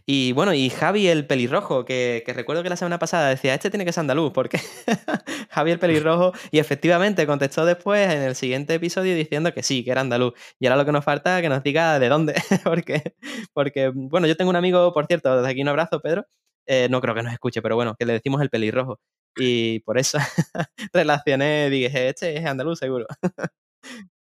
Y 0.06 0.32
bueno, 0.32 0.54
y 0.54 0.70
Javi 0.70 1.08
el 1.08 1.26
pelirrojo, 1.26 1.84
que, 1.84 2.22
que 2.24 2.32
recuerdo 2.32 2.62
que 2.62 2.68
la 2.68 2.76
semana 2.76 2.98
pasada 2.98 3.28
decía, 3.28 3.54
este 3.54 3.70
tiene 3.70 3.84
que 3.84 3.92
ser 3.92 4.02
andaluz, 4.02 4.32
porque 4.32 4.58
Javi 5.50 5.70
el 5.70 5.78
pelirrojo, 5.78 6.32
y 6.50 6.58
efectivamente 6.58 7.26
contestó 7.26 7.64
después 7.66 8.10
en 8.12 8.22
el 8.22 8.34
siguiente 8.34 8.74
episodio 8.74 9.14
diciendo 9.14 9.52
que 9.52 9.62
sí, 9.62 9.84
que 9.84 9.90
era 9.90 10.00
andaluz. 10.00 10.34
Y 10.58 10.66
ahora 10.66 10.76
lo 10.76 10.84
que 10.86 10.92
nos 10.92 11.04
falta 11.04 11.38
es 11.38 11.42
que 11.42 11.48
nos 11.48 11.62
diga 11.62 11.98
de 11.98 12.08
dónde, 12.08 12.34
porque, 12.64 13.14
porque, 13.52 13.92
bueno, 13.94 14.26
yo 14.26 14.36
tengo 14.36 14.50
un 14.50 14.56
amigo, 14.56 14.92
por 14.92 15.06
cierto, 15.06 15.36
desde 15.36 15.50
aquí 15.50 15.62
un 15.62 15.68
abrazo, 15.68 16.00
Pedro, 16.00 16.26
eh, 16.66 16.88
no 16.90 17.00
creo 17.00 17.14
que 17.14 17.22
nos 17.22 17.32
escuche, 17.32 17.62
pero 17.62 17.76
bueno, 17.76 17.94
que 17.98 18.06
le 18.06 18.14
decimos 18.14 18.40
el 18.42 18.50
pelirrojo. 18.50 19.00
Y 19.36 19.80
por 19.80 19.98
eso 19.98 20.18
relacioné, 20.92 21.70
dije, 21.70 22.08
este 22.08 22.36
es 22.36 22.44
andaluz 22.44 22.78
seguro. 22.78 23.06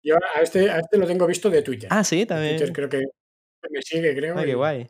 Yo 0.03 0.15
a 0.35 0.41
este, 0.41 0.69
a 0.69 0.79
este 0.79 0.97
lo 0.97 1.05
tengo 1.05 1.27
visto 1.27 1.49
de 1.49 1.61
Twitter. 1.61 1.89
Ah, 1.91 2.03
sí, 2.03 2.25
Twitter 2.25 2.27
también. 2.27 2.73
creo 2.73 2.89
que 2.89 3.03
me 3.69 3.81
sigue, 3.81 4.15
creo, 4.15 4.37
Ah, 4.37 4.43
qué 4.43 4.55
guay. 4.55 4.89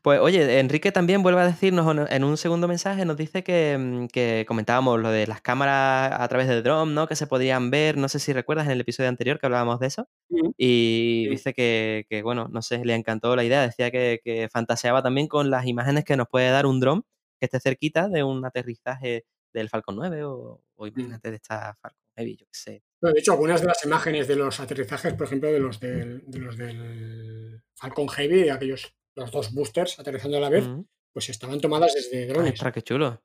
Pues 0.00 0.20
oye, 0.20 0.60
Enrique 0.60 0.92
también 0.92 1.22
vuelve 1.22 1.40
a 1.40 1.46
decirnos 1.46 1.96
en 2.08 2.24
un 2.24 2.36
segundo 2.36 2.68
mensaje, 2.68 3.04
nos 3.04 3.16
dice 3.16 3.42
que, 3.42 3.76
mm, 3.78 4.06
que 4.06 4.44
comentábamos 4.46 5.00
lo 5.00 5.10
de 5.10 5.26
las 5.26 5.40
cámaras 5.40 6.12
a 6.20 6.28
través 6.28 6.46
del 6.48 6.62
drone, 6.62 6.92
¿no? 6.94 7.06
Que 7.08 7.16
se 7.16 7.26
podían 7.26 7.70
ver, 7.70 7.96
no 7.96 8.08
sé 8.08 8.18
si 8.20 8.32
recuerdas 8.32 8.66
en 8.66 8.72
el 8.72 8.80
episodio 8.80 9.08
anterior 9.08 9.40
que 9.40 9.46
hablábamos 9.46 9.80
de 9.80 9.88
eso. 9.88 10.08
Y 10.56 11.28
dice 11.28 11.52
que, 11.52 12.06
que, 12.08 12.22
bueno, 12.22 12.48
no 12.50 12.62
sé, 12.62 12.84
le 12.84 12.94
encantó 12.94 13.34
la 13.34 13.44
idea. 13.44 13.62
Decía 13.62 13.90
que, 13.90 14.20
que 14.24 14.48
fantaseaba 14.50 15.02
también 15.02 15.26
con 15.26 15.50
las 15.50 15.66
imágenes 15.66 16.04
que 16.04 16.16
nos 16.16 16.28
puede 16.28 16.50
dar 16.50 16.64
un 16.66 16.78
dron 16.80 17.04
que 17.40 17.46
esté 17.46 17.58
cerquita 17.60 18.08
de 18.08 18.22
un 18.22 18.44
aterrizaje 18.44 19.24
del 19.52 19.68
Falcon 19.68 19.96
9 19.96 20.24
o, 20.24 20.62
o 20.76 20.84
Mm. 20.84 20.88
imagínate 20.88 21.30
de 21.30 21.36
esta 21.36 21.76
Falcon 21.80 22.00
Heavy, 22.16 22.36
yo 22.36 22.46
qué 22.46 22.52
sé. 22.54 22.82
Bueno, 23.00 23.14
de 23.14 23.20
hecho, 23.20 23.32
algunas 23.32 23.60
de 23.60 23.66
las 23.66 23.84
imágenes 23.84 24.28
de 24.28 24.36
los 24.36 24.60
aterrizajes, 24.60 25.14
por 25.14 25.26
ejemplo, 25.26 25.50
de 25.52 25.58
los 25.60 25.80
del, 25.80 26.22
de 26.26 26.38
los 26.38 26.56
del 26.56 27.62
Falcon 27.74 28.08
Heavy, 28.08 28.48
aquellos 28.48 28.94
los 29.16 29.30
dos 29.30 29.52
boosters 29.52 29.98
aterrizando 29.98 30.36
a 30.38 30.40
la 30.40 30.48
vez, 30.48 30.66
Mm. 30.66 30.82
pues 31.12 31.28
estaban 31.28 31.60
tomadas 31.60 31.94
desde 31.94 32.26
drones. 32.26 32.52
ostras, 32.54 32.72
qué 32.72 32.82
chulo. 32.82 33.22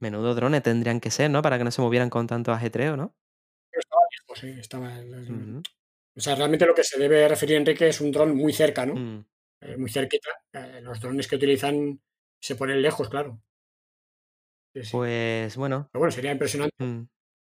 Menudo 0.00 0.34
drones 0.34 0.62
tendrían 0.62 1.00
que 1.00 1.10
ser, 1.10 1.30
¿no? 1.30 1.42
Para 1.42 1.58
que 1.58 1.64
no 1.64 1.70
se 1.70 1.80
movieran 1.80 2.10
con 2.10 2.26
tanto 2.26 2.52
ajetreo, 2.52 2.96
¿no? 2.96 3.14
Pero 3.70 3.80
estaba 3.80 4.02
lejos, 4.10 4.44
¿eh? 4.44 4.60
Estaba 4.60 4.98
en-. 4.98 5.62
O 6.16 6.20
sea, 6.20 6.34
realmente 6.34 6.66
lo 6.66 6.74
que 6.74 6.82
se 6.82 6.98
debe 6.98 7.28
referir 7.28 7.56
Enrique 7.56 7.88
es 7.88 8.00
un 8.00 8.10
dron 8.10 8.34
muy 8.36 8.52
cerca, 8.52 8.84
¿no? 8.86 8.94
Mm. 8.96 9.24
Eh, 9.62 9.76
muy 9.76 9.90
cerquita. 9.90 10.30
Eh, 10.52 10.80
los 10.82 11.00
drones 11.00 11.28
que 11.28 11.36
utilizan 11.36 12.00
se 12.40 12.56
ponen 12.56 12.82
lejos, 12.82 13.08
claro. 13.08 13.40
Sí, 14.74 14.82
sí. 14.84 14.90
Pues 14.92 15.56
bueno, 15.56 15.88
Pero 15.92 16.00
bueno, 16.00 16.12
sería 16.12 16.32
impresionante. 16.32 16.74
mm, 16.84 17.06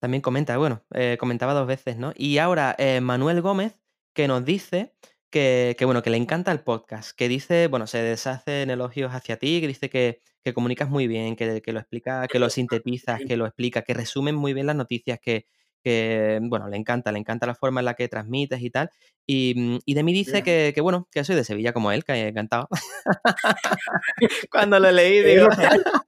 también 0.00 0.20
comenta, 0.20 0.56
bueno, 0.58 0.84
eh, 0.94 1.16
comentaba 1.18 1.54
dos 1.54 1.66
veces, 1.66 1.96
¿no? 1.96 2.12
Y 2.16 2.38
ahora 2.38 2.76
Manuel 3.00 3.40
Gómez 3.40 3.80
que 4.14 4.28
nos 4.28 4.44
dice 4.44 4.94
que, 5.30 5.76
que, 5.78 5.84
bueno, 5.84 6.02
que 6.02 6.10
le 6.10 6.16
encanta 6.16 6.52
el 6.52 6.60
podcast, 6.60 7.16
que 7.16 7.28
dice, 7.28 7.68
bueno, 7.68 7.86
se 7.86 7.98
deshace 7.98 8.62
en 8.62 8.70
elogios 8.70 9.12
hacia 9.12 9.38
ti, 9.38 9.60
que 9.60 9.68
dice 9.68 9.90
que, 9.90 10.20
que 10.42 10.54
comunicas 10.54 10.88
muy 10.88 11.06
bien, 11.06 11.36
que, 11.36 11.60
que 11.60 11.72
lo 11.72 11.80
explica, 11.80 12.26
que 12.28 12.38
lo 12.38 12.50
sintetizas, 12.50 13.20
que 13.26 13.36
lo 13.36 13.46
explica, 13.46 13.82
que 13.82 13.94
resumen 13.94 14.34
muy 14.34 14.54
bien 14.54 14.66
las 14.66 14.76
noticias, 14.76 15.18
que, 15.20 15.46
que, 15.82 16.40
bueno, 16.42 16.68
le 16.68 16.76
encanta, 16.76 17.12
le 17.12 17.18
encanta 17.18 17.46
la 17.46 17.54
forma 17.54 17.80
en 17.80 17.84
la 17.84 17.94
que 17.94 18.08
transmites 18.08 18.60
y 18.60 18.70
tal. 18.70 18.90
Y, 19.26 19.54
mm, 19.56 19.78
y 19.84 19.94
de 19.94 20.02
mí 20.02 20.12
dice 20.12 20.42
que, 20.42 20.72
que, 20.74 20.80
bueno, 20.80 21.08
que 21.12 21.24
soy 21.24 21.36
de 21.36 21.44
Sevilla 21.44 21.72
como 21.72 21.92
él, 21.92 22.04
que 22.04 22.28
encantado. 22.28 22.68
Cuando 24.50 24.80
lo 24.80 24.90
leí, 24.90 25.22
digo, 25.22 25.48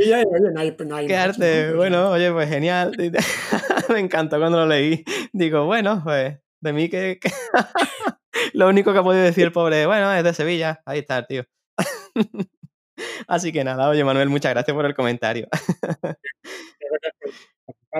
y, 0.00 0.12
oye, 0.12 0.24
no 0.52 0.60
hay, 0.60 0.76
no 0.86 0.96
hay 0.96 1.06
Qué 1.06 1.16
arte, 1.16 1.70
¿no? 1.70 1.76
Bueno, 1.76 2.10
oye, 2.10 2.30
pues 2.32 2.48
genial. 2.48 2.92
Me 3.88 3.98
encantó 3.98 4.38
cuando 4.38 4.58
lo 4.58 4.66
leí. 4.66 5.04
Digo, 5.32 5.64
bueno, 5.66 6.00
pues 6.04 6.38
de 6.60 6.72
mí 6.72 6.88
que... 6.88 7.18
que- 7.20 7.30
lo 8.54 8.68
único 8.68 8.92
que 8.92 8.98
ha 8.98 9.02
podido 9.02 9.24
decir 9.24 9.44
el 9.44 9.52
pobre, 9.52 9.86
bueno, 9.86 10.12
es 10.12 10.24
de 10.24 10.32
Sevilla. 10.34 10.80
Ahí 10.84 11.00
está, 11.00 11.26
tío. 11.26 11.44
Así 13.28 13.52
que 13.52 13.64
nada, 13.64 13.88
oye, 13.88 14.04
Manuel, 14.04 14.28
muchas 14.28 14.52
gracias 14.52 14.74
por 14.74 14.84
el 14.86 14.94
comentario. 14.94 15.48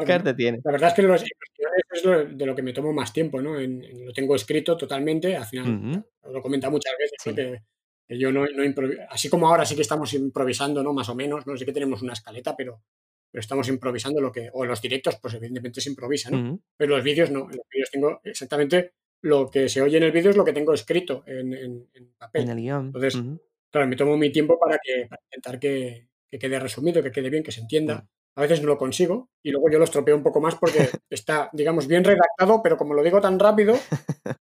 ¿Qué 0.06 0.12
arte 0.12 0.34
tiene? 0.34 0.60
La 0.64 0.72
verdad 0.72 0.88
es 0.90 0.94
que 0.94 1.02
los 1.02 1.22
es 1.22 2.04
lo, 2.04 2.24
de 2.24 2.46
lo 2.46 2.54
que 2.54 2.62
me 2.62 2.72
tomo 2.72 2.92
más 2.92 3.12
tiempo, 3.12 3.40
¿no? 3.40 3.58
En- 3.58 3.82
en- 3.82 4.06
lo 4.06 4.12
tengo 4.12 4.34
escrito 4.36 4.76
totalmente, 4.76 5.36
al 5.36 5.44
final 5.46 5.68
Ujú, 5.68 6.04
lo 6.32 6.38
he 6.38 6.42
comentado 6.42 6.70
muchas 6.70 6.94
veces, 6.98 7.16
¿no? 7.26 7.32
Sí. 7.32 7.36
que, 7.36 7.62
que 8.08 8.18
yo 8.18 8.30
no, 8.30 8.44
no 8.46 8.62
así 9.10 9.28
como 9.28 9.48
ahora 9.48 9.64
sí 9.64 9.74
que 9.74 9.82
estamos 9.82 10.12
improvisando, 10.14 10.82
¿no? 10.82 10.92
Más 10.92 11.08
o 11.08 11.14
menos, 11.14 11.46
no 11.46 11.56
sé 11.56 11.64
que 11.66 11.72
tenemos 11.72 12.02
una 12.02 12.12
escaleta, 12.12 12.54
pero, 12.56 12.82
pero 13.30 13.40
estamos 13.40 13.68
improvisando 13.68 14.20
lo 14.20 14.30
que, 14.32 14.50
o 14.52 14.64
en 14.64 14.70
los 14.70 14.80
directos, 14.82 15.18
pues 15.20 15.34
evidentemente 15.34 15.80
se 15.80 15.90
improvisa, 15.90 16.30
¿no? 16.30 16.38
ujú, 16.40 16.60
Pero 16.76 16.96
los 16.96 17.04
vídeos 17.04 17.30
no, 17.30 17.40
en 17.50 17.56
los 17.56 17.66
vídeos 17.72 17.90
tengo 17.90 18.20
exactamente 18.24 18.92
lo 19.22 19.50
que 19.50 19.68
se 19.68 19.82
oye 19.82 19.98
en 19.98 20.02
el 20.04 20.12
vídeo 20.12 20.30
es 20.30 20.36
lo 20.36 20.44
que 20.44 20.52
tengo 20.52 20.72
escrito 20.72 21.22
en, 21.26 21.52
en- 21.54 21.88
en 21.94 22.12
papel. 22.18 22.42
En 22.44 22.50
el 22.50 22.56
guion. 22.58 22.86
Entonces, 22.86 23.14
Claro, 23.72 23.86
me 23.86 23.94
tomo 23.96 24.16
mi 24.16 24.32
tiempo 24.32 24.58
para, 24.58 24.78
que, 24.82 25.06
para 25.08 25.22
intentar 25.26 25.60
que, 25.60 26.08
que 26.28 26.38
quede 26.40 26.58
resumido, 26.58 27.02
que 27.04 27.12
quede 27.12 27.30
bien, 27.30 27.44
que 27.44 27.52
se 27.52 27.60
entienda. 27.60 28.08
A 28.34 28.40
veces 28.40 28.60
no 28.62 28.66
lo 28.68 28.76
consigo 28.78 29.30
y 29.44 29.50
luego 29.52 29.70
yo 29.70 29.78
lo 29.78 29.84
estropeo 29.84 30.16
un 30.16 30.24
poco 30.24 30.40
más 30.40 30.56
porque 30.56 30.78
está, 31.10 31.50
digamos, 31.52 31.86
bien 31.86 32.02
redactado, 32.02 32.62
pero 32.64 32.76
como 32.76 32.94
lo 32.94 33.02
digo 33.04 33.20
tan 33.20 33.38
rápido, 33.38 33.76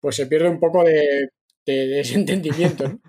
pues 0.01 0.17
se 0.17 0.27
pierde 0.27 0.49
un 0.49 0.59
poco 0.61 0.85
de, 0.85 1.29
de- 1.67 1.87
de 1.87 2.01
ese 2.01 2.15
entendimiento. 2.19 2.89
¿no? 2.89 3.01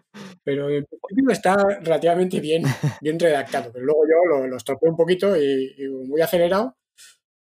Pero 0.43 0.69
en 0.69 0.85
principio 1.07 1.31
está 1.31 1.55
relativamente 1.81 2.39
bien, 2.39 2.63
bien 3.01 3.19
redactado, 3.19 3.71
pero 3.71 3.85
luego 3.85 4.01
yo 4.05 4.29
lo, 4.29 4.47
lo 4.47 4.57
estropeo 4.57 4.89
un 4.89 4.97
poquito 4.97 5.35
y, 5.37 5.75
y 5.77 5.87
muy 5.87 6.21
acelerado, 6.21 6.75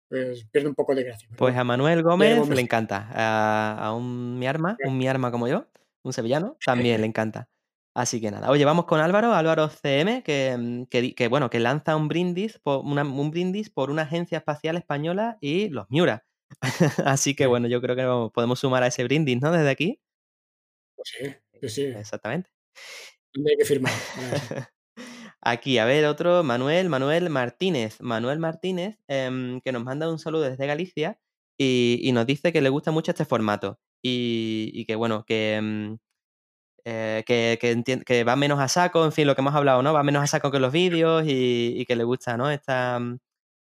pues 0.09 0.47
pierde 0.51 0.69
un 0.69 0.75
poco 0.75 0.95
de 0.95 1.05
gracia. 1.05 1.29
Pues 1.37 1.57
a 1.57 1.65
Manuel 1.65 2.03
Gómez 2.03 2.49
le 2.49 2.61
encanta. 2.61 3.09
A, 3.13 3.79
a 3.87 3.95
un 3.95 4.39
mi 4.39 4.47
arma, 4.47 4.77
un 4.85 4.97
mi 4.99 5.07
arma 5.07 5.31
como 5.31 5.49
yo, 5.49 5.67
un 6.03 6.13
sevillano, 6.13 6.57
también 6.65 7.01
le 7.01 7.07
encanta. 7.07 7.49
Así 7.95 8.21
que 8.21 8.31
nada. 8.31 8.51
Oye, 8.51 8.65
vamos 8.65 8.85
con 8.85 9.01
Álvaro, 9.01 9.33
Álvaro 9.35 9.69
CM, 9.69 10.23
que, 10.23 10.57
mm, 10.57 10.85
que, 10.85 11.15
que, 11.15 11.29
bueno, 11.29 11.51
que 11.51 11.59
lanza 11.59 11.97
un 11.97 12.07
brindis, 12.09 12.59
por 12.59 12.85
una, 12.85 13.03
un 13.03 13.31
brindis 13.31 13.71
por 13.71 13.91
una 13.91 14.03
agencia 14.03 14.39
espacial 14.39 14.77
española 14.77 15.37
y 15.41 15.69
los 15.69 15.87
Miura. 15.91 16.25
Así 17.05 17.35
que 17.35 17.47
bueno, 17.47 17.67
yo 17.69 17.81
creo 17.81 17.97
que 17.97 18.31
podemos 18.33 18.61
sumar 18.61 18.83
a 18.83 18.87
ese 18.87 19.05
brindis, 19.05 19.41
¿no? 19.43 19.51
Desde 19.53 19.71
aquí. 19.71 20.01
Pues 20.99 21.09
sí, 21.11 21.35
sí, 21.61 21.69
sí. 21.69 21.83
Exactamente. 21.97 22.51
¿Dónde 23.35 23.53
hay 23.53 23.57
que 23.59 23.65
firmar? 23.65 23.93
Aquí, 25.41 25.79
a 25.79 25.85
ver, 25.85 26.05
otro, 26.07 26.43
Manuel, 26.45 26.89
Manuel 26.89 27.31
Martínez. 27.31 28.01
Manuel 28.01 28.39
Martínez, 28.41 28.99
em, 29.09 29.61
que 29.61 29.73
nos 29.73 29.85
manda 29.85 30.11
un 30.11 30.19
saludo 30.19 30.43
desde 30.43 30.67
Galicia 30.67 31.21
y, 31.59 32.01
y 32.03 32.13
nos 32.13 32.27
dice 32.27 32.53
que 32.53 32.61
le 32.61 32.69
gusta 32.71 32.91
mucho 32.93 33.13
este 33.13 33.25
formato 33.25 33.81
y, 34.03 34.71
y 34.75 34.85
que, 34.87 34.97
bueno, 34.97 35.25
que, 35.27 35.55
em, 35.57 35.99
eh, 36.85 37.25
que, 37.27 37.59
que, 37.61 38.03
que 38.05 38.25
va 38.25 38.37
menos 38.37 38.61
a 38.61 38.69
saco, 38.69 39.05
en 39.05 39.13
fin, 39.13 39.27
lo 39.27 39.35
que 39.37 39.43
hemos 39.43 39.55
hablado, 39.55 39.83
¿no? 39.83 39.93
Va 39.95 40.03
menos 40.05 40.23
a 40.25 40.27
saco 40.29 40.51
que 40.53 40.61
los 40.61 40.73
vídeos 40.73 41.25
y, 41.27 41.75
y 41.77 41.87
que 41.87 41.97
le 41.97 42.05
gusta, 42.05 42.37
¿no? 42.37 42.51
Esta, 42.51 43.01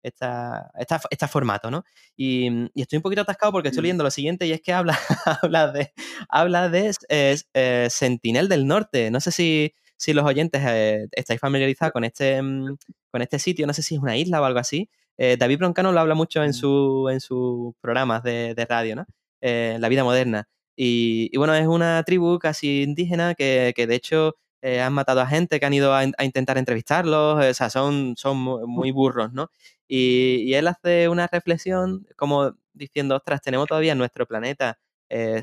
esta, 0.09 0.71
esta, 0.79 1.01
este 1.11 1.29
formato, 1.29 1.71
¿no? 1.71 1.85
Y, 2.17 2.51
mm, 2.51 2.69
y 2.75 2.83
estoy 2.83 2.97
un 2.99 3.03
poquito 3.03 3.23
atascado 3.23 3.53
porque 3.53 3.69
estoy 3.69 3.83
Mm. 3.83 3.85
leyendo 3.85 4.05
lo 4.05 4.11
siguiente 4.11 4.47
y 4.47 4.53
es 4.53 4.61
que 4.61 4.73
habla, 4.73 4.99
habla 5.43 5.73
de, 5.73 5.93
habla 6.29 6.69
de 6.69 6.93
eh, 7.09 7.37
eh, 7.55 7.89
Sentinel 7.91 8.49
del 8.49 8.67
Norte. 8.67 9.11
No 9.11 9.21
sé 9.21 9.31
si, 9.33 9.73
si 9.97 10.13
los 10.13 10.25
oyentes 10.25 10.63
eh, 10.67 11.07
estáis 11.13 11.41
familiarizados 11.41 11.93
con 11.93 12.05
este, 12.05 12.41
mm, 12.43 12.77
con 13.11 13.23
este 13.23 13.39
sitio, 13.39 13.67
no 13.67 13.73
sé 13.75 13.83
si 13.83 13.95
es 13.97 14.01
una 14.01 14.17
isla 14.17 14.41
o 14.41 14.45
algo 14.45 14.59
así. 14.61 14.89
Eh, 15.17 15.37
David 15.39 15.59
Broncano 15.59 15.93
lo 15.93 16.01
habla 16.01 16.15
mucho 16.15 16.43
en, 16.45 16.53
su, 16.55 17.09
en 17.11 17.21
sus 17.21 17.75
programas 17.81 18.23
de, 18.23 18.55
de 18.55 18.65
radio, 18.67 18.97
¿no? 18.97 19.07
La 19.41 19.89
vida 19.89 20.05
moderna. 20.05 20.49
Y, 20.77 21.29
y 21.33 21.39
bueno, 21.39 21.55
es 21.55 21.67
una 21.67 22.03
tribu 22.05 22.39
casi 22.39 22.83
indígena 22.83 23.35
que, 23.35 23.73
que 23.75 23.87
de 23.89 23.95
hecho 23.97 24.37
eh, 24.63 24.81
han 24.81 24.93
matado 24.93 25.21
a 25.21 25.27
gente 25.27 25.61
que 25.61 25.67
han 25.67 25.75
ido 25.75 25.95
a, 25.95 26.05
in- 26.05 26.15
a 26.19 26.25
intentar 26.25 26.59
entrevistarlos, 26.59 27.45
o 27.45 27.55
sea, 27.55 27.71
son, 27.71 28.15
son 28.17 28.39
mu- 28.39 28.67
muy 28.67 28.91
burros, 28.93 29.33
¿no? 29.33 29.51
Y, 29.89 30.43
y 30.47 30.55
él 30.55 30.67
hace 30.69 31.09
una 31.09 31.27
reflexión 31.29 32.07
como 32.17 32.55
diciendo, 32.73 33.17
ostras, 33.17 33.41
tenemos 33.43 33.69
todavía 33.69 33.93
en 33.93 33.99
nuestro 33.99 34.27
planeta, 34.27 34.79
eh, 35.09 35.43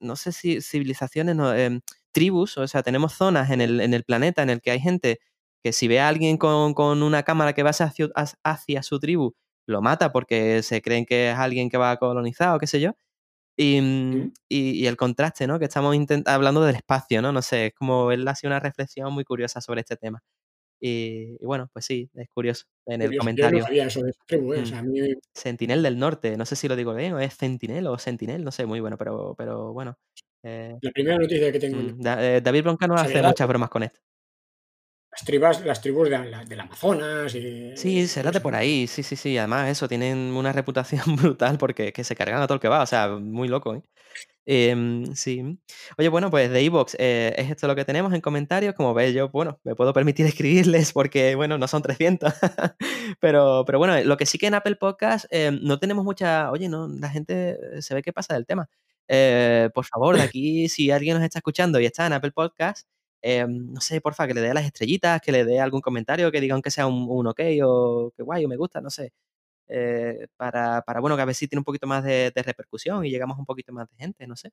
no 0.00 0.16
sé 0.16 0.32
si 0.32 0.60
civilizaciones, 0.60 1.36
no, 1.36 1.54
em, 1.54 1.80
tribus, 2.12 2.58
o 2.58 2.66
sea, 2.68 2.82
tenemos 2.82 3.14
zonas 3.14 3.50
en 3.50 3.60
el, 3.60 3.80
en 3.80 3.94
el 3.94 4.04
planeta 4.04 4.42
en 4.42 4.50
el 4.50 4.60
que 4.60 4.70
hay 4.70 4.80
gente 4.80 5.20
que 5.62 5.72
si 5.72 5.88
ve 5.88 6.00
a 6.00 6.08
alguien 6.08 6.36
con, 6.38 6.74
con 6.74 7.02
una 7.02 7.22
cámara 7.22 7.52
que 7.54 7.62
va 7.62 7.70
hacia, 7.70 8.08
hacia 8.44 8.82
su 8.82 8.98
tribu, 8.98 9.34
lo 9.66 9.80
mata 9.82 10.12
porque 10.12 10.62
se 10.62 10.82
creen 10.82 11.06
que 11.06 11.30
es 11.30 11.36
alguien 11.38 11.70
que 11.70 11.78
va 11.78 11.92
a 11.92 11.96
colonizar 11.98 12.54
o 12.54 12.58
qué 12.58 12.66
sé 12.66 12.80
yo. 12.80 12.92
Y, 13.56 13.80
mm, 13.80 14.32
y- 14.48 14.70
y 14.82 14.86
el 14.86 14.96
contraste, 14.96 15.46
¿no? 15.46 15.58
Que 15.58 15.66
estamos 15.66 15.94
hablando 16.26 16.62
del 16.64 16.76
espacio, 16.76 17.20
¿no? 17.22 17.32
No 17.32 17.42
sé, 17.42 17.66
es 17.66 17.74
como 17.74 18.10
él 18.12 18.26
hace 18.28 18.46
una 18.46 18.60
reflexión 18.60 19.12
muy 19.12 19.24
curiosa 19.24 19.60
sobre 19.60 19.80
este 19.82 19.96
tema. 19.96 20.22
Y, 20.80 21.36
y 21.40 21.46
bueno, 21.46 21.68
pues 21.72 21.84
sí, 21.86 22.10
es 22.14 22.28
curioso 22.30 22.64
en 22.86 23.02
el 23.02 23.08
Curioso, 23.08 23.12
Yo 23.12 23.18
no 23.18 23.20
comentario. 23.20 23.64
Mm. 24.62 24.64
sea, 24.68 24.78
a 24.80 24.82
mí 24.82 25.00
Sentinel 25.34 25.82
del 25.82 25.98
Norte, 25.98 26.36
no 26.36 26.44
sé 26.46 26.56
si 26.56 26.68
lo 26.68 26.76
digo 26.76 26.94
bien, 26.94 27.14
o 27.14 27.20
es 27.20 27.34
Sentinel 27.34 27.86
o 27.86 27.98
Sentinel, 27.98 28.44
no 28.44 28.50
sé, 28.52 28.66
muy 28.66 28.80
bueno, 28.80 28.98
pero, 28.98 29.34
pero 29.36 29.72
bueno. 29.72 29.96
eh, 30.42 30.76
la 30.80 30.90
primera 30.92 31.18
noticia 31.18 31.52
que 31.52 31.58
tengo 31.60 31.78
mm, 31.78 32.00
Da- 32.00 32.24
eh, 32.36 32.40
David 32.40 32.62
Broncano 32.64 32.94
hace 32.96 33.22
muchas 33.22 33.48
bromas 33.48 33.70
con 33.70 33.82
esto. 33.84 34.00
Las 35.12 35.24
tribus, 35.26 35.60
las 35.64 35.80
tribus 35.82 36.08
de 36.08 36.18
la- 36.18 36.44
del 36.44 36.60
Amazonas 36.60 37.34
y... 37.34 37.76
Sí, 37.76 38.06
será 38.08 38.30
de 38.30 38.40
por 38.40 38.54
ahí, 38.54 38.86
sí, 38.86 39.02
sí, 39.02 39.14
sí. 39.14 39.36
Además, 39.36 39.68
eso, 39.68 39.86
tienen 39.86 40.18
una 40.34 40.52
reputación 40.52 41.02
brutal 41.16 41.58
porque 41.58 41.88
es 41.88 41.92
que 41.92 42.02
se 42.04 42.16
cargan 42.16 42.40
a 42.40 42.46
todo 42.46 42.54
el 42.54 42.60
que 42.60 42.68
va, 42.68 42.82
o 42.82 42.86
sea, 42.86 43.08
muy 43.08 43.46
loco, 43.48 43.74
¿eh? 43.74 43.82
Em, 44.44 45.14
sí. 45.14 45.58
Oye, 45.98 46.08
bueno, 46.08 46.30
pues 46.30 46.50
de 46.50 46.62
iVoox, 46.64 46.96
eh, 46.98 47.32
es 47.36 47.50
esto 47.50 47.68
lo 47.68 47.76
que 47.76 47.84
tenemos 47.84 48.12
en 48.12 48.20
comentarios. 48.20 48.74
Como 48.74 48.92
veis, 48.94 49.14
yo, 49.14 49.28
bueno, 49.28 49.60
me 49.64 49.74
puedo 49.76 49.92
permitir 49.92 50.26
escribirles 50.86 50.92
porque, 50.92 51.34
bueno, 51.36 51.58
no 51.58 51.68
son 51.68 51.82
300. 51.82 52.32
pero, 53.20 53.64
pero 53.66 53.78
bueno, 53.78 54.02
lo 54.04 54.16
que 54.16 54.26
sí 54.26 54.38
que 54.38 54.46
en 54.48 54.54
Apple 54.54 54.76
Podcast 54.76 55.26
eh, 55.30 55.56
no 55.62 55.78
tenemos 55.78 56.04
mucha. 56.04 56.50
Oye, 56.50 56.68
no, 56.68 56.88
la 56.88 57.10
gente 57.10 57.58
eh, 57.78 57.82
se 57.82 57.94
ve 57.94 58.02
que 58.02 58.12
pasa 58.12 58.34
del 58.34 58.46
tema. 58.46 58.68
Eh, 59.08 59.68
por 59.74 59.84
favor, 59.84 60.16
de 60.16 60.22
aquí, 60.22 60.68
si 60.68 60.90
alguien 60.90 61.16
nos 61.16 61.24
está 61.24 61.38
escuchando 61.38 61.78
y 61.80 61.86
está 61.86 62.06
en 62.06 62.14
Apple 62.14 62.32
Podcast, 62.32 62.88
eh, 63.22 63.46
no 63.48 63.80
sé, 63.80 64.00
porfa, 64.00 64.26
que 64.26 64.34
le 64.34 64.40
dé 64.42 64.54
las 64.54 64.64
estrellitas, 64.66 65.20
que 65.20 65.32
le 65.32 65.44
dé 65.44 65.60
algún 65.60 65.80
comentario, 65.80 66.30
que 66.32 66.40
diga 66.40 66.54
aunque 66.54 66.70
sea 66.70 66.86
un, 66.86 67.06
un 67.08 67.26
ok 67.28 67.40
o 67.64 68.12
que 68.16 68.22
guay 68.22 68.44
o 68.44 68.48
me 68.48 68.56
gusta, 68.56 68.80
no 68.80 68.90
sé 68.90 69.12
eh, 69.68 70.28
para, 70.36 70.82
para, 70.82 71.00
bueno, 71.00 71.16
que 71.16 71.22
a 71.22 71.24
ver 71.26 71.34
si 71.34 71.48
tiene 71.48 71.60
un 71.60 71.64
poquito 71.64 71.86
más 71.86 72.04
de, 72.04 72.32
de 72.34 72.42
repercusión 72.42 73.04
y 73.06 73.10
llegamos 73.10 73.36
a 73.38 73.40
un 73.40 73.46
poquito 73.46 73.72
más 73.72 73.88
de 73.90 73.96
gente, 73.96 74.26
no 74.26 74.36
sé. 74.36 74.50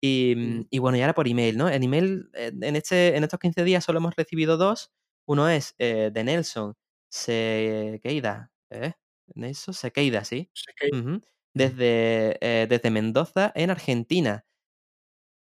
Y, 0.00 0.34
Mm. 0.36 0.66
y 0.70 0.78
bueno, 0.78 0.96
y 0.98 1.02
ahora 1.02 1.14
por 1.14 1.28
email, 1.28 1.56
¿no? 1.58 1.68
En 1.68 1.82
email, 1.82 2.30
eh, 2.34 2.52
en, 2.62 2.76
este, 2.76 3.16
en 3.16 3.24
estos 3.24 3.40
15 3.40 3.64
días 3.64 3.84
solo 3.84 3.98
hemos 3.98 4.14
recibido 4.16 4.56
dos. 4.56 4.92
Uno 5.26 5.48
es 5.48 5.74
eh, 5.78 6.10
de 6.12 6.24
Nelson 6.24 6.74
Sequeida. 7.10 8.50
¿eh? 8.70 8.92
Nelson 9.34 9.74
Sequeida, 9.74 10.24
sí. 10.24 10.50
Que- 10.76 10.96
Ujú. 10.96 11.20
Desde, 11.54 12.38
eh, 12.40 12.66
desde 12.68 12.90
Mendoza, 12.90 13.52
en 13.54 13.70
Argentina. 13.70 14.44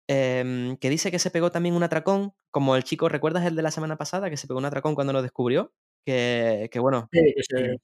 Em, 0.09 0.77
que 0.77 0.91
dice 0.91 1.11
que 1.11 1.19
se 1.19 1.31
pegó 1.31 1.51
también 1.51 1.75
un 1.75 1.83
atracón, 1.83 2.33
como 2.51 2.77
el 2.77 2.85
chico, 2.85 3.09
¿recuerdas 3.09 3.45
el 3.45 3.57
de 3.57 3.63
la 3.63 3.71
semana 3.73 3.97
pasada? 3.97 4.31
Que 4.31 4.37
se 4.37 4.47
pegó 4.47 4.59
un 4.59 4.65
atracón 4.67 4.95
cuando 4.95 5.13
lo 5.13 5.23
descubrió. 5.23 5.73
Que, 6.05 6.69
que 6.71 6.79
bueno, 6.79 7.09
sí, 7.13 7.35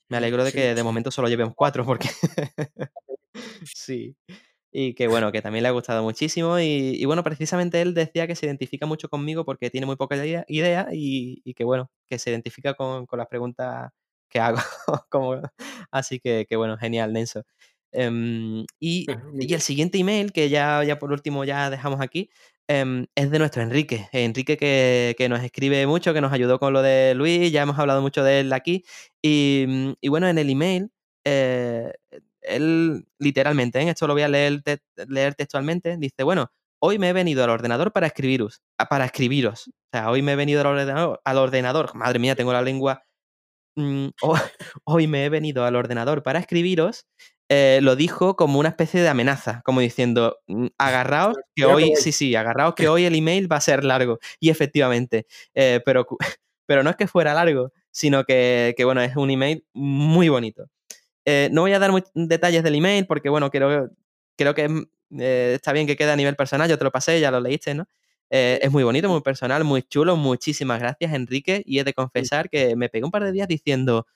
Me 0.08 0.16
alegro 0.16 0.44
de 0.44 0.52
sí, 0.52 0.56
que 0.56 0.74
de 0.76 0.82
momento 0.84 1.10
solo 1.10 1.28
llevemos 1.28 1.54
cuatro, 1.56 1.84
porque 1.84 2.08
sí. 3.74 4.16
Y 4.72 4.94
que 4.94 5.08
bueno, 5.08 5.32
que 5.32 5.42
también 5.42 5.62
le 5.64 5.68
ha 5.68 5.72
gustado 5.72 6.02
muchísimo. 6.02 6.58
Y, 6.58 6.96
y 6.98 7.04
bueno, 7.04 7.22
precisamente 7.24 7.80
él 7.82 7.94
decía 7.94 8.26
que 8.26 8.36
se 8.36 8.46
identifica 8.46 8.86
mucho 8.86 9.08
conmigo 9.08 9.44
porque 9.44 9.70
tiene 9.70 9.86
muy 9.86 9.96
poca 9.96 10.16
idea, 10.16 10.44
idea 10.48 10.88
y, 10.92 11.42
y 11.44 11.54
que 11.54 11.64
bueno, 11.64 11.90
que 12.08 12.18
se 12.18 12.30
identifica 12.30 12.74
con, 12.74 13.06
con 13.06 13.18
las 13.18 13.28
preguntas 13.28 13.90
que 14.30 14.40
hago. 14.40 14.58
como, 15.10 15.40
así 15.90 16.20
que, 16.20 16.46
que 16.48 16.56
bueno, 16.56 16.78
genial, 16.78 17.12
Nenso. 17.12 17.42
Em, 17.92 18.64
y, 18.80 19.06
y 19.38 19.54
el 19.54 19.60
siguiente 19.60 19.98
email, 19.98 20.32
que 20.32 20.48
ya, 20.48 20.82
ya 20.84 20.98
por 20.98 21.12
último 21.12 21.44
ya 21.44 21.70
dejamos 21.70 22.00
aquí, 22.00 22.30
em, 22.68 23.06
es 23.14 23.30
de 23.30 23.38
nuestro 23.38 23.62
Enrique. 23.62 24.08
Enrique 24.12 24.56
que, 24.56 25.14
que 25.18 25.28
nos 25.28 25.42
escribe 25.42 25.86
mucho, 25.86 26.14
que 26.14 26.20
nos 26.20 26.32
ayudó 26.32 26.58
con 26.58 26.72
lo 26.72 26.82
de 26.82 27.14
Luis, 27.14 27.52
ya 27.52 27.62
hemos 27.62 27.78
hablado 27.78 28.00
mucho 28.02 28.24
de 28.24 28.40
él 28.40 28.52
aquí. 28.52 28.84
Y, 29.22 29.64
mm, 29.68 29.92
y 30.00 30.08
bueno, 30.08 30.28
en 30.28 30.38
el 30.38 30.48
email, 30.50 30.90
eh, 31.24 31.92
él 32.42 33.04
literalmente, 33.18 33.80
¿eh? 33.80 33.88
esto 33.90 34.06
lo 34.06 34.14
voy 34.14 34.22
a 34.22 34.28
leer, 34.28 34.62
te- 34.62 34.80
leer 35.08 35.34
textualmente, 35.34 35.96
dice, 35.98 36.22
bueno, 36.24 36.50
hoy 36.82 36.98
me 36.98 37.10
he 37.10 37.12
venido 37.12 37.44
al 37.44 37.50
ordenador 37.50 37.92
para 37.92 38.06
escribiros, 38.08 38.62
ah, 38.78 38.86
para 38.88 39.04
escribiros. 39.04 39.68
O 39.68 39.72
sea, 39.92 40.10
hoy 40.10 40.22
me 40.22 40.32
he 40.32 40.36
venido 40.36 40.60
al 40.62 40.66
ordenador, 40.68 41.20
al 41.24 41.38
ordenador. 41.38 41.94
Madre 41.94 42.18
mía, 42.18 42.34
tengo 42.36 42.52
la 42.52 42.62
lengua... 42.62 43.04
mm, 43.76 44.08
ho- 44.22 44.34
hoy 44.84 45.06
me 45.06 45.24
he 45.24 45.28
venido 45.30 45.64
al 45.64 45.76
ordenador 45.76 46.22
para 46.22 46.38
escribiros. 46.40 47.06
Eh, 47.54 47.80
lo 47.82 47.96
dijo 47.96 48.34
como 48.34 48.58
una 48.58 48.70
especie 48.70 49.02
de 49.02 49.10
amenaza, 49.10 49.60
como 49.66 49.80
diciendo, 49.82 50.38
mm, 50.46 50.68
agarraos 50.78 51.36
que 51.54 51.66
hoy, 51.66 51.94
sí, 51.96 52.10
sí, 52.10 52.34
agarraos 52.34 52.74
que 52.74 52.88
hoy 52.88 53.04
el 53.04 53.14
email 53.14 53.50
va 53.52 53.56
a 53.56 53.60
ser 53.60 53.84
largo. 53.84 54.18
Y 54.40 54.48
efectivamente, 54.48 55.26
eh, 55.54 55.82
pero, 55.84 56.06
pero 56.66 56.82
no 56.82 56.88
es 56.88 56.96
que 56.96 57.06
fuera 57.06 57.34
largo, 57.34 57.70
sino 57.90 58.24
que, 58.24 58.72
que, 58.74 58.84
bueno, 58.86 59.02
es 59.02 59.16
un 59.16 59.28
email 59.30 59.66
muy 59.74 60.30
bonito. 60.30 60.64
Eh, 61.26 61.50
no 61.52 61.60
voy 61.62 61.74
a 61.74 61.78
dar 61.78 61.92
muy- 61.92 62.04
detalles 62.14 62.62
del 62.62 62.74
email 62.76 63.06
porque, 63.06 63.28
bueno, 63.28 63.50
creo, 63.50 63.90
creo 64.38 64.54
que 64.54 64.86
está 65.10 65.72
bien 65.74 65.86
que 65.86 65.96
quede 65.96 66.10
a 66.12 66.16
nivel 66.16 66.36
personal, 66.36 66.70
yo 66.70 66.78
te 66.78 66.84
lo 66.84 66.90
pasé, 66.90 67.20
ya 67.20 67.30
lo 67.30 67.38
leíste, 67.40 67.74
¿no? 67.74 67.86
Eh, 68.30 68.60
es 68.62 68.70
muy 68.72 68.82
bonito, 68.82 69.10
muy 69.10 69.20
personal, 69.20 69.62
muy 69.64 69.82
chulo, 69.82 70.16
muchísimas 70.16 70.80
gracias, 70.80 71.12
Enrique, 71.12 71.62
y 71.66 71.80
he 71.80 71.84
de 71.84 71.92
confesar 71.92 72.48
que 72.48 72.76
me 72.76 72.88
pegué 72.88 73.04
un 73.04 73.10
par 73.10 73.24
de 73.24 73.32
días 73.32 73.46
diciendo, 73.46 74.06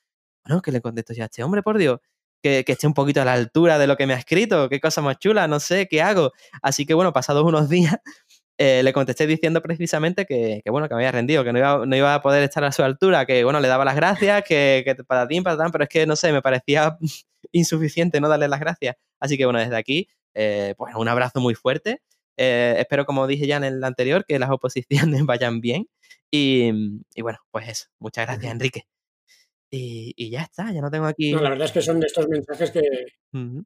bueno, 0.46 0.62
que 0.62 0.72
le 0.72 0.80
contesto 0.80 1.12
ya 1.12 1.24
a 1.24 1.26
este 1.26 1.44
hombre, 1.44 1.62
por 1.62 1.76
Dios, 1.76 2.00
que, 2.42 2.64
que 2.64 2.72
esté 2.72 2.86
un 2.86 2.94
poquito 2.94 3.22
a 3.22 3.24
la 3.24 3.32
altura 3.34 3.78
de 3.78 3.86
lo 3.86 3.96
que 3.96 4.06
me 4.06 4.14
ha 4.14 4.18
escrito, 4.18 4.68
qué 4.68 4.80
cosa 4.80 5.02
más 5.02 5.18
chula, 5.18 5.48
no 5.48 5.60
sé, 5.60 5.88
qué 5.88 6.02
hago. 6.02 6.32
Así 6.62 6.86
que, 6.86 6.94
bueno, 6.94 7.12
pasados 7.12 7.44
unos 7.44 7.68
días, 7.70 7.96
eh, 8.58 8.82
le 8.82 8.92
contesté 8.92 9.26
diciendo 9.26 9.60
precisamente 9.62 10.24
que, 10.24 10.62
que, 10.64 10.70
bueno, 10.70 10.88
que 10.88 10.94
me 10.94 11.00
había 11.02 11.12
rendido, 11.12 11.44
que 11.44 11.52
no 11.52 11.58
iba, 11.58 11.84
no 11.86 11.96
iba 11.96 12.14
a 12.14 12.22
poder 12.22 12.42
estar 12.42 12.64
a 12.64 12.72
su 12.72 12.82
altura, 12.82 13.26
que 13.26 13.44
bueno, 13.44 13.60
le 13.60 13.68
daba 13.68 13.84
las 13.84 13.96
gracias, 13.96 14.44
que, 14.44 14.82
que 14.84 14.94
para 15.04 15.28
ti, 15.28 15.40
para 15.42 15.58
tan, 15.58 15.70
pero 15.70 15.84
es 15.84 15.90
que 15.90 16.06
no 16.06 16.16
sé, 16.16 16.32
me 16.32 16.40
parecía 16.42 16.96
insuficiente 17.52 18.20
no 18.20 18.28
darle 18.28 18.48
las 18.48 18.60
gracias. 18.60 18.96
Así 19.20 19.36
que 19.36 19.44
bueno, 19.44 19.58
desde 19.60 19.76
aquí, 19.76 20.08
eh, 20.34 20.74
pues 20.78 20.94
un 20.94 21.08
abrazo 21.08 21.40
muy 21.40 21.54
fuerte. 21.54 22.00
Eh, 22.38 22.76
espero, 22.78 23.06
como 23.06 23.26
dije 23.26 23.46
ya 23.46 23.56
en 23.56 23.64
el 23.64 23.84
anterior, 23.84 24.24
que 24.26 24.38
las 24.38 24.50
oposiciones 24.50 25.22
vayan 25.26 25.60
bien. 25.60 25.88
Y, 26.30 26.70
y 27.14 27.22
bueno, 27.22 27.38
pues 27.50 27.68
eso. 27.68 27.86
Muchas 27.98 28.26
gracias. 28.26 28.52
Enrique. 28.52 28.95
Y, 29.70 30.12
y 30.16 30.30
ya 30.30 30.42
está, 30.42 30.72
ya 30.72 30.80
no 30.80 30.90
tengo 30.90 31.06
aquí. 31.06 31.32
No, 31.32 31.40
la 31.42 31.50
verdad 31.50 31.66
es 31.66 31.72
que 31.72 31.82
son 31.82 31.98
de 32.00 32.06
estos 32.06 32.28
mensajes 32.28 32.70
que, 32.70 32.82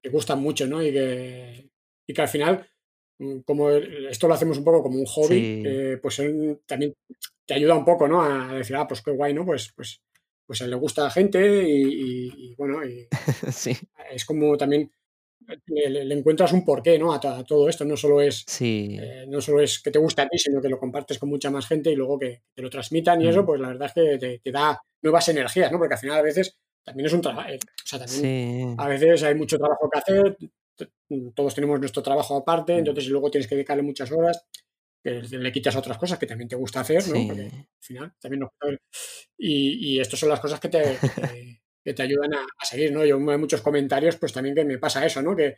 que 0.02 0.08
gustan 0.10 0.40
mucho, 0.40 0.66
¿no? 0.66 0.82
Y 0.82 0.92
que, 0.92 1.70
y 2.08 2.14
que 2.14 2.22
al 2.22 2.28
final, 2.28 2.66
mm, 3.18 3.40
como 3.40 3.70
esto 3.70 4.26
lo 4.26 4.34
hacemos 4.34 4.58
un 4.58 4.64
poco 4.64 4.82
como 4.82 4.98
un 4.98 5.06
hobby, 5.06 5.28
Sí. 5.28 5.62
eh, 5.66 5.98
pues 6.00 6.18
él 6.20 6.60
también 6.66 6.94
te 7.46 7.54
ayuda 7.54 7.74
un 7.74 7.84
poco, 7.84 8.08
¿no? 8.08 8.22
A 8.22 8.54
decir, 8.54 8.76
ah, 8.76 8.86
pues 8.88 9.02
qué 9.02 9.10
guay, 9.10 9.34
¿no? 9.34 9.44
Pues, 9.44 9.72
pues, 9.76 10.00
pues 10.46 10.60
a 10.62 10.64
él 10.64 10.70
le 10.70 10.76
gusta 10.76 11.02
a 11.02 11.04
la 11.04 11.10
gente 11.10 11.68
y, 11.68 11.82
y- 11.82 12.32
y, 12.50 12.54
bueno, 12.56 12.80
sí, 13.52 13.76
es 14.10 14.24
como 14.24 14.56
también 14.56 14.90
le, 15.66 16.14
encuentras 16.14 16.52
un 16.52 16.64
porqué, 16.64 16.98
¿no? 16.98 17.12
A, 17.12 17.20
to- 17.20 17.28
a 17.30 17.44
todo 17.44 17.68
esto. 17.68 17.84
No 17.84 17.96
solo 17.96 18.20
es 18.20 18.44
sí. 18.46 18.96
eh, 19.00 19.24
no 19.28 19.40
solo 19.40 19.60
es 19.60 19.80
que 19.80 19.90
te 19.90 19.98
guste 19.98 20.22
a 20.22 20.28
ti, 20.28 20.38
sino 20.38 20.60
que 20.60 20.68
lo 20.68 20.78
compartes 20.78 21.18
con 21.18 21.28
mucha 21.28 21.50
más 21.50 21.66
gente 21.66 21.90
y 21.90 21.96
luego 21.96 22.18
que 22.18 22.42
te 22.54 22.62
lo 22.62 22.70
transmitan 22.70 23.20
y 23.22 23.28
eso, 23.28 23.42
Mm. 23.42 23.46
pues 23.46 23.60
la 23.60 23.68
verdad 23.68 23.86
es 23.88 23.92
que 23.94 24.18
te, 24.18 24.38
te 24.38 24.50
da 24.52 24.80
nuevas 25.02 25.28
energías, 25.28 25.70
¿no? 25.72 25.78
Porque 25.78 25.94
al 25.94 26.00
final 26.00 26.18
a 26.18 26.22
veces 26.22 26.56
también 26.84 27.06
es 27.06 27.12
un 27.12 27.20
trabajo, 27.20 27.48
o 27.50 27.86
sea, 27.86 27.98
también 27.98 28.20
Sí. 28.20 28.74
a 28.78 28.88
veces 28.88 29.22
hay 29.22 29.34
mucho 29.34 29.58
trabajo 29.58 29.88
que 29.90 29.98
hacer, 29.98 30.36
todos 31.34 31.54
tenemos 31.54 31.78
nuestro 31.78 32.02
trabajo 32.02 32.36
aparte, 32.36 32.74
Mm. 32.74 32.78
entonces 32.78 33.06
luego 33.08 33.30
tienes 33.30 33.48
que 33.48 33.54
dedicarle 33.54 33.82
muchas 33.82 34.10
horas, 34.12 34.44
que 35.02 35.22
le 35.22 35.52
quitas 35.52 35.76
otras 35.76 35.96
cosas 35.98 36.18
que 36.18 36.26
también 36.26 36.48
te 36.48 36.56
gusta 36.56 36.80
hacer, 36.80 37.06
¿no? 37.08 37.26
Porque 37.26 37.42
al 37.42 37.66
final 37.80 38.12
también 38.20 38.40
nos... 38.40 38.50
Y, 39.38 39.94
y 39.94 40.00
estas 40.00 40.20
son 40.20 40.28
las 40.28 40.40
cosas 40.40 40.60
que 40.60 40.68
te, 40.68 40.82
que 41.00 41.08
te, 41.08 41.59
que 41.84 41.94
te 41.94 42.02
ayudan 42.02 42.34
a, 42.34 42.46
a 42.58 42.64
seguir, 42.64 42.92
¿no? 42.92 43.04
Yo 43.04 43.16
hay 43.30 43.38
muchos 43.38 43.62
comentarios, 43.62 44.16
pues 44.16 44.32
también 44.32 44.54
que 44.54 44.64
me 44.64 44.78
pasa 44.78 45.04
eso, 45.06 45.22
¿no? 45.22 45.34
Que, 45.36 45.56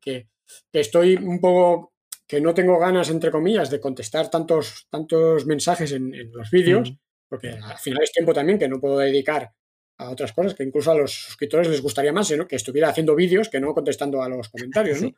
que, 0.00 0.28
que 0.70 0.80
estoy 0.80 1.14
un 1.16 1.40
poco 1.40 1.92
que 2.26 2.40
no 2.40 2.54
tengo 2.54 2.78
ganas, 2.78 3.10
entre 3.10 3.30
comillas, 3.30 3.70
de 3.70 3.80
contestar 3.80 4.30
tantos, 4.30 4.86
tantos 4.90 5.44
mensajes 5.46 5.92
en, 5.92 6.14
en 6.14 6.32
los 6.32 6.50
vídeos, 6.50 6.92
porque 7.28 7.50
al 7.50 7.78
final 7.78 8.02
es 8.02 8.12
tiempo 8.12 8.32
también 8.32 8.58
que 8.58 8.68
no 8.68 8.80
puedo 8.80 8.98
dedicar 8.98 9.50
a 9.98 10.10
otras 10.10 10.32
cosas, 10.32 10.54
que 10.54 10.62
incluso 10.64 10.90
a 10.90 10.94
los 10.94 11.12
suscriptores 11.12 11.68
les 11.68 11.82
gustaría 11.82 12.12
más 12.12 12.30
¿no? 12.32 12.46
que 12.48 12.56
estuviera 12.56 12.88
haciendo 12.88 13.14
vídeos 13.14 13.48
que 13.48 13.60
no 13.60 13.74
contestando 13.74 14.22
a 14.22 14.28
los 14.28 14.48
comentarios, 14.48 15.00
¿no? 15.02 15.08
Sí. 15.08 15.14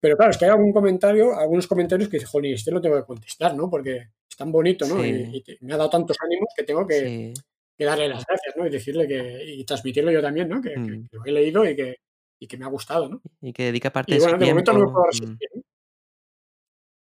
Pero 0.00 0.16
claro, 0.16 0.30
es 0.30 0.38
que 0.38 0.44
hay 0.44 0.50
algún 0.52 0.72
comentario, 0.72 1.36
algunos 1.36 1.66
comentarios 1.66 2.08
que 2.08 2.18
dice, 2.18 2.26
jolín, 2.26 2.54
este 2.54 2.70
lo 2.70 2.80
tengo 2.80 2.96
que 2.96 3.04
contestar, 3.06 3.54
¿no? 3.56 3.68
Porque 3.68 3.96
es 4.30 4.36
tan 4.36 4.52
bonito, 4.52 4.86
¿no? 4.86 5.02
Sí. 5.02 5.08
Y, 5.32 5.36
y 5.38 5.42
te- 5.42 5.58
me 5.62 5.74
ha 5.74 5.76
dado 5.76 5.90
tantos 5.90 6.16
ánimos 6.24 6.48
que 6.56 6.62
tengo 6.64 6.86
que, 6.86 7.00
Sí. 7.00 7.34
Que 7.78 7.84
darle 7.84 8.08
las 8.08 8.26
gracias, 8.26 8.56
¿no? 8.56 8.66
Y 8.66 8.70
decirle 8.70 9.06
que, 9.06 9.44
y 9.54 9.64
transmitirlo 9.64 10.10
yo 10.10 10.20
también, 10.20 10.48
¿no? 10.48 10.60
Que, 10.60 10.76
Mm. 10.76 10.86
que 11.08 11.16
lo 11.18 11.24
he 11.24 11.32
leído 11.32 11.64
y 11.68 11.76
que, 11.76 11.96
y 12.40 12.46
que 12.48 12.56
me 12.58 12.64
ha 12.64 12.68
gustado, 12.68 13.08
¿no? 13.08 13.22
Y 13.40 13.52
que 13.52 13.64
dedica 13.64 13.90
parte 13.92 14.12
Y 14.12 14.14
de 14.16 14.20
su 14.20 14.26
de 14.36 14.46
momento 14.46 14.72
no 14.72 14.78
me 14.80 14.84
tiempo. 14.84 14.92
puedo 14.92 15.04
Mm. 15.06 15.10
resistir, 15.10 15.48
¿no? 15.54 15.62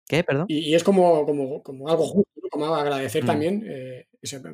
¿Qué? 0.09 0.25
Perdón. 0.25 0.47
Y, 0.49 0.59
y 0.71 0.75
es 0.75 0.83
como, 0.85 1.25
como, 1.25 1.63
como 1.63 1.89
algo 1.89 2.05
justo, 2.07 2.31
¿no? 2.43 2.49
como 2.51 2.75
agradecer 2.75 3.23
Mm. 3.23 3.27
también, 3.27 3.65
eh, 3.67 4.07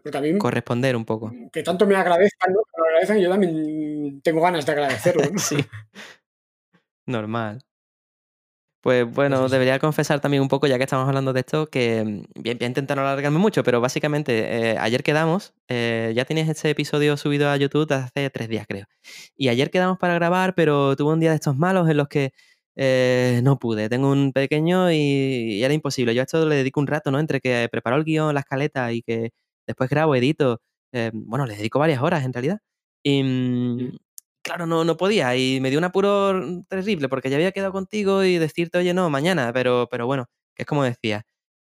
porque 0.03 0.19
a 0.19 0.21
mí 0.21 0.39
Corresponder 0.39 0.95
un 0.97 1.05
poco. 1.05 1.33
que 1.53 1.63
tanto 1.63 1.87
me 1.87 1.97
agradezcan, 1.97 2.53
¿no? 2.53 2.61
Que 2.61 2.71
me 2.77 2.79
lo 2.83 2.85
agradezcan, 2.87 3.19
yo 3.19 3.31
también 3.31 4.21
tengo 4.23 4.41
ganas 4.43 4.65
de 4.67 4.73
agradecerlo, 4.73 5.23
¿no? 5.25 5.39
sí. 5.39 5.57
Normal. 7.07 7.63
Pues 8.87 9.05
bueno, 9.13 9.49
debería 9.49 9.81
confesar 9.81 10.21
también 10.21 10.45
un 10.45 10.49
poco, 10.49 10.69
ya 10.69 10.79
que 10.79 10.85
estamos 10.85 11.09
hablando 11.09 11.33
de 11.33 11.41
esto, 11.41 11.67
que 11.67 12.05
mm, 12.05 12.41
voy 12.41 12.51
a 12.61 12.67
intentar 12.67 12.97
no 12.97 13.03
alargarme 13.03 13.37
mucho, 13.37 13.65
pero 13.65 13.81
básicamente 13.81 14.71
eh, 14.75 14.79
ayer 14.79 15.03
quedamos, 15.03 15.55
eh, 15.67 16.13
ya 16.15 16.25
tenías 16.25 16.49
este 16.49 16.71
episodio 16.71 17.17
subido 17.17 17.51
a 17.51 17.57
YouTube 17.57 17.91
hace 17.93 18.31
tres 18.31 18.49
días 18.49 18.65
creo, 18.69 18.87
y 19.37 19.49
ayer 19.49 19.73
quedamos 19.73 19.99
para 19.99 20.15
grabar, 20.15 20.55
pero 20.55 20.95
tuve 20.95 21.13
un 21.15 21.19
día 21.19 21.31
de 21.31 21.35
estos 21.35 21.57
malos 21.57 21.91
en 21.91 21.97
los 21.97 22.07
que 22.07 22.31
eh, 22.77 23.41
no 23.43 23.59
pude, 23.59 23.89
tengo 23.89 24.09
un 24.13 24.33
pequeño 24.33 24.93
y, 24.93 24.95
y 25.59 25.65
era 25.65 25.75
imposible, 25.75 26.15
yo 26.15 26.21
a 26.23 26.25
esto 26.25 26.47
le 26.47 26.55
dedico 26.55 26.79
un 26.79 26.87
rato, 26.87 27.11
¿no? 27.11 27.19
Entre 27.19 27.41
que 27.41 27.69
preparo 27.69 27.97
el 27.97 28.05
guion, 28.05 28.33
la 28.35 28.41
escaleta 28.41 28.93
y 28.93 29.03
que 29.03 29.31
después 29.67 29.91
grabo, 29.91 30.15
edito, 30.15 30.61
bueno, 31.13 31.45
le 31.47 31.57
dedico 31.57 31.81
varias 31.81 32.03
horas 32.03 32.25
en 32.25 32.33
realidad. 32.33 32.61
Y, 33.03 33.23
Mm. 33.25 33.97
Claro, 34.47 34.67
no, 34.67 34.85
no 34.85 34.97
podía 34.97 35.35
y 35.37 35.61
me 35.61 35.71
dio 35.71 35.79
un 35.79 35.85
apuro 35.85 36.63
terrible 36.69 37.09
porque 37.09 37.31
ya 37.31 37.37
había 37.37 37.53
quedado 37.53 37.73
contigo 37.73 38.23
y 38.25 38.39
decirte, 38.39 38.79
oye, 38.79 38.95
no, 38.95 39.11
mañana, 39.11 39.53
pero, 39.53 39.89
pero 39.91 40.07
bueno, 40.07 40.27
que 40.55 40.63
es 40.63 40.67
como 40.67 40.85
decía, 40.85 41.25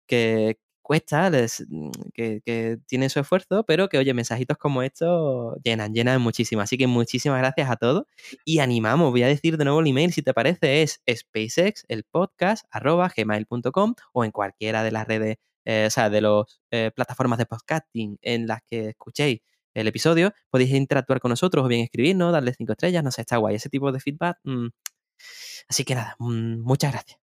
que 0.06 0.58
cuesta, 0.82 1.28
les- 1.30 1.64
mm, 1.68 1.90
que, 2.14 2.78
tiene 2.86 3.08
su 3.10 3.20
esfuerzo, 3.20 3.64
pero 3.66 3.88
que, 3.88 3.98
oye, 3.98 4.14
mensajitos 4.14 4.56
como 4.58 4.82
estos 4.82 5.56
llenan, 5.64 5.92
llenan 5.94 6.20
muchísimo. 6.22 6.62
Así 6.62 6.78
que 6.78 6.86
muchísimas 6.86 7.38
gracias 7.40 7.70
a 7.70 7.76
todos 7.76 8.04
y 8.44 8.60
animamos, 8.60 9.10
voy 9.10 9.22
a 9.24 9.28
decir 9.28 9.58
de 9.58 9.64
nuevo 9.64 9.80
el 9.80 9.88
email, 9.88 10.12
si 10.12 10.22
te 10.22 10.32
parece, 10.34 10.82
es 10.82 11.02
SpaceX, 11.10 11.84
el 11.88 12.04
podcast, 12.04 12.64
arroba 12.70 13.12
gmail.com 13.14 13.94
o 14.12 14.24
en 14.24 14.30
cualquiera 14.32 14.82
de 14.84 14.92
las 14.92 15.06
redes, 15.08 15.36
eh, 15.66 15.84
o 15.88 15.90
sea, 15.90 16.10
de 16.10 16.20
las 16.22 16.92
plataformas 16.94 17.38
de 17.38 17.46
podcasting 17.46 18.18
en 18.22 18.46
las 18.46 18.60
que 18.70 18.90
escuchéis 18.90 19.40
el 19.78 19.88
episodio, 19.88 20.32
podéis 20.50 20.72
interactuar 20.72 21.20
con 21.20 21.30
nosotros 21.30 21.64
o 21.64 21.68
bien 21.68 21.82
escribirnos, 21.82 22.32
darle 22.32 22.52
cinco 22.54 22.72
estrellas, 22.72 23.02
no 23.04 23.10
sé, 23.10 23.22
está 23.22 23.36
guay. 23.38 23.56
Ese 23.56 23.68
tipo 23.68 23.90
de 23.92 24.00
feedback. 24.00 24.38
mm. 24.44 24.68
Así 25.68 25.84
que 25.84 25.94
nada, 25.94 26.14
mm, 26.18 26.60
muchas 26.62 26.92
gracias. 26.92 27.18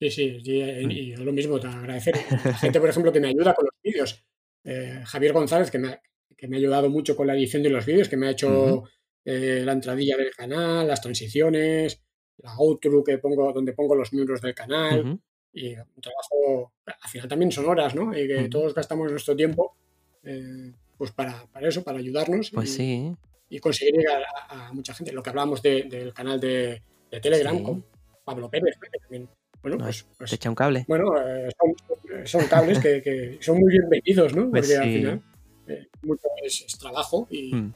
Sí, 0.00 0.10
sí, 0.10 0.40
sí, 0.44 0.52
y, 0.60 0.86
Mm. 0.86 0.90
y 0.90 1.10
yo 1.16 1.24
lo 1.24 1.32
mismo, 1.32 1.58
te 1.58 1.66
agradecer. 1.66 2.14
La 2.44 2.54
gente, 2.76 2.80
por 2.80 2.88
ejemplo, 2.88 3.12
que 3.12 3.20
me 3.20 3.28
ayuda 3.28 3.54
con 3.54 3.64
los 3.64 3.74
vídeos. 3.82 4.24
Eh, 4.64 5.02
Javier 5.04 5.32
González, 5.32 5.70
que 5.70 5.78
me, 5.78 5.88
ha, 5.88 6.02
que 6.36 6.46
me 6.46 6.56
ha 6.56 6.58
ayudado 6.60 6.88
mucho 6.88 7.16
con 7.16 7.26
la 7.26 7.34
edición 7.34 7.62
de 7.62 7.70
los 7.70 7.84
vídeos, 7.84 8.08
que 8.08 8.16
me 8.16 8.28
ha 8.28 8.30
hecho 8.30 8.84
eh, 9.24 9.62
la 9.64 9.72
entradilla 9.72 10.16
del 10.16 10.30
canal, 10.34 10.86
las 10.86 11.00
transiciones, 11.00 12.00
la 12.38 12.54
outro 12.58 13.02
que 13.02 13.18
pongo, 13.18 13.52
donde 13.52 13.72
pongo 13.72 13.94
los 13.96 14.12
miembros 14.12 14.40
del 14.40 14.54
canal. 14.54 15.18
Y 15.52 15.74
un 15.74 16.00
trabajo, 16.00 16.72
al 16.86 17.10
final 17.10 17.26
también 17.28 17.50
son 17.50 17.66
horas, 17.66 17.94
¿no? 17.94 18.16
Y 18.16 18.28
que 18.28 18.48
todos 18.48 18.74
gastamos 18.74 19.10
nuestro 19.10 19.34
tiempo, 19.34 19.76
eh, 20.24 20.72
pues 20.96 21.12
para, 21.12 21.46
para 21.52 21.68
eso, 21.68 21.82
para 21.84 21.98
ayudarnos 21.98 22.50
Pues 22.50 22.70
y, 22.70 22.74
sí. 22.76 23.16
y 23.50 23.58
conseguir 23.60 23.94
llegar 23.96 24.22
a, 24.48 24.68
a 24.68 24.72
mucha 24.72 24.94
gente. 24.94 25.12
Lo 25.12 25.22
que 25.22 25.30
hablábamos 25.30 25.62
de- 25.62 25.84
del 25.84 26.12
canal 26.12 26.40
de, 26.40 26.82
de 27.10 27.20
Telegram 27.20 27.56
Sí. 27.56 27.62
con 27.62 27.84
Pablo 28.24 28.50
Pérez, 28.50 28.76
que 28.80 28.98
también, 28.98 29.28
bueno, 29.62 29.76
No, 29.78 29.84
pues, 29.84 30.06
pues, 30.16 30.30
Te 30.30 30.36
echa 30.36 30.48
un 30.48 30.54
cable. 30.54 30.84
bueno, 30.88 31.12
eh, 31.20 31.48
son, 31.58 32.26
son 32.26 32.46
cables 32.48 32.78
que, 32.80 33.00
que 33.02 33.38
son 33.40 33.58
muy 33.58 33.70
bienvenidos, 33.72 34.34
¿no? 34.34 34.50
Pues 34.50 34.66
Porque 34.66 34.76
al 34.82 34.92
final 34.92 35.22
eh, 35.68 35.86
mucho 36.02 36.26
es, 36.44 36.64
es 36.66 36.78
trabajo 36.78 37.26
y, 37.30 37.54
Mm. 37.54 37.74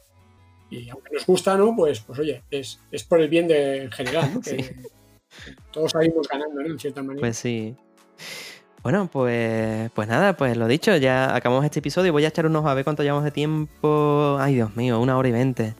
y 0.70 0.89
aunque 0.90 1.12
nos 1.14 1.27
gusta, 1.27 1.56
¿no? 1.56 1.74
Pues, 1.77 2.01
pues 2.01 2.19
oye, 2.19 2.43
es, 2.51 2.81
es 2.90 3.05
por 3.05 3.20
el 3.20 3.28
bien 3.28 3.47
de, 3.48 3.85
en 3.85 3.90
general, 3.93 4.35
¿no? 4.35 4.40
Que, 4.43 4.51
Sí. 4.62 4.70
que 5.47 5.55
todos 5.73 5.93
salimos 5.93 6.28
ganando, 6.28 6.60
¿no? 6.60 6.66
En 6.73 6.78
cierta 6.78 7.02
manera. 7.02 7.20
Pues 7.20 7.36
sí. 7.39 7.74
Bueno, 8.82 9.09
pues, 9.12 9.90
pues 9.92 10.09
nada, 10.09 10.36
pues 10.36 10.56
lo 10.56 10.66
dicho, 10.66 10.96
ya 10.96 11.36
acabamos 11.36 11.64
este 11.64 11.78
episodio. 11.78 12.12
Voy 12.12 12.24
a 12.24 12.28
echar 12.28 12.46
un 12.46 12.56
ojo 12.56 12.68
a 12.68 12.74
ver 12.74 12.82
cuánto 12.82 13.04
llevamos 13.04 13.22
de 13.24 13.30
tiempo. 13.30 14.36
Ay, 14.40 14.54
Dios 14.54 14.74
mío, 14.74 14.98
una 15.00 15.16
hora 15.16 15.28
y 15.28 15.32
veinte. 15.32 15.74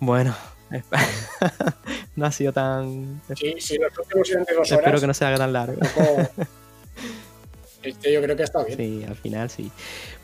Bueno, 0.00 0.34
no 2.16 2.24
ha 2.24 2.32
sido 2.32 2.52
tan. 2.52 3.20
Sí, 3.36 3.54
si 3.58 3.76
los 3.76 3.96
últimos 3.98 4.30
eran 4.30 4.44
de 4.44 4.54
dos 4.54 4.72
horas, 4.72 4.80
Espero 4.80 5.00
que 5.00 5.06
no 5.06 5.14
se 5.14 5.24
haga 5.26 5.36
tan 5.36 5.52
largo. 5.52 5.78
este 7.82 8.12
yo 8.14 8.22
creo 8.22 8.34
que 8.34 8.42
ha 8.42 8.44
estado 8.46 8.64
bien. 8.64 8.78
Sí, 8.78 9.04
al 9.06 9.16
final 9.16 9.50
sí. 9.50 9.70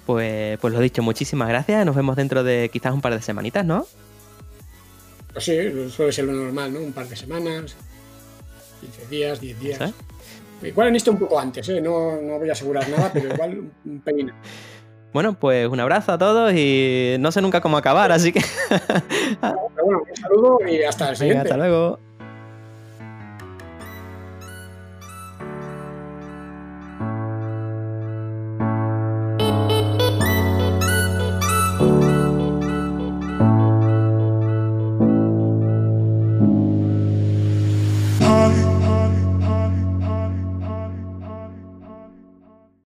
Pues, 0.06 0.58
pues 0.60 0.72
lo 0.72 0.80
dicho, 0.80 1.02
muchísimas 1.02 1.48
gracias. 1.48 1.84
Nos 1.84 1.94
vemos 1.94 2.16
dentro 2.16 2.42
de 2.42 2.70
quizás 2.72 2.94
un 2.94 3.02
par 3.02 3.14
de 3.14 3.20
semanitas, 3.20 3.66
¿no? 3.66 3.86
Pues 5.34 5.44
sí, 5.44 5.90
suele 5.90 6.12
ser 6.12 6.24
lo 6.24 6.32
normal, 6.32 6.72
¿no? 6.72 6.80
Un 6.80 6.92
par 6.94 7.06
de 7.06 7.16
semanas, 7.16 7.76
15 8.80 9.06
días, 9.08 9.40
10 9.40 9.60
días. 9.60 9.78
¿Sabes? 9.78 9.94
Igual 10.68 10.88
en 10.88 10.96
esto 10.96 11.10
un 11.12 11.18
poco 11.18 11.38
antes, 11.38 11.68
¿eh? 11.68 11.80
No, 11.80 12.16
no 12.20 12.38
voy 12.38 12.48
a 12.48 12.52
asegurar 12.52 12.88
nada, 12.88 13.10
pero 13.12 13.32
igual 13.34 13.70
un- 13.84 14.00
pelín. 14.00 14.32
Bueno, 15.12 15.38
pues 15.38 15.68
un 15.68 15.78
abrazo 15.78 16.10
a 16.12 16.18
todos 16.18 16.52
y 16.54 17.16
no 17.20 17.30
sé 17.30 17.40
nunca 17.40 17.60
cómo 17.60 17.76
acabar, 17.76 18.10
así 18.10 18.32
que 18.32 18.40
Pero 19.40 19.56
bueno, 19.84 20.02
un 20.10 20.16
saludo 20.16 20.58
y 20.68 20.82
hasta 20.82 21.04
el 21.04 21.10
venga, 21.10 21.16
siguiente. 21.18 21.42
hasta 21.48 21.56
luego. 21.56 22.00